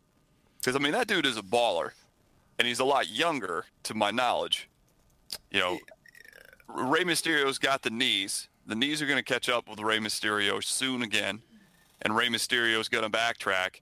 Because 0.63 0.75
I 0.77 0.79
mean 0.79 0.93
that 0.93 1.07
dude 1.07 1.25
is 1.25 1.37
a 1.37 1.41
baller, 1.41 1.91
and 2.57 2.67
he's 2.67 2.79
a 2.79 2.85
lot 2.85 3.09
younger 3.09 3.65
to 3.83 3.93
my 3.93 4.11
knowledge. 4.11 4.69
You 5.51 5.59
know, 5.59 5.79
Rey 6.67 7.03
Mysterio's 7.03 7.57
got 7.57 7.81
the 7.81 7.89
knees. 7.89 8.47
The 8.65 8.75
knees 8.75 9.01
are 9.01 9.05
going 9.05 9.17
to 9.17 9.23
catch 9.23 9.49
up 9.49 9.67
with 9.67 9.81
Rey 9.81 9.99
Mysterio 9.99 10.63
soon 10.63 11.01
again, 11.01 11.41
and 12.01 12.15
Rey 12.15 12.29
Mysterio's 12.29 12.87
going 12.87 13.03
to 13.03 13.09
backtrack 13.09 13.81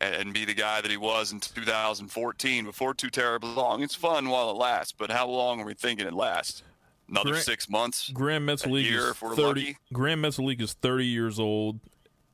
and, 0.00 0.14
and 0.14 0.34
be 0.34 0.44
the 0.44 0.54
guy 0.54 0.80
that 0.80 0.90
he 0.90 0.96
was 0.96 1.32
in 1.32 1.40
2014 1.40 2.64
before 2.64 2.94
too 2.94 3.10
terribly 3.10 3.50
long. 3.50 3.82
It's 3.82 3.96
fun 3.96 4.28
while 4.28 4.50
it 4.50 4.56
lasts, 4.56 4.92
but 4.96 5.10
how 5.10 5.26
long 5.26 5.60
are 5.60 5.64
we 5.64 5.74
thinking 5.74 6.06
it 6.06 6.14
lasts? 6.14 6.62
Another 7.08 7.32
Gra- 7.32 7.40
six 7.40 7.68
months? 7.68 8.10
Gran 8.10 8.46
year 8.46 9.10
is 9.10 9.16
thirty. 9.16 9.36
lucky? 9.36 9.76
Gran 9.92 10.24
is 10.24 10.72
thirty 10.74 11.06
years 11.06 11.40
old, 11.40 11.80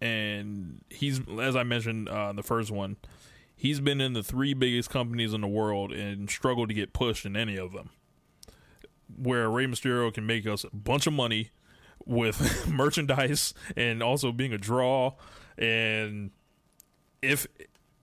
and 0.01 0.85
he's 0.91 1.21
as 1.41 1.57
I 1.57 1.63
mentioned 1.63 2.09
uh, 2.11 2.29
in 2.31 2.37
the 2.37 2.43
first 2.43 2.71
one, 2.71 2.97
he's 3.59 3.81
been 3.81 4.01
in 4.01 4.13
the 4.15 4.23
three 4.23 4.55
biggest 4.55 4.89
companies 4.89 5.35
in 5.35 5.41
the 5.43 5.49
world 5.49 5.93
and 5.93 6.31
struggled 6.31 6.69
to 6.69 6.75
get 6.75 6.93
pushed 6.93 7.27
in 7.27 7.37
any 7.37 7.57
of 7.59 7.73
them. 7.73 7.91
Where 9.17 9.51
Rey 9.51 9.67
Mysterio 9.67 10.13
can 10.15 10.27
make 10.27 10.47
us 10.47 10.65
a 10.65 10.75
bunch 10.75 11.07
of 11.07 11.13
money 11.13 11.51
with 12.07 12.69
merchandise 12.73 13.53
and 13.77 14.03
also 14.03 14.33
being 14.33 14.53
a 14.53 14.59
draw, 14.59 15.15
and 15.59 16.31
if 17.21 17.47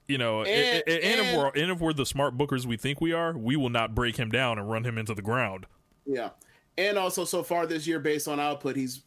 you 0.08 0.18
know, 0.18 0.42
And- 0.42 0.50
and, 0.50 0.84
and, 0.88 1.04
and 1.04 1.22
if 1.28 1.36
we're 1.38 1.48
and 1.64 1.72
if 1.72 1.80
we're 1.80 1.94
the 1.94 2.06
smart 2.06 2.38
bookers 2.38 2.66
we 2.66 2.76
think 2.78 3.00
we 3.02 3.14
are, 3.14 3.36
we 3.38 3.56
will 3.56 3.70
not 3.70 3.96
break 3.96 4.18
him 4.18 4.30
down 4.30 4.60
and 4.60 4.70
run 4.70 4.84
him 4.84 4.98
into 4.98 5.14
the 5.14 5.22
ground. 5.22 5.66
Yeah. 6.06 6.32
And 6.78 6.98
also, 6.98 7.24
so 7.24 7.42
far 7.42 7.66
this 7.66 7.88
year, 7.88 8.00
based 8.00 8.28
on 8.28 8.40
output, 8.40 8.76
he's 8.76 9.04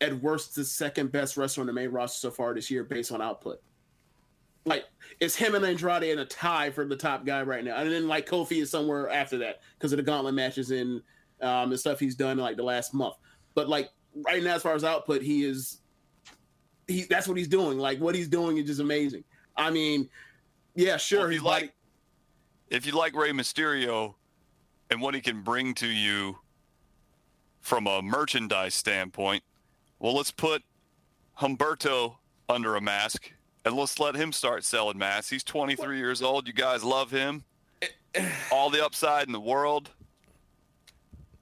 at 0.00 0.14
worst 0.22 0.54
the 0.54 0.64
second 0.64 1.10
best 1.10 1.36
wrestler 1.36 1.62
on 1.62 1.66
the 1.66 1.72
main 1.72 1.90
roster 1.90 2.28
so 2.28 2.30
far 2.30 2.54
this 2.54 2.70
year, 2.70 2.84
based 2.84 3.10
on 3.10 3.20
output. 3.20 3.60
Like, 4.68 4.84
it's 5.20 5.34
him 5.34 5.54
and 5.54 5.64
Andrade 5.64 6.04
in 6.04 6.18
a 6.20 6.24
tie 6.24 6.70
for 6.70 6.84
the 6.84 6.96
top 6.96 7.24
guy 7.24 7.42
right 7.42 7.64
now. 7.64 7.76
And 7.76 7.90
then, 7.90 8.06
like, 8.08 8.26
Kofi 8.28 8.62
is 8.62 8.70
somewhere 8.70 9.10
after 9.10 9.38
that 9.38 9.60
because 9.78 9.92
of 9.92 9.96
the 9.96 10.02
gauntlet 10.02 10.34
matches 10.34 10.70
and 10.70 11.02
um, 11.40 11.70
the 11.70 11.78
stuff 11.78 11.98
he's 11.98 12.14
done, 12.14 12.36
like, 12.38 12.56
the 12.56 12.62
last 12.62 12.94
month. 12.94 13.16
but 13.54 13.68
like 13.68 13.90
right 14.14 14.42
now, 14.42 14.54
as 14.54 14.62
far 14.62 14.74
as 14.74 14.84
output, 14.84 15.22
he 15.22 15.44
is 15.44 15.80
he 16.86 17.02
that's 17.02 17.28
what 17.28 17.36
he's 17.36 17.48
doing. 17.48 17.78
Like 17.78 17.98
what 17.98 18.14
he's 18.14 18.28
doing 18.28 18.56
is 18.56 18.66
just 18.66 18.80
amazing. 18.80 19.24
I 19.56 19.70
mean, 19.70 20.08
yeah, 20.74 20.96
sure. 20.96 21.20
Well, 21.20 21.28
if 21.28 21.34
you 21.34 21.42
body- 21.42 21.64
like, 21.64 21.74
if 22.68 22.86
you 22.86 22.92
like 22.92 23.14
Rey 23.14 23.32
Mysterio 23.32 24.14
and 24.90 25.00
what 25.00 25.14
he 25.14 25.20
can 25.20 25.42
bring 25.42 25.74
to 25.74 25.86
you 25.86 26.38
from 27.60 27.86
a 27.86 28.00
merchandise 28.02 28.74
standpoint, 28.74 29.42
well, 29.98 30.14
let's 30.14 30.30
put 30.30 30.62
Humberto 31.40 32.16
under 32.48 32.76
a 32.76 32.80
mask 32.80 33.32
and 33.64 33.74
let's 33.76 33.98
let 33.98 34.14
him 34.14 34.32
start 34.32 34.64
selling 34.64 34.98
masks. 34.98 35.30
He's 35.30 35.44
23 35.44 35.98
years 35.98 36.22
old. 36.22 36.46
You 36.46 36.54
guys 36.54 36.84
love 36.84 37.10
him. 37.10 37.44
All 38.52 38.70
the 38.70 38.84
upside 38.84 39.26
in 39.26 39.32
the 39.32 39.40
world. 39.40 39.90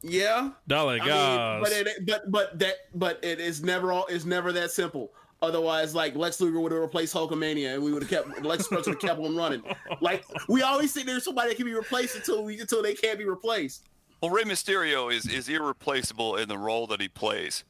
Yeah, 0.03 0.51
Dollar 0.69 0.99
I 1.01 1.07
mean, 1.07 1.63
but 1.63 1.73
it, 1.73 2.07
but 2.07 2.31
but 2.31 2.59
that 2.61 2.75
but 2.95 3.19
it 3.25 3.41
is 3.41 3.63
never 3.63 3.93
all 3.93 4.07
it's 4.07 4.25
never 4.25 4.53
that 4.53 4.71
simple. 4.71 5.11
Otherwise, 5.43 5.95
like 5.95 6.15
Lex 6.15 6.41
Luger 6.41 6.61
would 6.61 6.71
have 6.71 6.81
replaced 6.81 7.15
Hulkamania, 7.15 7.75
and 7.75 7.83
we 7.83 7.93
would 7.93 8.03
have 8.03 8.11
kept 8.11 8.45
Lex 8.45 8.71
Luger 8.71 8.91
would 8.91 9.03
have 9.03 9.11
kept 9.11 9.21
one 9.21 9.35
running. 9.37 9.63
Like 10.01 10.25
we 10.49 10.63
always 10.63 10.93
say, 10.93 11.03
there's 11.03 11.25
somebody 11.25 11.51
that 11.51 11.57
can 11.57 11.65
be 11.65 11.75
replaced 11.75 12.15
until 12.15 12.45
we 12.45 12.61
until 12.61 12.83
they 12.83 12.95
can't 12.95 13.19
be 13.19 13.25
replaced. 13.25 13.85
Well, 14.21 14.31
Rey 14.31 14.45
Mysterio 14.45 15.13
is, 15.13 15.27
is 15.27 15.49
irreplaceable 15.49 16.37
in 16.37 16.49
the 16.49 16.57
role 16.57 16.87
that 16.87 17.01
he 17.01 17.09
plays, 17.09 17.65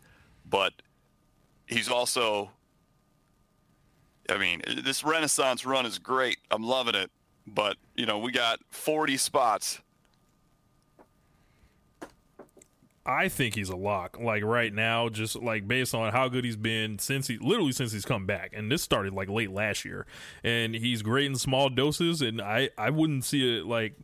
but 0.49 0.73
he's 1.67 1.89
also. 1.89 2.51
I 4.29 4.39
mean, 4.39 4.63
this 4.83 5.05
Renaissance 5.05 5.65
run 5.65 5.87
is 5.87 5.99
great. 5.99 6.39
I'm 6.51 6.63
loving 6.63 6.95
it, 6.95 7.11
but 7.47 7.77
you 7.95 8.07
know, 8.07 8.19
we 8.19 8.33
got 8.33 8.61
40 8.71 9.17
spots. 9.17 9.81
I 13.07 13.29
think 13.29 13.55
he's 13.55 13.69
a 13.69 13.77
lock. 13.77 14.19
Like 14.21 14.43
right 14.43 14.75
now, 14.75 15.09
just 15.09 15.37
like 15.37 15.69
based 15.69 15.95
on 15.95 16.13
how 16.13 16.29
good 16.29 16.45
he's 16.45 16.57
been 16.57 16.99
since 16.99 17.29
he 17.29 17.39
literally 17.39 17.71
since 17.71 17.93
he's 17.93 18.05
come 18.05 18.27
back, 18.27 18.53
and 18.53 18.71
this 18.71 18.83
started 18.83 19.13
like 19.13 19.29
late 19.29 19.53
last 19.53 19.85
year, 19.85 20.07
and 20.43 20.75
he's 20.75 21.03
great 21.03 21.27
in 21.27 21.37
small 21.37 21.69
doses, 21.69 22.21
and 22.21 22.41
I 22.43 22.71
I 22.77 22.91
wouldn't 22.91 23.25
see 23.25 23.59
it 23.59 23.65
like 23.65 23.95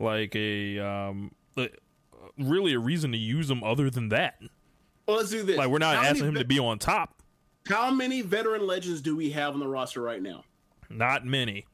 like 0.00 0.34
a 0.34 0.80
um 0.80 1.30
like, 1.56 1.78
really 2.36 2.74
a 2.74 2.80
reason 2.80 3.12
to 3.12 3.18
use 3.18 3.48
him 3.48 3.62
other 3.62 3.90
than 3.90 4.08
that. 4.08 4.40
Well, 5.06 5.18
let's 5.18 5.30
do 5.30 5.44
this. 5.44 5.56
Like 5.56 5.68
we're 5.68 5.78
not 5.78 5.96
How 5.96 6.02
asking 6.02 6.26
many 6.26 6.28
him 6.28 6.42
to 6.42 6.44
be 6.44 6.58
on 6.58 6.80
top. 6.80 7.17
How 7.68 7.90
many 7.90 8.22
veteran 8.22 8.66
legends 8.66 9.02
do 9.02 9.14
we 9.14 9.30
have 9.30 9.52
on 9.52 9.60
the 9.60 9.68
roster 9.68 10.00
right 10.00 10.22
now? 10.22 10.44
Not 10.88 11.26
many. 11.26 11.66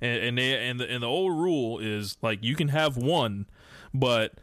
And 0.00 0.22
and 0.22 0.38
they, 0.38 0.68
and 0.68 0.78
the 0.78 0.90
and 0.90 1.02
the 1.02 1.06
old 1.06 1.32
rule 1.32 1.78
is 1.78 2.18
like 2.20 2.44
you 2.44 2.54
can 2.54 2.68
have 2.68 2.96
one, 2.96 3.46
but 3.94 4.34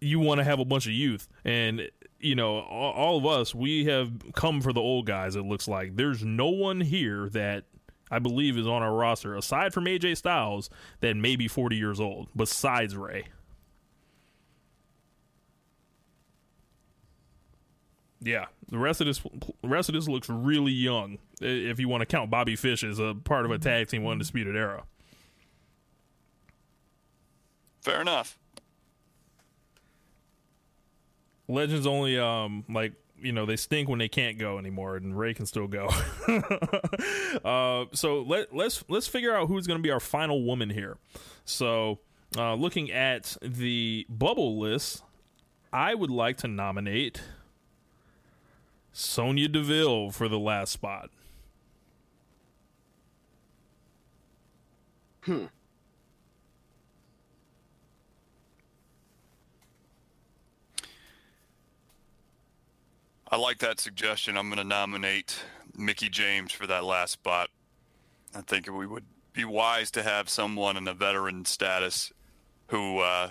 you 0.00 0.18
want 0.18 0.38
to 0.38 0.44
have 0.44 0.58
a 0.58 0.64
bunch 0.64 0.86
of 0.86 0.92
youth. 0.92 1.28
And 1.44 1.90
you 2.18 2.34
know, 2.34 2.58
all, 2.58 2.92
all 2.92 3.18
of 3.18 3.24
us 3.24 3.54
we 3.54 3.86
have 3.86 4.34
come 4.34 4.60
for 4.60 4.72
the 4.72 4.80
old 4.80 5.06
guys. 5.06 5.36
It 5.36 5.44
looks 5.44 5.66
like 5.66 5.96
there's 5.96 6.22
no 6.22 6.48
one 6.48 6.80
here 6.80 7.28
that 7.30 7.64
I 8.10 8.18
believe 8.18 8.58
is 8.58 8.66
on 8.66 8.82
our 8.82 8.94
roster 8.94 9.34
aside 9.36 9.72
from 9.72 9.84
AJ 9.84 10.18
Styles 10.18 10.68
that 11.00 11.16
may 11.16 11.36
be 11.36 11.48
40 11.48 11.76
years 11.76 12.00
old. 12.00 12.28
Besides 12.36 12.96
Rey. 12.96 13.26
Yeah, 18.22 18.46
the 18.68 18.78
rest 18.78 19.00
of 19.00 19.06
this 19.06 19.18
the 19.62 19.68
rest 19.68 19.88
of 19.88 19.94
this 19.94 20.06
looks 20.08 20.28
really 20.28 20.72
young. 20.72 21.18
If 21.40 21.80
you 21.80 21.88
want 21.88 22.02
to 22.02 22.06
count 22.06 22.30
Bobby 22.30 22.54
Fish 22.54 22.84
as 22.84 22.98
a 22.98 23.14
part 23.14 23.44
of 23.44 23.50
a 23.50 23.58
tag 23.58 23.88
team 23.88 24.06
undisputed 24.06 24.56
era. 24.56 24.84
Fair 27.82 28.00
enough. 28.00 28.38
Legends 31.48 31.86
only 31.86 32.18
um 32.18 32.64
like 32.68 32.92
you 33.22 33.32
know 33.32 33.46
they 33.46 33.56
stink 33.56 33.88
when 33.88 33.98
they 33.98 34.08
can't 34.08 34.38
go 34.38 34.58
anymore, 34.58 34.96
and 34.96 35.18
Rey 35.18 35.34
can 35.34 35.46
still 35.46 35.66
go. 35.66 35.88
uh, 37.44 37.86
so 37.92 38.22
let 38.22 38.54
let's 38.54 38.84
let's 38.88 39.06
figure 39.06 39.34
out 39.34 39.48
who's 39.48 39.66
going 39.66 39.78
to 39.78 39.82
be 39.82 39.90
our 39.90 40.00
final 40.00 40.44
woman 40.44 40.70
here. 40.70 40.96
So 41.44 42.00
uh, 42.36 42.54
looking 42.54 42.90
at 42.90 43.36
the 43.42 44.06
bubble 44.08 44.58
list, 44.58 45.02
I 45.72 45.94
would 45.94 46.10
like 46.10 46.38
to 46.38 46.48
nominate 46.48 47.20
Sonya 48.92 49.48
Deville 49.48 50.10
for 50.10 50.28
the 50.28 50.38
last 50.38 50.72
spot. 50.72 51.10
Hmm. 55.22 55.46
I 63.32 63.36
like 63.36 63.58
that 63.58 63.78
suggestion. 63.78 64.36
I'm 64.36 64.48
going 64.48 64.58
to 64.58 64.64
nominate 64.64 65.38
Mickie 65.76 66.08
James 66.08 66.50
for 66.50 66.66
that 66.66 66.84
last 66.84 67.12
spot. 67.12 67.48
I 68.34 68.40
think 68.40 68.66
we 68.66 68.86
would 68.86 69.04
be 69.32 69.44
wise 69.44 69.90
to 69.92 70.02
have 70.02 70.28
someone 70.28 70.76
in 70.76 70.88
a 70.88 70.94
veteran 70.94 71.44
status 71.44 72.12
who 72.68 72.98
uh, 72.98 73.30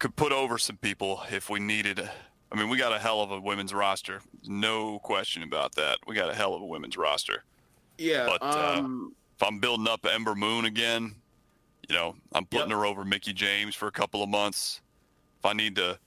could 0.00 0.16
put 0.16 0.32
over 0.32 0.58
some 0.58 0.76
people 0.76 1.22
if 1.30 1.48
we 1.48 1.60
needed. 1.60 2.10
I 2.52 2.56
mean, 2.56 2.68
we 2.68 2.78
got 2.78 2.92
a 2.92 2.98
hell 2.98 3.20
of 3.20 3.30
a 3.32 3.40
women's 3.40 3.74
roster. 3.74 4.20
No 4.46 4.98
question 5.00 5.42
about 5.42 5.74
that. 5.74 5.98
We 6.06 6.14
got 6.14 6.30
a 6.30 6.34
hell 6.34 6.54
of 6.54 6.62
a 6.62 6.66
women's 6.66 6.96
roster. 6.96 7.44
Yeah. 7.98 8.26
But 8.26 8.42
uh, 8.42 8.76
um, 8.78 9.14
if 9.36 9.42
I'm 9.46 9.58
building 9.58 9.88
up 9.88 10.06
Ember 10.06 10.34
Moon 10.34 10.64
again, 10.64 11.14
you 11.88 11.94
know, 11.94 12.14
I'm 12.32 12.46
putting 12.46 12.70
her 12.70 12.86
over 12.86 13.04
Mickie 13.04 13.32
James 13.32 13.74
for 13.74 13.88
a 13.88 13.92
couple 13.92 14.22
of 14.22 14.28
months. 14.28 14.80
If 15.38 15.44
I 15.44 15.52
need 15.52 15.76
to, 15.76 15.98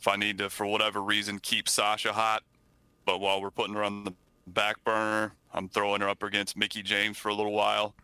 if 0.00 0.08
I 0.08 0.16
need 0.16 0.38
to, 0.38 0.50
for 0.50 0.66
whatever 0.66 1.02
reason, 1.02 1.38
keep 1.38 1.68
Sasha 1.68 2.12
hot, 2.12 2.42
but 3.04 3.20
while 3.20 3.40
we're 3.40 3.50
putting 3.50 3.74
her 3.74 3.84
on 3.84 4.04
the 4.04 4.12
back 4.46 4.82
burner, 4.84 5.34
I'm 5.54 5.68
throwing 5.68 6.00
her 6.00 6.08
up 6.08 6.22
against 6.22 6.56
Mickie 6.56 6.82
James 6.82 7.16
for 7.16 7.28
a 7.28 7.34
little 7.34 7.52
while. 7.52 7.94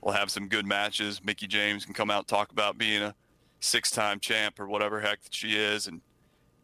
We'll 0.00 0.14
have 0.14 0.30
some 0.30 0.48
good 0.48 0.66
matches. 0.66 1.20
Mickie 1.24 1.48
James 1.48 1.84
can 1.84 1.94
come 1.94 2.10
out 2.10 2.20
and 2.20 2.28
talk 2.28 2.52
about 2.52 2.78
being 2.78 3.02
a 3.02 3.14
six-time 3.60 4.20
champ 4.20 4.60
or 4.60 4.68
whatever 4.68 5.00
heck 5.00 5.22
that 5.22 5.34
she 5.34 5.56
is, 5.56 5.88
and 5.88 6.00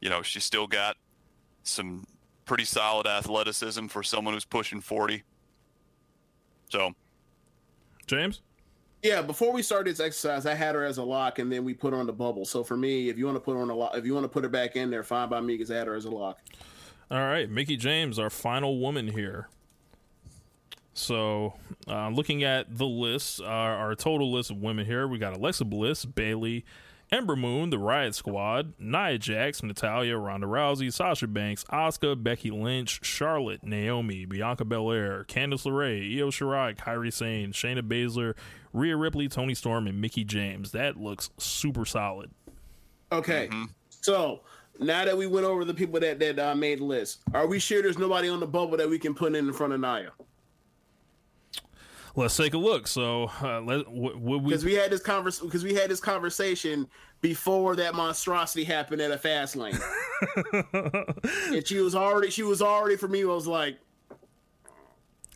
you 0.04 0.10
know, 0.10 0.22
she's 0.22 0.44
still 0.44 0.66
got 0.66 0.96
some 1.64 2.06
pretty 2.44 2.64
solid 2.64 3.06
athleticism 3.06 3.86
for 3.86 4.02
someone 4.02 4.34
who's 4.34 4.44
pushing 4.44 4.80
40. 4.80 5.24
So, 6.68 6.94
James? 8.06 8.42
Yeah, 9.02 9.22
before 9.22 9.52
we 9.52 9.62
started 9.62 9.94
this 9.94 10.00
exercise, 10.00 10.44
I 10.44 10.54
had 10.54 10.74
her 10.74 10.84
as 10.84 10.98
a 10.98 11.02
lock, 11.02 11.38
and 11.38 11.50
then 11.50 11.64
we 11.64 11.72
put 11.72 11.94
her 11.94 11.98
on 11.98 12.06
the 12.06 12.12
bubble. 12.12 12.44
So 12.44 12.62
for 12.62 12.76
me, 12.76 13.08
if 13.08 13.16
you 13.16 13.24
want 13.24 13.36
to 13.36 13.40
put 13.40 13.54
her 13.54 13.62
on 13.62 13.70
a 13.70 13.74
lock, 13.74 13.96
if 13.96 14.04
you 14.04 14.12
want 14.12 14.24
to 14.24 14.28
put 14.28 14.44
her 14.44 14.50
back 14.50 14.76
in 14.76 14.90
there, 14.90 15.02
fine 15.02 15.30
by 15.30 15.40
me, 15.40 15.54
because 15.54 15.70
I 15.70 15.76
had 15.76 15.86
her 15.86 15.94
as 15.94 16.04
a 16.04 16.10
lock. 16.10 16.38
All 17.10 17.18
right, 17.18 17.48
Mickie 17.48 17.76
James, 17.76 18.18
our 18.18 18.30
final 18.30 18.78
woman 18.78 19.08
here. 19.08 19.48
So, 20.92 21.54
uh, 21.88 22.10
looking 22.10 22.44
at 22.44 22.76
the 22.76 22.86
list, 22.86 23.40
our, 23.40 23.74
our 23.74 23.94
total 23.94 24.30
list 24.30 24.50
of 24.50 24.58
women 24.58 24.84
here, 24.84 25.08
we 25.08 25.18
got 25.18 25.34
Alexa 25.34 25.64
Bliss, 25.64 26.04
Bayley, 26.04 26.64
Ember 27.14 27.36
Moon, 27.36 27.70
the 27.70 27.78
Riot 27.78 28.16
Squad, 28.16 28.72
Nia 28.76 29.18
Jax, 29.18 29.62
Natalya, 29.62 30.18
Ronda 30.18 30.48
Rousey, 30.48 30.92
Sasha 30.92 31.28
Banks, 31.28 31.62
Asuka, 31.70 32.20
Becky 32.20 32.50
Lynch, 32.50 33.04
Charlotte, 33.04 33.62
Naomi, 33.62 34.24
Bianca 34.24 34.64
Belair, 34.64 35.24
Candice 35.28 35.64
LeRae, 35.64 36.18
Io 36.18 36.30
Shirai, 36.30 36.76
Kairi 36.76 37.12
Sane, 37.12 37.52
Shayna 37.52 37.82
Baszler, 37.82 38.34
Rhea 38.72 38.96
Ripley, 38.96 39.28
Toni 39.28 39.54
Storm, 39.54 39.86
and 39.86 40.00
Mickie 40.00 40.24
James. 40.24 40.72
That 40.72 40.96
looks 40.96 41.30
super 41.38 41.84
solid. 41.84 42.32
Okay. 43.12 43.46
Mm-hmm. 43.46 43.66
So 43.90 44.40
now 44.80 45.04
that 45.04 45.16
we 45.16 45.28
went 45.28 45.46
over 45.46 45.64
the 45.64 45.74
people 45.74 46.00
that 46.00 46.18
that 46.18 46.40
uh, 46.40 46.56
made 46.56 46.80
the 46.80 46.84
list, 46.84 47.20
are 47.32 47.46
we 47.46 47.60
sure 47.60 47.80
there's 47.80 47.96
nobody 47.96 48.28
on 48.28 48.40
the 48.40 48.46
bubble 48.48 48.76
that 48.76 48.90
we 48.90 48.98
can 48.98 49.14
put 49.14 49.36
in 49.36 49.46
in 49.46 49.52
front 49.52 49.72
of 49.72 49.78
Nia? 49.78 50.10
Let's 52.16 52.36
take 52.36 52.54
a 52.54 52.58
look. 52.58 52.86
So, 52.86 53.30
uh, 53.42 53.60
let, 53.60 53.84
w- 53.86 54.18
would 54.18 54.42
we? 54.42 54.50
Because 54.50 54.64
we 54.64 54.74
had 54.74 54.90
this 54.90 55.00
convers 55.00 55.40
because 55.40 55.64
we 55.64 55.74
had 55.74 55.90
this 55.90 56.00
conversation 56.00 56.86
before 57.20 57.74
that 57.76 57.94
monstrosity 57.94 58.64
happened 58.64 59.00
at 59.00 59.10
a 59.10 59.16
Fastlane, 59.16 59.80
and 61.52 61.66
she 61.66 61.80
was 61.80 61.94
already 61.94 62.30
she 62.30 62.44
was 62.44 62.62
already 62.62 62.96
for 62.96 63.08
me. 63.08 63.22
I 63.22 63.26
was 63.26 63.48
like, 63.48 63.78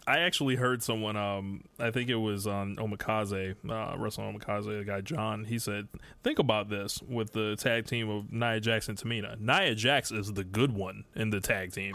I 0.06 0.20
actually 0.20 0.56
heard 0.56 0.82
someone. 0.82 1.16
Um, 1.16 1.64
I 1.78 1.90
think 1.90 2.08
it 2.08 2.16
was 2.16 2.46
on 2.46 2.76
Omakase, 2.76 3.56
uh, 3.68 3.98
wrestling 3.98 4.38
Omakase. 4.38 4.78
The 4.78 4.84
guy 4.84 5.00
John. 5.02 5.44
He 5.44 5.58
said, 5.58 5.88
"Think 6.22 6.38
about 6.38 6.70
this 6.70 7.02
with 7.02 7.32
the 7.32 7.56
tag 7.56 7.86
team 7.86 8.08
of 8.08 8.32
Nia 8.32 8.60
Jax 8.60 8.88
and 8.88 8.96
Tamina. 8.96 9.38
Nia 9.38 9.74
Jax 9.74 10.10
is 10.10 10.32
the 10.32 10.44
good 10.44 10.72
one 10.72 11.04
in 11.14 11.30
the 11.30 11.40
tag 11.40 11.72
team. 11.72 11.94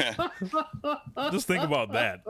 Just 1.30 1.46
think 1.46 1.64
about 1.64 1.92
that." 1.92 2.20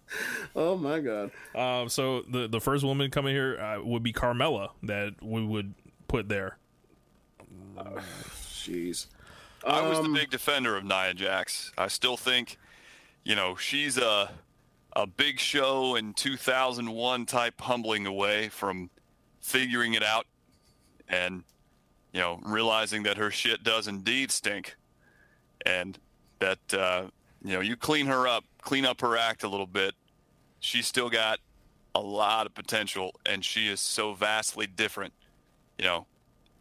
oh 0.56 0.76
my 0.76 1.00
god. 1.00 1.30
Um, 1.54 1.88
so 1.88 2.22
the 2.22 2.48
the 2.48 2.60
first 2.60 2.84
woman 2.84 3.10
coming 3.10 3.34
here 3.34 3.58
uh, 3.58 3.82
would 3.82 4.02
be 4.02 4.12
Carmella 4.12 4.70
that 4.82 5.14
we 5.22 5.44
would 5.44 5.74
put 6.08 6.28
there. 6.28 6.58
Jeez. 7.76 9.06
I 9.66 9.86
was 9.88 9.98
the 9.98 10.04
Um, 10.04 10.14
big 10.14 10.30
defender 10.30 10.76
of 10.76 10.84
Nia 10.84 11.14
Jax. 11.14 11.72
I 11.78 11.86
still 11.88 12.16
think, 12.16 12.58
you 13.24 13.34
know, 13.36 13.54
she's 13.56 13.96
a 13.98 14.30
a 14.94 15.06
big 15.06 15.38
show 15.38 15.94
in 15.94 16.12
2001 16.14 17.24
type 17.26 17.60
humbling 17.60 18.06
away 18.06 18.48
from 18.50 18.90
figuring 19.40 19.94
it 19.94 20.02
out 20.02 20.26
and 21.08 21.44
you 22.12 22.20
know 22.20 22.38
realizing 22.44 23.02
that 23.04 23.16
her 23.16 23.30
shit 23.30 23.64
does 23.64 23.88
indeed 23.88 24.30
stink 24.30 24.76
and 25.64 25.98
that 26.40 26.58
uh, 26.74 27.04
you 27.44 27.52
know 27.54 27.60
you 27.60 27.76
clean 27.76 28.06
her 28.06 28.26
up, 28.26 28.44
clean 28.60 28.84
up 28.84 29.00
her 29.00 29.16
act 29.16 29.42
a 29.42 29.48
little 29.48 29.66
bit. 29.66 29.94
She's 30.60 30.86
still 30.86 31.10
got 31.10 31.38
a 31.94 32.00
lot 32.00 32.46
of 32.46 32.54
potential, 32.54 33.14
and 33.26 33.44
she 33.44 33.68
is 33.68 33.80
so 33.80 34.14
vastly 34.14 34.66
different. 34.66 35.12
You 35.78 35.84
know, 35.84 36.06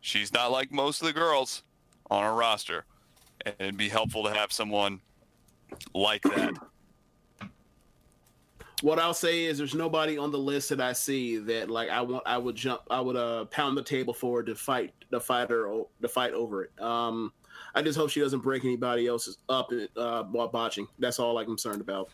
she's 0.01 0.33
not 0.33 0.51
like 0.51 0.71
most 0.71 1.01
of 1.01 1.07
the 1.07 1.13
girls 1.13 1.63
on 2.09 2.23
our 2.23 2.33
roster, 2.33 2.85
and 3.45 3.55
it'd 3.59 3.77
be 3.77 3.89
helpful 3.89 4.23
to 4.23 4.33
have 4.33 4.51
someone 4.51 4.99
like 5.93 6.23
that. 6.23 6.53
What 8.81 8.97
I'll 8.97 9.13
say 9.13 9.45
is, 9.45 9.59
there's 9.59 9.75
nobody 9.75 10.17
on 10.17 10.31
the 10.31 10.39
list 10.39 10.69
that 10.69 10.81
I 10.81 10.93
see 10.93 11.37
that 11.37 11.69
like 11.69 11.89
I 11.89 12.01
want. 12.01 12.23
I 12.25 12.37
would 12.39 12.55
jump. 12.55 12.81
I 12.89 12.99
would 12.99 13.15
uh 13.15 13.45
pound 13.45 13.77
the 13.77 13.83
table 13.83 14.13
for 14.13 14.41
to 14.41 14.55
fight 14.55 14.93
the 15.11 15.21
fighter 15.21 15.83
the 15.99 16.09
fight 16.09 16.33
over 16.33 16.63
it. 16.63 16.81
Um, 16.81 17.31
I 17.76 17.81
just 17.81 17.98
hope 17.98 18.10
she 18.10 18.19
doesn't 18.19 18.41
break 18.41 18.64
anybody 18.65 19.07
else's 19.07 19.38
up 19.49 19.72
uh, 19.95 20.23
while 20.23 20.48
botching. 20.48 20.88
That's 20.99 21.19
all 21.19 21.38
I'm 21.38 21.45
concerned 21.45 21.81
about. 21.81 22.10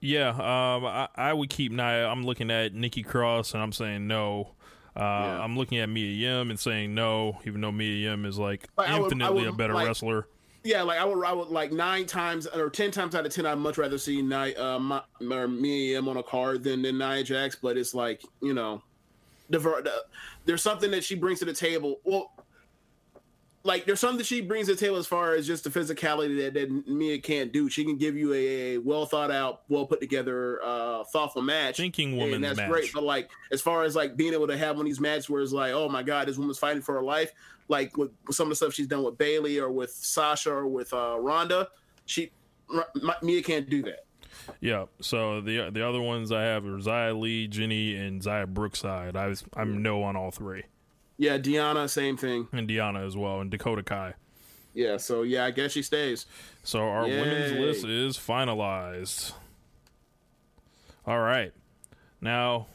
Yeah, 0.00 0.28
um, 0.30 0.84
I, 0.84 1.08
I 1.14 1.32
would 1.32 1.48
keep 1.50 1.72
Nia. 1.72 2.06
I'm 2.06 2.24
looking 2.24 2.50
at 2.50 2.74
Nikki 2.74 3.02
Cross 3.02 3.54
and 3.54 3.62
I'm 3.62 3.72
saying 3.72 4.06
no. 4.06 4.50
Uh, 4.94 5.00
Yeah. 5.00 5.42
I'm 5.42 5.56
looking 5.56 5.78
at 5.78 5.88
Mia 5.88 6.06
Yim 6.38 6.50
and 6.50 6.58
saying 6.58 6.94
no, 6.94 7.38
even 7.46 7.60
though 7.60 7.72
Mia 7.72 8.10
Yim 8.10 8.24
is 8.24 8.38
like 8.38 8.68
But 8.76 8.88
I 8.88 8.92
would- 8.98 9.00
I 9.00 9.04
infinitely 9.04 9.40
would, 9.44 9.48
a 9.54 9.56
better 9.56 9.74
like- 9.74 9.86
wrestler. 9.86 10.26
Yeah, 10.64 10.82
like 10.82 10.98
I 10.98 11.04
would, 11.04 11.24
I 11.24 11.32
would 11.32 11.46
like 11.48 11.70
nine 11.70 12.06
times 12.06 12.48
or 12.48 12.68
ten 12.70 12.90
times 12.90 13.14
out 13.14 13.24
of 13.24 13.32
ten, 13.32 13.46
I'd 13.46 13.54
much 13.56 13.78
rather 13.78 13.98
see 13.98 14.20
Nia, 14.20 14.60
uh, 14.60 14.80
Ma- 14.80 15.02
or 15.30 15.46
Mia 15.46 15.92
Yim 15.94 16.08
on 16.08 16.16
a 16.16 16.24
card 16.24 16.64
than 16.64 16.82
than 16.82 16.98
Nia 16.98 17.22
Jax. 17.22 17.54
But 17.54 17.76
it's 17.76 17.94
like 17.94 18.20
you 18.42 18.52
know, 18.52 18.82
the, 19.48 19.60
the, 19.60 20.02
there's 20.44 20.62
something 20.62 20.90
that 20.90 21.04
she 21.04 21.14
brings 21.14 21.38
to 21.38 21.44
the 21.44 21.52
table. 21.52 22.00
Well, 22.02 22.32
like 23.66 23.84
there's 23.84 24.00
something 24.00 24.18
that 24.18 24.26
she 24.26 24.40
brings 24.40 24.68
to 24.68 24.74
the 24.74 24.80
table 24.80 24.96
as 24.96 25.06
far 25.06 25.34
as 25.34 25.46
just 25.46 25.64
the 25.64 25.70
physicality 25.70 26.42
that, 26.44 26.54
that 26.54 26.88
Mia 26.88 27.18
can't 27.18 27.52
do. 27.52 27.68
She 27.68 27.84
can 27.84 27.96
give 27.96 28.16
you 28.16 28.32
a, 28.32 28.78
well 28.78 29.04
thought 29.06 29.30
out, 29.30 29.62
well 29.68 29.86
put 29.86 30.00
together, 30.00 30.60
uh, 30.64 31.04
thoughtful 31.04 31.42
match. 31.42 31.76
Thinking 31.76 32.16
woman, 32.16 32.36
and 32.36 32.44
that's 32.44 32.56
match. 32.56 32.70
great. 32.70 32.92
But 32.94 33.02
like 33.02 33.28
as 33.52 33.60
far 33.60 33.82
as 33.82 33.94
like 33.96 34.16
being 34.16 34.32
able 34.32 34.46
to 34.46 34.56
have 34.56 34.76
one 34.76 34.86
of 34.86 34.90
these 34.90 35.00
matches 35.00 35.28
where 35.28 35.42
it's 35.42 35.52
like, 35.52 35.72
oh 35.72 35.88
my 35.88 36.02
god, 36.02 36.28
this 36.28 36.38
woman's 36.38 36.58
fighting 36.58 36.82
for 36.82 36.94
her 36.94 37.02
life, 37.02 37.32
like 37.68 37.96
with, 37.96 38.12
with 38.26 38.36
some 38.36 38.46
of 38.46 38.50
the 38.50 38.56
stuff 38.56 38.72
she's 38.72 38.86
done 38.86 39.02
with 39.02 39.18
Bayley 39.18 39.58
or 39.58 39.70
with 39.70 39.90
Sasha 39.90 40.52
or 40.52 40.66
with 40.66 40.92
uh, 40.94 41.18
Ronda, 41.18 41.68
she 42.06 42.30
R- 42.74 42.88
Mia 43.22 43.42
can't 43.42 43.68
do 43.68 43.82
that. 43.82 44.04
Yeah. 44.60 44.84
So 45.00 45.40
the 45.40 45.70
the 45.70 45.86
other 45.86 46.00
ones 46.00 46.30
I 46.30 46.42
have 46.42 46.64
are 46.64 46.78
Xia 46.78 47.18
Li, 47.18 47.48
Jinny, 47.48 47.96
and 47.96 48.22
Xia 48.22 48.46
Brookside. 48.46 49.16
I 49.16 49.26
was 49.26 49.44
I'm 49.54 49.82
no 49.82 50.02
on 50.04 50.14
all 50.14 50.30
three, 50.30 50.64
Yeah, 51.18 51.38
Deonna, 51.38 51.88
same 51.88 52.16
thing. 52.16 52.48
and 52.52 52.68
Deonna 52.68 53.06
as 53.06 53.16
well, 53.16 53.40
and 53.40 53.50
Dakota 53.50 53.82
Kai. 53.82 54.14
Yeah, 54.74 54.98
so 54.98 55.22
yeah, 55.22 55.46
I 55.46 55.50
guess 55.50 55.72
she 55.72 55.82
stays. 55.82 56.26
So 56.62 56.80
our 56.80 57.04
women's 57.04 57.52
list 57.52 57.84
is 57.86 58.18
finalized. 58.18 59.32
All 61.06 61.20
right, 61.20 61.52
now 62.20 62.66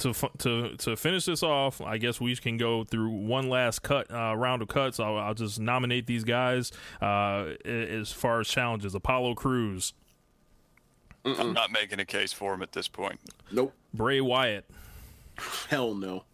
to 0.00 0.12
to 0.38 0.76
to 0.76 0.96
finish 0.96 1.24
this 1.24 1.42
off, 1.42 1.80
I 1.80 1.98
guess 1.98 2.20
we 2.20 2.34
can 2.36 2.56
go 2.56 2.84
through 2.84 3.10
one 3.10 3.48
last 3.48 3.80
cut 3.80 4.10
uh, 4.12 4.34
round 4.36 4.62
of 4.62 4.68
cuts. 4.68 5.00
I'll, 5.00 5.16
I'll 5.16 5.34
just 5.34 5.58
nominate 5.58 6.06
these 6.06 6.24
guys 6.24 6.72
uh, 7.00 7.54
as 7.64 8.12
far 8.12 8.40
as 8.40 8.48
challenges. 8.48 8.94
Apollo 8.94 9.34
Crews, 9.34 9.92
I'm 11.24 11.52
not 11.52 11.70
making 11.72 12.00
a 12.00 12.04
case 12.04 12.32
for 12.32 12.54
him 12.54 12.62
at 12.62 12.72
this 12.72 12.88
point. 12.88 13.20
Nope. 13.50 13.74
Bray 13.92 14.20
Wyatt. 14.20 14.64
Hell 15.68 15.94
no. 15.94 16.24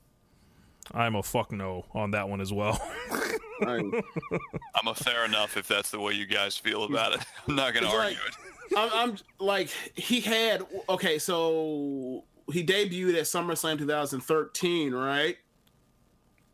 I'm 0.92 1.14
a 1.16 1.22
fuck 1.22 1.52
no 1.52 1.84
on 1.94 2.12
that 2.12 2.28
one 2.28 2.40
as 2.40 2.52
well. 2.52 2.80
I'm, 3.66 3.92
I'm 4.74 4.86
a 4.88 4.94
fair 4.94 5.24
enough 5.24 5.56
if 5.56 5.66
that's 5.66 5.90
the 5.90 5.98
way 6.00 6.12
you 6.12 6.26
guys 6.26 6.56
feel 6.56 6.84
about 6.84 7.14
it. 7.14 7.20
I'm 7.48 7.56
not 7.56 7.72
going 7.72 7.84
to 7.84 7.88
It's 7.90 7.94
argue 7.98 8.18
like- 8.18 8.28
it. 8.28 8.36
I'm, 8.76 8.90
I'm 9.10 9.16
like 9.38 9.70
he 9.94 10.20
had 10.20 10.62
okay, 10.88 11.18
so 11.20 12.24
he 12.52 12.64
debuted 12.64 13.14
at 13.16 13.22
SummerSlam 13.24 13.78
2013, 13.78 14.92
right? 14.92 15.36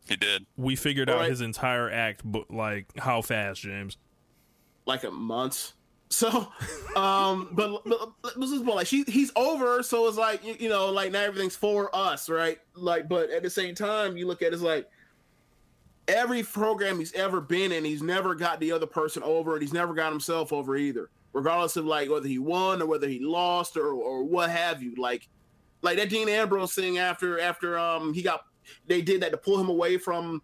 He 0.07 0.15
did. 0.15 0.45
we 0.57 0.75
figured 0.75 1.09
out 1.09 1.15
Alright. 1.15 1.29
his 1.31 1.41
entire 1.41 1.89
act, 1.89 2.21
but 2.23 2.51
like 2.51 2.85
how 2.99 3.21
fast, 3.21 3.61
James? 3.61 3.97
Like 4.85 5.03
a 5.03 5.11
month. 5.11 5.73
So, 6.13 6.47
um, 6.95 7.49
but, 7.53 7.81
but, 7.85 8.11
but 8.21 8.39
this 8.39 8.51
is 8.51 8.61
more 8.61 8.75
like 8.75 8.87
she 8.87 9.03
he's 9.07 9.31
over, 9.35 9.81
so 9.81 10.07
it's 10.07 10.17
like 10.17 10.45
you, 10.45 10.55
you 10.59 10.69
know, 10.69 10.91
like 10.91 11.11
now 11.11 11.21
everything's 11.21 11.55
for 11.55 11.93
us, 11.95 12.29
right? 12.29 12.59
Like, 12.75 13.09
but 13.09 13.31
at 13.31 13.41
the 13.41 13.49
same 13.49 13.73
time, 13.73 14.15
you 14.15 14.27
look 14.27 14.41
at 14.41 14.49
it, 14.49 14.53
it's 14.53 14.61
like 14.61 14.87
every 16.07 16.43
program 16.43 16.99
he's 16.99 17.13
ever 17.13 17.41
been 17.41 17.71
in, 17.71 17.83
he's 17.83 18.03
never 18.03 18.35
got 18.35 18.59
the 18.59 18.71
other 18.71 18.85
person 18.85 19.23
over, 19.23 19.53
and 19.53 19.61
he's 19.61 19.73
never 19.73 19.93
got 19.93 20.11
himself 20.11 20.53
over 20.53 20.75
either, 20.75 21.09
regardless 21.33 21.77
of 21.77 21.85
like 21.85 22.09
whether 22.09 22.27
he 22.27 22.37
won 22.37 22.81
or 22.81 22.85
whether 22.85 23.07
he 23.07 23.19
lost 23.19 23.75
or 23.75 23.93
or 23.93 24.23
what 24.23 24.49
have 24.51 24.83
you. 24.83 24.93
Like, 24.95 25.27
like 25.81 25.97
that 25.97 26.09
Dean 26.09 26.29
Ambrose 26.29 26.73
thing 26.75 26.99
after 26.99 27.39
after 27.39 27.77
um 27.79 28.13
he 28.13 28.21
got 28.21 28.41
they 28.87 29.01
did 29.01 29.21
that 29.21 29.31
to 29.31 29.37
pull 29.37 29.59
him 29.59 29.69
away 29.69 29.97
from 29.97 30.41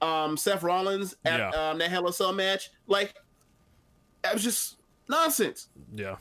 um 0.00 0.36
Seth 0.36 0.62
Rollins 0.62 1.14
at 1.26 1.40
Yeah. 1.40 1.70
um 1.70 1.78
that 1.78 1.90
Hell 1.90 2.04
in 2.04 2.08
a 2.10 2.12
Cell 2.12 2.32
match. 2.32 2.70
Like, 2.86 3.14
I 4.24 4.32
was 4.32 4.42
just 4.42 4.76
nonsense. 5.10 5.68
Yeah, 5.94 6.16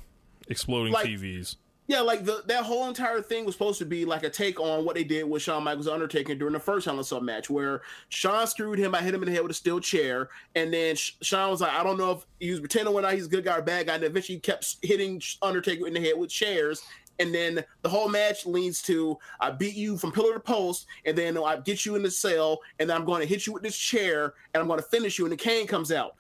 exploding 0.50 0.94
Like- 0.94 1.08
TVs. 1.08 1.56
Yeah, 1.88 2.02
like 2.02 2.24
the 2.24 2.44
that 2.46 2.66
whole 2.66 2.88
entire 2.88 3.20
thing 3.20 3.46
was 3.46 3.56
supposed 3.56 3.80
to 3.80 3.86
be 3.86 4.06
like 4.06 4.22
a 4.24 4.30
take 4.30 4.60
on 4.60 4.86
what 4.86 4.94
they 4.94 5.04
did 5.04 5.28
with 5.28 5.42
Shawn 5.42 5.64
Michaels 5.64 5.88
Undertaker 5.88 6.36
during 6.36 6.54
the 6.54 6.60
first 6.60 6.86
Hell 6.86 6.94
in 6.94 7.00
a 7.00 7.04
Cell 7.04 7.20
match, 7.20 7.50
where 7.50 7.82
Shawn 8.10 8.46
screwed 8.46 8.78
him 8.78 8.92
by 8.92 9.00
hitting 9.00 9.16
him 9.16 9.24
in 9.24 9.30
the 9.30 9.34
head 9.34 9.42
with 9.42 9.50
a 9.50 9.56
steel 9.56 9.80
chair, 9.80 10.30
and 10.54 10.72
then 10.72 10.96
Sh- 10.96 11.14
Shawn 11.24 11.50
was 11.50 11.62
like, 11.62 11.72
I 11.74 11.84
don't 11.84 11.98
know 11.98 12.12
if 12.12 12.28
he 12.40 12.52
was 12.52 12.60
pretending 12.60 12.94
whether 12.94 13.08
or 13.08 13.10
not 13.10 13.16
he's 13.16 13.26
a 13.26 13.30
good 13.30 13.44
guy 13.44 13.58
or 13.58 13.64
bad 13.64 13.88
guy, 13.88 13.96
and 13.96 14.04
eventually 14.04 14.36
he 14.36 14.40
kept 14.40 14.76
hitting 14.84 15.20
Undertaker 15.42 15.88
in 15.88 15.94
the 15.96 16.00
head 16.00 16.14
with 16.16 16.30
chairs. 16.30 16.84
And 17.18 17.34
then 17.34 17.66
the 17.82 17.90
whole 17.90 18.08
match 18.08 18.46
leads 18.46 18.84
to 18.84 19.18
I 19.40 19.50
beat 19.50 19.74
you 19.76 19.98
from 19.98 20.12
pillar 20.12 20.34
to 20.36 20.40
post, 20.40 20.86
and 21.06 21.18
then 21.18 21.40
I 21.40 21.58
get 21.58 21.88
you 21.88 21.96
in 21.96 22.04
the 22.04 22.12
cell, 22.12 22.60
and 22.78 22.88
then 22.88 22.96
I'm 22.96 23.04
going 23.04 23.22
to 23.22 23.28
hit 23.28 23.48
you 23.48 23.54
with 23.54 23.64
this 23.64 23.76
chair, 23.76 24.36
and 24.54 24.62
I'm 24.62 24.68
going 24.68 24.80
to 24.80 24.86
finish 24.86 25.18
you, 25.18 25.26
and 25.26 25.32
the 25.32 25.38
cane 25.38 25.66
comes 25.66 25.92
out. 25.92 26.16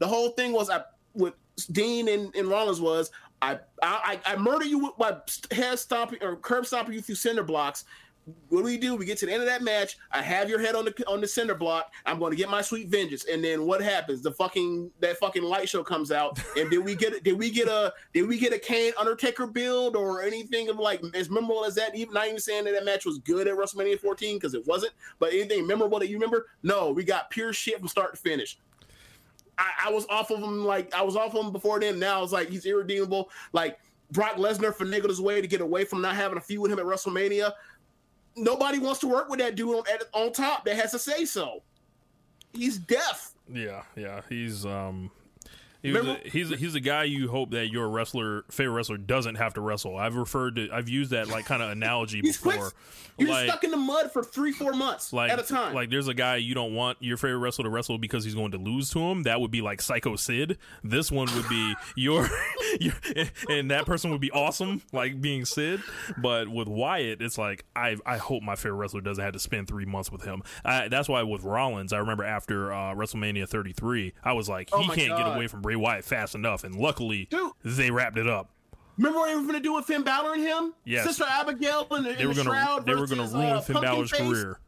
The 0.00 0.08
whole 0.08 0.30
thing 0.30 0.50
was 0.52 0.68
I 0.68 0.82
with 1.14 1.34
Dean 1.66 2.08
and, 2.08 2.34
and 2.34 2.48
Rollins 2.48 2.80
was 2.80 3.10
I, 3.42 3.58
I 3.82 4.20
I 4.24 4.36
murder 4.36 4.64
you 4.64 4.78
with 4.78 4.92
my 4.98 5.16
head 5.50 5.78
stomping 5.78 6.22
or 6.22 6.36
curb 6.36 6.64
stomping 6.64 6.94
you 6.94 7.02
through 7.02 7.16
cinder 7.16 7.42
blocks. 7.42 7.84
What 8.50 8.58
do 8.58 8.64
we 8.66 8.78
do? 8.78 8.94
We 8.94 9.04
get 9.04 9.18
to 9.18 9.26
the 9.26 9.32
end 9.32 9.42
of 9.42 9.48
that 9.48 9.62
match. 9.62 9.98
I 10.12 10.22
have 10.22 10.48
your 10.48 10.60
head 10.60 10.76
on 10.76 10.84
the 10.84 10.94
on 11.08 11.20
the 11.20 11.26
cinder 11.26 11.56
block. 11.56 11.92
I'm 12.06 12.20
going 12.20 12.30
to 12.30 12.36
get 12.36 12.48
my 12.48 12.62
sweet 12.62 12.86
vengeance. 12.86 13.24
And 13.24 13.42
then 13.42 13.66
what 13.66 13.82
happens? 13.82 14.22
The 14.22 14.30
fucking 14.30 14.92
that 15.00 15.18
fucking 15.18 15.42
light 15.42 15.68
show 15.68 15.82
comes 15.82 16.12
out. 16.12 16.38
And 16.56 16.70
did 16.70 16.84
we 16.84 16.94
get 16.94 17.24
did 17.24 17.36
we 17.36 17.50
get 17.50 17.66
a 17.66 17.92
did 18.14 18.28
we 18.28 18.38
get 18.38 18.52
a 18.52 18.58
Kane 18.58 18.92
Undertaker 18.96 19.48
build 19.48 19.96
or 19.96 20.22
anything 20.22 20.68
of 20.68 20.76
like 20.78 21.02
as 21.14 21.28
memorable 21.28 21.64
as 21.64 21.74
that? 21.74 21.96
Even 21.96 22.14
not 22.14 22.28
even 22.28 22.38
saying 22.38 22.64
that 22.64 22.74
that 22.74 22.84
match 22.84 23.04
was 23.04 23.18
good 23.18 23.48
at 23.48 23.56
WrestleMania 23.56 23.98
14 23.98 24.36
because 24.36 24.54
it 24.54 24.64
wasn't. 24.68 24.92
But 25.18 25.32
anything 25.32 25.66
memorable 25.66 25.98
that 25.98 26.08
you 26.08 26.16
remember? 26.16 26.46
No, 26.62 26.92
we 26.92 27.02
got 27.02 27.30
pure 27.30 27.52
shit 27.52 27.80
from 27.80 27.88
start 27.88 28.14
to 28.14 28.20
finish. 28.20 28.56
I, 29.62 29.88
I 29.88 29.90
was 29.90 30.06
off 30.10 30.30
of 30.30 30.40
him 30.40 30.64
like 30.64 30.92
I 30.94 31.02
was 31.02 31.16
off 31.16 31.34
of 31.34 31.46
him 31.46 31.52
before 31.52 31.78
then. 31.80 31.98
Now 31.98 32.18
I 32.18 32.22
was 32.22 32.32
like 32.32 32.48
he's 32.48 32.66
irredeemable. 32.66 33.30
Like 33.52 33.78
Brock 34.10 34.36
Lesnar 34.36 34.74
finagled 34.74 35.08
his 35.08 35.20
way 35.20 35.40
to 35.40 35.46
get 35.46 35.60
away 35.60 35.84
from 35.84 36.02
not 36.02 36.16
having 36.16 36.38
a 36.38 36.40
feud 36.40 36.60
with 36.60 36.72
him 36.72 36.78
at 36.78 36.84
WrestleMania. 36.84 37.52
Nobody 38.36 38.78
wants 38.78 39.00
to 39.00 39.08
work 39.08 39.28
with 39.28 39.38
that 39.40 39.54
dude 39.54 39.74
on, 39.74 39.84
on 40.12 40.32
top 40.32 40.64
that 40.64 40.76
has 40.76 40.90
to 40.92 40.98
say 40.98 41.24
so. 41.24 41.62
He's 42.52 42.78
deaf. 42.78 43.32
Yeah, 43.52 43.82
yeah. 43.96 44.22
He's 44.28 44.66
um 44.66 45.10
he 45.82 45.92
was 45.92 46.06
a, 46.06 46.18
he's 46.24 46.50
a, 46.50 46.56
he's 46.56 46.74
a 46.74 46.80
guy 46.80 47.04
you 47.04 47.28
hope 47.28 47.50
that 47.50 47.70
your 47.70 47.88
wrestler 47.88 48.44
favorite 48.50 48.74
wrestler 48.74 48.98
doesn't 48.98 49.34
have 49.34 49.54
to 49.54 49.60
wrestle. 49.60 49.96
I've 49.96 50.14
referred 50.16 50.56
to 50.56 50.68
I've 50.72 50.88
used 50.88 51.10
that 51.10 51.28
like 51.28 51.44
kind 51.44 51.62
of 51.62 51.70
analogy 51.70 52.20
He's 52.22 52.36
before. 52.40 52.72
You're 53.18 53.28
like 53.28 53.48
stuck 53.48 53.62
in 53.64 53.70
the 53.70 53.76
mud 53.76 54.10
for 54.10 54.22
three, 54.22 54.52
four 54.52 54.72
months 54.72 55.12
like 55.12 55.30
at 55.30 55.38
a 55.38 55.42
time. 55.42 55.74
like 55.74 55.90
there's 55.90 56.08
a 56.08 56.14
guy 56.14 56.36
you 56.36 56.54
don't 56.54 56.72
want 56.74 56.96
your 57.00 57.18
favorite 57.18 57.38
wrestler 57.38 57.64
to 57.64 57.70
wrestle 57.70 57.98
because 57.98 58.24
he's 58.24 58.34
going 58.34 58.52
to 58.52 58.58
lose 58.58 58.88
to 58.90 59.00
him. 59.00 59.24
That 59.24 59.40
would 59.40 59.50
be 59.50 59.60
like 59.60 59.82
Psycho 59.82 60.16
Sid. 60.16 60.56
This 60.82 61.12
one 61.12 61.28
would 61.36 61.48
be 61.48 61.74
your, 61.96 62.26
your 62.80 62.94
and 63.50 63.70
that 63.70 63.84
person 63.84 64.10
would 64.12 64.20
be 64.20 64.30
awesome 64.30 64.80
like 64.92 65.20
being 65.20 65.44
Sid. 65.44 65.82
But 66.16 66.48
with 66.48 66.68
Wyatt, 66.68 67.20
it's 67.20 67.36
like 67.36 67.64
I 67.76 67.96
I 68.06 68.16
hope 68.16 68.42
my 68.42 68.56
favorite 68.56 68.78
wrestler 68.78 69.02
doesn't 69.02 69.22
have 69.22 69.34
to 69.34 69.38
spend 69.40 69.68
three 69.68 69.84
months 69.84 70.10
with 70.10 70.22
him. 70.24 70.42
I, 70.64 70.88
that's 70.88 71.08
why 71.08 71.22
with 71.22 71.42
Rollins, 71.42 71.92
I 71.92 71.98
remember 71.98 72.24
after 72.24 72.72
uh, 72.72 72.94
WrestleMania 72.94 73.46
33, 73.46 74.14
I 74.24 74.32
was 74.32 74.48
like 74.48 74.70
Oh 74.72 74.80
he 74.80 74.88
can't 74.88 75.10
God. 75.10 75.18
get 75.26 75.36
away 75.36 75.48
from 75.48 75.60
Bray 75.72 75.76
Wyatt 75.76 76.04
fast 76.04 76.34
enough, 76.34 76.64
and 76.64 76.74
luckily 76.76 77.26
Dude. 77.30 77.52
they 77.64 77.90
wrapped 77.90 78.18
it 78.18 78.28
up. 78.28 78.50
Remember 78.98 79.20
what 79.20 79.28
they 79.28 79.34
were 79.36 79.40
going 79.42 79.54
to 79.54 79.60
do 79.60 79.72
with 79.74 79.86
Finn 79.86 80.02
Balor 80.02 80.34
and 80.34 80.42
him? 80.42 80.74
Yes. 80.84 81.06
Sister 81.06 81.24
Abigail 81.26 81.86
and, 81.92 82.04
They 82.04 82.26
were 82.26 82.34
the 82.34 82.44
gonna 82.44 82.50
Shroud 82.50 82.84
they 82.86 82.94
were 82.94 83.06
gonna 83.06 83.26
ruin 83.26 83.46
uh, 83.52 83.60
Finn 83.62 83.80
Balor's 83.80 84.10
Face. 84.10 84.20
career. 84.20 84.58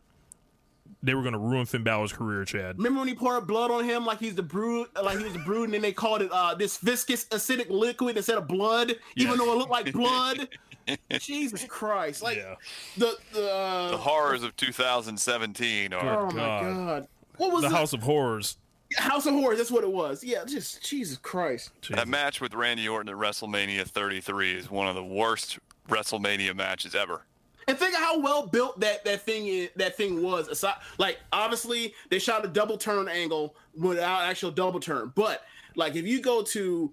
They 1.03 1.13
were 1.15 1.23
gonna 1.23 1.39
ruin 1.39 1.67
Finn 1.67 1.85
Balor's 1.85 2.15
career, 2.15 2.47
Chad. 2.47 2.79
Remember 2.79 3.01
when 3.01 3.09
he 3.09 3.15
poured 3.15 3.47
blood 3.47 3.71
on 3.71 3.85
him 3.85 4.07
like 4.07 4.19
he's 4.19 4.35
the 4.35 4.43
brood, 4.43 4.89
like 5.03 5.19
he 5.19 5.25
was 5.25 5.35
the 5.35 5.41
brood, 5.41 5.65
and 5.65 5.75
then 5.75 5.83
they 5.83 5.93
called 5.93 6.23
it 6.23 6.31
uh, 6.33 6.55
this 6.55 6.79
viscous 6.79 7.27
acidic 7.27 7.69
liquid 7.69 8.17
instead 8.17 8.39
of 8.39 8.49
blood, 8.49 8.95
even 9.17 9.37
though 9.37 9.53
it 9.53 9.59
looked 9.59 9.71
like 9.71 9.93
blood. 9.93 10.49
Jesus 11.19 11.65
Christ! 11.69 12.23
Like 12.23 12.39
Yeah. 12.39 12.55
the 12.97 13.15
the, 13.35 13.53
uh, 13.53 13.91
The 13.91 13.97
horrors 13.99 14.43
of 14.43 14.57
2017 14.57 15.93
are. 15.93 16.21
oh 16.21 16.27
my 16.27 16.33
God. 16.33 16.63
god, 16.63 17.09
what 17.37 17.53
was 17.53 17.63
the 17.63 17.69
the, 17.69 17.77
House 17.77 17.93
of 17.93 18.03
Horrors. 18.03 18.57
House 18.97 19.27
of 19.27 19.35
Horrors. 19.35 19.59
That's 19.59 19.71
what 19.71 19.85
it 19.85 19.93
was. 19.93 20.23
Yeah, 20.23 20.45
just 20.45 20.83
Jesus 20.83 21.19
Christ. 21.19 21.71
That 21.91 22.09
match 22.09 22.41
with 22.41 22.55
Randy 22.55 22.89
Orton 22.89 23.09
at 23.09 23.17
WrestleMania 23.17 23.87
33 23.87 24.55
is 24.55 24.71
one 24.71 24.89
of 24.89 24.95
the 24.95 25.05
worst 25.05 25.59
WrestleMania 25.89 26.55
matches 26.55 26.95
ever. 26.95 27.23
And 27.67 27.79
think 27.79 27.95
of 27.95 28.01
how 28.01 28.21
well 28.21 28.47
built 28.47 28.81
that 28.81 29.05
that 29.05 29.23
thing 29.23 29.47
is, 29.47 29.71
that 29.77 29.97
thing 29.97 30.23
was. 30.23 30.49
Aside, 30.49 30.77
like 30.99 31.19
obviously 31.33 31.95
they 32.11 32.19
shot 32.19 32.45
a 32.45 32.49
double 32.49 32.77
turn 32.77 33.09
angle 33.09 33.57
without 33.77 34.23
actual 34.23 34.51
double 34.51 34.81
turn, 34.81 35.13
but 35.15 35.43
like 35.75 35.97
if 35.97 36.07
you 36.07 36.21
go 36.21 36.43
to 36.43 36.93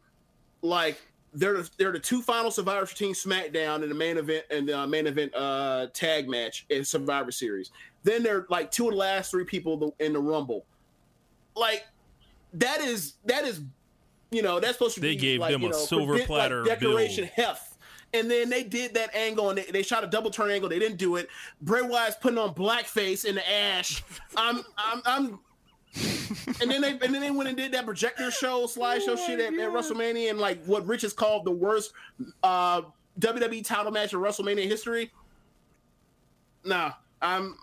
like 0.62 0.98
they're 1.34 1.64
they're 1.78 1.92
the 1.92 2.00
two 2.00 2.22
final 2.22 2.52
Survivor 2.52 2.86
Team 2.86 3.14
SmackDown 3.14 3.84
in 3.84 3.90
the 3.90 3.96
main 3.96 4.18
event 4.18 4.46
and 4.50 4.68
the 4.68 4.88
main 4.88 5.08
event 5.08 5.34
uh 5.36 5.88
tag 5.94 6.30
match 6.30 6.66
in 6.70 6.86
Survivor 6.86 7.32
Series. 7.32 7.72
Then 8.04 8.24
they're 8.24 8.46
like 8.50 8.72
two 8.72 8.86
of 8.86 8.92
the 8.92 8.98
last 8.98 9.32
three 9.32 9.46
people 9.46 9.96
in 10.00 10.14
the 10.14 10.20
Rumble. 10.20 10.66
Like 11.56 11.86
that 12.54 12.82
is 12.82 13.14
that 13.26 13.44
is 13.46 13.62
you 14.32 14.42
know 14.42 14.60
that's 14.60 14.74
supposed 14.74 14.96
to 14.96 15.02
be. 15.02 15.10
They 15.10 15.16
be 15.16 15.22
gave 15.22 15.40
like, 15.42 15.52
them 15.52 15.62
you 15.62 15.68
a 15.68 15.72
know, 15.72 15.78
silver 15.78 16.14
predict, 16.14 16.30
like, 16.30 16.38
platter 16.40 16.64
decoration 16.64 17.26
build. 17.36 17.48
heft. 17.48 17.68
And 18.14 18.30
then 18.30 18.50
they 18.50 18.64
did 18.64 18.94
that 18.96 19.16
angle 19.16 19.50
and 19.50 19.58
they, 19.58 19.64
they 19.72 19.84
shot 19.84 20.04
a 20.04 20.08
double 20.08 20.32
turn 20.32 20.52
angle. 20.52 20.68
They 20.68 20.80
didn't 20.80 20.98
do 20.98 21.16
it. 21.16 21.30
Bray 21.62 21.82
Wyatt's 21.82 22.18
putting 22.18 22.38
on 22.38 22.54
blackface 22.54 23.24
in 23.24 23.36
the 23.36 23.50
ash. 23.50 24.04
I'm 24.36 24.64
I'm 24.78 25.02
I'm 25.06 25.40
and 26.62 26.70
then 26.70 26.82
they 26.82 26.92
and 26.92 27.14
then 27.14 27.22
they 27.22 27.32
went 27.32 27.48
and 27.48 27.58
did 27.58 27.72
that 27.72 27.86
projector 27.86 28.30
show, 28.32 28.66
slideshow 28.66 29.18
shit 29.18 29.40
at, 29.40 29.54
at 29.54 29.70
WrestleMania 29.72 30.30
and 30.30 30.40
like 30.40 30.62
what 30.66 30.86
Rich 30.86 31.04
has 31.04 31.14
called 31.14 31.46
the 31.46 31.52
worst 31.52 31.94
uh 32.44 32.82
WWE 33.20 33.64
title 33.66 33.92
match 33.94 34.12
in 34.14 34.20
WrestleMania 34.20 34.66
history. 34.68 35.12
Nah, 36.66 36.92
I'm 37.22 37.56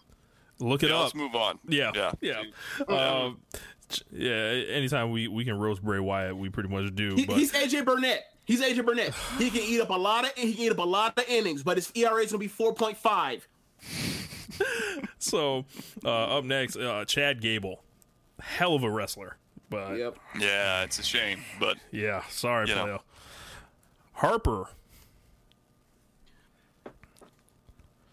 Look 0.61 0.83
it 0.83 0.89
Yeah, 0.91 0.97
up. 0.97 1.03
let's 1.05 1.15
move 1.15 1.35
on. 1.35 1.59
Yeah, 1.69 1.93
Yeah. 1.95 2.13
yeah, 2.21 2.43
Um, 2.89 3.41
yeah. 4.11 4.33
Anytime 4.33 5.11
we 5.11 5.29
we 5.29 5.45
can 5.45 5.59
roast 5.59 5.83
Bray 5.83 5.99
Wyatt, 5.99 6.37
we 6.37 6.49
pretty 6.49 6.69
much 6.69 6.95
do. 6.95 7.15
He, 7.15 7.27
but 7.27 7.37
he's 7.37 7.53
AJ 7.53 7.85
Burnett. 7.85 8.25
He's 8.45 8.63
AJ 8.63 8.85
Burnett. 8.85 9.15
He 9.37 9.51
can 9.51 9.63
eat 9.63 9.81
up 9.81 9.91
a 9.91 9.95
lot 9.95 10.25
of 10.25 10.33
he 10.35 10.55
can 10.55 10.63
eat 10.65 10.73
up 10.73 10.79
a 10.79 10.83
lot 10.83 11.19
of 11.19 11.25
innings, 11.29 11.63
but 11.63 11.77
his 11.77 11.91
ERA 11.95 12.23
is 12.23 12.33
gonna 12.33 12.41
be 12.41 12.49
four 12.49 12.75
point 12.75 12.97
five. 12.97 13.47
so 15.19 15.65
uh, 16.05 16.39
up 16.39 16.45
next, 16.45 16.77
uh, 16.77 17.05
Chad 17.05 17.41
Gable, 17.41 17.83
hell 18.41 18.75
of 18.75 18.83
a 18.83 18.91
wrestler, 18.91 19.37
but 19.71 19.97
Yep. 19.97 20.19
Yeah, 20.39 20.83
it's 20.83 20.99
a 20.99 21.03
shame, 21.03 21.45
but 21.61 21.77
yeah, 21.93 22.23
sorry, 22.29 22.69
You 22.69 22.99
Harper, 24.13 24.67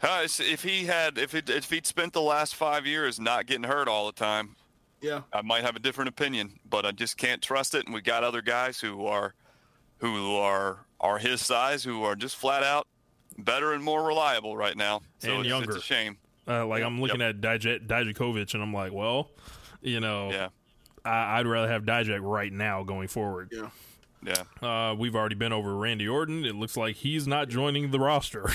uh, 0.01 0.21
if 0.23 0.63
he 0.63 0.85
had 0.85 1.17
if 1.17 1.33
it, 1.33 1.49
if 1.49 1.69
he'd 1.71 1.87
spent 1.87 2.13
the 2.13 2.21
last 2.21 2.53
five 2.53 2.85
years 2.85 3.19
not 3.19 3.47
getting 3.47 3.63
hurt 3.63 3.87
all 3.87 4.05
the 4.05 4.11
time, 4.11 4.55
Yeah. 5.05 5.21
I 5.33 5.41
might 5.41 5.63
have 5.63 5.75
a 5.75 5.79
different 5.79 6.09
opinion. 6.09 6.59
But 6.69 6.85
I 6.85 6.91
just 6.91 7.17
can't 7.17 7.41
trust 7.41 7.75
it, 7.75 7.85
and 7.85 7.93
we 7.93 8.01
got 8.01 8.23
other 8.23 8.41
guys 8.41 8.79
who 8.79 9.05
are 9.05 9.33
who 9.99 10.35
are 10.35 10.85
are 10.99 11.17
his 11.19 11.41
size 11.41 11.83
who 11.83 12.03
are 12.03 12.15
just 12.15 12.35
flat 12.35 12.63
out 12.63 12.87
better 13.37 13.73
and 13.73 13.83
more 13.83 14.03
reliable 14.05 14.55
right 14.57 14.75
now. 14.77 15.01
So 15.19 15.29
And 15.31 15.39
it's, 15.41 15.49
younger. 15.49 15.69
it's 15.75 15.79
a 15.83 15.85
shame. 15.85 16.17
uh, 16.47 16.65
like 16.65 16.83
I'm 16.83 16.99
looking 17.01 17.21
at 17.21 17.41
Dij- 17.41 17.85
Dijakovic, 17.87 18.53
and 18.53 18.63
I'm 18.63 18.73
like, 18.73 18.91
well, 18.93 19.29
you 19.81 19.99
know, 19.99 20.31
Yeah, 20.31 20.49
I- 21.03 21.39
I'd 21.39 21.47
rather 21.47 21.67
have 21.67 21.83
Dijak 21.83 22.19
right 22.21 22.51
now 22.51 22.83
going 22.83 23.07
forward. 23.09 23.51
Yeah. 23.51 23.69
yeah. 24.61 24.89
Uh, 24.91 24.95
we've 24.95 25.15
already 25.15 25.35
been 25.35 25.51
over 25.53 25.75
Randy 25.75 26.07
Orton. 26.07 26.45
It 26.45 26.55
looks 26.55 26.75
like 26.77 26.95
he's 26.95 27.27
not 27.27 27.49
joining 27.49 27.91
the 27.91 27.99
roster. 27.99 28.49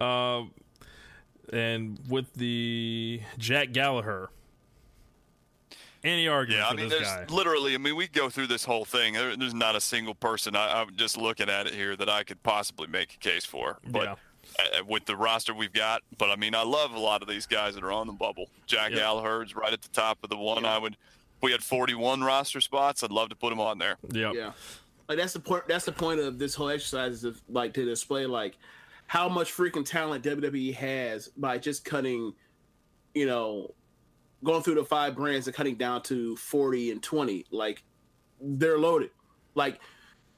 um, 0.00 0.52
and 1.52 1.98
with 2.08 2.32
the 2.34 3.20
Jack 3.38 3.72
Gallagher, 3.72 4.30
any 6.04 6.28
argument 6.28 6.60
Yeah, 6.62 6.66
I 6.66 6.70
for 6.70 6.76
mean, 6.76 6.88
this 6.88 6.98
there's 7.08 7.28
guy? 7.28 7.34
literally. 7.34 7.74
I 7.74 7.78
mean, 7.78 7.96
we 7.96 8.06
go 8.08 8.28
through 8.30 8.46
this 8.48 8.64
whole 8.64 8.84
thing. 8.84 9.14
There, 9.14 9.36
there's 9.36 9.54
not 9.54 9.76
a 9.76 9.80
single 9.80 10.14
person. 10.14 10.54
I, 10.56 10.80
I'm 10.80 10.94
just 10.96 11.16
looking 11.16 11.48
at 11.48 11.66
it 11.66 11.74
here 11.74 11.96
that 11.96 12.08
I 12.08 12.22
could 12.24 12.42
possibly 12.42 12.86
make 12.86 13.14
a 13.14 13.18
case 13.18 13.44
for. 13.44 13.78
But 13.86 14.02
Yeah. 14.04 14.14
uh, 14.80 14.84
with 14.86 15.04
the 15.06 15.16
roster 15.16 15.52
we've 15.54 15.72
got, 15.72 16.02
but 16.16 16.30
I 16.30 16.36
mean, 16.36 16.54
I 16.54 16.62
love 16.62 16.92
a 16.92 16.98
lot 16.98 17.22
of 17.22 17.28
these 17.28 17.46
guys 17.46 17.74
that 17.74 17.84
are 17.84 17.92
on 17.92 18.06
the 18.06 18.12
bubble. 18.12 18.48
Jack 18.66 18.90
Yeah. 18.90 18.98
Gallagher's 18.98 19.54
right 19.54 19.72
at 19.72 19.82
the 19.82 19.88
top 19.90 20.18
of 20.22 20.30
the 20.30 20.36
one. 20.36 20.64
I 20.64 20.78
would. 20.78 20.94
If 20.94 21.42
we 21.42 21.52
had 21.52 21.62
41 21.62 22.22
roster 22.22 22.60
spots, 22.60 23.02
I'd 23.04 23.12
love 23.12 23.28
to 23.28 23.36
put 23.36 23.52
him 23.52 23.60
on 23.60 23.78
there. 23.78 23.96
Yep. 24.12 24.34
Yeah. 24.34 24.52
Like 25.08 25.18
that's 25.18 25.32
the 25.32 25.40
point 25.40 25.68
that's 25.68 25.84
the 25.84 25.92
point 25.92 26.20
of 26.20 26.38
this 26.38 26.54
whole 26.54 26.68
exercise 26.68 27.22
is 27.24 27.36
to, 27.36 27.40
like 27.48 27.72
to 27.74 27.84
display 27.84 28.26
like 28.26 28.58
how 29.06 29.28
much 29.28 29.52
freaking 29.56 29.84
talent 29.86 30.22
WWE 30.24 30.74
has 30.74 31.28
by 31.28 31.56
just 31.58 31.84
cutting, 31.84 32.34
you 33.14 33.24
know, 33.26 33.72
going 34.44 34.62
through 34.62 34.74
the 34.76 34.84
five 34.84 35.16
brands 35.16 35.46
and 35.46 35.56
cutting 35.56 35.74
down 35.76 36.02
to 36.02 36.36
40 36.36 36.90
and 36.92 37.02
20. 37.02 37.46
Like 37.50 37.82
they're 38.40 38.78
loaded. 38.78 39.10
Like 39.54 39.80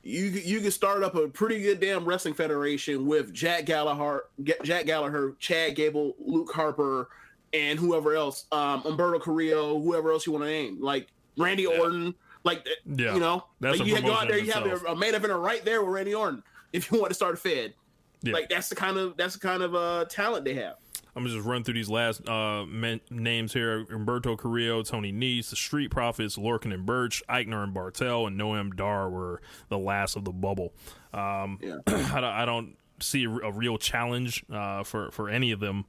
you 0.03 0.25
you 0.25 0.61
can 0.61 0.71
start 0.71 1.03
up 1.03 1.15
a 1.15 1.29
pretty 1.29 1.61
good 1.61 1.79
damn 1.81 2.05
wrestling 2.07 2.35
federation 2.35 3.07
with 3.07 3.33
Jack 3.35 3.67
Gallagher, 3.67 4.25
Jack 4.63 4.87
Gallagher, 4.87 5.37
Chad 5.39 5.75
Gable, 5.77 6.15
Luke 6.19 6.51
Harper, 6.53 7.09
and 7.53 7.79
whoever 7.79 8.15
else, 8.15 8.47
um, 8.53 8.83
Humberto 8.83 9.21
Carrillo, 9.21 9.79
whoever 9.81 10.11
else 10.13 10.27
you 10.27 10.33
want 10.33 10.45
to 10.45 10.49
name, 10.49 10.81
like 10.81 11.09
Randy 11.37 11.67
Orton, 11.67 12.15
like 12.45 12.67
Yeah. 12.87 13.13
you 13.13 13.21
know, 13.21 13.45
That's 13.61 13.79
like 13.79 13.87
you 13.89 14.01
go 14.01 14.13
out 14.13 14.29
there, 14.29 14.39
you 14.39 14.53
have 14.53 14.65
itself. 14.65 14.85
a, 14.89 14.93
a 14.93 14.97
main 14.97 15.13
eventer 15.13 15.43
right 15.43 15.63
there 15.65 15.83
with 15.83 15.93
Randy 15.93 16.15
Orton 16.15 16.43
if 16.73 16.91
you 16.91 16.99
want 16.99 17.11
to 17.11 17.15
start 17.15 17.35
a 17.35 17.37
Fed. 17.37 17.75
Yeah. 18.23 18.33
Like 18.35 18.49
that's 18.49 18.69
the 18.71 18.77
kind 18.77 18.97
of 18.97 19.17
that's 19.19 19.35
the 19.35 19.41
kind 19.41 19.63
of 19.63 19.75
uh 19.75 20.05
talent 20.07 20.45
they 20.47 20.55
have. 20.55 20.77
I'm 21.15 21.25
gonna 21.25 21.35
just 21.35 21.47
run 21.47 21.65
through 21.65 21.75
these 21.75 21.89
last 21.89 22.27
uh, 22.29 22.65
men- 22.67 23.01
names 23.11 23.53
here: 23.53 23.85
Humberto 23.87 24.39
Carrillo, 24.39 24.83
Tony 24.83 25.13
Nese, 25.13 25.51
the 25.51 25.57
Street 25.57 25.91
Profits, 25.91 26.37
Lorcan 26.37 26.73
and 26.73 26.87
Burch, 26.87 27.23
Aichner 27.29 27.65
and 27.65 27.75
Barthel, 27.75 28.27
and 28.27 28.39
Noam 28.41 28.77
Dar 28.77 29.11
were 29.11 29.41
the 29.69 29.79
last 29.79 30.17
of 30.17 30.25
the 30.25 30.33
bubble. 30.33 30.73
Um, 31.13 31.59
Yeah. 31.61 31.79
I, 31.87 32.21
don't, 32.21 32.25
I 32.25 32.45
don't 32.45 32.77
see 33.01 33.25
a, 33.25 33.51
real 33.51 33.79
challenge 33.79 34.45
uh, 34.53 34.85
for 34.85 35.11
for 35.11 35.29
any 35.29 35.51
of 35.51 35.61
them 35.61 35.85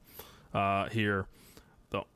uh, 0.54 0.90
here. 0.90 1.28
Though, 1.92 2.08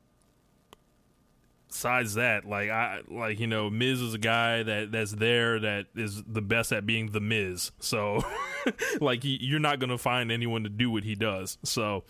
besides 1.68 2.14
that, 2.14 2.44
like 2.44 2.70
I 2.70 3.02
like 3.08 3.38
you 3.38 3.46
know, 3.46 3.70
Miz 3.70 4.00
is 4.00 4.14
a 4.14 4.18
guy 4.18 4.62
that 4.62 4.90
that's 4.92 5.12
there 5.12 5.60
that 5.60 5.86
is 5.94 6.22
the 6.24 6.42
best 6.42 6.72
at 6.72 6.86
being 6.86 7.12
the 7.12 7.20
Miz. 7.20 7.70
So, 7.78 8.24
like 9.00 9.20
you're 9.22 9.60
not 9.60 9.78
gonna 9.78 9.98
find 9.98 10.32
anyone 10.32 10.64
to 10.64 10.68
do 10.70 10.90
what 10.90 11.04
he 11.04 11.14
does. 11.14 11.58
So. 11.62 12.04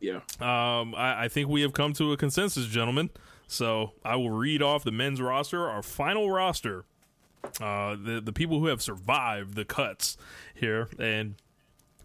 Yeah. 0.00 0.20
Um, 0.40 0.94
I, 0.94 1.24
I 1.24 1.28
think 1.28 1.48
we 1.48 1.62
have 1.62 1.72
come 1.72 1.92
to 1.94 2.12
a 2.12 2.16
consensus, 2.16 2.66
gentlemen. 2.66 3.10
So 3.46 3.92
I 4.04 4.16
will 4.16 4.30
read 4.30 4.62
off 4.62 4.84
the 4.84 4.92
men's 4.92 5.20
roster, 5.20 5.68
our 5.68 5.82
final 5.82 6.30
roster, 6.30 6.84
uh, 7.60 7.96
the 8.02 8.20
the 8.24 8.32
people 8.32 8.60
who 8.60 8.66
have 8.66 8.80
survived 8.80 9.54
the 9.54 9.64
cuts 9.64 10.16
here, 10.54 10.88
and 10.98 11.34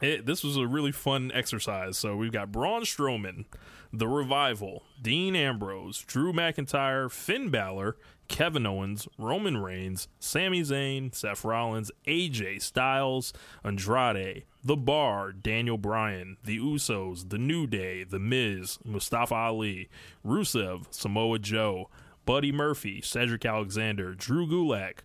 it, 0.02 0.26
this 0.26 0.44
was 0.44 0.58
a 0.58 0.68
really 0.68 0.92
fun 0.92 1.32
exercise. 1.34 1.98
So 1.98 2.16
we've 2.16 2.32
got 2.32 2.52
Braun 2.52 2.82
Strowman, 2.82 3.46
The 3.94 4.08
Revival, 4.08 4.84
Dean 5.02 5.36
Ambrose, 5.36 6.00
Drew 6.02 6.34
McIntyre, 6.34 7.12
Finn 7.12 7.50
Balor, 7.50 7.96
Kevin 8.28 8.66
Owens, 8.66 9.08
Roman 9.18 9.58
Reigns, 9.58 10.08
Sami 10.20 10.62
Zayn, 10.62 11.14
Seth 11.14 11.46
Rollins, 11.46 11.92
AJ 12.08 12.62
Styles, 12.62 13.34
Andrade, 13.64 14.44
The 14.66 14.76
Bar, 14.76 15.32
Daniel 15.32 15.78
Bryan, 15.78 16.38
The 16.44 16.58
Usos, 16.58 17.30
The 17.30 17.38
New 17.38 17.68
Day, 17.68 18.04
The 18.04 18.18
Miz, 18.18 18.80
Mustafa 18.84 19.36
Ali, 19.36 19.90
Rusev, 20.26 20.88
Samoa 20.90 21.38
Joe, 21.38 21.88
Buddy 22.26 22.52
Murphy, 22.52 23.00
Cedric 23.00 23.46
Alexander, 23.46 24.16
Drew 24.16 24.48
Gulak, 24.48 25.02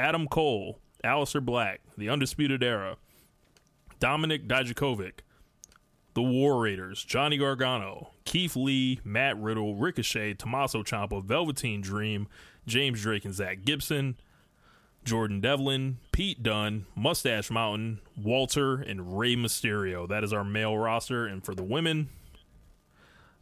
Adam 0.00 0.26
Cole, 0.26 0.80
Aleister 1.04 1.40
Black, 1.40 1.80
The 1.96 2.08
Undisputed 2.08 2.64
Era, 2.64 2.96
Dominik 4.00 4.48
Dijakovic, 4.48 5.20
The 6.14 6.22
War 6.22 6.60
Raiders, 6.60 7.04
Johnny 7.04 7.38
Gargano, 7.38 8.10
Keith 8.24 8.56
Lee, 8.56 8.98
Matt 9.04 9.40
Riddle, 9.40 9.76
Ricochet, 9.76 10.34
Tommaso 10.34 10.82
Ciampa, 10.82 11.22
Velveteen 11.22 11.82
Dream, 11.82 12.26
James 12.66 13.00
Drake 13.00 13.24
and 13.24 13.34
Zach 13.34 13.64
Gibson, 13.64 14.16
Jordan 15.04 15.40
Devlin, 15.40 15.98
Pete 16.12 16.42
Dunne, 16.42 16.84
Mustache 16.94 17.50
Mountain, 17.50 18.00
Walter, 18.16 18.74
and 18.76 19.18
Rey 19.18 19.34
Mysterio. 19.34 20.06
That 20.06 20.22
is 20.22 20.32
our 20.32 20.44
male 20.44 20.76
roster. 20.76 21.26
And 21.26 21.42
for 21.42 21.54
the 21.54 21.62
women, 21.62 22.10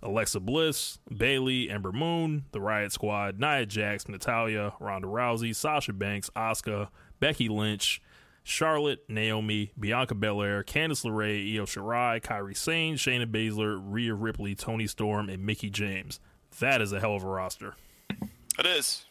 Alexa 0.02 0.40
Bliss, 0.40 0.98
Bayley, 1.14 1.68
Ember 1.68 1.92
Moon, 1.92 2.44
the 2.52 2.60
Riot 2.60 2.92
Squad, 2.92 3.40
Nia 3.40 3.66
Jax, 3.66 4.08
Natalya, 4.08 4.72
Ronda 4.80 5.08
Rousey, 5.08 5.54
Sasha 5.54 5.92
Banks, 5.92 6.30
Asuka, 6.36 6.88
Becky 7.18 7.48
Lynch, 7.48 8.00
Charlotte, 8.44 9.04
Naomi, 9.08 9.72
Bianca 9.78 10.14
Belair, 10.14 10.62
Candice 10.62 11.04
LeRae, 11.04 11.54
Io 11.54 11.66
Shirai, 11.66 12.22
Kairi 12.22 12.56
Sane, 12.56 12.94
Shayna 12.94 13.26
Baszler, 13.26 13.78
Rhea 13.82 14.14
Ripley, 14.14 14.54
Toni 14.54 14.86
Storm, 14.86 15.28
and 15.28 15.44
Mickie 15.44 15.70
James. 15.70 16.20
That 16.60 16.80
is 16.80 16.92
a 16.92 17.00
hell 17.00 17.14
of 17.16 17.24
a 17.24 17.28
roster. 17.28 17.74
It 18.58 18.66
is. 18.66 19.04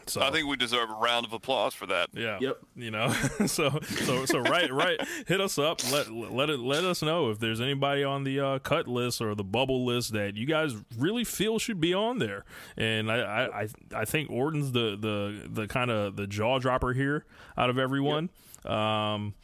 Yep. 0.00 0.10
So 0.10 0.20
I 0.22 0.30
think 0.30 0.48
we 0.48 0.56
deserve 0.56 0.90
a 0.90 0.94
round 0.94 1.24
of 1.26 1.32
applause 1.32 1.74
for 1.74 1.86
that. 1.86 2.08
Yeah. 2.12 2.38
Yep. 2.40 2.58
You 2.74 2.90
know, 2.90 3.12
so 3.46 3.78
so 3.80 4.24
so 4.24 4.38
right 4.40 4.72
right 4.72 5.00
hit 5.26 5.40
us 5.40 5.58
up. 5.58 5.80
Let 5.92 6.10
let 6.10 6.50
it 6.50 6.58
let 6.60 6.84
us 6.84 7.02
know 7.02 7.30
if 7.30 7.38
there's 7.38 7.60
anybody 7.60 8.02
on 8.02 8.24
the 8.24 8.40
uh, 8.40 8.58
cut 8.58 8.88
list 8.88 9.20
or 9.20 9.34
the 9.34 9.44
bubble 9.44 9.84
list 9.84 10.12
that 10.12 10.36
you 10.36 10.46
guys 10.46 10.74
really 10.98 11.24
feel 11.24 11.58
should 11.58 11.80
be 11.80 11.94
on 11.94 12.18
there. 12.18 12.44
And 12.76 13.10
I 13.10 13.18
I 13.20 13.60
I, 13.62 13.68
I 13.94 14.04
think 14.04 14.30
Orton's 14.30 14.72
the 14.72 14.96
the 15.00 15.48
the 15.48 15.68
kind 15.68 15.90
of 15.90 16.16
the 16.16 16.26
jaw 16.26 16.58
dropper 16.58 16.92
here 16.92 17.24
out 17.56 17.70
of 17.70 17.78
everyone. 17.78 18.30
Um, 18.64 19.34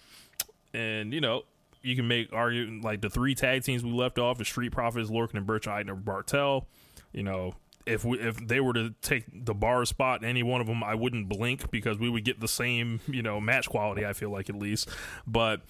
and 0.74 1.12
you 1.12 1.20
know. 1.20 1.43
You 1.83 1.95
can 1.95 2.09
make 2.09 2.33
argue 2.33 2.81
like 2.83 3.01
the 3.01 3.09
three 3.09 3.37
tag 3.37 3.62
teams 3.62 3.85
we 3.85 3.93
left 3.93 4.19
off: 4.19 4.39
the 4.39 4.45
Street 4.45 4.73
Profits, 4.73 5.09
Lorcan 5.09 5.35
and 5.35 5.47
Burch, 5.47 5.66
Aichner, 5.66 6.03
Barthel. 6.03 6.65
You 7.12 7.23
know, 7.23 7.55
if 7.87 8.05
we 8.05 8.19
if 8.21 8.37
they 8.47 8.61
were 8.61 8.73
to 8.75 8.95
take 9.01 9.25
the 9.33 9.55
bar 9.55 9.85
spot 9.85 10.25
any 10.25 10.43
one 10.43 10.61
of 10.61 10.67
them, 10.67 10.83
I 10.83 10.95
wouldn't 10.95 11.29
blink 11.29 11.71
because 11.71 11.99
we 11.99 12.11
would 12.11 12.25
get 12.25 12.41
the 12.41 12.49
same 12.49 13.01
you 13.07 13.23
know 13.23 13.41
match 13.41 13.69
quality. 13.69 14.05
I 14.05 14.13
feel 14.13 14.31
like 14.31 14.51
at 14.51 14.57
least, 14.57 14.89
but 15.27 15.63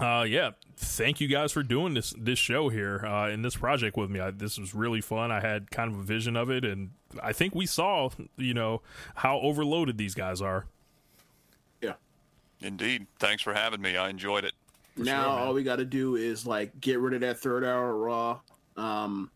uh, 0.00 0.24
yeah, 0.26 0.52
thank 0.76 1.20
you 1.20 1.28
guys 1.28 1.52
for 1.52 1.62
doing 1.62 1.94
this 1.94 2.14
this 2.18 2.38
show 2.38 2.68
here 2.68 3.04
uh, 3.04 3.28
in 3.28 3.42
this 3.42 3.56
project 3.56 3.96
with 3.96 4.10
me. 4.10 4.20
I, 4.20 4.30
this 4.30 4.58
was 4.58 4.74
really 4.74 5.00
fun. 5.00 5.30
I 5.30 5.40
had 5.40 5.70
kind 5.70 5.92
of 5.92 5.98
a 5.98 6.02
vision 6.02 6.36
of 6.36 6.50
it, 6.50 6.64
and 6.64 6.90
I 7.22 7.32
think 7.32 7.54
we 7.54 7.66
saw 7.66 8.10
you 8.36 8.54
know 8.54 8.82
how 9.16 9.38
overloaded 9.40 9.98
these 9.98 10.14
guys 10.14 10.40
are. 10.40 10.66
Yeah. 11.80 11.94
Indeed. 12.60 13.06
Thanks 13.18 13.42
for 13.42 13.52
having 13.52 13.80
me. 13.80 13.96
I 13.96 14.08
enjoyed 14.08 14.44
it. 14.44 14.54
now 14.96 15.30
all 15.30 15.54
we 15.54 15.62
got 15.62 15.76
to 15.76 15.84
do 15.84 16.16
is 16.16 16.46
like 16.46 16.80
get 16.80 16.98
rid 16.98 17.14
of 17.14 17.20
that 17.20 17.38
third 17.38 17.64
hour 17.64 17.96
Raw, 17.96 18.40
um, 18.76 19.30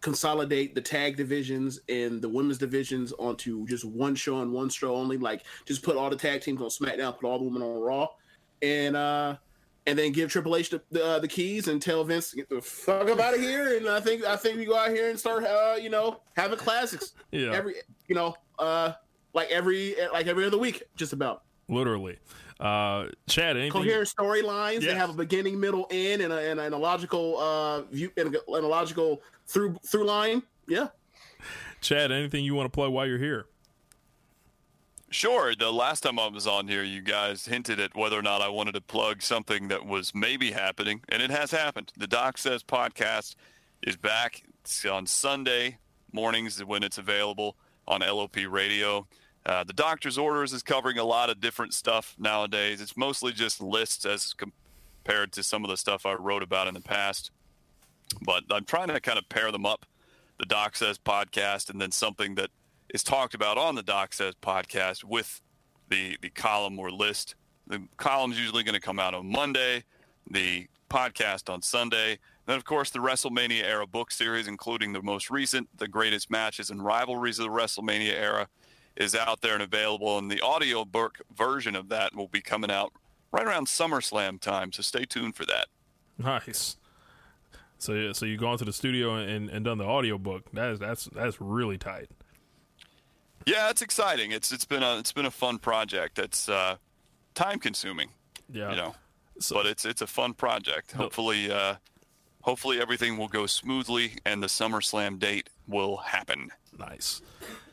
consolidate 0.00 0.74
the 0.74 0.80
tag 0.80 1.16
divisions 1.16 1.80
and 1.88 2.22
the 2.22 2.28
women's 2.28 2.58
divisions 2.58 3.12
onto 3.18 3.66
just 3.66 3.84
one 3.84 4.14
show 4.14 4.40
and 4.40 4.52
one 4.52 4.68
show 4.68 4.94
only. 4.94 5.16
Like 5.16 5.44
just 5.66 5.82
put 5.82 5.96
all 5.96 6.10
the 6.10 6.16
tag 6.16 6.40
teams 6.42 6.60
on 6.60 6.68
SmackDown, 6.68 7.18
put 7.18 7.24
all 7.26 7.38
the 7.38 7.44
women 7.44 7.62
on 7.62 7.80
Raw, 7.80 8.08
and 8.62 8.96
uh, 8.96 9.36
and 9.86 9.98
then 9.98 10.12
give 10.12 10.30
Triple 10.30 10.56
H 10.56 10.70
the 10.70 10.82
the, 10.90 11.04
uh, 11.04 11.18
the 11.18 11.28
keys 11.28 11.68
and 11.68 11.80
tell 11.80 12.04
Vince 12.04 12.34
get 12.34 12.48
the 12.48 12.60
fuck 12.60 13.08
up 13.08 13.20
out 13.20 13.34
of 13.34 13.40
here. 13.40 13.76
And 13.76 13.88
I 13.88 14.00
think 14.00 14.24
I 14.24 14.36
think 14.36 14.58
we 14.58 14.64
go 14.64 14.76
out 14.76 14.90
here 14.90 15.10
and 15.10 15.18
start 15.18 15.44
uh, 15.44 15.76
you 15.80 15.90
know 15.90 16.20
having 16.36 16.58
classics. 16.58 17.12
Yeah. 17.32 17.52
Every 17.52 17.74
you 18.08 18.16
know 18.16 18.34
uh 18.58 18.94
like 19.34 19.50
every 19.50 19.94
like 20.12 20.26
every 20.26 20.44
other 20.44 20.58
week, 20.58 20.82
just 20.96 21.12
about. 21.12 21.44
Literally, 21.68 22.18
uh, 22.60 23.06
Chad. 23.28 23.56
Anything? 23.56 23.72
coherent 23.72 24.08
storylines. 24.08 24.82
They 24.82 24.94
have 24.94 25.10
a 25.10 25.14
beginning, 25.14 25.58
middle, 25.58 25.86
end, 25.90 26.22
and 26.22 26.32
a, 26.32 26.50
and 26.50 26.60
a, 26.60 26.64
and 26.64 26.74
a 26.74 26.78
logical 26.78 27.38
uh 27.38 27.82
view 27.82 28.10
and 28.16 28.34
a, 28.34 28.52
and 28.52 28.64
a 28.64 28.68
logical 28.68 29.22
through 29.46 29.78
through 29.86 30.06
line. 30.06 30.42
Yeah. 30.68 30.88
Chad, 31.80 32.12
anything 32.12 32.44
you 32.44 32.54
want 32.54 32.66
to 32.66 32.70
plug 32.70 32.92
while 32.92 33.06
you're 33.06 33.18
here? 33.18 33.46
Sure. 35.12 35.54
The 35.56 35.72
last 35.72 36.02
time 36.02 36.20
I 36.20 36.28
was 36.28 36.46
on 36.46 36.68
here, 36.68 36.84
you 36.84 37.00
guys 37.00 37.46
hinted 37.46 37.80
at 37.80 37.96
whether 37.96 38.16
or 38.16 38.22
not 38.22 38.42
I 38.42 38.48
wanted 38.48 38.72
to 38.72 38.80
plug 38.80 39.22
something 39.22 39.66
that 39.68 39.84
was 39.84 40.14
maybe 40.14 40.52
happening, 40.52 41.00
and 41.08 41.20
it 41.20 41.30
has 41.30 41.50
happened. 41.50 41.92
The 41.96 42.06
Doc 42.06 42.38
Says 42.38 42.62
podcast 42.62 43.34
is 43.82 43.96
back. 43.96 44.42
It's 44.62 44.84
on 44.84 45.06
Sunday 45.06 45.78
mornings 46.12 46.62
when 46.64 46.84
it's 46.84 46.98
available 46.98 47.56
on 47.88 48.02
LOP 48.02 48.36
Radio. 48.48 49.06
Uh, 49.46 49.64
the 49.64 49.72
Doctor's 49.72 50.18
Orders 50.18 50.52
is 50.52 50.62
covering 50.62 50.98
a 50.98 51.04
lot 51.04 51.30
of 51.30 51.40
different 51.40 51.74
stuff 51.74 52.14
nowadays. 52.18 52.80
It's 52.80 52.96
mostly 52.96 53.32
just 53.32 53.60
lists 53.60 54.04
as 54.04 54.34
compared 54.34 55.32
to 55.32 55.42
some 55.42 55.64
of 55.64 55.70
the 55.70 55.76
stuff 55.76 56.04
I 56.04 56.14
wrote 56.14 56.42
about 56.42 56.68
in 56.68 56.74
the 56.74 56.80
past. 56.80 57.30
But 58.22 58.44
I'm 58.50 58.64
trying 58.64 58.88
to 58.88 59.00
kind 59.00 59.18
of 59.18 59.28
pair 59.28 59.50
them 59.50 59.64
up 59.64 59.86
the 60.38 60.46
Doc 60.46 60.74
Says 60.76 60.98
podcast 60.98 61.70
and 61.70 61.80
then 61.80 61.90
something 61.90 62.34
that 62.36 62.50
is 62.88 63.02
talked 63.02 63.34
about 63.34 63.58
on 63.58 63.74
the 63.74 63.82
Doc 63.82 64.12
Says 64.14 64.34
podcast 64.42 65.04
with 65.04 65.40
the 65.88 66.16
the 66.22 66.30
column 66.30 66.78
or 66.78 66.90
list. 66.90 67.34
The 67.66 67.82
column's 67.98 68.38
usually 68.38 68.62
going 68.62 68.74
to 68.74 68.80
come 68.80 68.98
out 68.98 69.14
on 69.14 69.30
Monday, 69.30 69.84
the 70.28 70.66
podcast 70.88 71.52
on 71.52 71.62
Sunday. 71.62 72.18
Then, 72.46 72.56
of 72.56 72.64
course, 72.64 72.90
the 72.90 72.98
WrestleMania 72.98 73.62
era 73.62 73.86
book 73.86 74.10
series, 74.10 74.48
including 74.48 74.92
the 74.92 75.02
most 75.02 75.30
recent, 75.30 75.68
the 75.78 75.86
greatest 75.86 76.30
matches 76.30 76.70
and 76.70 76.84
rivalries 76.84 77.38
of 77.38 77.44
the 77.44 77.52
WrestleMania 77.52 78.12
era, 78.12 78.48
is 78.96 79.14
out 79.14 79.40
there 79.40 79.54
and 79.54 79.62
available. 79.62 80.18
And 80.18 80.30
the 80.30 80.40
audio 80.40 80.84
book 80.84 81.18
version 81.34 81.74
of 81.76 81.88
that 81.88 82.14
will 82.14 82.28
be 82.28 82.40
coming 82.40 82.70
out 82.70 82.92
right 83.32 83.46
around 83.46 83.66
SummerSlam 83.66 84.40
time. 84.40 84.72
So 84.72 84.82
stay 84.82 85.04
tuned 85.04 85.36
for 85.36 85.46
that. 85.46 85.66
Nice. 86.18 86.76
So 87.78 87.94
yeah, 87.94 88.12
so 88.12 88.26
you've 88.26 88.40
gone 88.40 88.58
to 88.58 88.64
the 88.64 88.72
studio 88.72 89.14
and, 89.14 89.48
and 89.48 89.64
done 89.64 89.78
the 89.78 89.84
audiobook. 89.84 90.50
That 90.52 90.70
is 90.72 90.78
that's 90.78 91.04
that's 91.14 91.40
really 91.40 91.78
tight. 91.78 92.08
Yeah, 93.46 93.70
it's 93.70 93.80
exciting. 93.80 94.32
It's 94.32 94.52
it's 94.52 94.66
been 94.66 94.82
a 94.82 94.98
it's 94.98 95.12
been 95.12 95.24
a 95.24 95.30
fun 95.30 95.58
project. 95.58 96.18
It's 96.18 96.48
uh, 96.48 96.76
time 97.34 97.58
consuming. 97.58 98.10
Yeah. 98.52 98.70
You 98.70 98.76
know, 98.76 98.94
So, 99.38 99.54
but 99.54 99.66
it's 99.66 99.86
it's 99.86 100.02
a 100.02 100.06
fun 100.06 100.34
project. 100.34 100.92
Hopefully, 100.92 101.50
uh, 101.50 101.76
hopefully 102.42 102.80
everything 102.80 103.16
will 103.16 103.28
go 103.28 103.46
smoothly 103.46 104.18
and 104.26 104.42
the 104.42 104.48
SummerSlam 104.48 105.18
date 105.18 105.48
will 105.66 105.96
happen. 105.98 106.50
Nice. 106.78 107.22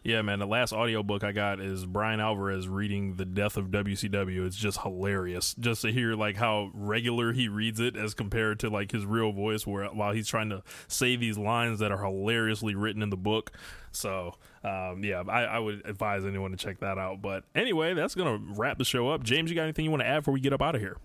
Yeah, 0.07 0.21
man. 0.21 0.39
The 0.39 0.47
last 0.47 0.71
audiobook 0.71 1.25
I 1.25 1.33
got 1.33 1.59
is 1.59 1.85
Bryan 1.85 2.21
Alvarez 2.21 2.69
reading 2.69 3.17
The 3.17 3.25
Death 3.25 3.57
of 3.57 3.65
WCW. 3.65 4.45
It's 4.47 4.55
just 4.55 4.79
hilarious 4.79 5.53
just 5.59 5.81
to 5.81 5.91
hear 5.91 6.15
like 6.15 6.37
how 6.37 6.71
regular 6.73 7.33
he 7.33 7.49
reads 7.49 7.81
it 7.81 7.97
as 7.97 8.13
compared 8.13 8.57
to 8.61 8.69
like 8.69 8.93
his 8.93 9.05
real 9.05 9.33
voice 9.33 9.67
where 9.67 9.85
while 9.87 10.13
he's 10.13 10.29
trying 10.29 10.49
to 10.51 10.63
say 10.87 11.17
these 11.17 11.37
lines 11.37 11.79
that 11.79 11.91
are 11.91 12.01
hilariously 12.01 12.73
written 12.73 13.03
in 13.03 13.09
the 13.09 13.17
book. 13.17 13.51
So, 13.91 14.35
um, 14.63 15.03
yeah, 15.03 15.23
I, 15.27 15.43
I 15.43 15.59
would 15.59 15.85
advise 15.85 16.23
anyone 16.23 16.51
to 16.51 16.57
check 16.57 16.79
that 16.79 16.97
out. 16.97 17.21
But 17.21 17.43
anyway, 17.53 17.93
that's 17.93 18.15
going 18.15 18.33
to 18.33 18.53
wrap 18.53 18.77
the 18.77 18.85
show 18.85 19.09
up. 19.09 19.23
James, 19.23 19.49
you 19.49 19.57
got 19.57 19.63
anything 19.63 19.83
you 19.83 19.91
want 19.91 20.03
to 20.03 20.07
add 20.07 20.19
before 20.19 20.33
we 20.33 20.39
get 20.39 20.53
up 20.53 20.61
out 20.61 20.75
of 20.75 20.79
here? 20.79 20.95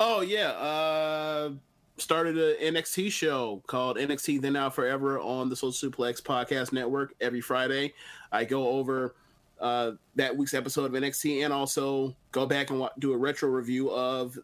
Oh 0.00 0.22
yeah. 0.22 0.48
Uh 0.52 1.50
started 1.98 2.36
an 2.36 2.74
NXT 2.74 3.10
show 3.10 3.62
called 3.66 3.96
NXT 3.96 4.40
Then 4.40 4.54
Now 4.54 4.70
Forever 4.70 5.18
on 5.18 5.48
the 5.48 5.56
Social 5.56 5.90
Suplex 5.90 6.22
Podcast 6.22 6.72
Network 6.72 7.14
every 7.20 7.40
Friday. 7.40 7.94
I 8.32 8.44
go 8.44 8.68
over 8.68 9.14
uh, 9.60 9.92
that 10.14 10.36
week's 10.36 10.54
episode 10.54 10.84
of 10.84 10.92
NXT 10.92 11.44
and 11.44 11.52
also 11.52 12.14
go 12.32 12.46
back 12.46 12.70
and 12.70 12.88
do 12.98 13.12
a 13.12 13.16
retro 13.16 13.48
review 13.48 13.90
of 13.90 14.38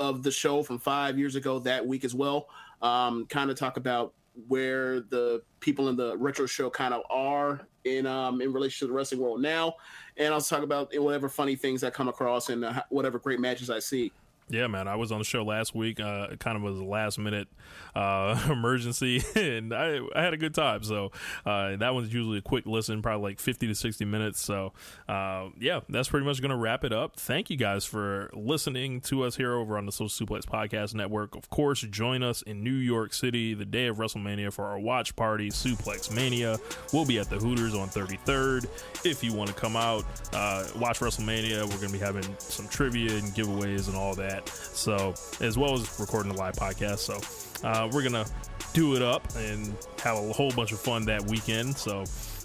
of 0.00 0.24
the 0.24 0.30
show 0.30 0.62
from 0.62 0.78
five 0.78 1.16
years 1.16 1.36
ago 1.36 1.60
that 1.60 1.86
week 1.86 2.04
as 2.04 2.14
well. 2.14 2.48
Um, 2.82 3.26
kind 3.26 3.50
of 3.50 3.56
talk 3.56 3.76
about 3.76 4.12
where 4.48 5.00
the 5.00 5.42
people 5.60 5.88
in 5.88 5.96
the 5.96 6.16
retro 6.16 6.46
show 6.46 6.68
kind 6.68 6.92
of 6.92 7.02
are 7.08 7.60
in 7.84 8.06
um, 8.06 8.40
in 8.40 8.52
relation 8.52 8.86
to 8.86 8.92
the 8.92 8.96
wrestling 8.96 9.20
world 9.20 9.40
now, 9.40 9.74
and 10.16 10.34
I'll 10.34 10.40
talk 10.40 10.62
about 10.64 10.92
whatever 10.96 11.28
funny 11.28 11.54
things 11.54 11.84
I 11.84 11.90
come 11.90 12.08
across 12.08 12.48
and 12.48 12.64
uh, 12.64 12.82
whatever 12.88 13.20
great 13.20 13.38
matches 13.38 13.70
I 13.70 13.78
see. 13.78 14.12
Yeah, 14.50 14.66
man. 14.66 14.88
I 14.88 14.96
was 14.96 15.10
on 15.10 15.18
the 15.18 15.24
show 15.24 15.42
last 15.42 15.74
week. 15.74 16.00
Uh, 16.00 16.36
kind 16.38 16.56
of 16.56 16.62
was 16.62 16.78
a 16.78 16.84
last 16.84 17.18
minute 17.18 17.48
uh, 17.94 18.38
emergency, 18.50 19.22
and 19.34 19.72
I, 19.72 20.00
I 20.14 20.22
had 20.22 20.34
a 20.34 20.36
good 20.36 20.54
time. 20.54 20.82
So 20.82 21.12
uh, 21.46 21.76
that 21.76 21.94
one's 21.94 22.12
usually 22.12 22.38
a 22.38 22.42
quick 22.42 22.66
listen, 22.66 23.00
probably 23.00 23.30
like 23.30 23.40
fifty 23.40 23.66
to 23.66 23.74
sixty 23.74 24.04
minutes. 24.04 24.42
So 24.42 24.72
uh, 25.08 25.48
yeah, 25.58 25.80
that's 25.88 26.08
pretty 26.08 26.26
much 26.26 26.42
going 26.42 26.50
to 26.50 26.56
wrap 26.56 26.84
it 26.84 26.92
up. 26.92 27.16
Thank 27.16 27.48
you 27.48 27.56
guys 27.56 27.86
for 27.86 28.30
listening 28.34 29.00
to 29.02 29.24
us 29.24 29.36
here 29.36 29.54
over 29.54 29.78
on 29.78 29.86
the 29.86 29.92
Social 29.92 30.26
Suplex 30.26 30.42
Podcast 30.42 30.94
Network. 30.94 31.36
Of 31.36 31.48
course, 31.48 31.80
join 31.80 32.22
us 32.22 32.42
in 32.42 32.62
New 32.62 32.74
York 32.74 33.14
City 33.14 33.54
the 33.54 33.64
day 33.64 33.86
of 33.86 33.96
WrestleMania 33.96 34.52
for 34.52 34.66
our 34.66 34.78
watch 34.78 35.16
party, 35.16 35.50
Suplex 35.50 36.14
Mania. 36.14 36.58
We'll 36.92 37.06
be 37.06 37.18
at 37.18 37.30
the 37.30 37.36
Hooters 37.36 37.74
on 37.74 37.88
33rd. 37.88 38.66
If 39.06 39.24
you 39.24 39.32
want 39.32 39.48
to 39.48 39.54
come 39.54 39.76
out, 39.76 40.04
uh, 40.34 40.66
watch 40.76 41.00
WrestleMania. 41.00 41.62
We're 41.62 41.76
going 41.76 41.88
to 41.88 41.92
be 41.92 41.98
having 41.98 42.24
some 42.38 42.68
trivia 42.68 43.12
and 43.12 43.28
giveaways 43.28 43.88
and 43.88 43.96
all 43.96 44.14
that. 44.16 44.33
So, 44.48 45.14
as 45.40 45.56
well 45.56 45.74
as 45.74 46.00
recording 46.00 46.32
a 46.32 46.36
live 46.36 46.54
podcast. 46.54 46.98
So, 46.98 47.20
uh, 47.66 47.88
we're 47.92 48.02
going 48.02 48.24
to 48.24 48.30
do 48.72 48.96
it 48.96 49.02
up 49.02 49.24
and 49.36 49.74
have 50.02 50.16
a 50.16 50.32
whole 50.32 50.50
bunch 50.50 50.72
of 50.72 50.80
fun 50.80 51.04
that 51.06 51.24
weekend. 51.24 51.76
So, 51.76 52.04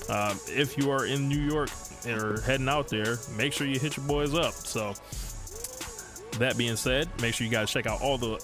um, 0.10 0.40
if 0.48 0.78
you 0.78 0.92
are 0.92 1.06
in 1.06 1.28
New 1.28 1.40
York 1.40 1.70
or 2.08 2.42
heading 2.42 2.70
out 2.70 2.88
there, 2.88 3.18
make 3.36 3.54
sure 3.54 3.68
you 3.68 3.80
hit 3.80 3.98
your 3.98 4.06
boys 4.06 4.34
up. 4.34 4.54
So, 4.54 4.94
that 6.34 6.58
being 6.58 6.76
said, 6.76 7.10
make 7.22 7.34
sure 7.34 7.46
you 7.46 7.52
guys 7.52 7.72
check 7.72 7.88
out 7.88 8.02
all 8.02 8.18
the 8.18 8.44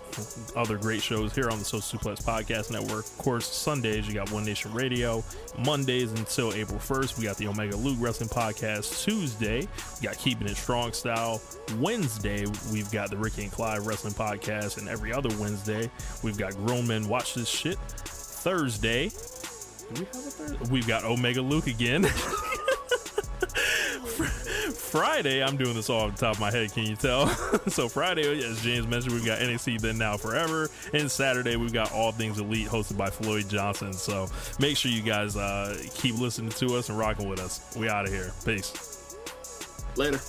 other 0.55 0.77
great 0.77 1.01
shows 1.01 1.33
here 1.33 1.49
on 1.49 1.59
the 1.59 1.65
Social 1.65 1.99
Suplex 1.99 2.23
Podcast 2.23 2.71
Network. 2.71 3.05
Of 3.05 3.17
course, 3.17 3.45
Sundays, 3.45 4.07
you 4.07 4.13
got 4.13 4.31
One 4.31 4.43
Nation 4.43 4.73
Radio. 4.73 5.23
Mondays 5.65 6.11
until 6.11 6.53
April 6.53 6.79
1st, 6.79 7.17
we 7.17 7.23
got 7.23 7.37
the 7.37 7.47
Omega 7.47 7.75
Luke 7.75 7.97
Wrestling 7.99 8.29
Podcast. 8.29 9.03
Tuesday, 9.03 9.61
we 9.61 10.07
got 10.07 10.17
Keeping 10.17 10.47
It 10.47 10.57
Strong 10.57 10.93
Style. 10.93 11.41
Wednesday, 11.79 12.45
we've 12.71 12.91
got 12.91 13.09
the 13.09 13.17
Ricky 13.17 13.43
and 13.43 13.51
Clyde 13.51 13.85
Wrestling 13.85 14.13
Podcast. 14.13 14.77
And 14.77 14.89
every 14.89 15.13
other 15.13 15.29
Wednesday, 15.37 15.89
we've 16.23 16.37
got 16.37 16.53
Grown 16.55 16.87
Men 16.87 17.07
Watch 17.07 17.35
This 17.35 17.47
Shit. 17.47 17.77
Thursday, 18.05 19.11
we 19.91 19.99
have 19.99 20.15
a 20.15 20.19
Thursday? 20.19 20.71
We've 20.71 20.87
got 20.87 21.03
Omega 21.03 21.41
Luke 21.41 21.67
again. 21.67 22.05
Friday, 24.95 25.43
I'm 25.43 25.57
doing 25.57 25.73
this 25.73 25.89
all 25.89 26.03
off 26.03 26.15
the 26.15 26.25
top 26.25 26.35
of 26.35 26.39
my 26.39 26.49
head. 26.49 26.71
Can 26.71 26.83
you 26.83 26.95
tell? 26.95 27.27
so 27.67 27.89
Friday, 27.89 28.41
as 28.45 28.61
James 28.61 28.87
mentioned, 28.87 29.13
we've 29.13 29.25
got 29.25 29.39
NXT 29.39 29.81
Then 29.81 29.97
Now 29.97 30.15
Forever, 30.15 30.69
and 30.93 31.11
Saturday 31.11 31.57
we've 31.57 31.73
got 31.73 31.91
All 31.91 32.13
Things 32.13 32.39
Elite, 32.39 32.69
hosted 32.69 32.95
by 32.97 33.09
Floyd 33.09 33.49
Johnson. 33.49 33.91
So 33.91 34.29
make 34.57 34.77
sure 34.77 34.89
you 34.89 35.01
guys 35.01 35.35
uh, 35.35 35.77
keep 35.95 36.17
listening 36.17 36.51
to 36.51 36.77
us 36.77 36.87
and 36.87 36.97
rocking 36.97 37.27
with 37.27 37.41
us. 37.41 37.59
We 37.75 37.89
out 37.89 38.05
of 38.05 38.11
here. 38.11 38.31
Peace. 38.45 39.17
Later. 39.97 40.21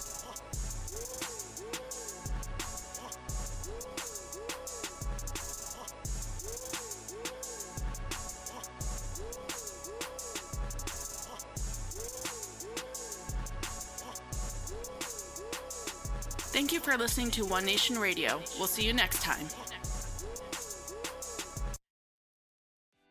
Thank 16.56 16.72
you 16.72 16.80
for 16.80 16.96
listening 16.96 17.30
to 17.32 17.44
One 17.44 17.66
Nation 17.66 17.98
Radio. 17.98 18.40
We'll 18.56 18.66
see 18.66 18.86
you 18.86 18.94
next 18.94 19.20
time. 19.20 19.46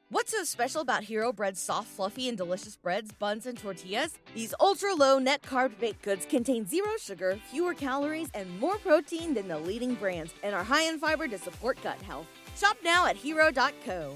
What's 0.09 0.31
so 0.31 0.43
special 0.43 0.81
about 0.81 1.03
Hero 1.03 1.31
Bread's 1.31 1.61
soft, 1.61 1.89
fluffy, 1.89 2.27
and 2.27 2.35
delicious 2.35 2.75
breads, 2.75 3.11
buns, 3.11 3.45
and 3.45 3.55
tortillas? 3.55 4.17
These 4.33 4.55
ultra 4.59 4.95
low 4.95 5.19
net 5.19 5.43
carb 5.43 5.77
baked 5.79 6.01
goods 6.01 6.25
contain 6.25 6.65
zero 6.65 6.97
sugar, 6.99 7.37
fewer 7.51 7.75
calories, 7.75 8.31
and 8.33 8.59
more 8.59 8.79
protein 8.79 9.35
than 9.35 9.47
the 9.47 9.59
leading 9.59 9.93
brands, 9.93 10.33
and 10.41 10.55
are 10.55 10.63
high 10.63 10.89
in 10.89 10.97
fiber 10.97 11.27
to 11.27 11.37
support 11.37 11.77
gut 11.83 12.01
health. 12.01 12.25
Shop 12.57 12.77
now 12.83 13.05
at 13.05 13.15
hero.co. 13.15 14.15